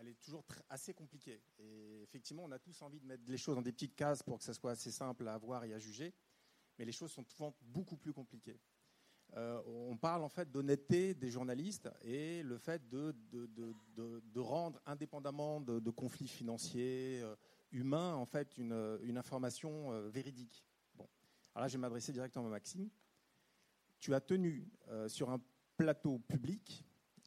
elle 0.00 0.08
est 0.08 0.20
toujours 0.20 0.44
assez 0.68 0.92
compliquée. 0.92 1.40
Et 1.58 2.02
effectivement, 2.02 2.44
on 2.44 2.50
a 2.50 2.58
tous 2.58 2.82
envie 2.82 3.00
de 3.00 3.06
mettre 3.06 3.22
les 3.26 3.38
choses 3.38 3.54
dans 3.54 3.62
des 3.62 3.72
petites 3.72 3.94
cases 3.94 4.22
pour 4.22 4.38
que 4.38 4.44
ça 4.44 4.52
soit 4.52 4.72
assez 4.72 4.90
simple 4.90 5.28
à 5.28 5.38
voir 5.38 5.64
et 5.64 5.72
à 5.72 5.78
juger. 5.78 6.12
Mais 6.78 6.84
les 6.84 6.92
choses 6.92 7.12
sont 7.12 7.24
souvent 7.24 7.54
beaucoup 7.62 7.96
plus 7.96 8.12
compliquées. 8.12 8.60
on 9.36 9.96
parle 9.96 10.24
en 10.24 10.28
fait 10.28 10.50
d'honnêteté 10.50 11.14
des 11.14 11.30
journalistes 11.30 11.88
et 12.02 12.42
le 12.42 12.58
fait 12.58 12.88
de, 12.88 13.14
de, 13.30 13.46
de, 13.46 14.20
de 14.20 14.40
rendre 14.40 14.80
indépendamment 14.84 15.60
de, 15.60 15.90
conflits 15.90 16.28
financiers, 16.28 17.22
humain, 17.74 18.14
en 18.14 18.24
fait, 18.24 18.56
une, 18.56 18.98
une 19.02 19.18
information 19.18 19.92
euh, 19.92 20.08
véridique. 20.08 20.64
Bon. 20.94 21.06
Alors 21.54 21.64
là, 21.64 21.68
je 21.68 21.76
vais 21.76 21.80
m'adresser 21.80 22.12
directement 22.12 22.46
à 22.46 22.50
Maxime. 22.50 22.88
Tu 23.98 24.14
as 24.14 24.20
tenu 24.20 24.70
euh, 24.88 25.08
sur 25.08 25.30
un 25.30 25.40
plateau 25.76 26.20
public 26.20 26.84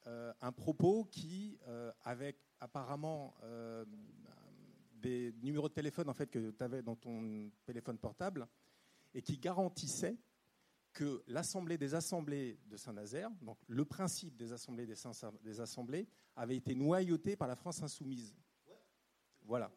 euh, 0.08 0.34
un 0.42 0.54
propos 0.54 1.04
qui, 1.04 1.60
avec 2.06 2.38
apparemment 2.62 3.36
des 4.94 5.34
numéros 5.44 5.68
de 5.68 5.74
téléphone 5.74 6.08
en 6.08 6.14
fait, 6.14 6.28
que 6.28 6.52
tu 6.52 6.64
avais 6.64 6.82
dans 6.82 6.96
ton 6.96 7.52
téléphone 7.66 7.98
portable, 7.98 8.48
et 9.14 9.22
qui 9.22 9.38
garantissait 9.38 10.18
que 10.94 11.24
l'Assemblée 11.28 11.78
des 11.78 11.94
assemblées 11.94 12.58
de 12.68 12.78
Saint-Nazaire, 12.78 13.30
donc 13.42 13.58
le 13.68 13.84
principe 13.84 14.38
des 14.38 14.54
assemblées 14.54 14.88
des, 14.88 14.96
des 15.44 15.60
assemblées, 15.60 16.08
avait 16.38 16.56
été 16.56 16.74
noyauté 16.74 17.36
par 17.36 17.50
la 17.50 17.56
France 17.58 17.84
insoumise. 17.84 18.34
Voilà. 19.44 19.72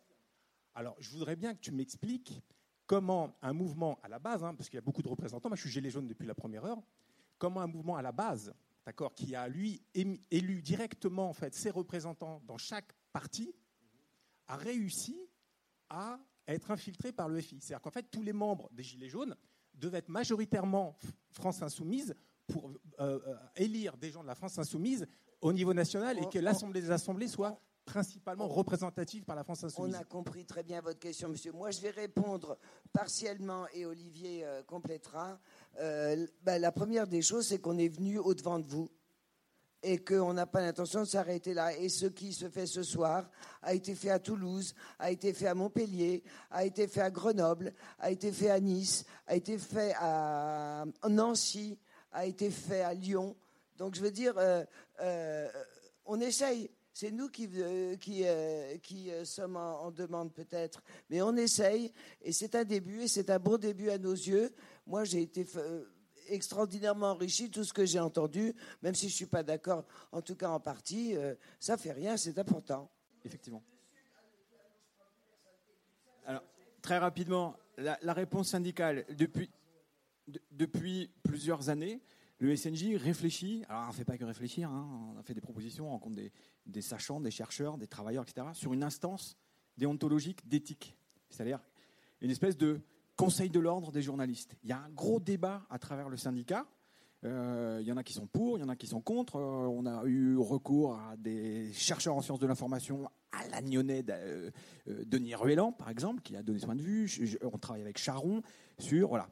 Alors, 0.74 0.96
je 0.98 1.10
voudrais 1.10 1.36
bien 1.36 1.54
que 1.54 1.60
tu 1.60 1.72
m'expliques 1.72 2.40
comment 2.86 3.36
un 3.42 3.52
mouvement 3.52 3.98
à 4.02 4.08
la 4.08 4.18
base, 4.18 4.42
hein, 4.42 4.54
parce 4.54 4.68
qu'il 4.68 4.76
y 4.76 4.78
a 4.78 4.82
beaucoup 4.82 5.02
de 5.02 5.08
représentants, 5.08 5.48
moi 5.48 5.56
je 5.56 5.62
suis 5.62 5.70
Gilets 5.70 5.90
jaunes 5.90 6.08
depuis 6.08 6.26
la 6.26 6.34
première 6.34 6.64
heure, 6.64 6.82
comment 7.38 7.60
un 7.60 7.68
mouvement 7.68 7.96
à 7.96 8.02
la 8.02 8.10
base, 8.10 8.52
d'accord, 8.84 9.14
qui 9.14 9.36
a 9.36 9.46
lui 9.46 9.80
élu 9.94 10.60
directement 10.60 11.28
en 11.28 11.32
fait 11.32 11.54
ses 11.54 11.70
représentants 11.70 12.42
dans 12.46 12.58
chaque 12.58 12.92
parti, 13.12 13.54
a 14.48 14.56
réussi 14.56 15.20
à 15.88 16.18
être 16.48 16.72
infiltré 16.72 17.12
par 17.12 17.28
le 17.28 17.40
FI. 17.40 17.58
C'est-à-dire 17.60 17.80
qu'en 17.80 17.92
fait 17.92 18.10
tous 18.10 18.22
les 18.22 18.32
membres 18.32 18.68
des 18.72 18.82
Gilets 18.82 19.08
jaunes 19.08 19.36
devaient 19.74 19.98
être 19.98 20.08
majoritairement 20.08 20.98
France 21.30 21.62
insoumise 21.62 22.14
pour 22.48 22.70
euh, 22.70 23.20
euh, 23.26 23.36
élire 23.54 23.96
des 23.96 24.10
gens 24.10 24.22
de 24.22 24.26
la 24.26 24.34
France 24.34 24.58
insoumise 24.58 25.06
au 25.40 25.52
niveau 25.52 25.72
national 25.72 26.18
et 26.18 26.28
que 26.28 26.38
l'Assemblée 26.38 26.82
des 26.82 26.90
assemblées 26.90 27.28
soit 27.28 27.60
principalement 27.84 28.48
représentative 28.48 29.24
par 29.24 29.36
la 29.36 29.44
France 29.44 29.64
insoumise. 29.64 29.94
On 29.96 29.98
a 29.98 30.04
compris 30.04 30.44
très 30.44 30.62
bien 30.62 30.80
votre 30.80 30.98
question, 30.98 31.28
monsieur. 31.28 31.52
Moi, 31.52 31.70
je 31.70 31.80
vais 31.80 31.90
répondre 31.90 32.58
partiellement 32.92 33.66
et 33.74 33.86
Olivier 33.86 34.44
euh, 34.44 34.62
complétera. 34.62 35.38
Euh, 35.80 36.26
bah, 36.42 36.58
la 36.58 36.72
première 36.72 37.06
des 37.06 37.22
choses, 37.22 37.48
c'est 37.48 37.58
qu'on 37.58 37.78
est 37.78 37.88
venu 37.88 38.18
au-devant 38.18 38.58
de 38.58 38.66
vous 38.66 38.90
et 39.82 39.98
qu'on 39.98 40.34
n'a 40.34 40.46
pas 40.46 40.60
l'intention 40.60 41.00
de 41.00 41.06
s'arrêter 41.06 41.54
là. 41.54 41.74
Et 41.76 41.88
ce 41.88 42.06
qui 42.06 42.32
se 42.32 42.48
fait 42.48 42.66
ce 42.66 42.82
soir 42.82 43.28
a 43.62 43.74
été 43.74 43.94
fait 43.94 44.10
à 44.10 44.18
Toulouse, 44.18 44.74
a 44.98 45.10
été 45.10 45.32
fait 45.32 45.46
à 45.46 45.54
Montpellier, 45.54 46.22
a 46.50 46.64
été 46.64 46.86
fait 46.86 47.00
à 47.00 47.10
Grenoble, 47.10 47.72
a 47.98 48.10
été 48.10 48.30
fait 48.32 48.50
à 48.50 48.60
Nice, 48.60 49.04
a 49.26 49.36
été 49.36 49.58
fait 49.58 49.94
à 49.98 50.84
Nancy, 51.08 51.78
a 52.12 52.26
été 52.26 52.50
fait 52.50 52.82
à 52.82 52.92
Lyon. 52.92 53.36
Donc 53.78 53.94
je 53.94 54.02
veux 54.02 54.10
dire, 54.10 54.34
euh, 54.36 55.48
on 56.04 56.20
essaye. 56.20 56.70
C'est 56.92 57.10
nous 57.10 57.28
qui, 57.28 57.48
euh, 57.54 57.96
euh, 58.08 58.76
euh, 58.92 59.24
sommes 59.24 59.56
en, 59.56 59.90
demande 59.90 60.32
peut-être, 60.32 60.82
mais 61.08 61.22
on 61.22 61.36
essaye 61.36 61.92
et 62.20 62.32
c'est 62.32 62.54
un 62.54 62.64
début 62.64 63.02
et 63.02 63.08
c'est 63.08 63.30
un 63.30 63.38
bon 63.38 63.58
début 63.58 63.90
à 63.90 63.98
nos 63.98 64.12
yeux. 64.12 64.52
Moi, 64.86 65.04
j'ai 65.04 65.22
été 65.22 65.46
extraordinairement 66.28 67.12
enrichi 67.12 67.50
tout 67.50 67.64
ce 67.64 67.72
que 67.72 67.84
j'ai 67.84 68.00
entendu, 68.00 68.54
même 68.82 68.94
si 68.94 69.08
je 69.08 69.14
suis 69.14 69.26
pas 69.26 69.42
d'accord, 69.42 69.84
en 70.10 70.20
tout 70.20 70.34
cas 70.34 70.50
en 70.50 70.60
partie. 70.60 71.14
ça 71.58 71.76
fait 71.76 71.92
rien, 71.92 72.16
c'est 72.16 72.38
important. 72.38 72.90
Effectivement. 73.24 73.62
Alors, 76.26 76.42
très 76.82 76.98
rapidement, 76.98 77.56
la, 77.78 78.12
réponse 78.12 78.48
syndicale 78.48 79.06
depuis 80.50 81.10
plusieurs 81.22 81.68
années 81.68 82.02
le 82.40 82.56
SNJ 82.56 82.96
réfléchit, 82.96 83.64
alors 83.68 83.84
on 83.84 83.88
ne 83.88 83.92
fait 83.92 84.04
pas 84.04 84.16
que 84.16 84.24
réfléchir, 84.24 84.70
hein, 84.70 85.12
on 85.14 85.18
a 85.18 85.22
fait 85.22 85.34
des 85.34 85.42
propositions, 85.42 85.88
on 85.88 85.90
rencontre 85.90 86.16
des, 86.66 86.82
sachants, 86.82 87.20
des 87.20 87.30
chercheurs, 87.30 87.76
des 87.76 87.86
travailleurs, 87.86 88.24
etc., 88.24 88.48
sur 88.54 88.72
une 88.72 88.82
instance 88.82 89.36
déontologique 89.76 90.48
d'éthique, 90.48 90.96
c'est-à-dire 91.28 91.60
une 92.22 92.30
espèce 92.30 92.56
de 92.56 92.80
conseil 93.14 93.50
de 93.50 93.60
l'ordre 93.60 93.92
des 93.92 94.00
journalistes. 94.00 94.56
Il 94.62 94.70
y 94.70 94.72
a 94.72 94.78
un 94.78 94.88
gros 94.88 95.20
débat 95.20 95.66
à 95.68 95.78
travers 95.78 96.08
le 96.08 96.16
syndicat. 96.16 96.66
Euh, 97.24 97.78
il 97.82 97.86
y 97.86 97.92
en 97.92 97.98
a 97.98 98.02
qui 98.02 98.14
sont 98.14 98.26
pour, 98.26 98.56
il 98.56 98.62
y 98.62 98.64
en 98.64 98.70
a 98.70 98.76
qui 98.76 98.86
sont 98.86 99.02
contre. 99.02 99.36
Euh, 99.36 99.68
on 99.68 99.84
a 99.84 100.06
eu 100.06 100.38
recours 100.38 100.94
à 100.94 101.18
des 101.18 101.70
chercheurs 101.74 102.16
en 102.16 102.22
sciences 102.22 102.38
de 102.38 102.46
l'information, 102.46 103.10
à 103.32 103.46
l'Agnonnet 103.48 104.02
euh, 104.08 104.50
Denis 104.86 105.34
Ruellan, 105.34 105.72
par 105.72 105.90
exemple, 105.90 106.22
qui 106.22 106.34
a 106.36 106.42
donné 106.42 106.58
soin 106.58 106.74
de 106.74 106.80
vue. 106.80 107.38
on 107.42 107.58
travaille 107.58 107.82
avec 107.82 107.98
Charon 107.98 108.40
sur 108.78 109.08
voilà, 109.08 109.28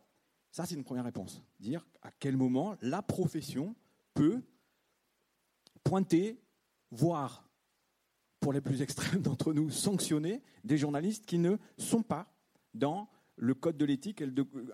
ça, 0.50 0.66
c'est 0.66 0.74
une 0.74 0.84
première 0.84 1.04
réponse. 1.04 1.42
Dire 1.60 1.86
à 2.02 2.10
quel 2.10 2.36
moment 2.36 2.76
la 2.80 3.02
profession 3.02 3.74
peut 4.14 4.42
pointer, 5.84 6.40
voire, 6.90 7.48
pour 8.40 8.52
les 8.52 8.60
plus 8.60 8.82
extrêmes 8.82 9.22
d'entre 9.22 9.52
nous, 9.52 9.70
sanctionner 9.70 10.42
des 10.64 10.78
journalistes 10.78 11.26
qui 11.26 11.38
ne 11.38 11.56
sont 11.76 12.02
pas 12.02 12.32
dans 12.74 13.08
le 13.36 13.54
code 13.54 13.76
de 13.76 13.84
l'éthique 13.84 14.22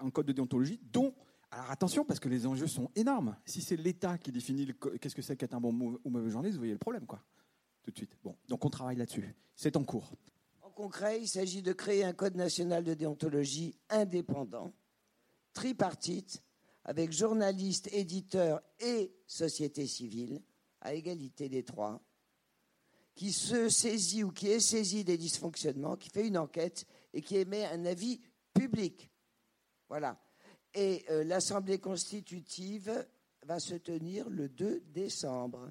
un 0.01 0.11
code 0.11 0.27
de 0.27 0.33
déontologie 0.33 0.81
dont 0.91 1.15
Alors 1.51 1.71
attention, 1.71 2.05
parce 2.05 2.19
que 2.19 2.29
les 2.29 2.47
enjeux 2.47 2.67
sont 2.67 2.91
énormes. 2.97 3.37
Si 3.45 3.61
c'est 3.61 3.77
l'État 3.77 4.19
qui 4.19 4.33
définit 4.33 4.69
qu'est-ce 5.01 5.15
que 5.15 5.23
c'est 5.23 5.37
qu'être 5.37 5.55
un 5.55 5.61
bon 5.61 5.99
ou 6.03 6.11
mauvais 6.11 6.31
journaliste, 6.31 6.57
vous 6.57 6.63
voyez 6.63 6.73
le 6.73 6.79
problème, 6.79 7.07
quoi. 7.07 7.23
Tout 7.83 7.91
de 7.91 7.97
suite. 7.97 8.17
Bon, 8.25 8.35
donc 8.49 8.65
on 8.65 8.71
travaille 8.71 8.97
là-dessus. 8.97 9.35
C'est 9.55 9.77
en 9.77 9.85
cours. 9.85 10.11
En 10.63 10.71
concret, 10.71 11.21
il 11.21 11.29
s'agit 11.29 11.63
de 11.63 11.73
créer 11.73 12.03
un 12.03 12.15
code 12.15 12.35
national 12.35 12.83
de 12.83 12.95
déontologie 12.95 13.77
indépendant, 13.91 14.73
tripartite, 15.55 16.43
avec 16.85 17.13
journalistes, 17.13 17.89
éditeurs 17.93 18.61
et 18.81 19.15
société 19.27 19.87
civile, 19.87 20.43
à 20.81 20.93
égalité 20.93 21.49
des 21.49 21.65
trois, 21.65 22.03
qui 23.15 23.33
se 23.33 23.69
saisit 23.69 24.25
ou 24.25 24.33
qui 24.33 24.49
est 24.49 24.61
saisi 24.61 25.05
des 25.05 25.17
dysfonctionnements, 25.17 25.97
qui 25.97 26.11
fait 26.11 26.27
une 26.27 26.37
enquête 26.37 26.85
et 27.13 27.23
qui 27.23 27.37
émet 27.37 27.65
un 27.65 27.87
avis 27.87 28.21
public. 28.53 29.11
Voilà. 29.89 30.21
Et 30.75 31.05
euh, 31.11 31.25
l'Assemblée 31.25 31.79
constitutive 31.79 33.07
va 33.45 33.61
se 33.61 33.75
tenir 33.75 34.29
le 34.29 34.49
2 34.49 34.81
décembre. 34.89 35.71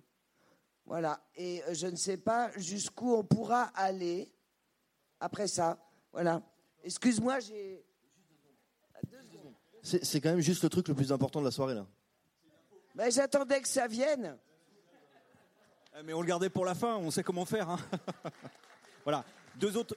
Voilà. 0.86 1.22
Et 1.36 1.62
euh, 1.64 1.74
je 1.74 1.88
ne 1.88 1.96
sais 1.96 2.18
pas 2.18 2.52
jusqu'où 2.58 3.14
on 3.14 3.24
pourra 3.24 3.64
aller 3.76 4.34
après 5.20 5.48
ça. 5.48 5.78
Voilà. 6.12 6.42
Excuse-moi, 6.84 7.40
j'ai. 7.40 7.86
C'est 9.84 10.22
quand 10.22 10.30
même 10.30 10.40
juste 10.40 10.64
le 10.64 10.70
truc 10.70 10.88
le 10.88 10.96
plus 10.96 11.12
important 11.12 11.42
de 11.42 11.46
la 11.46 11.52
soirée, 11.52 11.76
là. 11.76 11.86
Mais 12.96 13.12
j'attendais 13.12 13.60
que 13.60 13.68
ça 13.68 13.88
vienne. 13.88 14.38
Eh, 16.00 16.04
mais 16.04 16.14
on 16.14 16.22
le 16.22 16.28
gardait 16.28 16.50
pour 16.50 16.64
la 16.64 16.74
fin, 16.74 16.96
on 16.96 17.12
sait 17.12 17.24
comment 17.24 17.46
faire. 17.46 17.70
Hein. 17.70 17.80
voilà. 19.04 19.26
Deux 19.60 19.76
autres, 19.78 19.96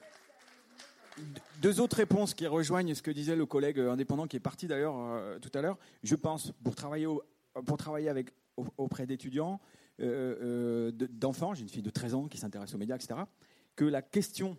deux 1.61 1.79
autres 1.79 1.97
réponses 1.97 2.33
qui 2.33 2.45
rejoignent 2.47 2.93
ce 2.93 3.01
que 3.01 3.11
disait 3.11 3.35
le 3.35 3.45
collègue 3.45 3.79
indépendant 3.79 4.27
qui 4.27 4.35
est 4.35 4.41
parti 4.41 4.67
d'ailleurs 4.67 4.95
euh, 4.97 5.39
tout 5.39 5.51
à 5.53 5.61
l'heure. 5.61 5.77
Je 6.03 6.15
pense, 6.15 6.51
pour 6.63 6.75
travailler, 6.75 7.07
pour 7.65 7.77
travailler 7.77 8.09
avec, 8.09 8.31
auprès 8.77 9.07
d'étudiants, 9.07 9.59
euh, 9.99 10.91
euh, 10.91 11.07
d'enfants, 11.11 11.53
j'ai 11.53 11.61
une 11.61 11.69
fille 11.69 11.81
de 11.81 11.89
13 11.89 12.13
ans 12.13 12.27
qui 12.27 12.37
s'intéresse 12.37 12.73
aux 12.73 12.77
médias, 12.77 12.95
etc., 12.95 13.21
que 13.75 13.85
la 13.85 14.01
question, 14.01 14.57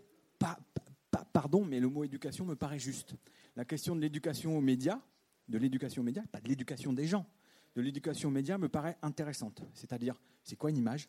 pardon, 1.33 1.65
mais 1.65 1.81
le 1.81 1.89
mot 1.89 2.05
éducation 2.05 2.45
me 2.45 2.55
paraît 2.55 2.79
juste. 2.79 3.15
La 3.57 3.65
question 3.65 3.97
de 3.97 4.01
l'éducation 4.01 4.57
aux 4.57 4.61
médias, 4.61 5.01
de 5.49 5.59
l'éducation 5.59 6.03
aux 6.03 6.05
médias, 6.05 6.23
pas 6.31 6.41
de 6.41 6.49
l'éducation 6.49 6.93
des 6.93 7.07
gens, 7.07 7.27
de 7.75 7.83
l'éducation 7.83 8.29
aux 8.29 8.33
médias 8.33 8.59
me 8.59 8.69
paraît 8.69 8.97
intéressante. 9.03 9.63
C'est-à-dire, 9.75 10.21
c'est 10.43 10.57
quoi 10.57 10.71
une 10.71 10.77
image? 10.77 11.09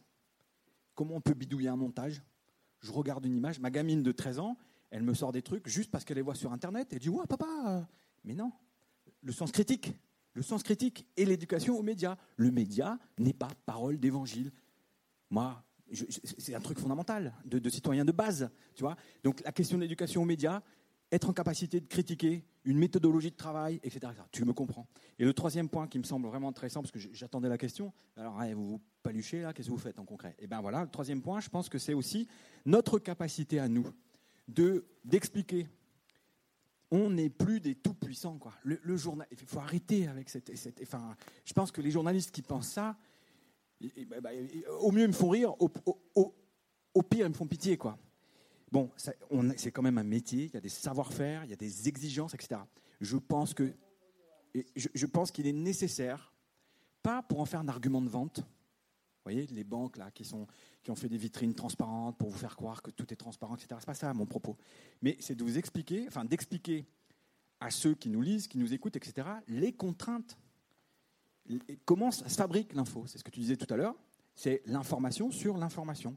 Comment 0.95 1.15
on 1.15 1.21
peut 1.21 1.33
bidouiller 1.33 1.69
un 1.69 1.75
montage? 1.75 2.21
Je 2.79 2.91
regarde 2.91 3.25
une 3.25 3.35
image, 3.35 3.59
ma 3.59 3.71
gamine 3.71 4.03
de 4.03 4.11
13 4.11 4.39
ans, 4.39 4.57
elle 4.91 5.03
me 5.03 5.13
sort 5.13 5.31
des 5.31 5.41
trucs 5.41 5.67
juste 5.67 5.91
parce 5.91 6.03
qu'elle 6.03 6.17
les 6.17 6.23
voit 6.23 6.35
sur 6.35 6.51
Internet. 6.51 6.87
Elle 6.91 6.99
dit 6.99 7.09
Ouais, 7.09 7.25
papa 7.27 7.45
euh, 7.67 7.81
Mais 8.23 8.35
non, 8.35 8.51
le 9.21 9.31
sens 9.31 9.51
critique. 9.51 9.93
Le 10.33 10.41
sens 10.41 10.63
critique 10.63 11.07
et 11.17 11.25
l'éducation 11.25 11.77
aux 11.77 11.83
médias. 11.83 12.17
Le 12.37 12.51
média 12.51 12.97
n'est 13.17 13.33
pas 13.33 13.49
parole 13.65 13.99
d'évangile. 13.99 14.51
Moi, 15.29 15.63
c'est 16.37 16.55
un 16.55 16.61
truc 16.61 16.79
fondamental 16.79 17.33
de, 17.45 17.59
de, 17.59 17.69
citoyen 17.69 18.05
de 18.05 18.11
base, 18.11 18.49
tu 18.75 18.83
vois. 18.83 18.95
Donc 19.23 19.41
la 19.43 19.51
question 19.51 19.77
de 19.77 19.83
l'éducation 19.83 20.21
aux 20.21 20.25
médias, 20.25 20.61
être 21.11 21.29
en 21.29 21.33
capacité 21.33 21.79
de 21.79 21.87
critiquer 21.87 22.45
une 22.65 22.77
méthodologie 22.77 23.31
de 23.31 23.35
travail, 23.35 23.79
etc., 23.83 24.13
Tu 24.31 24.43
me 24.45 24.53
comprends. 24.53 24.87
Et 25.17 25.25
le 25.25 25.33
troisième 25.33 25.69
point 25.69 25.87
qui 25.87 25.97
me 25.99 26.03
semble 26.03 26.27
vraiment 26.27 26.49
intéressant, 26.49 26.81
parce 26.81 26.91
que 26.91 26.99
j'attendais 26.99 27.49
la 27.49 27.57
question, 27.57 27.93
alors 28.17 28.39
vous 28.55 28.65
vous 28.65 28.81
paluchez 29.01 29.41
là, 29.41 29.53
qu'est-ce 29.53 29.69
que 29.69 29.73
vous 29.73 29.79
faites 29.79 29.99
en 29.99 30.05
concret? 30.05 30.35
Et 30.39 30.43
eh 30.43 30.47
bien 30.47 30.61
voilà, 30.61 30.83
le 30.83 30.89
troisième 30.89 31.21
point, 31.21 31.39
je 31.39 31.49
pense 31.49 31.69
que 31.69 31.77
c'est 31.77 31.93
aussi 31.93 32.27
notre 32.65 32.99
capacité 32.99 33.59
à 33.59 33.67
nous 33.67 33.87
de 34.47 34.85
d'expliquer. 35.05 35.67
On 36.91 37.11
n'est 37.11 37.29
plus 37.29 37.59
des 37.59 37.75
tout 37.75 37.93
puissants, 37.93 38.39
quoi. 38.39 38.53
Le, 38.63 38.97
journal, 38.97 39.27
il 39.31 39.37
faut 39.37 39.59
arrêter 39.59 40.07
avec 40.07 40.27
cette, 40.27 40.51
enfin, 40.81 41.15
je 41.45 41.53
pense 41.53 41.71
que 41.71 41.81
les 41.81 41.91
journalistes 41.91 42.31
qui 42.31 42.41
pensent 42.41 42.69
ça, 42.69 42.97
bah, 44.07 44.21
bah, 44.21 44.31
au 44.79 44.91
mieux 44.91 45.03
ils 45.03 45.07
me 45.07 45.13
font 45.13 45.29
rire, 45.29 45.53
au, 45.61 45.69
au 46.93 47.01
pire 47.03 47.27
ils 47.27 47.29
me 47.29 47.35
font 47.35 47.47
pitié, 47.47 47.77
quoi. 47.77 47.97
Bon, 48.71 48.91
c'est 48.95 49.71
quand 49.71 49.81
même 49.81 49.97
un 49.97 50.03
métier, 50.03 50.45
il 50.45 50.53
y 50.53 50.57
a 50.57 50.61
des 50.61 50.69
savoir-faire, 50.69 51.43
il 51.43 51.49
y 51.49 51.53
a 51.53 51.57
des 51.57 51.87
exigences, 51.87 52.33
etc. 52.33 52.61
Je 53.01 53.17
pense 53.17 53.53
que, 53.53 53.73
je, 54.75 55.05
pense 55.05 55.31
qu'il 55.31 55.47
est 55.47 55.53
nécessaire, 55.53 56.33
pas 57.01 57.23
pour 57.23 57.39
en 57.39 57.45
faire 57.45 57.61
un 57.61 57.67
argument 57.67 58.01
de 58.01 58.09
vente. 58.09 58.39
Vous 58.39 59.33
voyez, 59.33 59.47
les 59.47 59.63
banques 59.63 59.97
là 59.97 60.11
qui 60.11 60.23
sont, 60.23 60.47
qui 60.83 60.91
ont 60.91 60.95
fait 60.95 61.09
des 61.09 61.17
vitrines 61.17 61.53
transparentes 61.53 62.17
pour 62.17 62.29
vous 62.29 62.37
faire 62.37 62.55
croire 62.55 62.81
que 62.81 62.91
tout 62.91 63.11
est 63.11 63.17
transparent, 63.17 63.55
etc. 63.55 63.75
C'est 63.79 63.85
pas 63.85 63.93
ça 63.93 64.13
mon 64.13 64.25
propos. 64.25 64.55
Mais 65.01 65.17
c'est 65.19 65.35
de 65.35 65.43
vous 65.43 65.57
expliquer, 65.57 66.05
enfin 66.07 66.25
d'expliquer 66.25 66.85
à 67.59 67.71
ceux 67.71 67.95
qui 67.95 68.09
nous 68.09 68.21
lisent, 68.21 68.47
qui 68.47 68.57
nous 68.57 68.73
écoutent, 68.73 68.95
etc. 68.95 69.27
Les 69.47 69.73
contraintes. 69.73 70.37
Comment 71.85 72.11
se 72.11 72.23
fabrique 72.25 72.73
l'info? 72.73 73.05
C'est 73.07 73.17
ce 73.17 73.23
que 73.23 73.31
tu 73.31 73.39
disais 73.39 73.57
tout 73.57 73.71
à 73.73 73.77
l'heure. 73.77 73.95
C'est 74.35 74.61
l'information 74.65 75.31
sur 75.31 75.57
l'information 75.57 76.15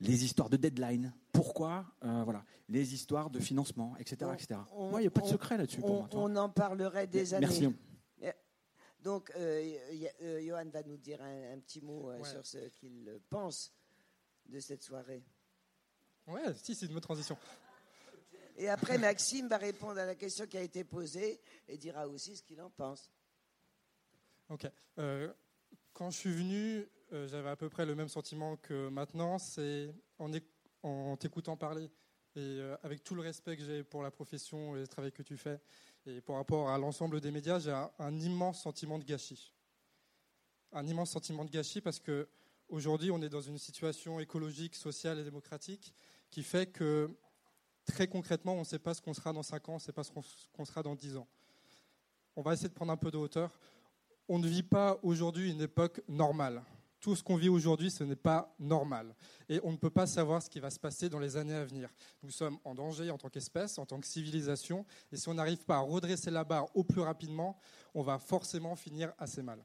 les 0.00 0.24
histoires 0.24 0.48
de 0.48 0.56
deadline, 0.56 1.12
pourquoi, 1.32 1.84
euh, 2.04 2.22
voilà, 2.24 2.44
les 2.68 2.94
histoires 2.94 3.30
de 3.30 3.38
financement, 3.38 3.96
etc. 3.98 4.30
etc. 4.34 4.60
Moi, 4.74 5.00
il 5.00 5.04
n'y 5.04 5.06
a 5.06 5.10
pas 5.10 5.20
de 5.20 5.26
secret 5.26 5.56
là-dessus 5.56 5.80
pour. 5.80 6.08
On 6.12 6.34
en 6.36 6.48
parlerait 6.48 7.06
des 7.06 7.34
années. 7.34 7.46
Merci. 7.46 7.74
Donc, 9.02 9.32
euh, 9.34 9.78
euh, 10.20 10.46
Johan 10.46 10.68
va 10.68 10.82
nous 10.82 10.98
dire 10.98 11.22
un, 11.22 11.58
petit 11.60 11.80
mot 11.80 12.12
sur 12.22 12.44
ce 12.44 12.58
qu'il 12.68 13.18
pense 13.30 13.72
de 14.44 14.60
cette 14.60 14.82
soirée. 14.82 15.24
Ouais, 16.26 16.42
si, 16.62 16.74
c'est 16.74 16.84
une 16.84 16.92
bonne 16.92 17.00
transition. 17.00 17.38
Et 18.58 18.68
après, 18.68 18.98
Maxime 18.98 19.48
va 19.48 19.56
répondre 19.56 19.98
à 19.98 20.04
la 20.04 20.14
question 20.14 20.46
qui 20.46 20.58
a 20.58 20.60
été 20.60 20.84
posée 20.84 21.40
et 21.66 21.78
dira 21.78 22.06
aussi 22.06 22.36
ce 22.36 22.42
qu'il 22.42 22.60
en 22.60 22.68
pense. 22.68 23.10
Ok. 24.50 24.66
quand 25.94 26.10
je 26.10 26.18
suis 26.18 26.32
venu, 26.34 26.86
euh, 27.12 27.26
j'avais 27.26 27.48
à 27.48 27.56
peu 27.56 27.68
près 27.68 27.84
le 27.84 27.94
même 27.94 28.08
sentiment 28.08 28.56
que 28.56 28.88
maintenant. 28.88 29.38
C'est 29.38 29.92
en, 30.18 31.16
t'écoutant 31.16 31.56
parler 31.56 31.90
et 32.36 32.38
euh, 32.38 32.76
avec 32.82 33.02
tout 33.02 33.14
le 33.14 33.22
respect 33.22 33.56
que 33.56 33.64
j'ai 33.64 33.82
pour 33.82 34.02
la 34.02 34.10
profession 34.10 34.76
et 34.76 34.80
le 34.80 34.88
travail 34.88 35.10
que 35.10 35.22
tu 35.22 35.36
fais, 35.36 35.60
et 36.06 36.20
par 36.20 36.36
rapport 36.36 36.70
à 36.70 36.78
l'ensemble 36.78 37.20
des 37.20 37.32
médias, 37.32 37.58
j'ai 37.58 37.72
un, 37.98 38.20
immense 38.20 38.62
sentiment 38.62 38.98
de 38.98 39.04
gâchis. 39.04 39.52
Un 40.72 40.86
immense 40.86 41.10
sentiment 41.10 41.44
de 41.44 41.50
gâchis 41.50 41.80
parce 41.80 41.98
que 41.98 42.28
aujourd'hui, 42.68 43.10
on 43.10 43.20
est 43.20 43.28
dans 43.28 43.40
une 43.40 43.58
situation 43.58 44.20
écologique, 44.20 44.76
sociale 44.76 45.18
et 45.18 45.24
démocratique 45.24 45.92
qui 46.30 46.44
fait 46.44 46.66
que 46.66 47.10
très 47.84 48.06
concrètement, 48.06 48.54
on 48.54 48.60
ne 48.60 48.64
sait 48.64 48.78
pas 48.78 48.94
ce 48.94 49.02
qu'on 49.02 49.14
sera 49.14 49.32
dans 49.32 49.42
5 49.42 49.68
ans, 49.68 49.72
on 49.72 49.76
ne 49.76 49.80
sait 49.80 49.92
pas 49.92 50.04
ce 50.04 50.12
qu'on 50.52 50.64
sera 50.64 50.82
dans 50.84 50.94
10 50.94 51.16
ans. 51.16 51.26
On 52.36 52.42
va 52.42 52.52
essayer 52.52 52.68
de 52.68 52.74
prendre 52.74 52.92
un 52.92 52.96
peu 52.96 53.10
de 53.10 53.16
hauteur. 53.16 53.58
On 54.28 54.38
ne 54.38 54.46
vit 54.46 54.62
pas 54.62 55.00
aujourd'hui 55.02 55.50
une 55.50 55.60
époque 55.60 56.00
normale 56.06 56.62
tout 57.00 57.16
ce 57.16 57.22
qu'on 57.22 57.36
vit 57.36 57.48
aujourd'hui, 57.48 57.90
ce 57.90 58.04
n'est 58.04 58.16
pas 58.16 58.54
normal. 58.58 59.14
Et 59.48 59.60
on 59.64 59.72
ne 59.72 59.76
peut 59.76 59.90
pas 59.90 60.06
savoir 60.06 60.42
ce 60.42 60.50
qui 60.50 60.60
va 60.60 60.70
se 60.70 60.78
passer 60.78 61.08
dans 61.08 61.18
les 61.18 61.36
années 61.36 61.54
à 61.54 61.64
venir. 61.64 61.88
Nous 62.22 62.30
sommes 62.30 62.58
en 62.64 62.74
danger 62.74 63.10
en 63.10 63.18
tant 63.18 63.28
qu'espèce, 63.28 63.78
en 63.78 63.86
tant 63.86 63.98
que 64.00 64.06
civilisation, 64.06 64.84
et 65.10 65.16
si 65.16 65.28
on 65.28 65.34
n'arrive 65.34 65.64
pas 65.64 65.76
à 65.76 65.80
redresser 65.80 66.30
la 66.30 66.44
barre 66.44 66.66
au 66.76 66.84
plus 66.84 67.00
rapidement, 67.00 67.58
on 67.94 68.02
va 68.02 68.18
forcément 68.18 68.76
finir 68.76 69.12
assez 69.18 69.42
mal. 69.42 69.64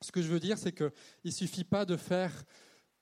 Ce 0.00 0.12
que 0.12 0.22
je 0.22 0.28
veux 0.28 0.40
dire, 0.40 0.56
c'est 0.56 0.72
qu'il 0.72 0.92
ne 1.24 1.30
suffit 1.30 1.64
pas 1.64 1.84
de 1.84 1.96
faire 1.96 2.32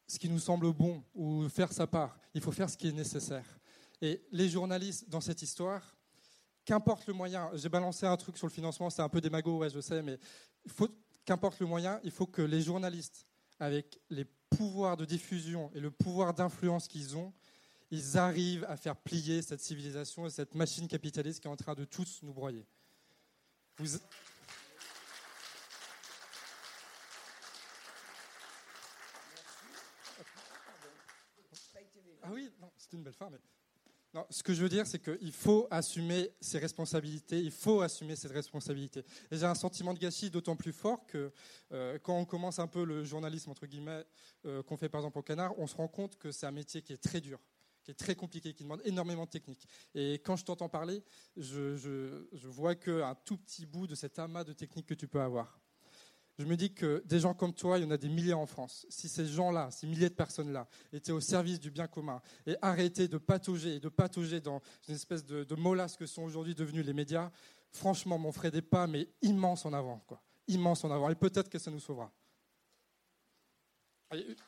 ce 0.06 0.18
qui 0.18 0.28
nous 0.28 0.38
semble 0.40 0.72
bon 0.72 1.04
ou 1.14 1.48
faire 1.48 1.72
sa 1.72 1.86
part. 1.86 2.18
Il 2.34 2.40
faut 2.40 2.50
faire 2.50 2.70
ce 2.70 2.76
qui 2.76 2.88
est 2.88 2.92
nécessaire. 2.92 3.46
Et 4.00 4.22
les 4.32 4.48
journalistes 4.48 5.08
dans 5.08 5.20
cette 5.20 5.42
histoire, 5.42 5.96
qu'importe 6.64 7.06
le 7.06 7.12
moyen, 7.12 7.50
j'ai 7.54 7.68
balancé 7.68 8.06
un 8.06 8.16
truc 8.16 8.36
sur 8.36 8.46
le 8.46 8.52
financement, 8.52 8.90
c'est 8.90 9.02
un 9.02 9.08
peu 9.08 9.20
démago, 9.20 9.68
je 9.68 9.80
sais, 9.80 10.02
mais 10.02 10.18
qu'importe 11.24 11.60
le 11.60 11.66
moyen, 11.66 12.00
il 12.02 12.10
faut 12.10 12.26
que 12.26 12.42
les 12.42 12.62
journalistes 12.62 13.27
avec 13.60 14.00
les 14.10 14.24
pouvoirs 14.50 14.96
de 14.96 15.04
diffusion 15.04 15.70
et 15.74 15.80
le 15.80 15.90
pouvoir 15.90 16.34
d'influence 16.34 16.88
qu'ils 16.88 17.16
ont, 17.16 17.32
ils 17.90 18.18
arrivent 18.18 18.64
à 18.68 18.76
faire 18.76 18.96
plier 18.96 19.42
cette 19.42 19.60
civilisation 19.60 20.26
et 20.26 20.30
cette 20.30 20.54
machine 20.54 20.88
capitaliste 20.88 21.40
qui 21.40 21.48
est 21.48 21.50
en 21.50 21.56
train 21.56 21.74
de 21.74 21.84
tous 21.84 22.20
nous 22.22 22.34
broyer. 22.34 22.66
Ah 32.22 32.30
oui, 32.30 32.50
c'est 32.76 32.92
une 32.92 33.02
belle 33.02 33.14
fin, 33.14 33.30
mais 33.30 33.38
ce 34.30 34.42
que 34.42 34.54
je 34.54 34.62
veux 34.62 34.68
dire, 34.68 34.86
c'est 34.86 34.98
qu'il 35.02 35.32
faut 35.32 35.66
assumer 35.70 36.30
ses 36.40 36.58
responsabilités, 36.58 37.38
il 37.40 37.50
faut 37.50 37.80
assumer 37.80 38.16
cette 38.16 38.32
responsabilité. 38.32 39.04
Et 39.30 39.36
j'ai 39.36 39.44
un 39.44 39.54
sentiment 39.54 39.94
de 39.94 39.98
gâchis 39.98 40.30
d'autant 40.30 40.56
plus 40.56 40.72
fort 40.72 41.06
que 41.06 41.32
euh, 41.72 41.98
quand 42.02 42.18
on 42.18 42.24
commence 42.24 42.58
un 42.58 42.66
peu 42.66 42.84
le 42.84 43.04
journalisme, 43.04 43.50
entre 43.50 43.66
guillemets, 43.66 44.04
euh, 44.46 44.62
qu'on 44.62 44.76
fait 44.76 44.88
par 44.88 45.00
exemple 45.00 45.18
au 45.18 45.22
Canard, 45.22 45.58
on 45.58 45.66
se 45.66 45.76
rend 45.76 45.88
compte 45.88 46.16
que 46.16 46.32
c'est 46.32 46.46
un 46.46 46.52
métier 46.52 46.82
qui 46.82 46.92
est 46.92 47.02
très 47.02 47.20
dur, 47.20 47.38
qui 47.84 47.90
est 47.90 47.94
très 47.94 48.14
compliqué, 48.14 48.54
qui 48.54 48.62
demande 48.62 48.82
énormément 48.84 49.24
de 49.24 49.30
technique. 49.30 49.66
Et 49.94 50.14
quand 50.14 50.36
je 50.36 50.44
t'entends 50.44 50.68
parler, 50.68 51.04
je, 51.36 52.26
vois 52.48 52.74
qu'un 52.74 53.14
tout 53.24 53.36
petit 53.36 53.66
bout 53.66 53.86
de 53.86 53.94
cet 53.94 54.18
amas 54.18 54.44
de 54.44 54.52
techniques 54.52 54.86
que 54.86 54.94
tu 54.94 55.06
peux 55.06 55.20
avoir 55.20 55.60
je 56.38 56.44
me 56.44 56.56
dis 56.56 56.72
que 56.72 57.02
des 57.04 57.18
gens 57.18 57.34
comme 57.34 57.52
toi, 57.52 57.78
il 57.78 57.84
y 57.84 57.86
en 57.86 57.90
a 57.90 57.96
des 57.96 58.08
milliers 58.08 58.32
en 58.32 58.46
France. 58.46 58.86
Si 58.88 59.08
ces 59.08 59.26
gens-là, 59.26 59.72
ces 59.72 59.88
milliers 59.88 60.08
de 60.08 60.14
personnes-là, 60.14 60.68
étaient 60.92 61.10
au 61.10 61.20
service 61.20 61.58
du 61.58 61.70
bien 61.70 61.88
commun 61.88 62.22
et 62.46 62.56
arrêtaient 62.62 63.08
de 63.08 63.18
patauger 63.18 63.74
et 63.76 63.80
de 63.80 63.88
patauger 63.88 64.40
dans 64.40 64.62
une 64.88 64.94
espèce 64.94 65.24
de, 65.24 65.42
de 65.42 65.54
molasse 65.56 65.96
que 65.96 66.06
sont 66.06 66.22
aujourd'hui 66.22 66.54
devenus 66.54 66.86
les 66.86 66.92
médias, 66.92 67.32
franchement, 67.72 68.20
on 68.24 68.32
ferait 68.32 68.52
des 68.52 68.62
pas, 68.62 68.86
mais 68.86 69.08
immenses 69.20 69.66
en 69.66 69.72
avant, 69.72 69.98
quoi. 70.06 70.22
Immenses 70.46 70.84
en 70.84 70.92
avant. 70.92 71.10
Et 71.10 71.16
peut-être 71.16 71.50
que 71.50 71.58
ça 71.58 71.72
nous 71.72 71.80
sauvera. 71.80 72.12
Vous 74.10 74.16
êtes 74.16 74.38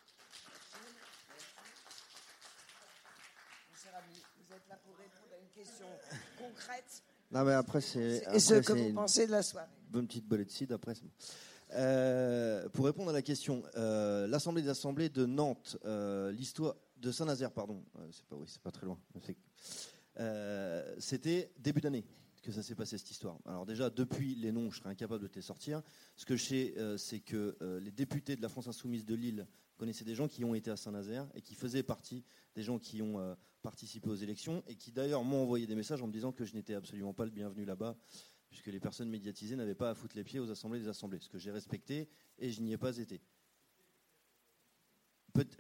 là 4.68 4.76
pour 4.84 4.97
répondre 4.97 5.32
à 5.32 5.38
une 5.38 5.49
question 5.49 5.86
concrète. 6.38 7.03
Non, 7.32 7.45
mais 7.45 7.53
après, 7.53 7.80
c'est. 7.80 8.22
Et 8.32 8.41
ce 8.41 8.55
que 8.55 8.72
vous 8.72 8.95
pensez 8.95 9.26
de 9.26 9.32
la 9.32 9.43
soirée 9.43 9.66
Bonne 9.88 10.07
petite 10.07 10.26
bolette 10.26 10.47
de 10.47 10.53
cidre, 10.53 10.76
après, 10.76 10.95
c'est 10.95 11.03
bon. 11.03 11.11
Euh, 11.73 12.68
pour 12.71 12.87
répondre 12.87 13.11
à 13.11 13.12
la 13.12 13.23
question, 13.23 13.62
euh, 13.77 14.27
l'Assemblée 14.27 14.62
des 14.62 14.68
Assemblées 14.68 15.09
de 15.09 15.27
Nantes, 15.27 15.77
euh, 15.85 16.33
l'histoire 16.33 16.77
de 16.97 17.12
Saint-Nazaire, 17.12 17.53
pardon, 17.53 17.85
c'est 18.11 18.25
pas, 18.27 18.37
oui, 18.37 18.47
c'est 18.49 18.62
pas 18.62 18.71
très 18.71 18.87
loin. 18.87 18.99
C'était 20.99 21.53
début 21.59 21.81
d'année 21.81 22.05
que 22.43 22.53
ça 22.53 22.62
s'est 22.62 22.75
passé 22.75 22.99
cette 22.99 23.11
histoire. 23.11 23.39
Alors 23.47 23.66
déjà, 23.66 23.91
depuis 23.91 24.35
les 24.35 24.51
noms, 24.51 24.71
je 24.71 24.79
serais 24.79 24.91
incapable 24.91 25.23
de 25.23 25.29
te 25.29 25.37
les 25.37 25.43
sortir. 25.43 25.83
Ce 26.16 26.25
que 26.25 26.37
je 26.37 26.45
sais, 26.45 26.75
c'est 26.99 27.21
que 27.21 27.57
les 27.81 27.91
députés 27.91 28.37
de 28.37 28.43
la 28.43 28.49
France 28.49 28.66
Insoumise 28.66 29.05
de 29.05 29.14
Lille 29.14 29.47
connaissaient 29.79 30.05
des 30.05 30.14
gens 30.14 30.29
qui 30.29 30.45
ont 30.45 30.55
été 30.55 30.71
à 30.71 30.77
Saint-Nazaire 30.77 31.27
et 31.35 31.41
qui 31.41 31.55
faisaient 31.55 31.83
partie 31.83 32.25
des 32.55 32.62
gens 32.62 32.79
qui 32.79 33.01
ont 33.01 33.37
participé 33.62 34.09
aux 34.09 34.14
élections 34.14 34.62
et 34.66 34.75
qui 34.75 34.91
d'ailleurs 34.93 35.25
m'ont 35.25 35.43
envoyé 35.43 35.66
des 35.66 35.75
messages 35.75 36.03
en 36.03 36.07
me 36.07 36.12
disant 36.12 36.33
que 36.33 36.45
je 36.45 36.55
n'étais 36.55 36.75
absolument 36.75 37.12
pas 37.14 37.25
le 37.25 37.31
bienvenu 37.31 37.64
là-bas 37.64 37.97
puisque 38.51 38.66
les 38.66 38.80
personnes 38.80 39.09
médiatisées 39.09 39.57
n'avaient 39.57 39.74
pas 39.74 39.90
à 39.90 39.94
foutre 39.94 40.16
les 40.16 40.24
pieds 40.24 40.40
aux 40.40 40.51
assemblées 40.51 40.80
des 40.80 40.88
assemblées, 40.88 41.20
ce 41.20 41.28
que 41.28 41.38
j'ai 41.38 41.53
respecté 41.53 42.09
et 42.38 42.51
je 42.51 42.61
n'y 42.61 42.72
ai 42.72 42.78
pas 42.78 42.96
été. 42.98 43.20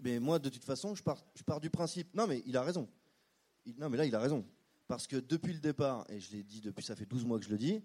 mais 0.02 0.18
moi, 0.18 0.38
de 0.38 0.48
toute 0.48 0.64
façon, 0.64 0.94
je 0.94 1.02
pars, 1.02 1.60
du 1.60 1.70
principe. 1.70 2.12
Non, 2.14 2.26
mais 2.26 2.42
il 2.46 2.56
a 2.56 2.62
raison. 2.62 2.88
non, 3.78 3.88
mais 3.88 3.96
là, 3.96 4.04
il 4.04 4.14
a 4.14 4.20
raison. 4.20 4.44
Parce 4.88 5.06
que 5.06 5.16
depuis 5.16 5.52
le 5.52 5.60
départ, 5.60 6.04
et 6.10 6.18
je 6.18 6.32
l'ai 6.32 6.42
dit 6.42 6.60
depuis, 6.60 6.84
ça 6.84 6.96
fait 6.96 7.06
12 7.06 7.24
mois 7.24 7.38
que 7.38 7.44
je 7.44 7.50
le 7.50 7.58
dis, 7.58 7.80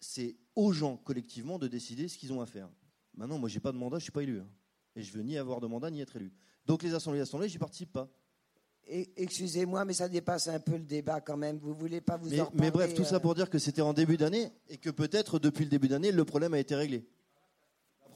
c'est 0.00 0.36
aux 0.54 0.72
gens 0.72 0.98
collectivement 0.98 1.58
de 1.58 1.66
décider 1.66 2.08
ce 2.08 2.18
qu'ils 2.18 2.32
ont 2.32 2.42
à 2.42 2.46
faire. 2.46 2.70
Maintenant, 3.14 3.38
moi, 3.38 3.48
j'ai 3.48 3.60
pas 3.60 3.72
de 3.72 3.78
mandat, 3.78 3.98
je 3.98 4.04
suis 4.04 4.12
pas 4.12 4.22
élu. 4.22 4.40
Hein. 4.40 4.48
Et 4.96 5.02
je 5.02 5.12
veux 5.12 5.22
ni 5.22 5.38
avoir 5.38 5.60
de 5.60 5.66
mandat, 5.66 5.90
ni 5.90 6.00
être 6.00 6.16
élu. 6.16 6.32
Donc 6.66 6.82
les 6.82 6.94
assemblées 6.94 7.20
assemblées, 7.20 7.48
j'y 7.48 7.58
participe 7.58 7.92
pas. 7.92 8.10
Excusez-moi, 9.16 9.84
mais 9.84 9.92
ça 9.92 10.08
dépasse 10.08 10.48
un 10.48 10.58
peu 10.58 10.72
le 10.72 10.84
débat 10.84 11.20
quand 11.20 11.36
même. 11.36 11.58
Vous 11.58 11.74
voulez 11.74 12.00
pas 12.00 12.16
vous 12.16 12.28
mais, 12.28 12.40
en 12.40 12.50
Mais 12.54 12.72
bref, 12.72 12.92
tout 12.92 13.04
ça 13.04 13.16
euh, 13.16 13.20
pour 13.20 13.36
dire 13.36 13.48
que 13.48 13.60
c'était 13.60 13.82
en 13.82 13.92
début 13.92 14.16
d'année 14.16 14.52
et 14.68 14.78
que 14.78 14.90
peut-être 14.90 15.38
depuis 15.38 15.62
le 15.62 15.70
début 15.70 15.86
d'année, 15.86 16.10
le 16.10 16.24
problème 16.24 16.54
a 16.54 16.58
été 16.58 16.74
réglé. 16.74 17.06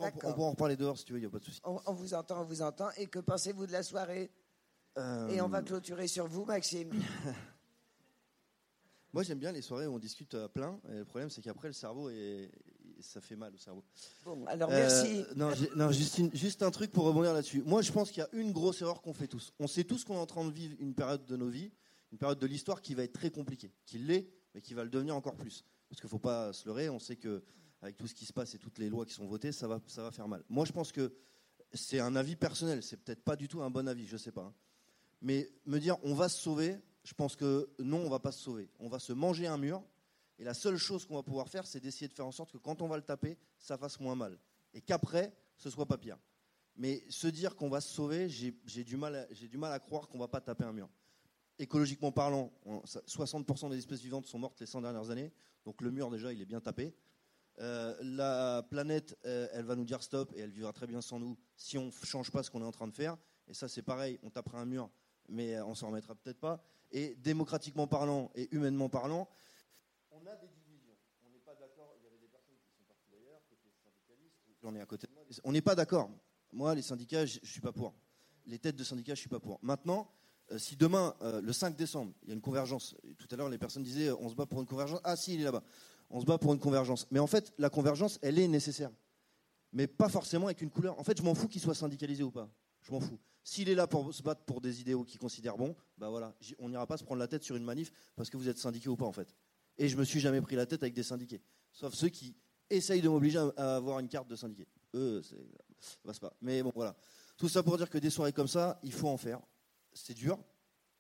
on 0.00 0.10
pourra 0.10 0.34
en 0.42 0.50
reparler 0.50 0.76
dehors 0.76 0.98
si 0.98 1.04
tu 1.04 1.12
veux, 1.12 1.18
il 1.20 1.22
n'y 1.22 1.26
a 1.26 1.30
pas 1.30 1.38
de 1.38 1.44
souci. 1.44 1.60
On, 1.64 1.92
vous 1.92 2.14
entend, 2.14 2.40
on 2.40 2.44
vous 2.44 2.60
entend. 2.60 2.88
Et 2.96 3.06
que 3.06 3.20
pensez-vous 3.20 3.68
de 3.68 3.72
la 3.72 3.84
soirée? 3.84 4.32
Euh, 4.98 5.28
Et 5.28 5.40
on 5.40 5.48
va 5.48 5.62
clôturer 5.62 6.08
sur 6.08 6.26
vous, 6.26 6.44
Maxime. 6.44 6.90
Moi, 9.12 9.22
j'aime 9.22 9.38
bien 9.38 9.52
les 9.52 9.62
soirées 9.62 9.86
où 9.86 9.94
on 9.94 9.98
discute 10.00 10.34
à 10.34 10.48
plein. 10.48 10.80
Et 10.90 10.98
le 10.98 11.04
problème, 11.04 11.30
c'est 11.30 11.40
qu'après, 11.40 11.68
le 11.68 11.74
cerveau 11.74 12.10
est, 12.10 12.50
ça 13.04 13.20
fait 13.20 13.36
mal 13.36 13.54
au 13.54 13.58
cerveau. 13.58 13.84
Bon, 14.24 14.44
alors 14.46 14.70
merci. 14.70 15.20
Euh, 15.20 15.34
non, 15.36 15.50
non 15.76 15.90
juste, 15.90 16.34
juste, 16.34 16.62
un 16.62 16.70
truc 16.70 16.90
pour 16.90 17.04
rebondir 17.04 17.32
là-dessus. 17.32 17.62
Moi, 17.64 17.82
je 17.82 17.92
pense 17.92 18.10
qu'il 18.10 18.20
y 18.20 18.26
a 18.26 18.28
une 18.32 18.52
grosse 18.52 18.82
erreur 18.82 19.02
qu'on 19.02 19.12
fait 19.12 19.28
tous. 19.28 19.52
On 19.58 19.66
sait 19.66 19.84
tous 19.84 20.04
qu'on 20.04 20.14
est 20.14 20.18
en 20.18 20.26
train 20.26 20.44
de 20.44 20.52
vivre 20.52 20.74
une 20.80 20.94
période 20.94 21.24
de 21.26 21.36
nos 21.36 21.48
vies, 21.48 21.70
une 22.12 22.18
période 22.18 22.38
de 22.38 22.46
l'histoire 22.46 22.80
qui 22.80 22.94
va 22.94 23.02
être 23.02 23.12
très 23.12 23.30
compliquée, 23.30 23.72
qui 23.86 23.98
l'est, 23.98 24.28
mais 24.54 24.60
qui 24.60 24.74
va 24.74 24.84
le 24.84 24.90
devenir 24.90 25.14
encore 25.14 25.36
plus. 25.36 25.64
Parce 25.88 26.00
qu'il 26.00 26.06
ne 26.06 26.10
faut 26.10 26.18
pas 26.18 26.52
se 26.52 26.66
leurrer, 26.66 26.88
on 26.88 26.98
sait 26.98 27.16
que 27.16 27.42
avec 27.82 27.96
tout 27.96 28.06
ce 28.06 28.14
qui 28.14 28.24
se 28.24 28.32
passe 28.32 28.54
et 28.54 28.58
toutes 28.58 28.78
les 28.78 28.88
lois 28.88 29.04
qui 29.04 29.12
sont 29.12 29.26
votées, 29.26 29.52
ça 29.52 29.68
va, 29.68 29.80
ça 29.86 30.02
va 30.02 30.10
faire 30.10 30.26
mal. 30.26 30.42
Moi, 30.48 30.64
je 30.64 30.72
pense 30.72 30.90
que 30.90 31.14
c'est 31.74 32.00
un 32.00 32.16
avis 32.16 32.36
personnel, 32.36 32.82
c'est 32.82 32.96
peut-être 32.96 33.22
pas 33.22 33.36
du 33.36 33.46
tout 33.48 33.62
un 33.62 33.70
bon 33.70 33.86
avis, 33.86 34.06
je 34.06 34.14
ne 34.14 34.18
sais 34.18 34.32
pas. 34.32 34.42
Hein. 34.42 34.54
Mais 35.20 35.50
me 35.66 35.78
dire 35.78 35.96
on 36.02 36.14
va 36.14 36.28
se 36.28 36.40
sauver, 36.40 36.78
je 37.04 37.12
pense 37.14 37.36
que 37.36 37.68
non, 37.78 37.98
on 37.98 38.08
va 38.08 38.20
pas 38.20 38.32
se 38.32 38.42
sauver. 38.42 38.70
On 38.78 38.88
va 38.88 38.98
se 38.98 39.12
manger 39.12 39.46
un 39.46 39.58
mur 39.58 39.82
et 40.38 40.44
la 40.44 40.54
seule 40.54 40.76
chose 40.76 41.06
qu'on 41.06 41.14
va 41.14 41.22
pouvoir 41.22 41.48
faire, 41.48 41.66
c'est 41.66 41.80
d'essayer 41.80 42.08
de 42.08 42.14
faire 42.14 42.26
en 42.26 42.32
sorte 42.32 42.52
que 42.52 42.58
quand 42.58 42.82
on 42.82 42.88
va 42.88 42.96
le 42.96 43.02
taper, 43.02 43.38
ça 43.58 43.78
fasse 43.78 44.00
moins 44.00 44.16
mal. 44.16 44.38
Et 44.72 44.80
qu'après, 44.80 45.32
ce 45.56 45.70
soit 45.70 45.86
pas 45.86 45.98
pire. 45.98 46.18
Mais 46.76 47.04
se 47.08 47.28
dire 47.28 47.54
qu'on 47.54 47.68
va 47.68 47.80
se 47.80 47.92
sauver, 47.92 48.28
j'ai 48.28 48.84
du, 48.84 48.96
mal 48.96 49.14
à, 49.14 49.78
croire 49.78 50.08
qu'on 50.08 50.18
va 50.18 50.26
pas 50.26 50.40
taper 50.40 50.64
un 50.64 50.72
mur. 50.72 50.88
Écologiquement 51.60 52.10
parlant, 52.10 52.52
60% 52.66 53.70
des 53.70 53.78
espèces 53.78 54.00
vivantes 54.00 54.26
sont 54.26 54.40
mortes 54.40 54.58
les 54.58 54.66
100 54.66 54.82
dernières 54.82 55.10
années. 55.10 55.32
Donc 55.64 55.80
le 55.80 55.92
mur, 55.92 56.10
déjà, 56.10 56.32
il 56.32 56.40
est 56.40 56.46
bien 56.46 56.60
tapé. 56.60 56.92
Euh, 57.60 57.94
la 58.02 58.66
planète, 58.68 59.16
euh, 59.24 59.46
elle 59.52 59.64
va 59.64 59.76
nous 59.76 59.84
dire 59.84 60.02
stop 60.02 60.32
et 60.34 60.40
elle 60.40 60.50
vivra 60.50 60.72
très 60.72 60.88
bien 60.88 61.00
sans 61.00 61.20
nous 61.20 61.38
si 61.56 61.78
on 61.78 61.86
ne 61.86 61.90
change 61.92 62.32
pas 62.32 62.42
ce 62.42 62.50
qu'on 62.50 62.60
est 62.60 62.66
en 62.66 62.72
train 62.72 62.88
de 62.88 62.92
faire. 62.92 63.16
Et 63.46 63.54
ça, 63.54 63.68
c'est 63.68 63.82
pareil, 63.82 64.18
on 64.24 64.30
tapera 64.30 64.58
un 64.58 64.64
mur, 64.64 64.90
mais 65.28 65.60
on 65.60 65.76
s'en 65.76 65.88
remettra 65.88 66.16
peut-être 66.16 66.40
pas. 66.40 66.60
Et 66.90 67.14
démocratiquement 67.14 67.86
parlant 67.86 68.32
et 68.34 68.52
humainement 68.52 68.88
parlant, 68.88 69.28
on 70.24 70.30
a 70.30 70.36
des 70.36 70.48
divisions. 70.48 70.96
On 71.26 71.30
n'est 71.30 71.40
pas 71.40 71.54
d'accord. 71.54 71.94
Il 71.98 72.04
y 72.04 72.06
avait 72.06 72.18
des 72.18 72.28
personnes 72.28 72.56
qui 72.56 72.70
sont 72.72 72.84
parties 72.84 73.10
d'ailleurs, 73.10 73.40
syndicalistes. 73.44 74.40
J'en 74.62 74.74
ai 74.74 74.80
à 74.80 74.86
côté 74.86 75.06
de 75.06 75.12
moi. 75.12 75.24
On 75.44 75.52
n'est 75.52 75.62
pas 75.62 75.74
d'accord. 75.74 76.10
Moi, 76.52 76.74
les 76.74 76.82
syndicats, 76.82 77.26
je 77.26 77.40
ne 77.40 77.46
suis 77.46 77.60
pas 77.60 77.72
pour. 77.72 77.94
Les 78.46 78.58
têtes 78.58 78.76
de 78.76 78.84
syndicats, 78.84 79.14
je 79.14 79.20
ne 79.20 79.22
suis 79.22 79.28
pas 79.28 79.40
pour. 79.40 79.58
Maintenant, 79.62 80.10
euh, 80.52 80.58
si 80.58 80.76
demain, 80.76 81.14
euh, 81.22 81.40
le 81.40 81.52
5 81.52 81.76
décembre, 81.76 82.12
il 82.22 82.28
y 82.28 82.32
a 82.32 82.34
une 82.34 82.40
convergence, 82.40 82.96
tout 83.18 83.28
à 83.30 83.36
l'heure, 83.36 83.48
les 83.48 83.58
personnes 83.58 83.82
disaient 83.82 84.10
on 84.12 84.28
se 84.28 84.34
bat 84.34 84.46
pour 84.46 84.60
une 84.60 84.66
convergence. 84.66 85.00
Ah, 85.04 85.16
si, 85.16 85.34
il 85.34 85.40
est 85.40 85.44
là-bas. 85.44 85.62
On 86.10 86.20
se 86.20 86.26
bat 86.26 86.38
pour 86.38 86.52
une 86.52 86.60
convergence. 86.60 87.06
Mais 87.10 87.18
en 87.18 87.26
fait, 87.26 87.52
la 87.58 87.70
convergence, 87.70 88.18
elle 88.22 88.38
est 88.38 88.48
nécessaire. 88.48 88.90
Mais 89.72 89.86
pas 89.86 90.08
forcément 90.08 90.46
avec 90.46 90.62
une 90.62 90.70
couleur. 90.70 90.98
En 90.98 91.04
fait, 91.04 91.18
je 91.18 91.22
m'en 91.22 91.34
fous 91.34 91.48
qu'il 91.48 91.60
soit 91.60 91.74
syndicalisé 91.74 92.22
ou 92.22 92.30
pas. 92.30 92.48
Je 92.82 92.92
m'en 92.92 93.00
fous. 93.00 93.18
S'il 93.42 93.68
est 93.68 93.74
là 93.74 93.86
pour 93.86 94.14
se 94.14 94.22
battre 94.22 94.42
pour 94.44 94.60
des 94.60 94.80
idéaux 94.80 95.04
qu'il 95.04 95.18
considère 95.18 95.56
bons, 95.58 95.74
bah 95.98 96.08
voilà, 96.08 96.34
on 96.58 96.68
n'ira 96.68 96.86
pas 96.86 96.96
se 96.96 97.04
prendre 97.04 97.18
la 97.18 97.28
tête 97.28 97.42
sur 97.42 97.56
une 97.56 97.64
manif 97.64 97.92
parce 98.16 98.30
que 98.30 98.36
vous 98.36 98.48
êtes 98.48 98.58
syndiqué 98.58 98.88
ou 98.88 98.96
pas 98.96 99.04
en 99.04 99.12
fait. 99.12 99.34
Et 99.78 99.88
je 99.88 99.96
me 99.96 100.04
suis 100.04 100.20
jamais 100.20 100.40
pris 100.40 100.56
la 100.56 100.66
tête 100.66 100.82
avec 100.82 100.94
des 100.94 101.02
syndiqués. 101.02 101.42
Sauf 101.72 101.94
ceux 101.94 102.08
qui 102.08 102.36
essayent 102.70 103.02
de 103.02 103.08
m'obliger 103.08 103.38
à 103.56 103.76
avoir 103.76 103.98
une 103.98 104.08
carte 104.08 104.28
de 104.28 104.36
syndiqué. 104.36 104.66
Eux, 104.94 105.22
ça 105.22 105.36
passe 106.04 106.18
pas. 106.18 106.36
Mais 106.40 106.62
bon, 106.62 106.72
voilà. 106.74 106.96
Tout 107.36 107.48
ça 107.48 107.62
pour 107.62 107.76
dire 107.76 107.90
que 107.90 107.98
des 107.98 108.10
soirées 108.10 108.32
comme 108.32 108.48
ça, 108.48 108.78
il 108.82 108.92
faut 108.92 109.08
en 109.08 109.16
faire. 109.16 109.40
C'est 109.92 110.14
dur. 110.14 110.38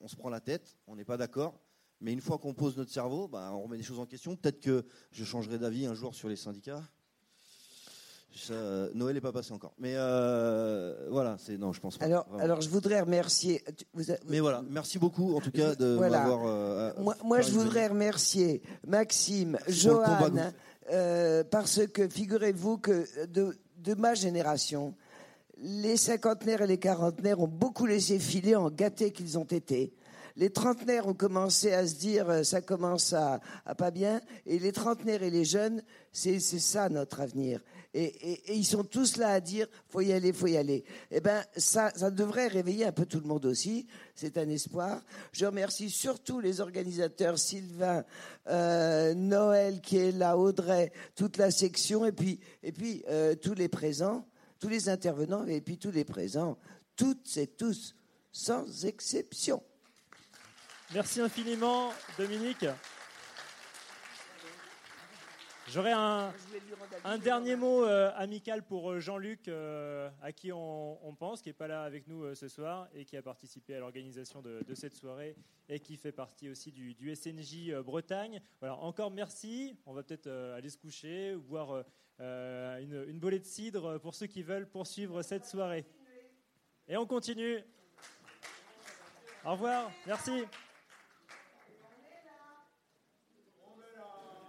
On 0.00 0.08
se 0.08 0.16
prend 0.16 0.28
la 0.28 0.40
tête. 0.40 0.76
On 0.86 0.96
n'est 0.96 1.04
pas 1.04 1.16
d'accord. 1.16 1.60
Mais 2.00 2.12
une 2.12 2.20
fois 2.20 2.38
qu'on 2.38 2.54
pose 2.54 2.76
notre 2.76 2.90
cerveau, 2.90 3.28
bah, 3.28 3.50
on 3.52 3.62
remet 3.62 3.76
des 3.76 3.82
choses 3.82 4.00
en 4.00 4.06
question. 4.06 4.36
Peut-être 4.36 4.60
que 4.60 4.84
je 5.12 5.24
changerai 5.24 5.58
d'avis 5.58 5.86
un 5.86 5.94
jour 5.94 6.14
sur 6.14 6.28
les 6.28 6.36
syndicats. 6.36 6.82
Noël 8.94 9.14
n'est 9.14 9.20
pas 9.20 9.32
passé 9.32 9.52
encore. 9.52 9.74
Mais 9.78 9.94
euh, 9.96 11.08
voilà, 11.10 11.36
c'est 11.38 11.56
non, 11.56 11.72
je 11.72 11.80
pense 11.80 11.98
pas. 11.98 12.04
Alors, 12.04 12.26
alors 12.38 12.60
je 12.60 12.68
voudrais 12.68 13.00
remercier. 13.00 13.62
Mais 14.28 14.40
voilà, 14.40 14.62
merci 14.68 14.98
beaucoup 14.98 15.36
en 15.36 15.40
tout 15.40 15.50
cas 15.50 15.74
de 15.74 15.96
m'avoir. 15.96 16.42
Euh, 16.46 16.92
moi, 16.98 17.16
moi 17.24 17.40
je 17.40 17.50
voudrais 17.52 17.86
remercier 17.86 18.62
Maxime, 18.86 19.58
Johan, 19.68 20.52
euh, 20.90 21.44
parce 21.44 21.86
que 21.86 22.08
figurez-vous 22.08 22.78
que 22.78 23.06
de, 23.26 23.56
de 23.78 23.94
ma 23.94 24.14
génération, 24.14 24.94
les 25.58 25.96
cinquantenaires 25.96 26.62
et 26.62 26.66
les 26.66 26.78
quarantenaires 26.78 27.40
ont 27.40 27.48
beaucoup 27.48 27.86
laissé 27.86 28.18
filer 28.18 28.56
en 28.56 28.70
gâtés 28.70 29.12
qu'ils 29.12 29.38
ont 29.38 29.44
été. 29.44 29.94
Les 30.36 30.50
trentenaires 30.50 31.06
ont 31.06 31.14
commencé 31.14 31.72
à 31.72 31.86
se 31.86 31.94
dire 31.94 32.44
ça 32.44 32.60
commence 32.60 33.12
à, 33.12 33.40
à 33.64 33.76
pas 33.76 33.92
bien, 33.92 34.20
et 34.46 34.58
les 34.58 34.72
trentenaires 34.72 35.22
et 35.22 35.30
les 35.30 35.44
jeunes, 35.44 35.80
c'est 36.10 36.40
ça 36.40 36.88
notre 36.88 37.20
avenir 37.20 37.60
et, 37.94 38.54
ils 38.54 38.64
sont 38.64 38.82
tous 38.82 39.16
là 39.16 39.28
à 39.28 39.40
dire 39.40 39.68
faut 39.88 40.00
y 40.00 40.12
aller, 40.12 40.32
faut 40.32 40.48
y 40.48 40.56
aller. 40.56 40.84
Eh 41.10 41.20
ben 41.20 41.44
ça, 41.56 41.90
devrait 42.10 42.48
réveiller 42.48 42.84
un 42.84 42.92
peu 42.92 43.06
tout 43.06 43.20
le 43.20 43.26
monde 43.26 43.46
aussi. 43.46 43.86
C'est 44.14 44.36
un 44.36 44.48
espoir. 44.48 45.00
Je 45.32 45.46
remercie 45.46 45.90
surtout 45.90 46.40
les 46.40 46.60
organisateurs 46.60 47.38
Sylvain, 47.38 48.04
euh, 48.48 49.14
Noël 49.14 49.80
qui 49.80 49.98
est 49.98 50.12
là, 50.12 50.36
Audrey, 50.36 50.92
toute 51.14 51.36
la 51.36 51.50
section, 51.50 52.04
et 52.04 52.12
puis 52.12 52.40
et 52.62 52.72
puis 52.72 53.04
euh, 53.08 53.36
tous 53.36 53.54
les 53.54 53.68
présents, 53.68 54.26
tous 54.58 54.68
les 54.68 54.88
intervenants, 54.88 55.46
et 55.46 55.60
puis 55.60 55.78
tous 55.78 55.92
les 55.92 56.04
présents, 56.04 56.58
toutes 56.96 57.36
et 57.36 57.46
tous, 57.46 57.94
sans 58.32 58.84
exception. 58.84 59.62
Merci 60.92 61.20
infiniment, 61.20 61.92
Dominique. 62.18 62.66
J'aurais 65.74 65.90
un, 65.90 66.32
un, 67.02 67.18
dernier 67.18 67.56
mot 67.56 67.84
euh, 67.84 68.12
amical 68.14 68.62
pour 68.62 68.92
euh, 68.92 69.00
Jean-Luc, 69.00 69.48
euh, 69.48 70.08
à 70.22 70.30
qui 70.30 70.52
on, 70.52 71.16
pense, 71.18 71.42
qui 71.42 71.48
n'est 71.48 71.52
pas 71.52 71.66
là 71.66 71.82
avec 71.82 72.06
nous 72.06 72.32
ce 72.36 72.46
soir 72.46 72.86
et 72.94 73.04
qui 73.04 73.16
a 73.16 73.22
participé 73.22 73.74
à 73.74 73.80
l'organisation 73.80 74.40
de, 74.40 74.62
cette 74.74 74.94
soirée 74.94 75.34
et 75.68 75.80
qui 75.80 75.96
fait 75.96 76.12
partie 76.12 76.48
aussi 76.48 76.70
du, 76.70 77.12
SNJ 77.16 77.74
Bretagne. 77.84 78.40
Voilà, 78.60 78.76
encore 78.76 79.10
merci. 79.10 79.76
On 79.84 79.94
va 79.94 80.04
peut-être 80.04 80.30
aller 80.56 80.70
se 80.70 80.78
coucher 80.78 81.34
ou 81.34 81.42
boire 81.42 81.82
une, 82.20 83.04
une 83.08 83.18
bolée 83.18 83.40
de 83.40 83.44
cidre 83.44 83.98
pour 83.98 84.14
ceux 84.14 84.26
qui 84.26 84.44
veulent 84.44 84.68
poursuivre 84.68 85.22
cette 85.22 85.44
soirée. 85.44 85.84
Et 86.86 86.96
on 86.96 87.04
continue. 87.04 87.64
Au 89.44 89.50
revoir. 89.50 89.90
Merci. 90.06 90.44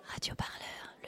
Radio 0.03 0.35
Parleur 0.35 0.54